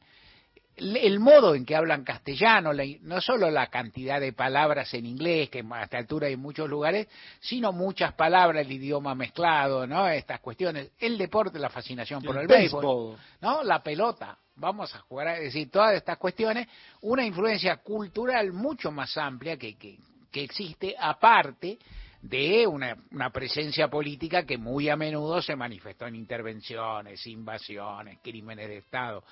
el 0.79 1.19
modo 1.19 1.55
en 1.55 1.65
que 1.65 1.75
hablan 1.75 2.03
castellano, 2.03 2.73
la- 2.73 2.85
no 3.01 3.21
solo 3.21 3.49
la 3.51 3.67
cantidad 3.67 4.19
de 4.19 4.33
palabras 4.33 4.93
en 4.93 5.05
inglés, 5.05 5.49
que 5.49 5.63
a 5.69 5.83
esta 5.83 5.97
altura 5.97 6.27
hay 6.27 6.33
en 6.33 6.39
muchos 6.39 6.69
lugares, 6.69 7.07
sino 7.39 7.71
muchas 7.71 8.13
palabras, 8.13 8.65
el 8.65 8.71
idioma 8.71 9.13
mezclado, 9.15 9.85
¿no? 9.85 10.07
Estas 10.07 10.39
cuestiones, 10.39 10.91
el 10.99 11.17
deporte, 11.17 11.59
la 11.59 11.69
fascinación 11.69 12.23
por 12.23 12.37
el, 12.37 12.47
béisbol. 12.47 13.17
¿no? 13.41 13.63
La 13.63 13.83
pelota, 13.83 14.37
vamos 14.55 14.93
a 14.95 14.99
jugar, 14.99 15.27
es 15.37 15.43
decir, 15.45 15.69
todas 15.69 15.95
estas 15.95 16.17
cuestiones, 16.17 16.67
una 17.01 17.25
influencia 17.25 17.77
cultural 17.77 18.51
mucho 18.53 18.91
más 18.91 19.17
amplia 19.17 19.57
que, 19.57 19.77
que, 19.77 19.97
que 20.31 20.43
existe 20.43 20.95
aparte 20.97 21.77
de 22.21 22.67
una, 22.67 22.97
una 23.11 23.29
presencia 23.29 23.87
política 23.87 24.45
que 24.45 24.57
muy 24.57 24.89
a 24.89 24.97
menudo 24.97 25.41
se 25.41 25.55
manifestó 25.55 26.05
en 26.05 26.15
intervenciones, 26.15 27.25
invasiones, 27.27 28.19
crímenes 28.21 28.67
de 28.67 28.77
Estado 28.77 29.23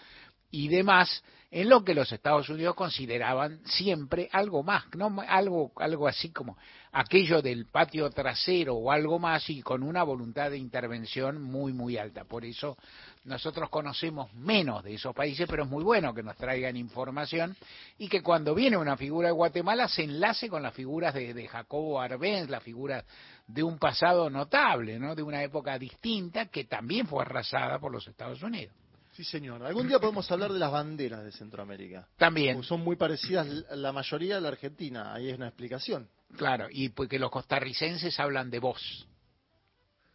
y 0.52 0.70
demás, 0.70 1.24
en 1.50 1.70
lo 1.70 1.84
que 1.84 1.94
los 1.94 2.12
Estados 2.12 2.50
Unidos 2.50 2.76
consideraban 2.76 3.60
siempre 3.66 4.30
algo 4.34 4.64
más, 4.64 4.84
no 4.96 5.24
algo 5.28 5.72
algo 5.78 6.08
así 6.08 6.30
como 6.30 6.58
aquello 6.92 7.42
del 7.42 7.68
patio 7.68 8.10
trasero 8.10 8.76
o 8.76 8.92
algo 8.92 9.18
más 9.18 9.50
y 9.50 9.62
con 9.62 9.82
una 9.82 10.04
voluntad 10.04 10.52
de 10.52 10.58
intervención 10.58 11.42
muy 11.42 11.72
muy 11.72 11.98
alta. 11.98 12.26
Por 12.26 12.44
eso 12.44 12.78
nosotros 13.24 13.70
conocemos 13.70 14.34
menos 14.34 14.84
de 14.84 14.96
esos 14.96 15.16
países, 15.16 15.48
pero 15.50 15.64
es 15.64 15.70
muy 15.70 15.84
bueno 15.84 16.14
que 16.14 16.24
nos 16.24 16.36
traigan 16.36 16.76
información 16.76 17.56
y 17.98 18.10
que 18.10 18.22
cuando 18.22 18.54
viene 18.54 18.76
una 18.76 18.98
figura 18.98 19.30
de 19.30 19.34
Guatemala 19.34 19.88
se 19.88 20.04
enlace 20.04 20.50
con 20.50 20.64
las 20.64 20.74
figuras 20.74 21.14
de, 21.14 21.48
Jacobo 21.48 22.02
Arbenz, 22.02 22.50
la 22.50 22.60
figura 22.60 23.06
de 23.48 23.64
un 23.64 23.80
pasado 23.80 24.30
notable, 24.30 25.00
¿no? 25.00 25.16
de 25.16 25.24
una 25.24 25.42
época 25.44 25.80
distinta 25.80 26.48
que 26.48 26.66
también 26.66 27.08
fue 27.08 27.22
arrasada 27.22 27.80
por 27.80 27.92
los 27.92 28.06
Estados 28.06 28.44
Unidos. 28.44 28.76
Sí, 29.18 29.24
señor. 29.24 29.64
Algún 29.64 29.88
día 29.88 29.98
podemos 29.98 30.32
hablar 30.32 30.54
de 30.54 30.60
las 30.60 30.72
banderas 30.72 31.24
de 31.24 31.32
Centroamérica. 31.32 32.08
También. 32.18 32.62
Son 32.62 32.82
muy 32.82 32.98
parecidas 32.98 33.48
la- 33.72 33.92
mayoría 33.92 34.36
de 34.36 34.42
la 34.42 34.50
Argentina. 34.50 35.12
Ahí 35.12 35.30
es 35.32 35.36
una 35.38 35.48
explicación. 35.48 36.08
Claro, 36.38 36.68
y 36.70 36.90
porque 36.90 37.18
los 37.18 37.32
costarricenses 37.32 38.20
hablan 38.20 38.52
de 38.52 38.60
voz. 38.60 39.08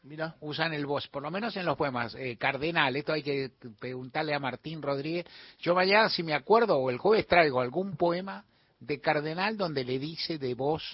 Mira. 0.05 0.37
Usan 0.39 0.73
el 0.73 0.87
voz, 0.87 1.09
por 1.09 1.21
lo 1.25 1.33
menos 1.33 1.57
en 1.57 1.67
los 1.67 1.77
poemas. 1.77 2.15
Eh, 2.15 2.37
Cardenal, 2.37 2.95
esto 2.95 3.13
hay 3.13 3.25
que 3.25 3.51
preguntarle 3.81 4.35
a 4.35 4.39
Martín 4.39 4.81
Rodríguez. 4.81 5.27
Yo 5.59 5.75
mañana, 5.75 6.09
si 6.09 6.23
me 6.23 6.35
acuerdo, 6.35 6.77
o 6.77 6.89
el 6.89 6.99
jueves 6.99 7.27
traigo 7.27 7.61
algún 7.61 7.97
poema 7.97 8.45
de 8.79 9.01
Cardenal 9.01 9.57
donde 9.57 9.83
le 9.83 9.99
dice 9.99 10.39
de 10.39 10.55
voz 10.55 10.85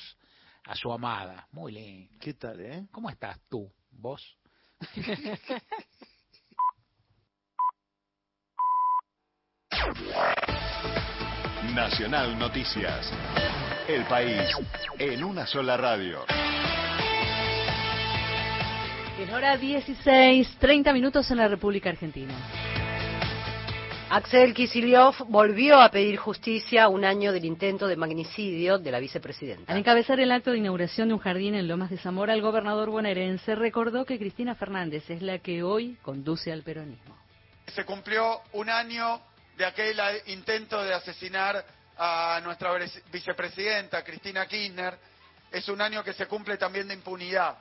a 0.64 0.74
su 0.74 0.90
amada. 0.90 1.46
Muy 1.52 1.72
lindo. 1.72 2.10
¿Qué 2.18 2.32
tal, 2.32 2.58
eh? 2.60 2.86
¿Cómo 2.90 3.10
estás 3.10 3.38
tú, 3.50 3.70
vos? 3.92 4.34
Nacional 11.74 12.38
Noticias. 12.38 13.10
El 13.88 14.04
país 14.04 14.42
en 14.98 15.24
una 15.24 15.46
sola 15.46 15.76
radio. 15.76 16.24
En 19.18 19.30
hora 19.30 19.56
16, 19.56 20.56
30 20.58 20.92
minutos 20.92 21.30
en 21.30 21.38
la 21.38 21.48
República 21.48 21.88
Argentina. 21.90 22.34
Axel 24.10 24.54
Kicillof 24.54 25.20
volvió 25.28 25.80
a 25.80 25.90
pedir 25.90 26.16
justicia 26.18 26.88
un 26.88 27.04
año 27.04 27.32
del 27.32 27.44
intento 27.44 27.86
de 27.86 27.96
magnicidio 27.96 28.78
de 28.78 28.90
la 28.90 29.00
vicepresidenta. 29.00 29.72
Al 29.72 29.78
encabezar 29.78 30.20
el 30.20 30.32
acto 30.32 30.50
de 30.50 30.58
inauguración 30.58 31.08
de 31.08 31.14
un 31.14 31.20
jardín 31.20 31.54
en 31.54 31.68
Lomas 31.68 31.90
de 31.90 31.98
Zamora, 31.98 32.34
el 32.34 32.42
gobernador 32.42 32.90
bonaerense 32.90 33.54
recordó 33.54 34.04
que 34.04 34.18
Cristina 34.18 34.54
Fernández 34.54 35.08
es 35.08 35.22
la 35.22 35.38
que 35.38 35.62
hoy 35.62 35.96
conduce 36.02 36.52
al 36.52 36.62
peronismo. 36.62 37.16
Se 37.66 37.84
cumplió 37.84 38.40
un 38.52 38.70
año 38.70 39.20
de 39.58 39.66
aquel 39.66 40.00
intento 40.26 40.84
de 40.84 40.94
asesinar 40.94 41.64
a 41.98 42.40
nuestra 42.44 42.72
vicepresidenta, 43.10 44.04
Cristina 44.04 44.46
Kirchner. 44.46 44.96
Es 45.50 45.68
un 45.68 45.82
año 45.82 46.04
que 46.04 46.12
se 46.12 46.26
cumple 46.26 46.56
también 46.56 46.86
de 46.86 46.94
impunidad. 46.94 47.58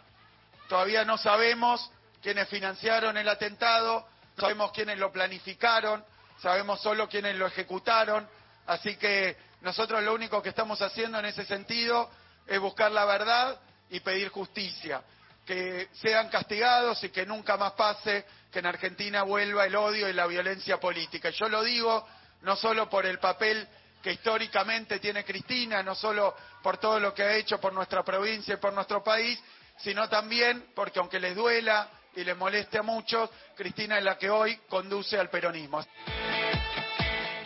Todavía 0.69 1.03
no 1.03 1.17
sabemos 1.17 1.91
quiénes 2.21 2.47
financiaron 2.49 3.17
el 3.17 3.27
atentado, 3.27 4.07
sabemos 4.37 4.71
quiénes 4.73 4.99
lo 4.99 5.11
planificaron, 5.11 6.05
sabemos 6.39 6.81
solo 6.81 7.09
quiénes 7.09 7.35
lo 7.35 7.47
ejecutaron, 7.47 8.29
así 8.67 8.95
que 8.97 9.35
nosotros 9.61 10.03
lo 10.03 10.13
único 10.13 10.43
que 10.43 10.49
estamos 10.49 10.79
haciendo 10.83 11.17
en 11.17 11.25
ese 11.25 11.45
sentido 11.45 12.11
es 12.45 12.59
buscar 12.59 12.91
la 12.91 13.05
verdad 13.05 13.59
y 13.89 14.01
pedir 14.01 14.29
justicia, 14.29 15.01
que 15.47 15.87
sean 15.93 16.27
castigados 16.27 17.01
y 17.05 17.09
que 17.09 17.25
nunca 17.25 17.55
más 17.55 17.71
pase 17.71 18.25
que 18.51 18.59
en 18.59 18.65
Argentina 18.65 19.23
vuelva 19.23 19.65
el 19.65 19.75
odio 19.75 20.09
y 20.09 20.13
la 20.13 20.27
violencia 20.27 20.77
política. 20.77 21.29
Yo 21.29 21.47
lo 21.47 21.63
digo 21.63 22.05
no 22.41 22.57
solo 22.57 22.89
por 22.89 23.05
el 23.05 23.17
papel 23.17 23.65
que 24.03 24.11
históricamente 24.11 24.99
tiene 24.99 25.23
Cristina, 25.23 25.81
no 25.81 25.95
solo 25.95 26.35
por 26.61 26.77
todo 26.77 26.99
lo 26.99 27.13
que 27.13 27.23
ha 27.23 27.35
hecho 27.35 27.59
por 27.61 27.71
nuestra 27.71 28.03
provincia 28.03 28.55
y 28.55 28.57
por 28.57 28.73
nuestro 28.73 29.01
país, 29.01 29.41
sino 29.77 30.09
también 30.09 30.65
porque 30.75 30.99
aunque 30.99 31.19
les 31.19 31.33
duela 31.33 31.89
y 32.13 32.25
les 32.25 32.35
moleste 32.35 32.79
a 32.79 32.83
muchos, 32.83 33.29
Cristina 33.55 33.97
es 33.97 34.03
la 34.03 34.17
que 34.17 34.29
hoy 34.29 34.57
conduce 34.67 35.17
al 35.17 35.29
peronismo. 35.29 35.81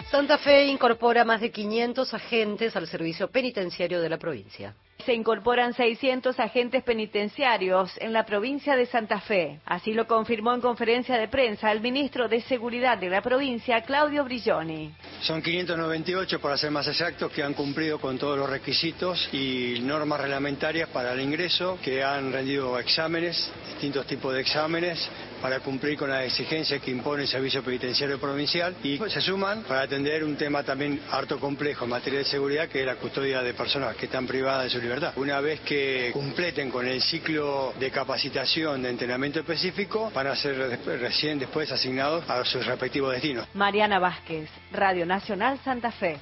Santa 0.09 0.39
Fe 0.39 0.65
incorpora 0.65 1.23
más 1.23 1.39
de 1.39 1.51
500 1.51 2.13
agentes 2.15 2.75
al 2.75 2.87
servicio 2.87 3.29
penitenciario 3.29 4.01
de 4.01 4.09
la 4.09 4.17
provincia. 4.17 4.75
Se 5.05 5.13
incorporan 5.15 5.73
600 5.73 6.39
agentes 6.39 6.83
penitenciarios 6.83 7.91
en 7.97 8.13
la 8.13 8.23
provincia 8.23 8.75
de 8.75 8.85
Santa 8.85 9.19
Fe. 9.19 9.59
Así 9.65 9.93
lo 9.93 10.05
confirmó 10.05 10.53
en 10.53 10.61
conferencia 10.61 11.17
de 11.17 11.27
prensa 11.27 11.71
el 11.71 11.81
ministro 11.81 12.27
de 12.27 12.41
Seguridad 12.41 12.99
de 12.99 13.09
la 13.09 13.21
provincia, 13.21 13.81
Claudio 13.81 14.23
Brilloni. 14.23 14.93
Son 15.21 15.41
598, 15.41 16.39
para 16.39 16.55
ser 16.55 16.69
más 16.69 16.87
exactos, 16.87 17.31
que 17.31 17.41
han 17.41 17.53
cumplido 17.53 17.99
con 17.99 18.19
todos 18.19 18.37
los 18.37 18.49
requisitos 18.49 19.27
y 19.33 19.79
normas 19.81 20.21
reglamentarias 20.21 20.89
para 20.89 21.13
el 21.13 21.21
ingreso, 21.21 21.79
que 21.83 22.03
han 22.03 22.31
rendido 22.31 22.77
exámenes, 22.77 23.51
distintos 23.71 24.05
tipos 24.05 24.33
de 24.33 24.41
exámenes, 24.41 25.09
para 25.41 25.59
cumplir 25.59 25.97
con 25.97 26.09
las 26.09 26.23
exigencias 26.25 26.81
que 26.81 26.91
impone 26.91 27.23
el 27.23 27.27
Servicio 27.27 27.63
Penitenciario 27.63 28.19
Provincial 28.19 28.75
y 28.83 28.97
se 28.97 29.21
suman 29.21 29.63
para 29.63 29.81
atender 29.81 30.23
un 30.23 30.35
tema 30.35 30.63
también 30.63 31.01
harto 31.11 31.39
complejo 31.39 31.85
en 31.85 31.91
materia 31.91 32.19
de 32.19 32.25
seguridad, 32.25 32.69
que 32.69 32.81
es 32.81 32.85
la 32.85 32.95
custodia 32.95 33.41
de 33.41 33.53
personas 33.53 33.95
que 33.95 34.05
están 34.05 34.27
privadas 34.27 34.65
de 34.65 34.69
su 34.69 34.79
libertad. 34.79 35.13
Una 35.15 35.41
vez 35.41 35.61
que 35.61 36.11
completen 36.13 36.69
con 36.69 36.87
el 36.87 37.01
ciclo 37.01 37.73
de 37.79 37.89
capacitación 37.89 38.83
de 38.83 38.89
entrenamiento 38.89 39.39
específico, 39.39 40.11
van 40.13 40.27
a 40.27 40.35
ser 40.35 40.79
recién 40.85 41.39
después 41.39 41.71
asignados 41.71 42.29
a 42.29 42.43
sus 42.45 42.65
respectivos 42.65 43.13
destinos. 43.13 43.47
Mariana 43.53 43.99
Vázquez, 43.99 44.49
Radio 44.71 45.05
Nacional 45.05 45.59
Santa 45.63 45.91
Fe. 45.91 46.17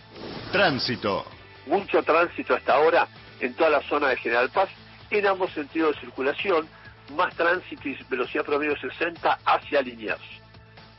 Tránsito. 0.52 1.26
Mucho 1.68 2.02
tránsito 2.04 2.56
hasta 2.56 2.74
ahora 2.74 3.08
en 3.40 3.54
toda 3.54 3.70
la 3.70 3.82
zona 3.82 4.10
de 4.10 4.18
General 4.18 4.50
Paz, 4.50 4.70
en 5.12 5.28
ambos 5.28 5.52
sentidos 5.54 5.96
de 5.96 6.02
circulación, 6.02 6.68
más 7.12 7.36
tránsito 7.36 7.88
y 7.88 7.98
velocidad 8.10 8.46
promedio 8.46 8.78
60 8.78 9.40
hacia 9.46 9.82
Liniers. 9.82 10.22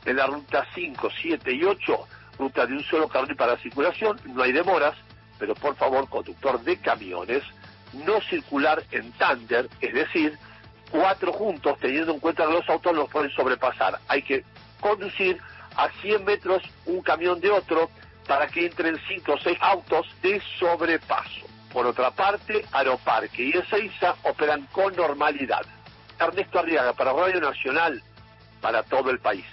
En 0.05 0.17
la 0.17 0.27
ruta 0.27 0.65
5, 0.73 1.09
7 1.21 1.53
y 1.53 1.63
8, 1.63 2.07
ruta 2.39 2.65
de 2.65 2.73
un 2.73 2.83
solo 2.83 3.07
carril 3.07 3.35
para 3.35 3.57
circulación, 3.57 4.19
no 4.25 4.43
hay 4.43 4.51
demoras, 4.51 4.95
pero 5.37 5.53
por 5.55 5.75
favor, 5.75 6.09
conductor 6.09 6.61
de 6.61 6.77
camiones, 6.77 7.43
no 7.93 8.21
circular 8.21 8.83
en 8.91 9.11
tánder, 9.13 9.69
es 9.79 9.93
decir, 9.93 10.37
cuatro 10.89 11.31
juntos, 11.33 11.77
teniendo 11.79 12.13
en 12.13 12.19
cuenta 12.19 12.45
que 12.45 12.53
los 12.53 12.69
autos 12.69 12.95
los 12.95 13.09
pueden 13.09 13.31
sobrepasar. 13.31 13.99
Hay 14.07 14.23
que 14.23 14.43
conducir 14.79 15.39
a 15.75 15.89
100 16.01 16.25
metros 16.25 16.63
un 16.85 17.01
camión 17.01 17.39
de 17.39 17.49
otro 17.49 17.89
para 18.27 18.47
que 18.47 18.65
entren 18.65 18.99
cinco 19.07 19.33
o 19.33 19.39
seis 19.39 19.57
autos 19.61 20.07
de 20.21 20.41
sobrepaso. 20.59 21.47
Por 21.71 21.85
otra 21.85 22.11
parte, 22.11 22.65
Aeroparque 22.71 23.43
y 23.43 23.51
Ezeiza 23.51 24.15
operan 24.23 24.67
con 24.71 24.95
normalidad. 24.95 25.65
Ernesto 26.25 26.59
Arriaga 26.59 26.93
para 26.93 27.13
Radio 27.13 27.41
Nacional, 27.41 28.01
para 28.61 28.83
todo 28.83 29.09
el 29.09 29.19
país. 29.19 29.45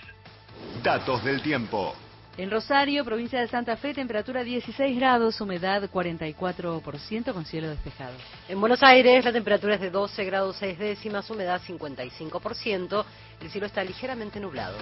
Datos 0.83 1.25
del 1.25 1.43
tiempo. 1.43 1.95
En 2.37 2.53
Rosario, 2.53 3.05
provincia 3.05 3.41
de 3.41 3.49
Santa 3.49 3.77
Fe, 3.77 3.95
temperatura 3.95 4.45
16 4.45 4.97
grados, 4.97 5.41
humedad 5.41 5.83
44% 5.91 7.33
con 7.33 7.45
cielo 7.45 7.69
despejado. 7.69 8.15
En 8.49 8.61
Buenos 8.61 8.81
Aires, 8.85 9.25
la 9.25 9.33
temperatura 9.33 9.75
es 9.75 9.81
de 9.81 9.91
12 9.91 10.25
grados 10.25 10.57
6 10.61 10.79
décimas, 10.79 11.29
humedad 11.31 11.61
55%, 11.67 13.05
el 13.41 13.51
cielo 13.51 13.67
está 13.67 13.83
ligeramente 13.83 14.39
nublado. 14.39 14.79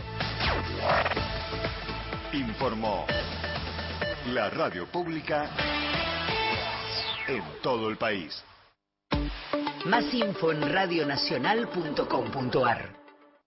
Informó 2.35 3.07
la 4.35 4.51
radio 4.51 4.87
pública 4.87 5.49
en 7.29 7.43
todo 7.63 7.89
el 7.89 7.97
país. 7.97 8.45
Más 9.87 10.13
info 10.13 10.51
en 10.51 10.69
radionacional.com.ar. 10.73 12.97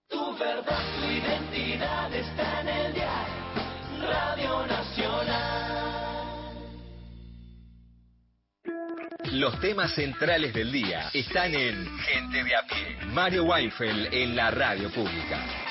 Tu 0.07 0.37
verdad, 0.37 0.79
tu 1.01 1.05
identidad 1.05 2.13
está 2.13 2.61
en 2.61 2.69
el 2.69 2.93
diario. 2.93 3.33
Radio 4.01 4.65
Nacional. 4.65 6.05
Los 9.33 9.59
temas 9.59 9.93
centrales 9.93 10.53
del 10.53 10.71
día 10.71 11.09
están 11.13 11.53
en 11.53 11.85
Gente 11.99 12.41
de 12.41 12.55
a 12.55 12.63
pie. 12.63 12.97
Mario 13.07 13.43
Weinfeld 13.43 14.13
en 14.13 14.37
la 14.37 14.49
radio 14.49 14.89
pública. 14.91 15.68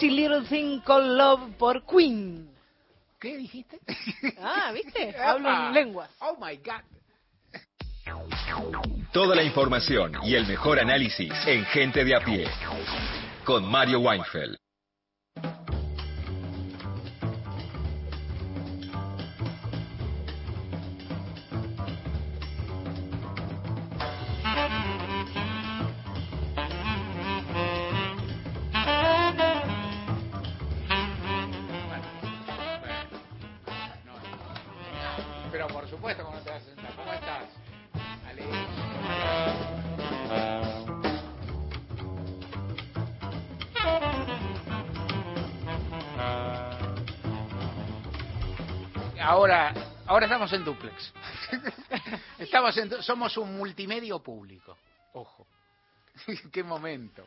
Crazy 0.00 0.14
Little 0.14 0.46
Thing 0.48 0.80
Called 0.80 1.14
Love 1.14 1.58
por 1.58 1.84
Queen. 1.84 2.48
¿Qué 3.20 3.36
dijiste? 3.36 3.78
Ah, 4.40 4.72
¿viste? 4.72 5.14
Hablo 5.22 5.50
en 5.50 5.74
lenguas. 5.74 6.08
Oh 6.20 6.38
my 6.40 6.56
God. 6.56 6.80
Toda 9.12 9.36
la 9.36 9.42
información 9.42 10.12
y 10.24 10.36
el 10.36 10.46
mejor 10.46 10.78
análisis 10.78 11.30
en 11.46 11.66
Gente 11.66 12.02
de 12.02 12.16
a 12.16 12.24
pie. 12.24 12.48
Con 13.44 13.70
Mario 13.70 14.00
Weinfeld. 14.00 14.56
Ahora, 50.20 50.34
estamos 50.34 50.52
en 50.52 50.64
duplex. 50.66 51.14
Estamos 52.38 52.76
en, 52.76 53.02
somos 53.02 53.34
un 53.38 53.56
multimedio 53.56 54.22
público. 54.22 54.76
Ojo. 55.14 55.46
Qué 56.52 56.62
momento. 56.62 57.26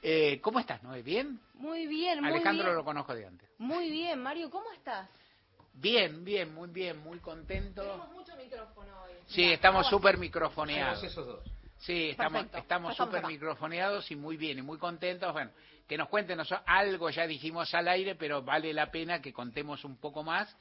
Eh, 0.00 0.40
¿Cómo 0.40 0.60
estás, 0.60 0.80
Noé? 0.84 1.02
¿Bien? 1.02 1.40
Muy 1.54 1.88
bien, 1.88 2.20
muy 2.20 2.30
Alejandro 2.30 2.66
bien. 2.66 2.76
lo 2.76 2.84
conozco 2.84 3.12
de 3.12 3.26
antes. 3.26 3.48
Muy 3.58 3.90
bien, 3.90 4.22
Mario, 4.22 4.50
¿cómo 4.50 4.70
estás? 4.70 5.10
Bien, 5.74 6.24
bien, 6.24 6.54
muy 6.54 6.68
bien, 6.68 6.96
muy 6.98 7.18
contento. 7.18 7.82
Tenemos 7.82 8.12
mucho 8.12 8.36
micrófono 8.36 9.02
hoy. 9.02 9.12
Sí, 9.26 9.42
estamos 9.50 9.88
súper 9.88 10.16
microfoneados. 10.16 11.00
Somos 11.00 11.12
esos 11.12 11.26
dos. 11.26 11.44
Sí, 11.78 12.10
estamos 12.10 12.46
estamos 12.54 12.96
súper 12.96 13.26
microfoneados 13.26 14.08
y 14.12 14.14
muy 14.14 14.36
bien 14.36 14.60
y 14.60 14.62
muy 14.62 14.78
contentos. 14.78 15.32
Bueno, 15.32 15.50
que 15.88 15.98
nos 15.98 16.08
cuenten 16.08 16.38
algo, 16.66 17.10
ya 17.10 17.26
dijimos 17.26 17.74
al 17.74 17.88
aire, 17.88 18.14
pero 18.14 18.42
vale 18.42 18.72
la 18.72 18.92
pena 18.92 19.20
que 19.20 19.32
contemos 19.32 19.84
un 19.84 19.96
poco 19.96 20.22
más 20.22 20.56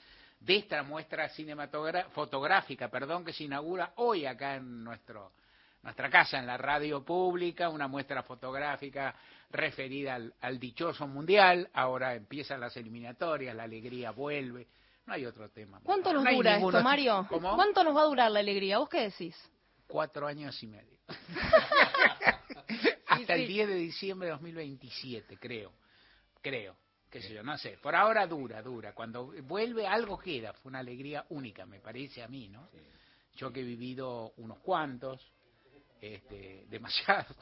de 0.45 0.57
esta 0.57 0.83
muestra 0.83 1.27
cinematográfica, 1.29 2.13
fotográfica, 2.13 2.89
perdón, 2.89 3.25
que 3.25 3.33
se 3.33 3.45
inaugura 3.45 3.93
hoy 3.95 4.25
acá 4.25 4.55
en 4.55 4.83
nuestro 4.83 5.31
nuestra 5.81 6.09
casa, 6.09 6.39
en 6.39 6.47
la 6.47 6.57
radio 6.57 7.03
pública, 7.05 7.69
una 7.69 7.87
muestra 7.87 8.23
fotográfica 8.23 9.13
referida 9.51 10.15
al, 10.15 10.33
al 10.41 10.59
dichoso 10.59 11.07
mundial. 11.07 11.69
Ahora 11.73 12.15
empiezan 12.15 12.59
las 12.59 12.75
eliminatorias, 12.75 13.55
la 13.55 13.63
alegría 13.63 14.09
vuelve. 14.09 14.67
No 15.05 15.13
hay 15.13 15.25
otro 15.27 15.49
tema. 15.49 15.79
¿Cuánto 15.83 16.11
nos 16.11 16.23
No 16.23 16.31
dura 16.31 16.57
esto, 16.57 16.81
Mario? 16.81 17.27
¿Cómo? 17.29 17.55
¿Cuánto 17.55 17.83
nos 17.83 17.95
va 17.95 18.01
a 18.01 18.05
durar 18.05 18.31
la 18.31 18.39
alegría? 18.39 18.79
¿Vos 18.79 18.89
qué 18.89 19.01
decís? 19.01 19.35
Cuatro 19.87 20.25
años 20.25 20.61
y 20.63 20.67
medio. 20.67 20.97
Hasta 23.07 23.35
el 23.35 23.47
10 23.47 23.67
de 23.67 23.75
diciembre 23.75 24.27
de 24.27 24.31
2027, 24.33 25.37
creo. 25.37 25.71
Creo. 26.41 26.75
Qué 27.15 27.21
sé 27.21 27.33
yo, 27.33 27.43
no 27.43 27.57
sé. 27.57 27.77
Por 27.81 27.95
ahora 27.95 28.27
dura, 28.27 28.61
dura. 28.61 28.91
Cuando 28.91 29.31
vuelve 29.43 29.87
algo 29.87 30.19
queda. 30.19 30.51
Fue 30.51 30.69
una 30.69 30.79
alegría 30.79 31.25
única, 31.29 31.65
me 31.65 31.79
parece 31.79 32.21
a 32.21 32.27
mí, 32.27 32.49
¿no? 32.49 32.67
Yo 33.37 33.53
que 33.53 33.61
he 33.61 33.63
vivido 33.63 34.33
unos 34.35 34.59
cuantos, 34.59 35.25
este, 36.01 36.65
demasiados, 36.69 37.33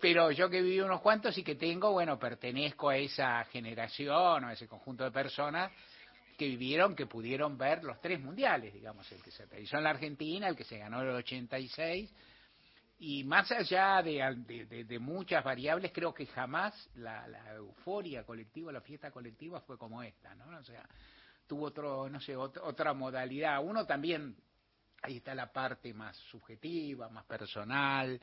pero 0.00 0.30
yo 0.30 0.48
que 0.48 0.60
he 0.60 0.62
vivido 0.62 0.86
unos 0.86 1.02
cuantos 1.02 1.36
y 1.36 1.42
que 1.42 1.56
tengo, 1.56 1.92
bueno, 1.92 2.18
pertenezco 2.18 2.88
a 2.88 2.96
esa 2.96 3.44
generación 3.52 4.44
o 4.44 4.48
a 4.48 4.54
ese 4.54 4.66
conjunto 4.66 5.04
de 5.04 5.10
personas 5.10 5.70
que 6.38 6.46
vivieron, 6.46 6.96
que 6.96 7.04
pudieron 7.04 7.58
ver 7.58 7.84
los 7.84 8.00
tres 8.00 8.18
mundiales, 8.20 8.72
digamos, 8.72 9.12
el 9.12 9.22
que 9.22 9.30
se 9.30 9.44
realizó 9.44 9.76
en 9.76 9.84
la 9.84 9.90
Argentina, 9.90 10.48
el 10.48 10.56
que 10.56 10.64
se 10.64 10.78
ganó 10.78 11.02
en 11.02 11.08
el 11.08 11.16
86, 11.16 12.10
y 13.00 13.22
más 13.24 13.50
allá 13.52 14.02
de, 14.02 14.20
de- 14.46 14.66
de- 14.66 14.84
de 14.84 14.98
muchas 14.98 15.44
variables, 15.44 15.92
creo 15.92 16.12
que 16.12 16.26
jamás 16.26 16.74
la, 16.96 17.26
la 17.28 17.54
euforia 17.54 18.24
colectiva, 18.24 18.72
la 18.72 18.80
fiesta 18.80 19.10
colectiva 19.10 19.60
fue 19.60 19.78
como 19.78 20.02
esta, 20.02 20.34
¿no? 20.34 20.58
O 20.58 20.64
sea, 20.64 20.84
tuvo 21.46 21.66
otro, 21.66 22.08
no 22.08 22.20
sé, 22.20 22.36
ot- 22.36 22.60
otra 22.62 22.92
modalidad. 22.94 23.62
Uno 23.64 23.86
también, 23.86 24.36
ahí 25.02 25.18
está 25.18 25.34
la 25.34 25.52
parte 25.52 25.94
más 25.94 26.16
subjetiva, 26.30 27.08
más 27.08 27.24
personal, 27.24 28.20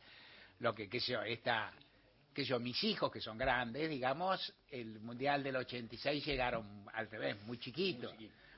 lo 0.60 0.76
que, 0.76 0.90
qué 0.90 1.00
sé 1.00 1.14
yo, 1.14 1.22
esta, 1.22 1.72
qué 2.34 2.44
sé 2.44 2.50
yo, 2.50 2.60
mis 2.60 2.84
hijos 2.84 3.10
que 3.12 3.22
son 3.22 3.38
grandes, 3.38 3.90
digamos, 3.90 4.54
el 4.70 5.00
Mundial 5.00 5.42
del 5.42 5.56
86 5.56 6.26
llegaron 6.26 6.86
al 6.94 7.10
revés, 7.10 7.42
muy 7.46 7.58
chiquitos. 7.60 8.12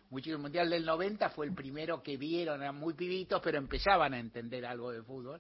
Muy 0.10 0.22
chiquitos. 0.22 0.38
El 0.38 0.42
Mundial 0.42 0.70
del 0.70 0.86
90 0.86 1.30
fue 1.30 1.46
el 1.46 1.54
primero 1.54 2.02
que 2.02 2.18
vieron, 2.18 2.62
eran 2.62 2.76
muy 2.76 2.94
pibitos, 2.96 3.40
pero 3.44 3.58
empezaban 3.60 4.14
a 4.16 4.20
entender 4.20 4.66
algo 4.66 4.92
de 4.92 5.04
fútbol. 5.04 5.40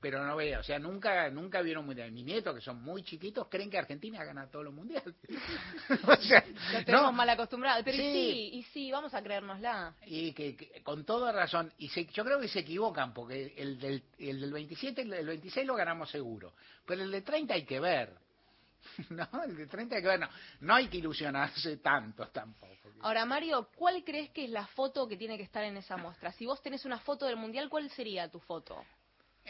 Pero 0.00 0.24
no 0.24 0.36
veo, 0.36 0.60
o 0.60 0.62
sea, 0.62 0.78
nunca 0.78 1.28
nunca 1.30 1.60
vieron 1.60 1.84
mundial. 1.84 2.12
Mis 2.12 2.24
nietos, 2.24 2.54
que 2.54 2.60
son 2.60 2.80
muy 2.82 3.02
chiquitos, 3.02 3.48
creen 3.48 3.68
que 3.68 3.78
Argentina 3.78 4.22
gana 4.24 4.48
todos 4.48 4.64
los 4.66 4.72
mundiales. 4.74 5.12
o 6.06 6.16
sea, 6.16 6.44
Lo 6.72 6.84
tenemos 6.84 7.06
no, 7.06 7.12
mal 7.12 7.28
acostumbrado. 7.30 7.82
Pero 7.82 7.96
y 7.96 8.00
Sí. 8.00 8.12
sí, 8.12 8.50
y 8.58 8.62
sí, 8.72 8.90
vamos 8.92 9.12
a 9.14 9.22
creérnosla. 9.22 9.94
y 10.06 10.32
que, 10.32 10.54
que 10.56 10.82
con 10.84 11.04
toda 11.04 11.32
razón, 11.32 11.72
y 11.78 11.88
se- 11.88 12.06
yo 12.06 12.24
creo 12.24 12.38
que 12.38 12.46
se 12.46 12.60
equivocan, 12.60 13.12
porque 13.12 13.54
el 13.56 13.78
del, 13.80 14.04
el 14.18 14.40
del 14.40 14.52
27, 14.52 15.02
el 15.02 15.10
del 15.10 15.26
26 15.26 15.66
lo 15.66 15.74
ganamos 15.74 16.08
seguro, 16.10 16.54
pero 16.86 17.02
el 17.02 17.10
de 17.10 17.22
30 17.22 17.54
hay 17.54 17.64
que 17.64 17.80
ver. 17.80 18.14
No, 19.10 19.26
el 19.44 19.56
de 19.56 19.66
30 19.66 19.96
hay 19.96 20.02
que 20.02 20.08
ver, 20.08 20.20
no, 20.20 20.28
no 20.60 20.74
hay 20.76 20.86
que 20.86 20.98
ilusionarse 20.98 21.78
tanto 21.78 22.26
tampoco. 22.28 22.74
Ahora, 23.00 23.24
Mario, 23.26 23.68
¿cuál 23.76 24.02
crees 24.04 24.30
que 24.30 24.44
es 24.44 24.50
la 24.50 24.66
foto 24.68 25.06
que 25.08 25.16
tiene 25.16 25.36
que 25.36 25.42
estar 25.42 25.64
en 25.64 25.76
esa 25.76 25.96
muestra? 25.96 26.30
Si 26.32 26.46
vos 26.46 26.62
tenés 26.62 26.84
una 26.84 26.98
foto 27.00 27.26
del 27.26 27.36
Mundial, 27.36 27.68
¿cuál 27.68 27.90
sería 27.90 28.28
tu 28.30 28.38
foto? 28.40 28.84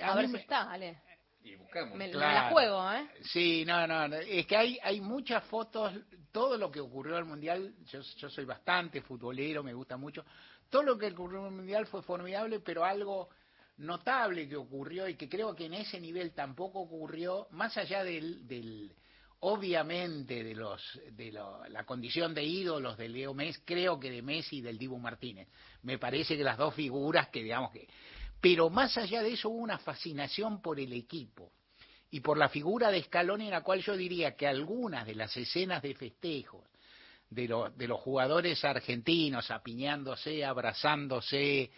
A, 0.02 0.12
A 0.12 0.14
ver 0.16 0.26
si 0.26 0.32
me- 0.32 0.38
está, 0.40 0.70
Ale. 0.70 0.98
Me, 1.42 1.94
me 1.94 2.10
Claro. 2.10 2.34
la 2.34 2.50
juego, 2.50 2.92
¿eh? 2.92 3.08
Sí, 3.22 3.64
no, 3.64 3.86
no, 3.86 4.08
no, 4.08 4.16
es 4.16 4.46
que 4.46 4.56
hay, 4.56 4.78
hay 4.82 5.00
muchas 5.00 5.42
fotos, 5.44 5.92
todo 6.32 6.56
lo 6.58 6.70
que 6.70 6.80
ocurrió 6.80 7.14
en 7.14 7.20
el 7.20 7.24
Mundial, 7.24 7.74
yo, 7.86 8.00
yo 8.00 8.28
soy 8.28 8.44
bastante 8.44 9.00
futbolero, 9.00 9.62
me 9.62 9.72
gusta 9.72 9.96
mucho, 9.96 10.24
todo 10.68 10.82
lo 10.82 10.98
que 10.98 11.06
ocurrió 11.06 11.40
en 11.40 11.46
el 11.46 11.52
Mundial 11.52 11.86
fue 11.86 12.02
formidable, 12.02 12.60
pero 12.60 12.84
algo 12.84 13.30
notable 13.78 14.48
que 14.48 14.56
ocurrió 14.56 15.08
y 15.08 15.14
que 15.14 15.28
creo 15.28 15.54
que 15.54 15.66
en 15.66 15.74
ese 15.74 16.00
nivel 16.00 16.32
tampoco 16.32 16.80
ocurrió, 16.80 17.46
más 17.52 17.76
allá 17.78 18.02
del, 18.04 18.46
del 18.46 18.92
obviamente 19.40 20.42
de 20.42 20.54
los 20.54 20.82
de 21.12 21.30
lo- 21.32 21.64
la 21.68 21.84
condición 21.84 22.34
de 22.34 22.42
ídolos 22.42 22.98
de 22.98 23.08
Leo 23.08 23.32
Messi, 23.34 23.62
creo 23.64 23.98
que 23.98 24.10
de 24.10 24.20
Messi 24.20 24.56
y 24.56 24.60
del 24.60 24.76
Dibu 24.76 24.98
Martínez. 24.98 25.48
Me 25.82 25.96
parece 25.96 26.36
que 26.36 26.42
las 26.42 26.58
dos 26.58 26.74
figuras 26.74 27.28
que 27.28 27.42
digamos 27.44 27.70
que 27.70 27.86
pero 28.40 28.70
más 28.70 28.96
allá 28.96 29.22
de 29.22 29.32
eso 29.32 29.48
hubo 29.48 29.58
una 29.58 29.78
fascinación 29.78 30.62
por 30.62 30.78
el 30.78 30.92
equipo 30.92 31.50
y 32.10 32.20
por 32.20 32.38
la 32.38 32.48
figura 32.48 32.90
de 32.90 33.02
Scaloni 33.02 33.46
en 33.46 33.50
la 33.50 33.62
cual 33.62 33.82
yo 33.82 33.96
diría 33.96 34.36
que 34.36 34.46
algunas 34.46 35.06
de 35.06 35.14
las 35.14 35.36
escenas 35.36 35.82
de 35.82 35.94
festejos 35.94 36.64
de, 37.30 37.46
lo- 37.48 37.70
de 37.70 37.86
los 37.88 38.00
jugadores 38.00 38.64
argentinos 38.64 39.50
apiñándose, 39.50 40.44
abrazándose, 40.44 41.70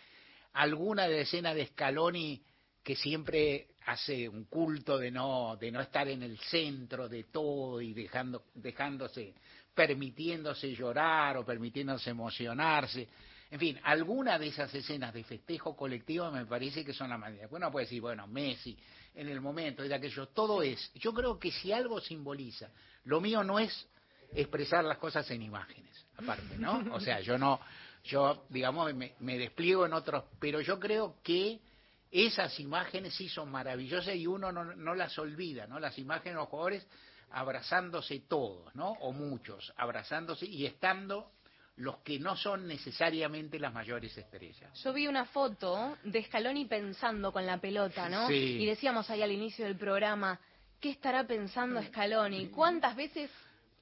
alguna 0.52 1.08
de 1.08 1.22
escenas 1.22 1.54
de 1.56 1.66
Scaloni 1.66 2.40
que 2.82 2.94
siempre 2.94 3.68
hace 3.86 4.28
un 4.28 4.44
culto 4.44 4.98
de 4.98 5.10
no 5.10 5.56
de 5.56 5.70
no 5.72 5.80
estar 5.80 6.06
en 6.08 6.22
el 6.22 6.38
centro 6.38 7.08
de 7.08 7.24
todo 7.24 7.80
y 7.80 7.92
dejando 7.94 8.44
dejándose 8.54 9.34
permitiéndose 9.74 10.74
llorar 10.74 11.36
o 11.38 11.44
permitiéndose 11.44 12.10
emocionarse 12.10 13.08
en 13.50 13.58
fin, 13.58 13.80
algunas 13.82 14.38
de 14.38 14.48
esas 14.48 14.72
escenas 14.74 15.12
de 15.12 15.24
festejo 15.24 15.76
colectivo 15.76 16.30
me 16.30 16.46
parece 16.46 16.84
que 16.84 16.92
son 16.92 17.10
la 17.10 17.18
manera. 17.18 17.48
Bueno, 17.48 17.70
puede 17.70 17.86
decir, 17.86 18.00
bueno, 18.00 18.26
Messi, 18.28 18.78
en 19.14 19.28
el 19.28 19.40
momento, 19.40 19.82
de 19.82 19.92
aquello, 19.92 20.28
todo 20.28 20.62
es. 20.62 20.92
Yo 20.94 21.12
creo 21.12 21.38
que 21.38 21.50
si 21.50 21.72
algo 21.72 22.00
simboliza, 22.00 22.70
lo 23.04 23.20
mío 23.20 23.42
no 23.42 23.58
es 23.58 23.88
expresar 24.32 24.84
las 24.84 24.98
cosas 24.98 25.28
en 25.32 25.42
imágenes, 25.42 26.06
aparte, 26.16 26.56
¿no? 26.58 26.94
O 26.94 27.00
sea, 27.00 27.20
yo 27.20 27.36
no, 27.36 27.58
yo, 28.04 28.44
digamos, 28.50 28.94
me, 28.94 29.14
me 29.18 29.36
despliego 29.36 29.84
en 29.84 29.94
otros, 29.94 30.24
pero 30.38 30.60
yo 30.60 30.78
creo 30.78 31.16
que 31.24 31.58
esas 32.12 32.58
imágenes 32.60 33.14
sí 33.14 33.28
son 33.28 33.50
maravillosas 33.50 34.14
y 34.14 34.28
uno 34.28 34.52
no, 34.52 34.64
no 34.64 34.94
las 34.94 35.18
olvida, 35.18 35.66
¿no? 35.66 35.80
Las 35.80 35.98
imágenes 35.98 36.34
de 36.34 36.40
los 36.40 36.48
jugadores 36.48 36.86
abrazándose 37.32 38.20
todos, 38.28 38.72
¿no? 38.76 38.92
O 39.00 39.12
muchos, 39.12 39.72
abrazándose 39.76 40.46
y 40.46 40.66
estando 40.66 41.32
los 41.80 41.98
que 41.98 42.18
no 42.18 42.36
son 42.36 42.66
necesariamente 42.66 43.58
las 43.58 43.72
mayores 43.72 44.16
estrellas. 44.16 44.70
Yo 44.82 44.92
vi 44.92 45.06
una 45.06 45.24
foto 45.24 45.96
de 46.04 46.22
Scaloni 46.24 46.66
pensando 46.66 47.32
con 47.32 47.46
la 47.46 47.58
pelota, 47.58 48.08
¿no? 48.08 48.28
Sí. 48.28 48.58
Y 48.60 48.66
decíamos 48.66 49.08
ahí 49.08 49.22
al 49.22 49.32
inicio 49.32 49.64
del 49.64 49.76
programa, 49.76 50.38
¿qué 50.78 50.90
estará 50.90 51.26
pensando 51.26 51.82
Scaloni? 51.82 52.48
¿Cuántas 52.48 52.94
veces 52.94 53.30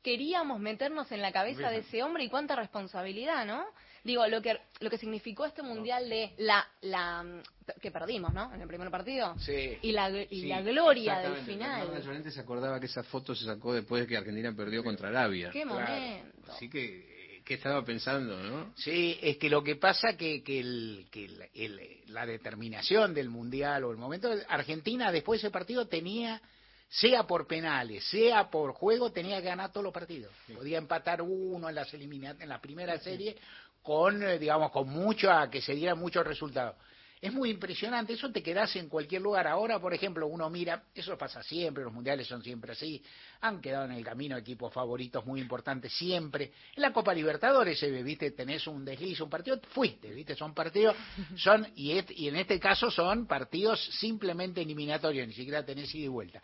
queríamos 0.02 0.60
meternos 0.60 1.10
en 1.10 1.20
la 1.20 1.32
cabeza 1.32 1.70
de 1.70 1.78
ese 1.78 2.02
hombre 2.04 2.22
y 2.22 2.28
cuánta 2.28 2.54
responsabilidad, 2.54 3.44
¿no? 3.44 3.64
Digo, 4.04 4.26
lo 4.28 4.40
que 4.40 4.56
lo 4.78 4.88
que 4.88 4.96
significó 4.96 5.44
este 5.44 5.62
mundial 5.62 6.08
de 6.08 6.32
la 6.38 6.66
la 6.82 7.42
que 7.82 7.90
perdimos, 7.90 8.32
¿no? 8.32 8.54
En 8.54 8.60
el 8.60 8.68
primer 8.68 8.90
partido. 8.92 9.36
Sí. 9.40 9.76
Y 9.82 9.90
la 9.90 10.08
y 10.08 10.26
Sí, 10.28 10.46
la 10.46 10.62
gloria 10.62 11.18
del 11.18 11.44
final. 11.44 12.00
Llorente 12.00 12.30
se 12.30 12.40
acordaba 12.40 12.78
que 12.78 12.86
esa 12.86 13.02
foto 13.02 13.34
se 13.34 13.44
sacó 13.44 13.74
después 13.74 14.02
de 14.02 14.06
que 14.06 14.16
Argentina 14.16 14.54
perdió 14.54 14.84
contra 14.84 15.08
Arabia. 15.08 15.50
Qué 15.52 15.64
momento. 15.64 16.52
Así 16.52 16.70
que, 16.70 17.17
¿qué 17.48 17.54
estaba 17.54 17.82
pensando, 17.82 18.36
no? 18.42 18.74
Sí, 18.76 19.18
es 19.22 19.38
que 19.38 19.48
lo 19.48 19.64
que 19.64 19.76
pasa 19.76 20.18
que, 20.18 20.42
que, 20.44 20.60
el, 20.60 21.06
que 21.10 21.24
el- 21.24 21.48
el- 21.54 22.12
la 22.12 22.26
determinación 22.26 23.14
del 23.14 23.30
Mundial 23.30 23.84
o 23.84 23.90
el 23.90 23.96
momento... 23.96 24.30
Argentina 24.48 25.10
después 25.10 25.40
de 25.40 25.46
ese 25.48 25.52
partido 25.52 25.88
tenía, 25.88 26.42
sea 26.90 27.26
por 27.26 27.46
penales, 27.46 28.04
sea 28.04 28.50
por 28.50 28.72
juego, 28.72 29.10
tenía 29.12 29.38
que 29.40 29.48
ganar 29.48 29.72
todos 29.72 29.84
los 29.84 29.94
partidos. 29.94 30.30
Podía 30.54 30.76
empatar 30.76 31.22
uno 31.22 31.70
en, 31.70 31.74
las 31.74 31.92
en 31.94 32.48
la 32.48 32.60
primera 32.60 32.98
serie 32.98 33.34
con, 33.82 34.22
eh, 34.22 34.38
digamos, 34.38 34.70
con 34.70 34.86
mucho, 34.90 35.30
a 35.32 35.48
que 35.48 35.62
se 35.62 35.74
dieran 35.74 35.98
muchos 35.98 36.26
resultados. 36.26 36.76
Es 37.20 37.32
muy 37.32 37.50
impresionante, 37.50 38.12
eso 38.12 38.30
te 38.30 38.42
quedas 38.42 38.74
en 38.76 38.88
cualquier 38.88 39.22
lugar. 39.22 39.46
Ahora, 39.48 39.80
por 39.80 39.92
ejemplo, 39.92 40.26
uno 40.28 40.48
mira, 40.50 40.84
eso 40.94 41.18
pasa 41.18 41.42
siempre, 41.42 41.82
los 41.82 41.92
mundiales 41.92 42.28
son 42.28 42.42
siempre 42.44 42.72
así, 42.72 43.02
han 43.40 43.60
quedado 43.60 43.86
en 43.86 43.92
el 43.92 44.04
camino 44.04 44.36
equipos 44.36 44.72
favoritos 44.72 45.26
muy 45.26 45.40
importantes 45.40 45.92
siempre. 45.94 46.52
En 46.76 46.82
la 46.82 46.92
Copa 46.92 47.12
Libertadores 47.12 47.78
se 47.78 47.90
ve, 47.90 48.02
viste, 48.04 48.30
tenés 48.30 48.66
un 48.68 48.84
desliz, 48.84 49.20
un 49.20 49.28
partido, 49.30 49.60
fuiste, 49.70 50.12
viste, 50.12 50.36
son 50.36 50.54
partidos, 50.54 50.94
son, 51.36 51.66
y, 51.74 51.92
et- 51.98 52.12
y 52.12 52.28
en 52.28 52.36
este 52.36 52.60
caso 52.60 52.90
son 52.90 53.26
partidos 53.26 53.84
simplemente 53.98 54.60
eliminatorios, 54.62 55.26
ni 55.26 55.34
siquiera 55.34 55.64
tenés 55.64 55.92
ida 55.94 56.04
y 56.04 56.08
vuelta. 56.08 56.40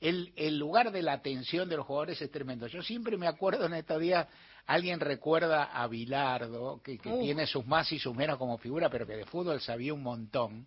El, 0.00 0.32
el 0.36 0.56
lugar 0.58 0.92
de 0.92 1.02
la 1.02 1.12
atención 1.14 1.68
de 1.68 1.76
los 1.76 1.84
jugadores 1.84 2.22
es 2.22 2.30
tremendo. 2.30 2.66
Yo 2.68 2.82
siempre 2.82 3.16
me 3.16 3.26
acuerdo 3.26 3.66
en 3.66 3.74
estos 3.74 4.00
días, 4.00 4.28
alguien 4.68 5.00
recuerda 5.00 5.64
a 5.64 5.86
Bilardo, 5.88 6.80
que, 6.84 6.98
tiene 6.98 7.46
sus 7.46 7.66
más 7.66 7.90
y 7.90 7.98
sus 7.98 8.14
menos 8.14 8.36
como 8.38 8.58
figura, 8.58 8.88
pero 8.90 9.06
que 9.06 9.16
de 9.16 9.24
fútbol 9.24 9.60
sabía 9.60 9.94
un 9.94 10.02
montón. 10.02 10.66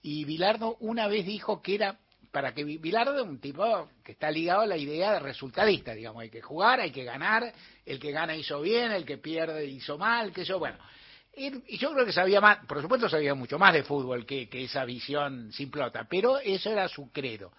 Y 0.00 0.24
Bilardo 0.24 0.76
una 0.78 1.08
vez 1.08 1.26
dijo 1.26 1.60
que 1.60 1.74
era, 1.74 1.98
para 2.30 2.54
que 2.54 2.62
Vi- 2.62 2.78
Bilardo 2.78 3.16
es 3.16 3.26
un 3.26 3.40
tipo 3.40 3.88
que 4.04 4.12
está 4.12 4.30
ligado 4.30 4.60
a 4.60 4.66
la 4.66 4.76
idea 4.76 5.12
de 5.14 5.18
resultadista, 5.18 5.92
digamos, 5.92 6.22
hay 6.22 6.30
que 6.30 6.40
jugar, 6.40 6.78
hay 6.78 6.92
que 6.92 7.02
ganar, 7.02 7.52
el 7.84 7.98
que 7.98 8.12
gana 8.12 8.36
hizo 8.36 8.60
bien, 8.60 8.92
el 8.92 9.04
que 9.04 9.18
pierde 9.18 9.66
hizo 9.66 9.98
mal, 9.98 10.32
que 10.32 10.42
eso, 10.42 10.60
bueno. 10.60 10.78
Y 11.36 11.76
yo 11.78 11.92
creo 11.92 12.06
que 12.06 12.12
sabía 12.12 12.40
más, 12.40 12.64
por 12.66 12.80
supuesto 12.80 13.08
sabía 13.08 13.34
mucho 13.34 13.58
más 13.58 13.74
de 13.74 13.82
fútbol 13.82 14.24
que, 14.24 14.48
que 14.48 14.64
esa 14.64 14.84
visión 14.84 15.52
simplota, 15.52 16.06
pero 16.08 16.38
eso 16.38 16.70
era 16.70 16.88
su 16.88 17.10
credo. 17.10 17.50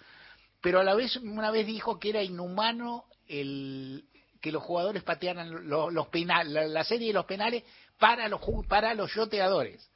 Pero 0.61 0.79
a 0.79 0.83
la 0.83 0.95
vez, 0.95 1.17
una 1.17 1.51
vez 1.51 1.67
dijo 1.67 1.99
que 1.99 2.09
era 2.09 2.23
inhumano 2.23 3.03
el 3.27 4.05
que 4.41 4.51
los 4.51 4.63
jugadores 4.63 5.03
patearan 5.03 5.69
los, 5.69 5.91
los 5.93 6.07
penales, 6.07 6.51
la, 6.53 6.67
la 6.67 6.83
serie 6.83 7.07
de 7.07 7.13
los 7.13 7.25
penales 7.25 7.63
para 7.99 8.27
los 8.27 8.39
para 8.67 8.93
los 8.93 9.13
yoteadores. 9.13 9.89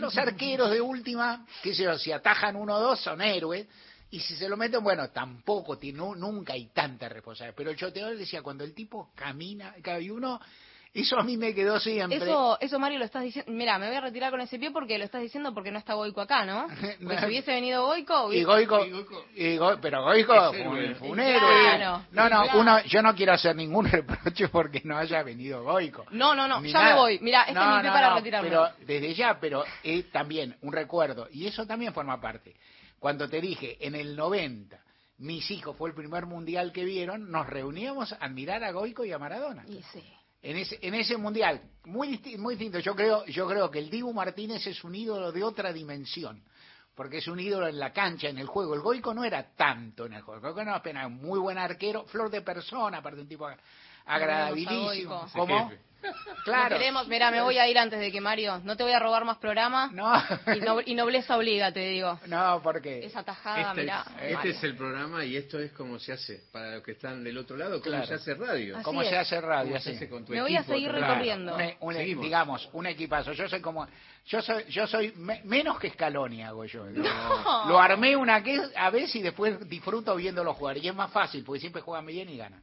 Los 0.00 0.16
arqueros 0.16 0.70
de 0.70 0.80
última, 0.80 1.46
que 1.62 1.74
si 1.74 2.10
atajan 2.12 2.56
uno 2.56 2.76
o 2.76 2.80
dos 2.80 3.00
son 3.00 3.20
héroes, 3.20 3.66
y 4.10 4.20
si 4.20 4.34
se 4.36 4.48
lo 4.48 4.56
meten, 4.56 4.82
bueno, 4.82 5.10
tampoco, 5.10 5.76
tiene, 5.76 5.98
nu- 5.98 6.14
nunca 6.14 6.54
hay 6.54 6.68
tanta 6.68 7.10
responsabilidad. 7.10 7.54
Pero 7.54 7.70
el 7.70 7.76
choteador 7.76 8.16
decía, 8.16 8.40
cuando 8.40 8.64
el 8.64 8.74
tipo 8.74 9.10
camina, 9.14 9.74
y 10.00 10.10
uno, 10.10 10.40
eso 10.94 11.18
a 11.18 11.22
mí 11.22 11.36
me 11.36 11.54
quedó 11.54 11.78
siempre. 11.80 12.18
Eso, 12.18 12.58
eso 12.60 12.78
Mario 12.78 12.98
lo 12.98 13.04
estás 13.04 13.22
diciendo. 13.22 13.50
Mira, 13.52 13.78
me 13.78 13.86
voy 13.88 13.96
a 13.96 14.00
retirar 14.00 14.30
con 14.30 14.40
ese 14.40 14.58
pie 14.58 14.70
porque 14.70 14.98
lo 14.98 15.04
estás 15.04 15.20
diciendo 15.22 15.52
porque 15.54 15.70
no 15.70 15.78
está 15.78 15.94
Goico 15.94 16.20
acá, 16.20 16.44
¿no? 16.44 16.66
Porque 17.02 17.18
si 17.18 17.26
hubiese 17.26 17.50
venido 17.52 17.84
Goico, 17.86 18.32
Y 18.32 18.44
hubiese- 18.44 18.44
Goico, 18.44 18.86
y 19.34 19.56
Go- 19.56 19.78
pero 19.80 20.02
Goico 20.02 20.34
Es 20.34 20.40
fue 20.50 20.68
un, 20.68 20.78
héroe. 20.78 20.94
fue 20.96 21.08
un 21.10 21.14
Claro. 21.16 22.04
No, 22.12 22.28
no, 22.28 22.42
Claro. 22.42 22.60
uno, 22.60 22.82
yo 22.84 23.02
no 23.02 23.14
quiero 23.14 23.32
hacer 23.32 23.54
ningún 23.54 23.86
reproche 23.90 24.48
porque 24.48 24.80
no 24.84 24.96
haya 24.96 25.22
venido 25.22 25.62
Goico. 25.62 26.04
No, 26.10 26.34
no, 26.34 26.48
no, 26.48 26.60
Ni 26.60 26.70
ya 26.72 26.78
nada. 26.80 26.94
me 26.94 27.00
voy. 27.00 27.18
Mira, 27.20 27.42
este 27.42 27.54
No, 27.54 27.60
es 27.62 27.68
mi 27.76 27.80
pie 27.82 27.88
no, 27.88 27.94
para 27.94 28.10
no, 28.10 28.16
retirarme. 28.16 28.48
Pero 28.48 28.68
desde 28.86 29.14
ya, 29.14 29.38
pero 29.40 29.64
es 29.82 30.10
también 30.10 30.56
un 30.62 30.72
recuerdo, 30.72 31.28
y 31.30 31.46
eso 31.46 31.66
también 31.66 31.92
forma 31.92 32.20
parte. 32.20 32.54
Cuando 32.98 33.28
te 33.28 33.40
dije, 33.40 33.76
en 33.80 33.94
el 33.94 34.16
90, 34.16 34.78
mis 35.18 35.50
hijos 35.50 35.76
fue 35.76 35.90
el 35.90 35.94
primer 35.94 36.26
mundial 36.26 36.72
que 36.72 36.84
vieron, 36.84 37.30
nos 37.30 37.46
reuníamos 37.46 38.12
a 38.12 38.16
admirar 38.16 38.64
a 38.64 38.72
Goico 38.72 39.04
y 39.04 39.12
a 39.12 39.18
Maradona. 39.18 39.64
Y 39.68 39.82
sí. 39.92 40.02
En 40.40 40.56
ese, 40.56 40.78
en 40.82 40.94
ese 40.94 41.16
mundial, 41.16 41.60
muy, 41.84 42.20
muy 42.38 42.54
distinto. 42.54 42.78
Yo 42.78 42.94
creo, 42.94 43.24
yo 43.26 43.46
creo 43.48 43.70
que 43.70 43.80
el 43.80 43.90
Dibu 43.90 44.12
Martínez 44.12 44.66
es 44.66 44.84
un 44.84 44.94
ídolo 44.94 45.32
de 45.32 45.42
otra 45.42 45.72
dimensión, 45.72 46.44
porque 46.94 47.18
es 47.18 47.28
un 47.28 47.40
ídolo 47.40 47.66
en 47.66 47.78
la 47.78 47.92
cancha, 47.92 48.28
en 48.28 48.38
el 48.38 48.46
juego. 48.46 48.74
El 48.74 48.80
Goico 48.80 49.12
no 49.12 49.24
era 49.24 49.54
tanto 49.56 50.06
en 50.06 50.12
el 50.12 50.22
juego. 50.22 50.46
El 50.46 50.54
Goico 50.54 50.64
no 50.64 50.74
apenas 50.74 51.06
un 51.06 51.16
muy 51.16 51.40
buen 51.40 51.58
arquero, 51.58 52.04
flor 52.04 52.30
de 52.30 52.42
persona, 52.42 52.98
aparte 52.98 53.20
un 53.20 53.28
tipo 53.28 53.48
agradabilísimo. 54.06 55.26
Goico. 55.34 55.87
¿Cómo? 56.00 56.14
Claro. 56.44 56.70
No 56.70 56.78
queremos, 56.78 57.08
mira, 57.08 57.30
me 57.30 57.40
voy 57.42 57.58
a 57.58 57.66
ir 57.68 57.78
antes 57.78 57.98
de 57.98 58.10
que 58.12 58.20
Mario. 58.20 58.60
No 58.64 58.76
te 58.76 58.82
voy 58.84 58.92
a 58.92 58.98
robar 58.98 59.24
más 59.24 59.38
programa. 59.38 59.90
No. 59.92 60.12
Y, 60.56 60.60
no- 60.60 60.80
y 60.84 60.94
nobleza 60.94 61.36
obliga, 61.36 61.72
te 61.72 61.80
digo. 61.80 62.18
No, 62.26 62.60
porque. 62.62 63.04
Esa 63.04 63.22
tajada, 63.22 63.70
Este, 63.70 63.80
mira. 63.82 64.04
es, 64.22 64.32
este 64.34 64.48
es 64.50 64.64
el 64.64 64.76
programa 64.76 65.24
y 65.24 65.36
esto 65.36 65.58
es 65.58 65.72
como 65.72 65.98
se 65.98 66.12
hace 66.12 66.42
para 66.52 66.76
los 66.76 66.82
que 66.84 66.92
están 66.92 67.22
del 67.24 67.36
otro 67.38 67.56
lado, 67.56 67.80
como 67.80 67.90
Claro. 67.90 68.06
se 68.06 68.14
hace 68.14 68.34
radio. 68.34 68.76
Así 68.76 68.84
¿Cómo 68.84 69.02
es. 69.02 69.08
se 69.08 69.16
hace 69.18 69.40
radio? 69.40 69.70
¿Cómo 69.72 69.80
se 69.80 69.88
así? 69.90 69.96
hace 69.96 70.08
con 70.08 70.24
tu 70.24 70.32
Me 70.32 70.40
voy 70.42 70.56
a 70.56 70.62
seguir 70.62 70.90
recorriendo. 70.92 71.54
Un- 71.56 71.74
un- 71.80 71.94
Seguimos. 71.94 72.24
digamos, 72.24 72.68
un 72.72 72.86
equipazo. 72.86 73.32
Yo 73.32 73.48
soy 73.48 73.60
como, 73.60 73.86
yo 74.26 74.40
soy, 74.40 74.64
yo 74.68 74.86
soy 74.86 75.12
me- 75.16 75.42
menos 75.44 75.78
que 75.78 75.90
Scaloni 75.90 76.42
hago 76.42 76.64
yo. 76.64 76.86
Lo, 76.86 77.02
No. 77.02 77.68
lo 77.68 77.80
armé 77.80 78.16
una 78.16 78.42
que 78.42 78.60
a 78.76 78.90
veces 78.90 79.16
y 79.16 79.22
después 79.22 79.68
disfruto 79.68 80.14
viéndolo 80.16 80.54
jugar 80.54 80.78
y 80.78 80.88
es 80.88 80.94
más 80.94 81.10
fácil 81.10 81.42
porque 81.44 81.60
siempre 81.60 81.82
juegan 81.82 82.06
bien 82.06 82.28
y 82.28 82.36
ganan. 82.38 82.62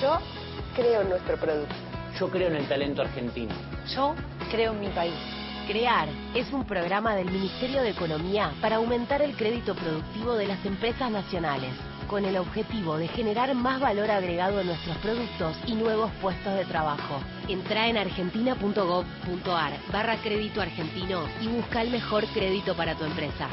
Yo 0.00 0.18
creo 0.76 1.00
en 1.00 1.08
nuestro 1.08 1.38
producto. 1.38 1.74
Yo 2.20 2.28
creo 2.28 2.48
en 2.48 2.56
el 2.56 2.68
talento 2.68 3.00
argentino. 3.00 3.54
Yo 3.96 4.14
creo 4.50 4.72
en 4.72 4.80
mi 4.80 4.88
país. 4.88 5.14
CREAR 5.66 6.08
es 6.34 6.52
un 6.52 6.66
programa 6.66 7.16
del 7.16 7.30
Ministerio 7.30 7.80
de 7.80 7.90
Economía 7.90 8.52
para 8.60 8.76
aumentar 8.76 9.22
el 9.22 9.34
crédito 9.34 9.74
productivo 9.74 10.34
de 10.34 10.46
las 10.46 10.64
empresas 10.66 11.10
nacionales, 11.10 11.72
con 12.14 12.24
el 12.24 12.36
objetivo 12.36 12.96
de 12.96 13.08
generar 13.08 13.52
más 13.56 13.80
valor 13.80 14.08
agregado 14.08 14.60
en 14.60 14.68
nuestros 14.68 14.96
productos 14.98 15.56
y 15.66 15.74
nuevos 15.74 16.12
puestos 16.22 16.54
de 16.54 16.64
trabajo. 16.64 17.20
Entra 17.48 17.88
en 17.88 17.96
argentina.gov.ar 17.96 19.72
barra 19.92 20.16
crédito 20.18 20.60
argentino 20.60 21.24
y 21.40 21.48
busca 21.48 21.82
el 21.82 21.90
mejor 21.90 22.24
crédito 22.26 22.76
para 22.76 22.94
tu 22.94 23.02
empresa. 23.02 23.48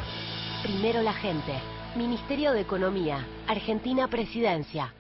Primero 0.62 1.02
la 1.02 1.14
gente. 1.14 1.54
Ministerio 1.96 2.52
de 2.52 2.62
Economía. 2.62 3.26
Argentina 3.48 4.08
Presidencia. 4.08 4.94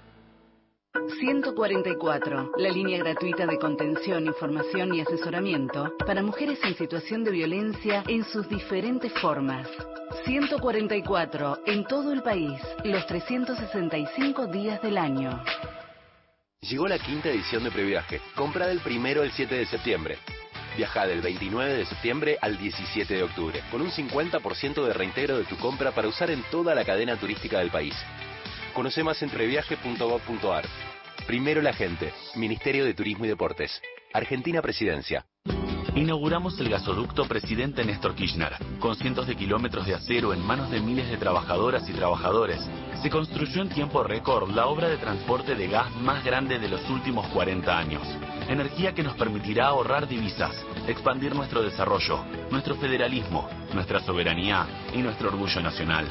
144, 0.93 2.51
la 2.57 2.69
línea 2.69 2.97
gratuita 2.97 3.45
de 3.45 3.57
contención, 3.57 4.25
información 4.25 4.93
y 4.93 4.99
asesoramiento 4.99 5.95
para 6.05 6.21
mujeres 6.21 6.59
en 6.63 6.75
situación 6.75 7.23
de 7.23 7.31
violencia 7.31 8.03
en 8.07 8.25
sus 8.25 8.49
diferentes 8.49 9.13
formas. 9.21 9.69
144, 10.25 11.59
en 11.65 11.85
todo 11.85 12.11
el 12.11 12.21
país, 12.21 12.59
los 12.83 13.05
365 13.07 14.47
días 14.47 14.81
del 14.81 14.97
año. 14.97 15.41
Llegó 16.59 16.89
la 16.89 16.99
quinta 16.99 17.29
edición 17.29 17.63
de 17.63 17.71
Previaje. 17.71 18.19
Compra 18.35 18.67
del 18.67 18.81
primero 18.81 19.21
al 19.21 19.31
7 19.31 19.55
de 19.55 19.65
septiembre. 19.65 20.17
Viaja 20.75 21.07
del 21.07 21.21
29 21.21 21.73
de 21.73 21.85
septiembre 21.85 22.37
al 22.41 22.57
17 22.57 23.13
de 23.13 23.23
octubre, 23.23 23.61
con 23.71 23.81
un 23.81 23.91
50% 23.91 24.85
de 24.85 24.93
reintegro 24.93 25.37
de 25.37 25.45
tu 25.45 25.55
compra 25.57 25.91
para 25.91 26.09
usar 26.09 26.31
en 26.31 26.43
toda 26.51 26.75
la 26.75 26.83
cadena 26.83 27.17
turística 27.17 27.59
del 27.59 27.71
país. 27.71 27.95
Conoce 28.73 29.03
más 29.03 29.21
en 29.21 29.29
previaje.gov.ar. 29.29 30.65
Primero 31.27 31.61
la 31.61 31.73
gente. 31.73 32.13
Ministerio 32.35 32.85
de 32.85 32.93
Turismo 32.93 33.25
y 33.25 33.27
Deportes. 33.27 33.81
Argentina 34.13 34.61
Presidencia. 34.61 35.25
Inauguramos 35.93 36.57
el 36.61 36.69
gasoducto 36.69 37.27
Presidente 37.27 37.83
Néstor 37.83 38.15
Kirchner, 38.15 38.53
con 38.79 38.95
cientos 38.95 39.27
de 39.27 39.35
kilómetros 39.35 39.85
de 39.85 39.95
acero 39.95 40.33
en 40.33 40.39
manos 40.39 40.71
de 40.71 40.79
miles 40.79 41.09
de 41.09 41.17
trabajadoras 41.17 41.87
y 41.89 41.91
trabajadores. 41.91 42.61
Se 43.01 43.09
construyó 43.09 43.61
en 43.61 43.69
tiempo 43.69 44.03
récord 44.03 44.49
la 44.51 44.67
obra 44.67 44.87
de 44.87 44.97
transporte 44.97 45.53
de 45.53 45.67
gas 45.67 45.93
más 45.97 46.23
grande 46.23 46.59
de 46.59 46.69
los 46.69 46.89
últimos 46.89 47.27
40 47.27 47.77
años. 47.77 48.07
Energía 48.47 48.93
que 48.93 49.03
nos 49.03 49.17
permitirá 49.17 49.67
ahorrar 49.67 50.07
divisas, 50.07 50.55
expandir 50.87 51.35
nuestro 51.35 51.61
desarrollo, 51.61 52.23
nuestro 52.51 52.75
federalismo, 52.75 53.49
nuestra 53.73 53.99
soberanía 53.99 54.65
y 54.93 54.99
nuestro 54.99 55.27
orgullo 55.27 55.59
nacional. 55.61 56.07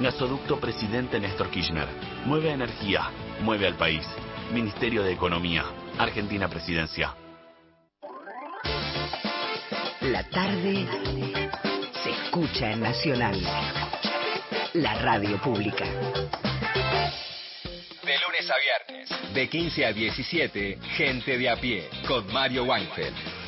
Gasoducto 0.00 0.58
Presidente 0.58 1.20
Néstor 1.20 1.50
Kirchner. 1.50 1.88
Mueve 2.24 2.50
energía, 2.50 3.10
mueve 3.40 3.66
al 3.66 3.74
país. 3.76 4.06
Ministerio 4.52 5.02
de 5.02 5.12
Economía. 5.12 5.64
Argentina 5.98 6.48
Presidencia. 6.48 7.14
La 10.00 10.24
tarde 10.28 10.86
se 12.02 12.10
escucha 12.10 12.72
en 12.72 12.80
Nacional. 12.80 13.40
La 14.74 14.94
radio 14.94 15.40
pública. 15.40 15.84
De 18.02 18.18
lunes 18.18 18.50
a 18.50 18.56
viernes, 18.58 19.34
de 19.34 19.48
15 19.48 19.86
a 19.86 19.92
17, 19.92 20.78
Gente 20.96 21.38
de 21.38 21.48
a 21.48 21.56
pie, 21.56 21.88
con 22.08 22.26
Mario 22.32 22.64
Weinfeld. 22.64 23.41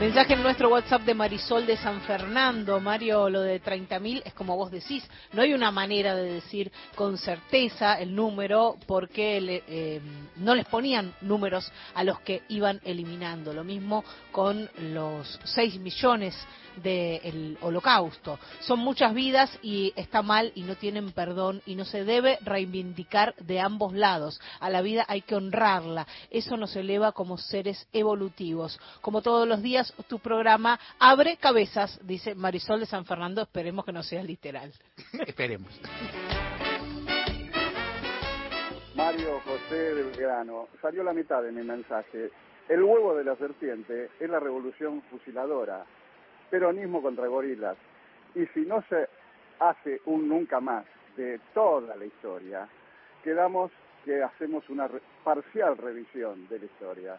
Mensaje 0.00 0.34
en 0.34 0.44
nuestro 0.44 0.68
WhatsApp 0.68 1.02
de 1.02 1.12
Marisol 1.12 1.66
de 1.66 1.76
San 1.76 2.00
Fernando. 2.02 2.78
Mario, 2.78 3.28
lo 3.28 3.40
de 3.40 3.60
30.000 3.60 4.22
es 4.24 4.32
como 4.32 4.54
vos 4.56 4.70
decís. 4.70 5.04
No 5.32 5.42
hay 5.42 5.52
una 5.54 5.72
manera 5.72 6.14
de 6.14 6.34
decir 6.34 6.70
con 6.94 7.18
certeza 7.18 7.98
el 7.98 8.14
número 8.14 8.76
porque 8.86 9.40
le- 9.40 9.64
eh, 9.66 10.00
no 10.36 10.54
les 10.54 10.66
ponían 10.66 11.12
números 11.20 11.70
a 11.94 12.04
los 12.04 12.20
que 12.20 12.42
iban 12.48 12.80
eliminando. 12.84 13.52
Lo 13.52 13.64
mismo 13.64 14.04
con 14.30 14.70
los 14.78 15.36
6 15.42 15.80
millones 15.80 16.36
del 16.78 17.58
holocausto. 17.60 18.38
Son 18.60 18.78
muchas 18.78 19.14
vidas 19.14 19.50
y 19.62 19.92
está 19.96 20.22
mal 20.22 20.52
y 20.54 20.62
no 20.62 20.76
tienen 20.76 21.12
perdón 21.12 21.62
y 21.66 21.74
no 21.74 21.84
se 21.84 22.04
debe 22.04 22.38
reivindicar 22.42 23.34
de 23.36 23.60
ambos 23.60 23.92
lados. 23.92 24.40
A 24.60 24.70
la 24.70 24.82
vida 24.82 25.04
hay 25.08 25.22
que 25.22 25.34
honrarla. 25.34 26.06
Eso 26.30 26.56
nos 26.56 26.74
eleva 26.76 27.12
como 27.12 27.38
seres 27.38 27.86
evolutivos. 27.92 28.78
Como 29.00 29.22
todos 29.22 29.46
los 29.46 29.62
días, 29.62 29.92
tu 30.08 30.18
programa 30.18 30.78
abre 30.98 31.36
cabezas, 31.36 31.98
dice 32.02 32.34
Marisol 32.34 32.80
de 32.80 32.86
San 32.86 33.04
Fernando. 33.04 33.42
Esperemos 33.42 33.84
que 33.84 33.92
no 33.92 34.02
sea 34.02 34.22
literal. 34.22 34.72
Esperemos. 35.26 35.72
Mario 38.98 39.40
José 39.44 39.76
de 39.76 40.02
Belgrano, 40.02 40.66
salió 40.82 41.04
la 41.04 41.12
mitad 41.12 41.40
de 41.40 41.52
mi 41.52 41.62
mensaje. 41.62 42.30
El 42.68 42.82
huevo 42.82 43.14
de 43.14 43.22
la 43.22 43.36
serpiente 43.36 44.10
es 44.18 44.28
la 44.28 44.40
revolución 44.40 45.02
fusiladora, 45.02 45.86
peronismo 46.50 47.02
contra 47.02 47.26
gorilas. 47.26 47.76
Y 48.34 48.46
si 48.54 48.60
no 48.60 48.82
se 48.88 49.08
hace 49.60 50.00
un 50.06 50.28
nunca 50.28 50.60
más 50.60 50.84
de 51.16 51.40
toda 51.54 51.96
la 51.96 52.04
historia, 52.04 52.68
quedamos 53.24 53.70
que 54.04 54.22
hacemos 54.22 54.68
una 54.68 54.86
re- 54.88 55.00
parcial 55.24 55.76
revisión 55.76 56.46
de 56.48 56.58
la 56.60 56.64
historia. 56.64 57.18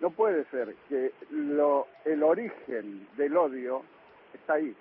No 0.00 0.10
puede 0.10 0.44
ser 0.50 0.74
que 0.88 1.12
lo, 1.30 1.86
el 2.04 2.22
origen 2.22 3.08
del 3.16 3.36
odio 3.36 3.82
está 4.34 4.54
ahí. 4.54 4.74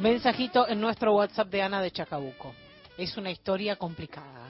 Mensajito 0.00 0.68
en 0.68 0.80
nuestro 0.80 1.14
WhatsApp 1.14 1.48
de 1.48 1.62
Ana 1.62 1.82
de 1.82 1.90
Chacabuco. 1.90 2.54
Es 2.96 3.16
una 3.16 3.30
historia 3.30 3.76
complicada. 3.76 4.46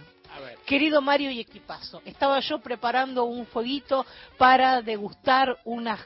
Querido 0.66 1.01
Mario 1.01 1.31
y 1.31 1.40
equipazo, 1.40 2.02
estaba 2.05 2.39
yo 2.40 2.60
preparando 2.60 3.24
un 3.24 3.47
fueguito 3.47 4.05
para 4.36 4.82
degustar 4.82 5.59
unas 5.65 6.01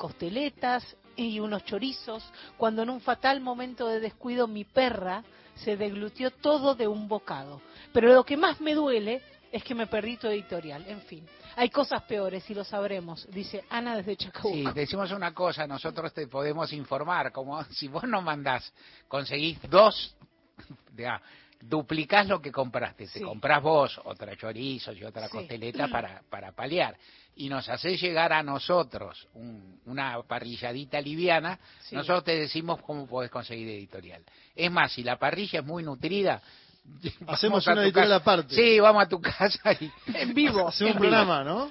costeletas 0.00 0.96
y 1.14 1.40
unos 1.40 1.62
chorizos 1.66 2.24
cuando 2.56 2.82
en 2.82 2.88
un 2.88 3.02
fatal 3.02 3.42
momento 3.42 3.86
de 3.86 4.00
descuido 4.00 4.46
mi 4.46 4.64
perra 4.64 5.22
se 5.56 5.76
deglutió 5.76 6.30
todo 6.30 6.74
de 6.74 6.88
un 6.88 7.06
bocado. 7.06 7.60
Pero 7.92 8.14
lo 8.14 8.24
que 8.24 8.38
más 8.38 8.62
me 8.62 8.74
duele 8.74 9.20
es 9.52 9.62
que 9.62 9.74
me 9.74 9.86
perdí 9.86 10.16
tu 10.16 10.26
editorial. 10.28 10.86
En 10.88 11.02
fin, 11.02 11.26
hay 11.54 11.68
cosas 11.68 12.02
peores 12.04 12.48
y 12.48 12.54
lo 12.54 12.64
sabremos, 12.64 13.28
dice 13.30 13.62
Ana 13.68 13.94
desde 13.94 14.16
Chacabuco. 14.16 14.54
Sí, 14.54 14.64
decimos 14.74 15.12
una 15.12 15.34
cosa, 15.34 15.66
nosotros 15.66 16.14
te 16.14 16.26
podemos 16.26 16.72
informar, 16.72 17.30
como 17.30 17.62
si 17.70 17.86
vos 17.86 18.04
no 18.04 18.22
mandás, 18.22 18.72
conseguís 19.06 19.58
dos, 19.68 20.16
ya, 20.96 21.20
duplicás 21.60 22.26
lo 22.26 22.40
que 22.40 22.50
compraste, 22.50 23.04
te 23.04 23.18
Sí. 23.18 23.22
comprás 23.22 23.62
vos 23.62 24.00
otra 24.04 24.34
chorizos 24.36 24.96
y 24.96 25.04
otra 25.04 25.26
Sí. 25.26 25.32
costeleta 25.32 25.88
para, 25.92 26.22
para 26.30 26.52
paliar, 26.52 26.96
y 27.36 27.48
nos 27.48 27.68
hacés 27.68 28.00
llegar 28.00 28.32
a 28.32 28.42
nosotros 28.42 29.28
un- 29.34 29.80
una 29.86 30.22
parrilladita 30.22 31.00
liviana, 31.00 31.58
Sí. 31.80 31.94
nosotros 31.96 32.24
te 32.24 32.36
decimos 32.38 32.80
cómo 32.82 33.06
podés 33.06 33.30
conseguir 33.30 33.68
editorial. 33.68 34.22
Es 34.56 34.70
más, 34.70 34.92
si 34.92 35.02
la 35.02 35.16
parrilla 35.18 35.60
es 35.60 35.66
muy 35.66 35.82
nutrida, 35.82 36.40
Hacemos 37.28 37.64
una 37.66 37.82
editorial 37.82 38.14
aparte. 38.14 38.54
Sí, 38.54 38.80
vamos 38.80 39.04
a 39.04 39.08
tu 39.08 39.20
casa 39.20 39.72
y... 39.78 39.90
En 40.14 40.32
vivo. 40.34 40.66
Hacemos 40.66 40.80
en 40.80 40.86
un 40.86 40.92
vivo. 41.02 41.10
programa, 41.12 41.44
¿no? 41.44 41.70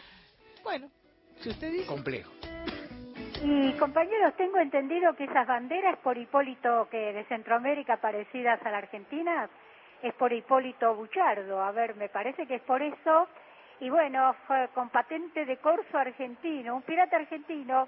Bueno, 0.64 0.88
si 1.42 1.50
usted 1.50 1.72
dice. 1.72 1.88
Complejo. 1.88 2.32
Y 3.44 3.72
compañeros, 3.74 4.36
tengo 4.38 4.60
entendido 4.60 5.16
que 5.16 5.24
esas 5.24 5.48
banderas 5.48 5.98
por 6.04 6.18
Hipólito 6.18 6.88
que 6.92 6.98
de 6.98 7.26
Centroamérica 7.26 7.98
parecidas 8.02 8.62
a 8.66 8.70
la 8.70 8.78
Argentina 8.78 9.50
es 10.02 10.14
por 10.14 10.32
Hipólito 10.32 10.96
Buchardo. 10.96 11.62
A 11.62 11.72
ver, 11.72 11.96
me 11.96 12.10
parece 12.10 12.46
que 12.46 12.56
es 12.56 12.62
por 12.62 12.82
eso. 12.82 13.28
Y 13.80 13.90
bueno, 13.90 14.36
fue 14.48 14.70
con 14.74 14.90
patente 14.90 15.46
de 15.46 15.58
corso 15.58 15.98
argentino, 15.98 16.76
un 16.76 16.82
pirata 16.82 17.16
argentino 17.16 17.88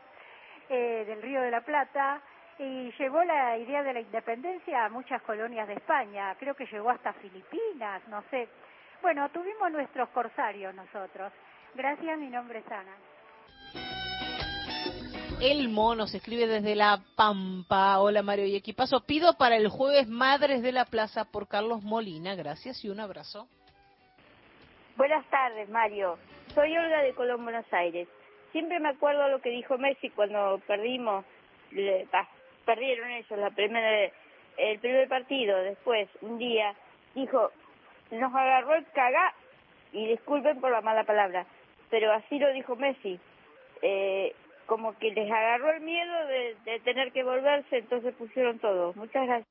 eh, 0.70 1.04
del 1.06 1.22
Río 1.22 1.42
de 1.42 1.52
la 1.52 1.62
Plata 1.62 2.22
y 2.58 2.92
llevó 2.98 3.24
la 3.24 3.58
idea 3.58 3.84
de 3.84 3.94
la 3.94 4.00
independencia 4.00 4.86
a 4.86 4.90
muchas 4.90 5.22
colonias 5.24 5.68
de 5.68 5.74
España. 5.74 6.36
Creo 6.40 6.56
que 6.56 6.66
llegó 6.66 6.90
hasta 6.90 7.14
Filipinas, 7.14 8.02
no 8.08 8.24
sé. 8.30 8.48
Bueno, 9.02 9.30
tuvimos 9.30 9.72
nuestros 9.72 10.10
corsarios 10.10 10.74
nosotros. 10.76 11.34
Gracias, 11.74 12.18
mi 12.20 12.30
nombre 12.30 12.60
es 12.60 12.72
Ana. 12.72 14.11
El 15.42 15.70
mono 15.70 16.06
se 16.06 16.18
escribe 16.18 16.46
desde 16.46 16.76
La 16.76 17.02
Pampa. 17.16 18.00
Hola 18.00 18.22
Mario 18.22 18.46
y 18.46 18.56
equipazo. 18.56 19.02
Pido 19.08 19.38
para 19.40 19.58
el 19.58 19.70
jueves 19.70 20.08
Madres 20.08 20.62
de 20.62 20.72
la 20.72 20.86
Plaza 20.86 21.26
por 21.26 21.48
Carlos 21.48 21.82
Molina. 21.82 22.36
Gracias 22.36 22.86
y 22.86 22.90
un 22.90 23.00
abrazo. 23.00 23.48
Buenas 24.98 25.26
tardes, 25.32 25.68
Mario. 25.70 26.20
Soy 26.54 26.78
Olga 26.78 27.02
de 27.02 27.16
Colón, 27.16 27.44
Buenos 27.44 27.66
Aires. 27.74 28.08
Siempre 28.52 28.80
me 28.80 28.90
acuerdo 28.90 29.28
lo 29.30 29.42
que 29.42 29.50
dijo 29.50 29.80
Messi 29.80 30.10
cuando 30.12 30.62
perdimos, 30.68 31.26
le- 31.72 32.08
perdieron 32.66 33.10
ellos 33.10 33.40
la 33.40 33.50
primera, 33.50 34.12
el 34.58 34.80
primer 34.80 35.08
partido. 35.08 35.58
Después, 35.58 36.08
un 36.22 36.38
día, 36.38 36.76
dijo, 37.16 37.50
nos 38.12 38.36
agarró 38.36 38.76
el 38.76 38.86
cagá, 38.92 39.34
y 39.94 40.06
disculpen 40.08 40.62
por 40.62 40.72
la 40.72 40.82
mala 40.82 41.04
palabra, 41.04 41.46
pero 41.90 42.14
así 42.14 42.38
lo 42.38 42.52
dijo 42.54 42.76
Messi. 42.76 43.20
Eh, 43.82 44.36
como 44.66 44.98
que 44.98 45.12
les 45.12 45.30
agarró 45.30 45.74
el 45.74 45.82
miedo 45.82 46.14
de, 46.28 46.80
tener 46.82 47.12
que 47.12 47.24
volverse, 47.24 47.78
entonces 47.78 48.14
pusieron 48.16 48.60
todo. 48.60 48.94
Muchas 48.96 49.26
gracias. 49.28 49.48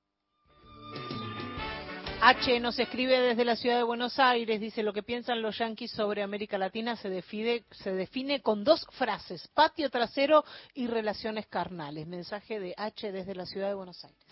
H 2.23 2.61
nos 2.61 2.79
escribe 2.79 3.19
desde 3.19 3.47
la 3.47 3.57
ciudad 3.57 3.79
de 3.79 3.83
Buenos 3.83 4.19
Aires, 4.19 4.61
dice 4.61 4.83
lo 4.83 4.93
que 4.93 5.03
piensan 5.03 5.41
los 5.41 5.57
yanquis 5.57 5.91
sobre 5.91 6.23
América 6.23 6.59
Latina 6.59 6.95
se 6.95 7.23
se 7.23 7.93
define 7.95 8.43
con 8.43 8.63
dos 8.63 8.87
frases, 8.99 9.49
patio 9.55 9.89
trasero 9.89 10.45
y 10.75 10.87
relaciones 10.87 11.47
carnales. 11.47 12.07
Mensaje 12.07 12.61
de 12.61 12.75
H 12.77 13.11
desde 13.11 13.35
la 13.35 13.47
ciudad 13.47 13.69
de 13.69 13.75
Buenos 13.75 14.05
Aires. 14.05 14.30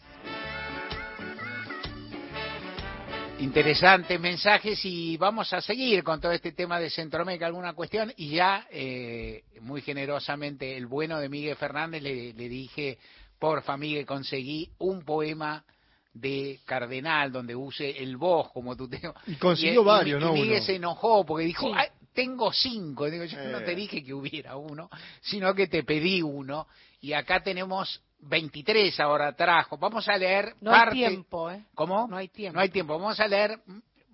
Interesantes 3.39 4.19
mensajes 4.19 4.85
y 4.85 5.17
vamos 5.17 5.53
a 5.53 5.61
seguir 5.61 6.03
con 6.03 6.21
todo 6.21 6.33
este 6.33 6.51
tema 6.53 6.81
de 6.81 6.91
Centroamérica, 6.91 7.47
alguna 7.47 7.73
cuestión. 7.73 8.13
Y 8.17 8.31
ya, 8.31 8.67
eh, 8.71 9.45
muy 9.61 9.81
generosamente, 9.81 10.77
el 10.77 10.87
bueno 10.87 11.21
de 11.21 11.29
Miguel 11.29 11.55
Fernández 11.55 12.03
le, 12.03 12.33
le 12.33 12.49
dije, 12.49 12.99
porfa, 13.39 13.77
Miguel, 13.77 14.05
conseguí 14.05 14.69
un 14.79 15.05
poema 15.05 15.65
de 16.13 16.59
Cardenal 16.65 17.31
donde 17.31 17.55
use 17.55 18.03
el 18.03 18.17
vos 18.17 18.51
como 18.51 18.75
tú 18.77 18.89
te... 18.89 19.01
Y 19.29 19.37
consiguió 19.37 19.85
varios, 19.85 20.21
y 20.21 20.25
¿no? 20.27 20.33
Miguel 20.33 20.57
Uno. 20.57 20.63
se 20.63 20.75
enojó 20.75 21.25
porque 21.25 21.47
dijo, 21.47 21.69
Sí. 21.69 21.73
"Ay, 21.77 21.89
tengo 22.13 22.53
cinco. 22.53 23.09
Digo, 23.09 23.25
yo 23.25 23.39
no 23.51 23.59
Eh. 23.59 23.65
te 23.65 23.77
dije 23.77 24.03
que 24.03 24.13
hubiera 24.15 24.57
uno, 24.57 24.91
sino 25.21 25.55
que 25.55 25.69
te 25.69 25.85
pedí 25.85 26.23
uno. 26.23 26.67
Y 27.01 27.13
acá 27.13 27.41
tenemos 27.45 28.03
23 28.21 28.99
ahora 29.01 29.35
trajo. 29.35 29.77
Vamos 29.79 30.09
a 30.09 30.17
leer 30.17 30.55
No 30.61 30.73
hay 30.73 30.79
parte... 30.79 30.95
tiempo, 30.95 31.51
¿eh? 31.51 31.67
¿Cómo? 31.75 32.07
No 32.09 32.17
hay 32.17 32.29
tiempo. 32.29 32.57
No 32.57 32.61
hay 32.61 32.69
tiempo. 32.69 32.99
Vamos 32.99 33.19
a 33.21 33.29
leer, 33.29 33.61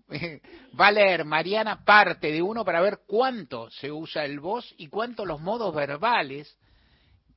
va 0.80 0.86
a 0.86 0.92
leer 0.92 1.24
Mariana 1.24 1.84
parte 1.84 2.30
de 2.30 2.42
uno 2.42 2.64
para 2.64 2.80
ver 2.80 3.00
cuánto 3.06 3.70
se 3.70 3.90
usa 3.90 4.24
el 4.24 4.40
voz 4.40 4.74
y 4.76 4.88
cuánto 4.88 5.24
los 5.24 5.40
modos 5.40 5.74
verbales 5.74 6.56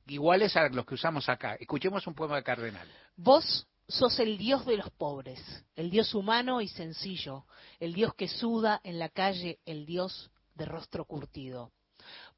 iguales 0.06 0.56
a 0.56 0.68
los 0.68 0.86
que 0.86 0.94
usamos 0.94 1.28
acá. 1.28 1.54
Escuchemos 1.54 2.06
un 2.06 2.14
poema 2.14 2.36
de 2.36 2.42
Cardenal. 2.42 2.88
Vos 3.16 3.66
sos 3.86 4.18
el 4.20 4.38
Dios 4.38 4.66
de 4.66 4.76
los 4.76 4.90
pobres, 4.90 5.40
el 5.74 5.90
Dios 5.90 6.14
humano 6.14 6.60
y 6.60 6.68
sencillo, 6.68 7.44
el 7.80 7.94
Dios 7.94 8.14
que 8.14 8.28
suda 8.28 8.80
en 8.84 8.98
la 8.98 9.08
calle, 9.08 9.58
el 9.64 9.86
Dios 9.86 10.30
de 10.54 10.66
rostro 10.66 11.04
curtido. 11.04 11.72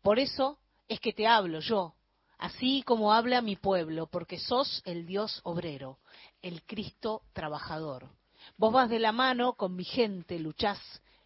Por 0.02 0.18
eso 0.18 0.58
es 0.88 1.00
que 1.00 1.12
te 1.12 1.26
hablo 1.26 1.60
yo, 1.60 1.94
así 2.40 2.82
como 2.82 3.12
habla 3.12 3.42
mi 3.42 3.56
pueblo, 3.56 4.06
porque 4.06 4.38
sos 4.38 4.82
el 4.86 5.06
Dios 5.06 5.40
obrero, 5.44 5.98
el 6.40 6.62
Cristo 6.64 7.22
trabajador. 7.34 8.08
Vos 8.56 8.72
vas 8.72 8.88
de 8.88 8.98
la 8.98 9.12
mano 9.12 9.52
con 9.52 9.76
mi 9.76 9.84
gente, 9.84 10.38
luchás 10.38 10.80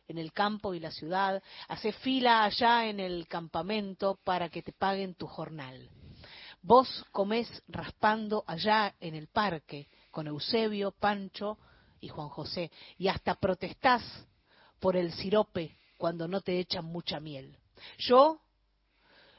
en 0.08 0.18
el 0.18 0.32
campo 0.32 0.74
y 0.74 0.80
la 0.80 0.90
ciudad, 0.90 1.42
haces 1.68 1.96
fila 1.96 2.44
allá 2.44 2.86
en 2.86 2.98
el 3.00 3.26
campamento 3.28 4.18
para 4.24 4.48
que 4.48 4.62
te 4.62 4.72
paguen 4.72 5.14
tu 5.14 5.26
jornal. 5.26 5.88
Vos 6.60 7.04
comés 7.12 7.48
raspando 7.68 8.42
allá 8.46 8.94
en 9.00 9.14
el 9.14 9.28
parque 9.28 9.88
con 10.10 10.26
Eusebio, 10.26 10.90
Pancho 10.90 11.58
y 12.00 12.08
Juan 12.08 12.28
José, 12.28 12.70
y 12.98 13.08
hasta 13.08 13.36
protestás 13.36 14.02
por 14.80 14.96
el 14.96 15.12
sirope 15.12 15.78
cuando 15.96 16.26
no 16.26 16.40
te 16.40 16.58
echan 16.58 16.84
mucha 16.84 17.20
miel. 17.20 17.56
Yo 17.98 18.40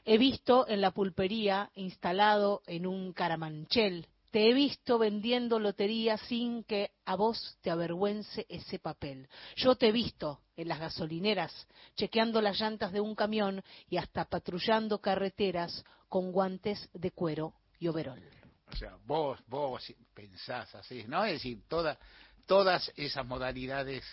he 0.06 0.18
visto 0.18 0.66
en 0.68 0.80
la 0.80 0.92
pulpería 0.92 1.70
instalado 1.74 2.62
en 2.66 2.86
un 2.86 3.12
caramanchel, 3.12 4.06
te 4.30 4.48
he 4.48 4.54
visto 4.54 4.98
vendiendo 4.98 5.58
lotería 5.58 6.16
sin 6.16 6.62
que 6.62 6.92
a 7.04 7.16
vos 7.16 7.58
te 7.60 7.70
avergüence 7.70 8.46
ese 8.48 8.78
papel. 8.78 9.28
Yo 9.56 9.74
te 9.74 9.88
he 9.88 9.92
visto 9.92 10.40
en 10.56 10.68
las 10.68 10.78
gasolineras, 10.78 11.66
chequeando 11.96 12.40
las 12.40 12.60
llantas 12.60 12.92
de 12.92 13.00
un 13.00 13.16
camión 13.16 13.62
y 13.88 13.96
hasta 13.96 14.24
patrullando 14.26 15.00
carreteras 15.00 15.84
con 16.08 16.30
guantes 16.30 16.88
de 16.92 17.10
cuero 17.10 17.54
y 17.80 17.88
overol. 17.88 18.22
O 18.68 18.76
sea, 18.76 18.96
vos, 19.06 19.40
vos 19.48 19.92
pensás 20.14 20.72
así, 20.76 21.04
¿no? 21.08 21.24
Es 21.24 21.34
decir, 21.34 21.62
toda, 21.68 21.98
todas 22.46 22.92
esas 22.96 23.26
modalidades 23.26 24.04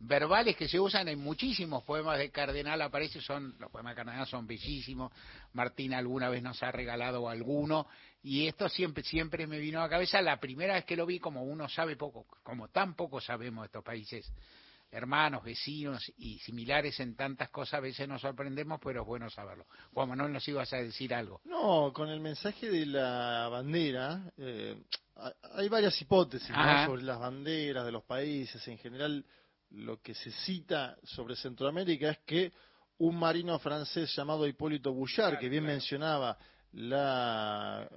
verbales 0.00 0.56
que 0.56 0.68
se 0.68 0.78
usan 0.78 1.08
en 1.08 1.18
muchísimos 1.18 1.82
poemas 1.84 2.18
de 2.18 2.30
Cardenal 2.30 2.80
aparece 2.82 3.20
son 3.20 3.54
los 3.58 3.70
poemas 3.70 3.92
de 3.92 3.96
Cardenal 3.96 4.26
son 4.26 4.46
bellísimos 4.46 5.12
Martín 5.52 5.94
alguna 5.94 6.28
vez 6.28 6.42
nos 6.42 6.62
ha 6.62 6.70
regalado 6.72 7.28
alguno 7.28 7.86
y 8.22 8.46
esto 8.46 8.68
siempre 8.68 9.02
siempre 9.04 9.46
me 9.46 9.58
vino 9.58 9.78
a 9.80 9.84
la 9.84 9.88
cabeza 9.88 10.20
la 10.20 10.38
primera 10.40 10.74
vez 10.74 10.84
que 10.84 10.96
lo 10.96 11.06
vi 11.06 11.18
como 11.18 11.44
uno 11.44 11.68
sabe 11.68 11.96
poco 11.96 12.26
como 12.42 12.68
tan 12.68 12.94
poco 12.94 13.20
sabemos 13.20 13.62
de 13.62 13.66
estos 13.66 13.84
países 13.84 14.30
hermanos 14.90 15.42
vecinos 15.42 16.12
y 16.18 16.38
similares 16.38 17.00
en 17.00 17.16
tantas 17.16 17.48
cosas 17.50 17.74
a 17.74 17.80
veces 17.80 18.06
nos 18.08 18.20
sorprendemos 18.20 18.80
pero 18.82 19.00
es 19.02 19.06
bueno 19.06 19.28
saberlo. 19.28 19.66
Juan 19.92 20.08
Manuel 20.10 20.32
nos 20.32 20.46
ibas 20.46 20.72
a 20.72 20.76
decir 20.76 21.12
algo 21.12 21.40
No, 21.44 21.92
con 21.92 22.08
el 22.08 22.20
mensaje 22.20 22.70
de 22.70 22.86
la 22.86 23.48
bandera, 23.50 24.30
eh, 24.36 24.76
hay- 25.56 25.68
varias 25.68 26.00
hipótesis 26.00 26.54
sobre 26.86 27.02
las 27.02 27.18
banderas 27.18 27.84
de 27.84 27.90
los 27.92 28.04
países. 28.04 28.66
En 28.68 28.78
general, 28.78 29.24
lo 29.76 30.00
que 30.00 30.14
se 30.14 30.30
cita 30.30 30.96
sobre 31.02 31.36
Centroamérica 31.36 32.10
es 32.10 32.18
que 32.26 32.52
un 32.98 33.18
marino 33.18 33.58
francés 33.58 34.14
llamado 34.14 34.46
Hipólito 34.46 34.92
Bouchard, 34.92 35.38
que 35.38 35.48
bien 35.48 35.64
mencionaba 35.64 36.38
la 36.72 37.88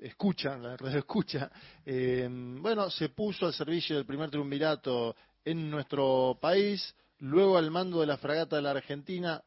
escucha, 0.00 0.56
la 0.56 0.76
radio 0.76 0.98
escucha, 0.98 1.50
eh, 1.84 2.28
bueno, 2.30 2.90
se 2.90 3.08
puso 3.10 3.46
al 3.46 3.54
servicio 3.54 3.96
del 3.96 4.06
primer 4.06 4.30
triunvirato 4.30 5.14
en 5.44 5.70
nuestro 5.70 6.38
país, 6.40 6.94
luego 7.18 7.56
al 7.56 7.70
mando 7.70 8.00
de 8.00 8.06
la 8.06 8.16
fragata 8.16 8.56
de 8.56 8.62
la 8.62 8.70
Argentina, 8.70 9.42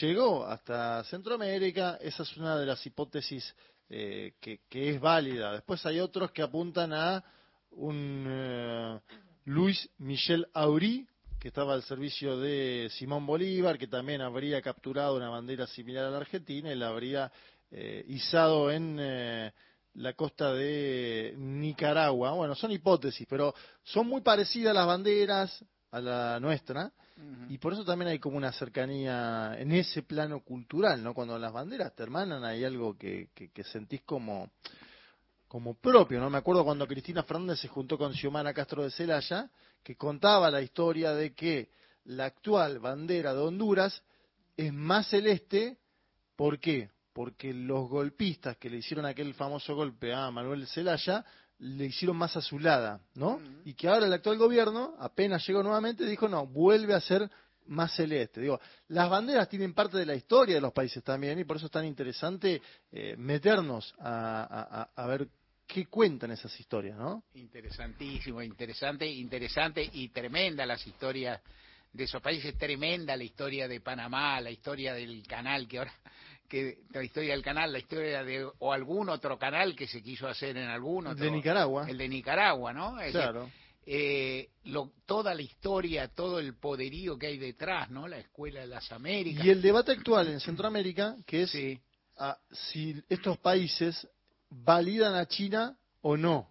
llegó 0.00 0.44
hasta 0.46 1.04
Centroamérica, 1.04 1.98
esa 2.00 2.22
es 2.22 2.36
una 2.36 2.58
de 2.58 2.66
las 2.66 2.84
hipótesis 2.84 3.54
eh, 3.88 4.34
que, 4.40 4.60
que 4.68 4.90
es 4.90 5.00
válida. 5.00 5.52
Después 5.52 5.84
hay 5.86 6.00
otros 6.00 6.30
que 6.32 6.42
apuntan 6.42 6.92
a 6.92 7.24
un 7.70 8.26
eh, 8.28 9.00
Luis 9.48 9.88
Michel 9.96 10.46
Aurí, 10.52 11.08
que 11.40 11.48
estaba 11.48 11.72
al 11.72 11.82
servicio 11.82 12.38
de 12.38 12.90
Simón 12.90 13.24
Bolívar, 13.24 13.78
que 13.78 13.86
también 13.86 14.20
habría 14.20 14.60
capturado 14.60 15.16
una 15.16 15.30
bandera 15.30 15.66
similar 15.66 16.04
a 16.04 16.10
la 16.10 16.18
Argentina 16.18 16.70
y 16.70 16.76
la 16.76 16.88
habría 16.88 17.32
eh, 17.70 18.04
izado 18.08 18.70
en 18.70 18.98
eh, 19.00 19.50
la 19.94 20.12
costa 20.12 20.52
de 20.52 21.34
Nicaragua. 21.38 22.32
Bueno, 22.32 22.54
son 22.54 22.72
hipótesis, 22.72 23.26
pero 23.26 23.54
son 23.84 24.06
muy 24.06 24.20
parecidas 24.20 24.74
las 24.74 24.86
banderas 24.86 25.64
a 25.92 26.00
la 26.00 26.40
nuestra. 26.40 26.92
Y 27.48 27.56
por 27.56 27.72
eso 27.72 27.86
también 27.86 28.10
hay 28.10 28.18
como 28.18 28.36
una 28.36 28.52
cercanía 28.52 29.56
en 29.58 29.72
ese 29.72 30.02
plano 30.02 30.40
cultural, 30.44 31.02
¿no? 31.02 31.14
Cuando 31.14 31.38
las 31.38 31.54
banderas 31.54 31.94
te 31.96 32.02
hermanan 32.02 32.44
hay 32.44 32.64
algo 32.64 32.98
que, 32.98 33.30
que, 33.34 33.48
que 33.48 33.64
sentís 33.64 34.02
como, 34.02 34.50
como 35.48 35.74
propio, 35.74 36.20
¿no? 36.20 36.28
Me 36.30 36.38
acuerdo 36.38 36.64
cuando 36.64 36.86
Cristina 36.86 37.22
Fernández 37.22 37.60
se 37.60 37.68
juntó 37.68 37.96
con 37.98 38.12
Xiomara 38.14 38.52
Castro 38.54 38.84
de 38.84 38.90
Celaya, 38.90 39.50
que 39.82 39.96
contaba 39.96 40.50
la 40.50 40.60
historia 40.60 41.12
de 41.14 41.34
que 41.34 41.70
la 42.04 42.26
actual 42.26 42.78
bandera 42.78 43.34
de 43.34 43.40
Honduras 43.40 44.02
es 44.56 44.72
más 44.72 45.08
celeste, 45.08 45.78
¿por 46.36 46.58
qué? 46.58 46.90
Porque 47.12 47.52
los 47.54 47.88
golpistas 47.88 48.56
que 48.58 48.68
le 48.70 48.76
hicieron 48.78 49.06
aquel 49.06 49.34
famoso 49.34 49.74
golpe 49.74 50.12
a 50.12 50.30
Manuel 50.30 50.66
Zelaya 50.66 51.24
le 51.58 51.86
hicieron 51.86 52.16
más 52.16 52.36
azulada, 52.36 53.00
¿no? 53.14 53.40
Y 53.64 53.74
que 53.74 53.88
ahora 53.88 54.06
el 54.06 54.12
actual 54.12 54.38
gobierno, 54.38 54.94
apenas 55.00 55.44
llegó 55.46 55.62
nuevamente, 55.62 56.04
dijo, 56.04 56.28
no, 56.28 56.46
vuelve 56.46 56.94
a 56.94 57.00
ser 57.00 57.28
más 57.66 57.94
celeste. 57.96 58.40
Digo, 58.40 58.60
las 58.88 59.10
banderas 59.10 59.48
tienen 59.48 59.74
parte 59.74 59.98
de 59.98 60.06
la 60.06 60.14
historia 60.14 60.54
de 60.54 60.60
los 60.60 60.72
países 60.72 61.02
también 61.02 61.38
y 61.38 61.44
por 61.44 61.56
eso 61.56 61.66
es 61.66 61.72
tan 61.72 61.84
interesante 61.84 62.62
eh, 62.92 63.14
meternos 63.18 63.94
a- 63.98 64.88
a 64.94 65.06
ver 65.06 65.28
qué 65.68 65.86
cuentan 65.86 66.30
esas 66.32 66.58
historias, 66.58 66.96
¿no? 66.98 67.22
Interesantísimo, 67.34 68.42
interesante, 68.42 69.06
interesante 69.06 69.88
y 69.92 70.08
tremenda 70.08 70.64
las 70.66 70.84
historias 70.86 71.40
de 71.92 72.04
esos 72.04 72.20
países, 72.22 72.56
tremenda 72.56 73.16
la 73.16 73.24
historia 73.24 73.68
de 73.68 73.80
Panamá, 73.80 74.40
la 74.40 74.50
historia 74.50 74.94
del 74.94 75.22
canal 75.26 75.68
que 75.68 75.78
ahora 75.78 75.92
que 76.48 76.78
la 76.94 77.04
historia 77.04 77.34
del 77.34 77.42
canal, 77.42 77.70
la 77.70 77.78
historia 77.78 78.24
de 78.24 78.48
o 78.60 78.72
algún 78.72 79.10
otro 79.10 79.38
canal 79.38 79.76
que 79.76 79.86
se 79.86 80.02
quiso 80.02 80.26
hacer 80.26 80.56
en 80.56 80.68
algún 80.68 81.06
otro 81.06 81.22
De 81.22 81.30
Nicaragua. 81.30 81.86
el 81.90 81.98
de 81.98 82.08
Nicaragua, 82.08 82.72
¿no? 82.72 82.98
Es 82.98 83.12
decir, 83.12 83.20
Claro. 83.20 83.50
eh, 83.84 84.48
lo- 84.64 84.92
toda 85.04 85.34
la 85.34 85.42
historia, 85.42 86.08
todo 86.08 86.38
el 86.38 86.54
poderío 86.56 87.18
que 87.18 87.26
hay 87.26 87.36
detrás, 87.36 87.90
¿no? 87.90 88.08
La 88.08 88.16
escuela 88.18 88.60
de 88.60 88.66
las 88.66 88.90
Américas. 88.92 89.44
Y 89.44 89.50
el 89.50 89.60
debate 89.60 89.92
actual 89.92 90.28
en 90.28 90.40
Centroamérica, 90.40 91.16
que 91.26 91.42
es 91.42 91.54
ah, 92.16 92.38
si 92.50 92.94
estos 93.10 93.36
países 93.38 94.08
validan 94.50 95.14
a 95.14 95.26
China 95.26 95.76
o 96.02 96.16
no. 96.16 96.48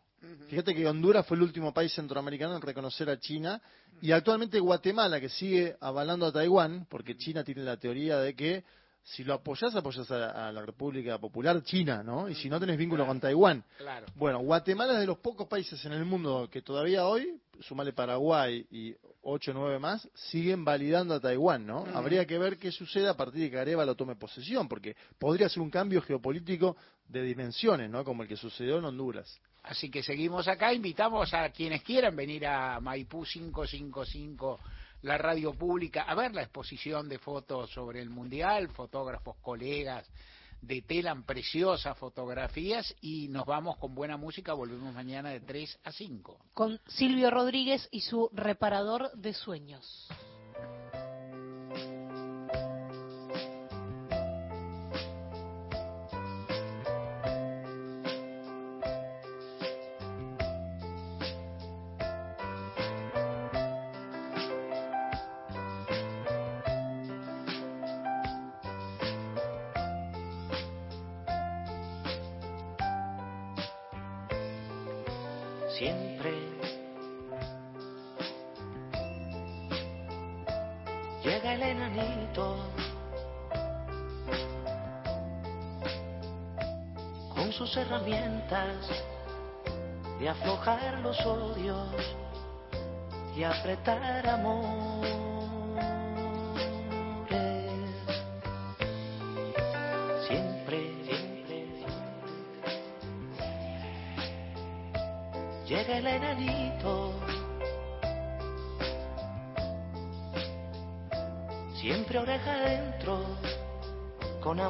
Fíjate 0.50 0.74
que 0.74 0.88
Honduras 0.88 1.26
fue 1.26 1.38
el 1.38 1.44
último 1.44 1.74
país 1.74 1.94
centroamericano 1.94 2.56
en 2.56 2.62
reconocer 2.62 3.10
a 3.10 3.20
China 3.20 3.62
y 4.02 4.12
actualmente 4.12 4.60
Guatemala, 4.60 5.20
que 5.20 5.30
sigue 5.30 5.76
avalando 5.80 6.26
a 6.26 6.32
Taiwán, 6.32 6.86
porque 6.90 7.18
China 7.18 7.44
tiene 7.44 7.64
la 7.64 7.78
teoría 7.78 8.18
de 8.18 8.36
que 8.36 8.64
si 9.08 9.24
lo 9.24 9.36
apoyas, 9.36 9.74
apoyas 9.74 10.10
a, 10.12 10.50
a 10.50 10.52
la 10.52 10.66
República 10.66 11.18
Popular 11.18 11.64
China, 11.64 12.04
¿no? 12.04 12.28
Y 12.28 12.36
si 12.36 12.50
no 12.50 12.60
tenés 12.60 12.78
vínculo 12.78 13.06
con 13.06 13.22
Taiwán. 13.22 13.64
Claro. 13.78 14.06
Bueno, 14.16 14.40
Guatemala 14.40 14.94
es 14.94 15.00
de 15.00 15.06
los 15.06 15.20
pocos 15.20 15.48
países 15.48 15.84
en 15.86 15.94
el 15.94 16.04
mundo 16.04 16.50
que 16.52 16.62
todavía 16.62 17.06
hoy, 17.06 17.40
sumale 17.62 17.94
Paraguay 17.94 18.68
y 18.70 18.94
ocho 19.22 19.52
o 19.52 19.54
nueve 19.54 19.80
más, 19.80 20.10
siguen 20.14 20.66
validando 20.66 21.14
a 21.14 21.22
Taiwán, 21.22 21.66
¿no? 21.66 21.86
Habría 21.94 22.26
que 22.26 22.38
ver 22.38 22.58
qué 22.58 22.70
sucede 22.70 23.08
a 23.08 23.16
partir 23.16 23.44
de 23.44 23.52
que 23.52 23.58
Arevalo 23.58 23.96
tome 23.96 24.18
posesión, 24.18 24.68
porque 24.68 24.98
podría 25.18 25.48
ser 25.48 25.62
un 25.62 25.70
cambio 25.70 26.02
geopolítico 26.02 26.76
de 27.08 27.24
dimensiones, 27.24 27.90
¿no? 27.90 28.04
Como 28.04 28.24
el 28.24 28.30
que 28.30 28.36
sucedió 28.36 28.78
en 28.80 28.86
Honduras. 28.86 29.40
Así 29.64 29.90
que 29.90 30.04
seguimos 30.04 30.50
acá, 30.50 30.74
invitamos 30.74 31.34
a 31.34 31.50
quienes 31.50 31.82
quieran 31.84 32.16
venir 32.16 32.46
a 32.46 32.82
Maipú 32.82 33.24
555, 33.24 34.60
la 35.02 35.18
radio 35.18 35.54
pública, 35.54 36.04
a 36.04 36.16
ver 36.16 36.34
la 36.34 36.42
exposición 36.42 37.08
de 37.10 37.20
fotos 37.20 37.70
sobre 37.72 38.02
el 38.02 38.10
Mundial, 38.10 38.70
fotógrafos, 38.70 39.36
colegas 39.42 40.10
de 40.62 40.82
Telan, 40.82 41.24
preciosas 41.24 41.98
fotografías 41.98 42.96
y 43.02 43.28
nos 43.28 43.46
vamos 43.46 43.78
con 43.78 43.94
buena 43.94 44.18
música, 44.18 44.54
volvemos 44.54 44.94
mañana 44.94 45.30
de 45.30 45.40
3 45.40 45.80
a 45.84 45.92
5. 45.92 46.38
Con 46.54 46.80
Silvio 46.88 47.30
Rodríguez 47.30 47.88
y 47.92 48.02
su 48.02 48.30
reparador 48.34 49.12
de 49.14 49.34
sueños. 49.34 50.08
Siempre. 75.78 76.34
Llega 81.24 81.54
el 81.54 81.62
enanito 81.62 82.58
con 87.36 87.52
sus 87.52 87.76
herramientas 87.78 88.76
de 90.20 90.30
aflojar 90.30 91.00
los 91.00 91.20
odios 91.26 91.90
y 93.36 93.44
apretar 93.44 94.28
amores. 94.28 95.27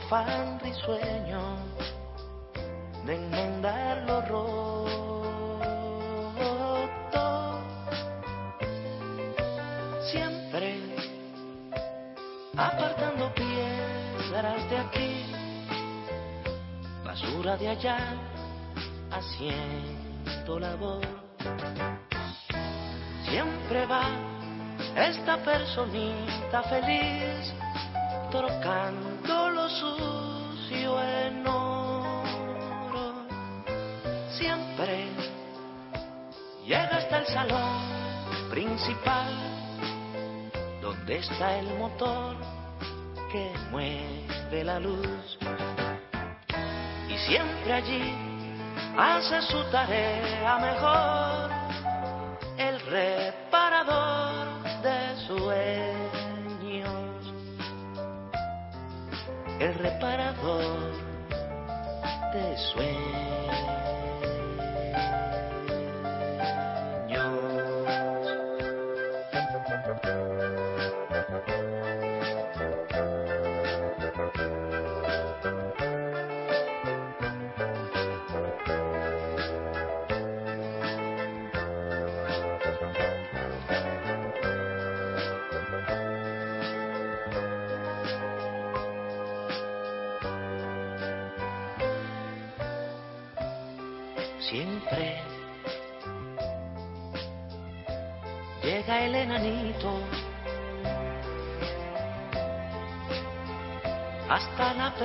Afán 0.08 0.58
risueño 0.62 1.58
de 3.06 3.16
enmendar 3.16 4.04
lo 4.08 4.22
roto. 4.22 5.62
Siempre 10.10 10.80
apartando 12.56 13.34
piedras 13.34 14.70
de 14.70 14.78
aquí, 14.78 15.26
basura 17.04 17.58
de 17.58 17.68
allá, 17.68 17.98
haciendo 19.12 20.58
labor. 20.58 21.06
Siempre 23.26 23.86
va 23.86 24.08
esta 24.96 25.36
personita 25.44 26.64
feliz, 26.64 27.54
trocando 28.32 29.07
salón 37.34 38.50
principal, 38.50 39.28
donde 40.82 41.18
está 41.18 41.60
el 41.60 41.68
motor 41.78 42.36
que 43.32 43.52
mueve 43.72 44.64
la 44.64 44.80
luz. 44.80 45.38
Y 47.10 47.18
siempre 47.18 47.74
allí 47.74 48.14
hace 48.98 49.42
su 49.44 49.64
tarea 49.72 50.58
mejor 50.60 51.37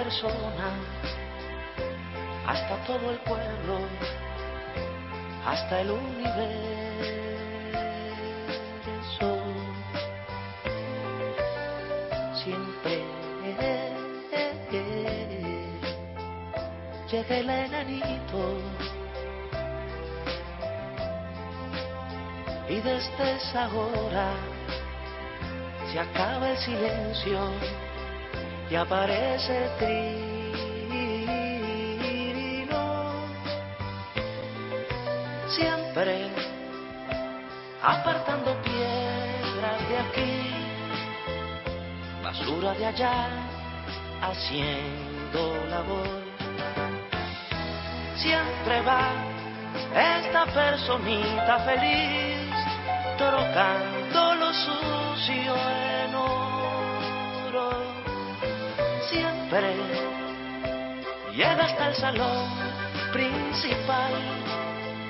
persona, 0.02 0.68
hasta 2.46 2.76
todo 2.86 3.10
el 3.12 3.18
pueblo, 3.18 3.78
hasta 5.46 5.80
el 5.82 5.90
universo. 5.92 7.28
Siempre 12.42 13.04
llega 17.10 17.36
el 17.38 17.50
enanito. 17.50 18.58
y 22.68 22.76
desde 22.80 23.36
esa 23.36 23.68
hora 23.68 24.32
se 25.92 25.98
acaba 26.00 26.50
el 26.52 26.56
silencio 26.56 27.38
y 28.72 28.74
aparece 28.74 29.64
el 29.64 29.70
trino. 29.76 30.72
Siempre 35.46 36.30
apartando 37.82 38.56
piedras 38.62 39.88
de 39.90 39.98
aquí, 39.98 40.54
basura 42.24 42.72
de 42.72 42.86
allá, 42.86 43.28
haciendo 44.22 45.66
labor. 45.68 46.22
Siempre 48.16 48.80
va 48.80 49.10
esta 49.94 50.46
personita 50.46 51.58
feliz 51.58 52.48
trocando 53.18 53.91
Siempre 59.52 59.74
llega 61.36 61.64
hasta 61.64 61.88
el 61.88 61.94
salón 61.96 62.48
principal, 63.12 64.12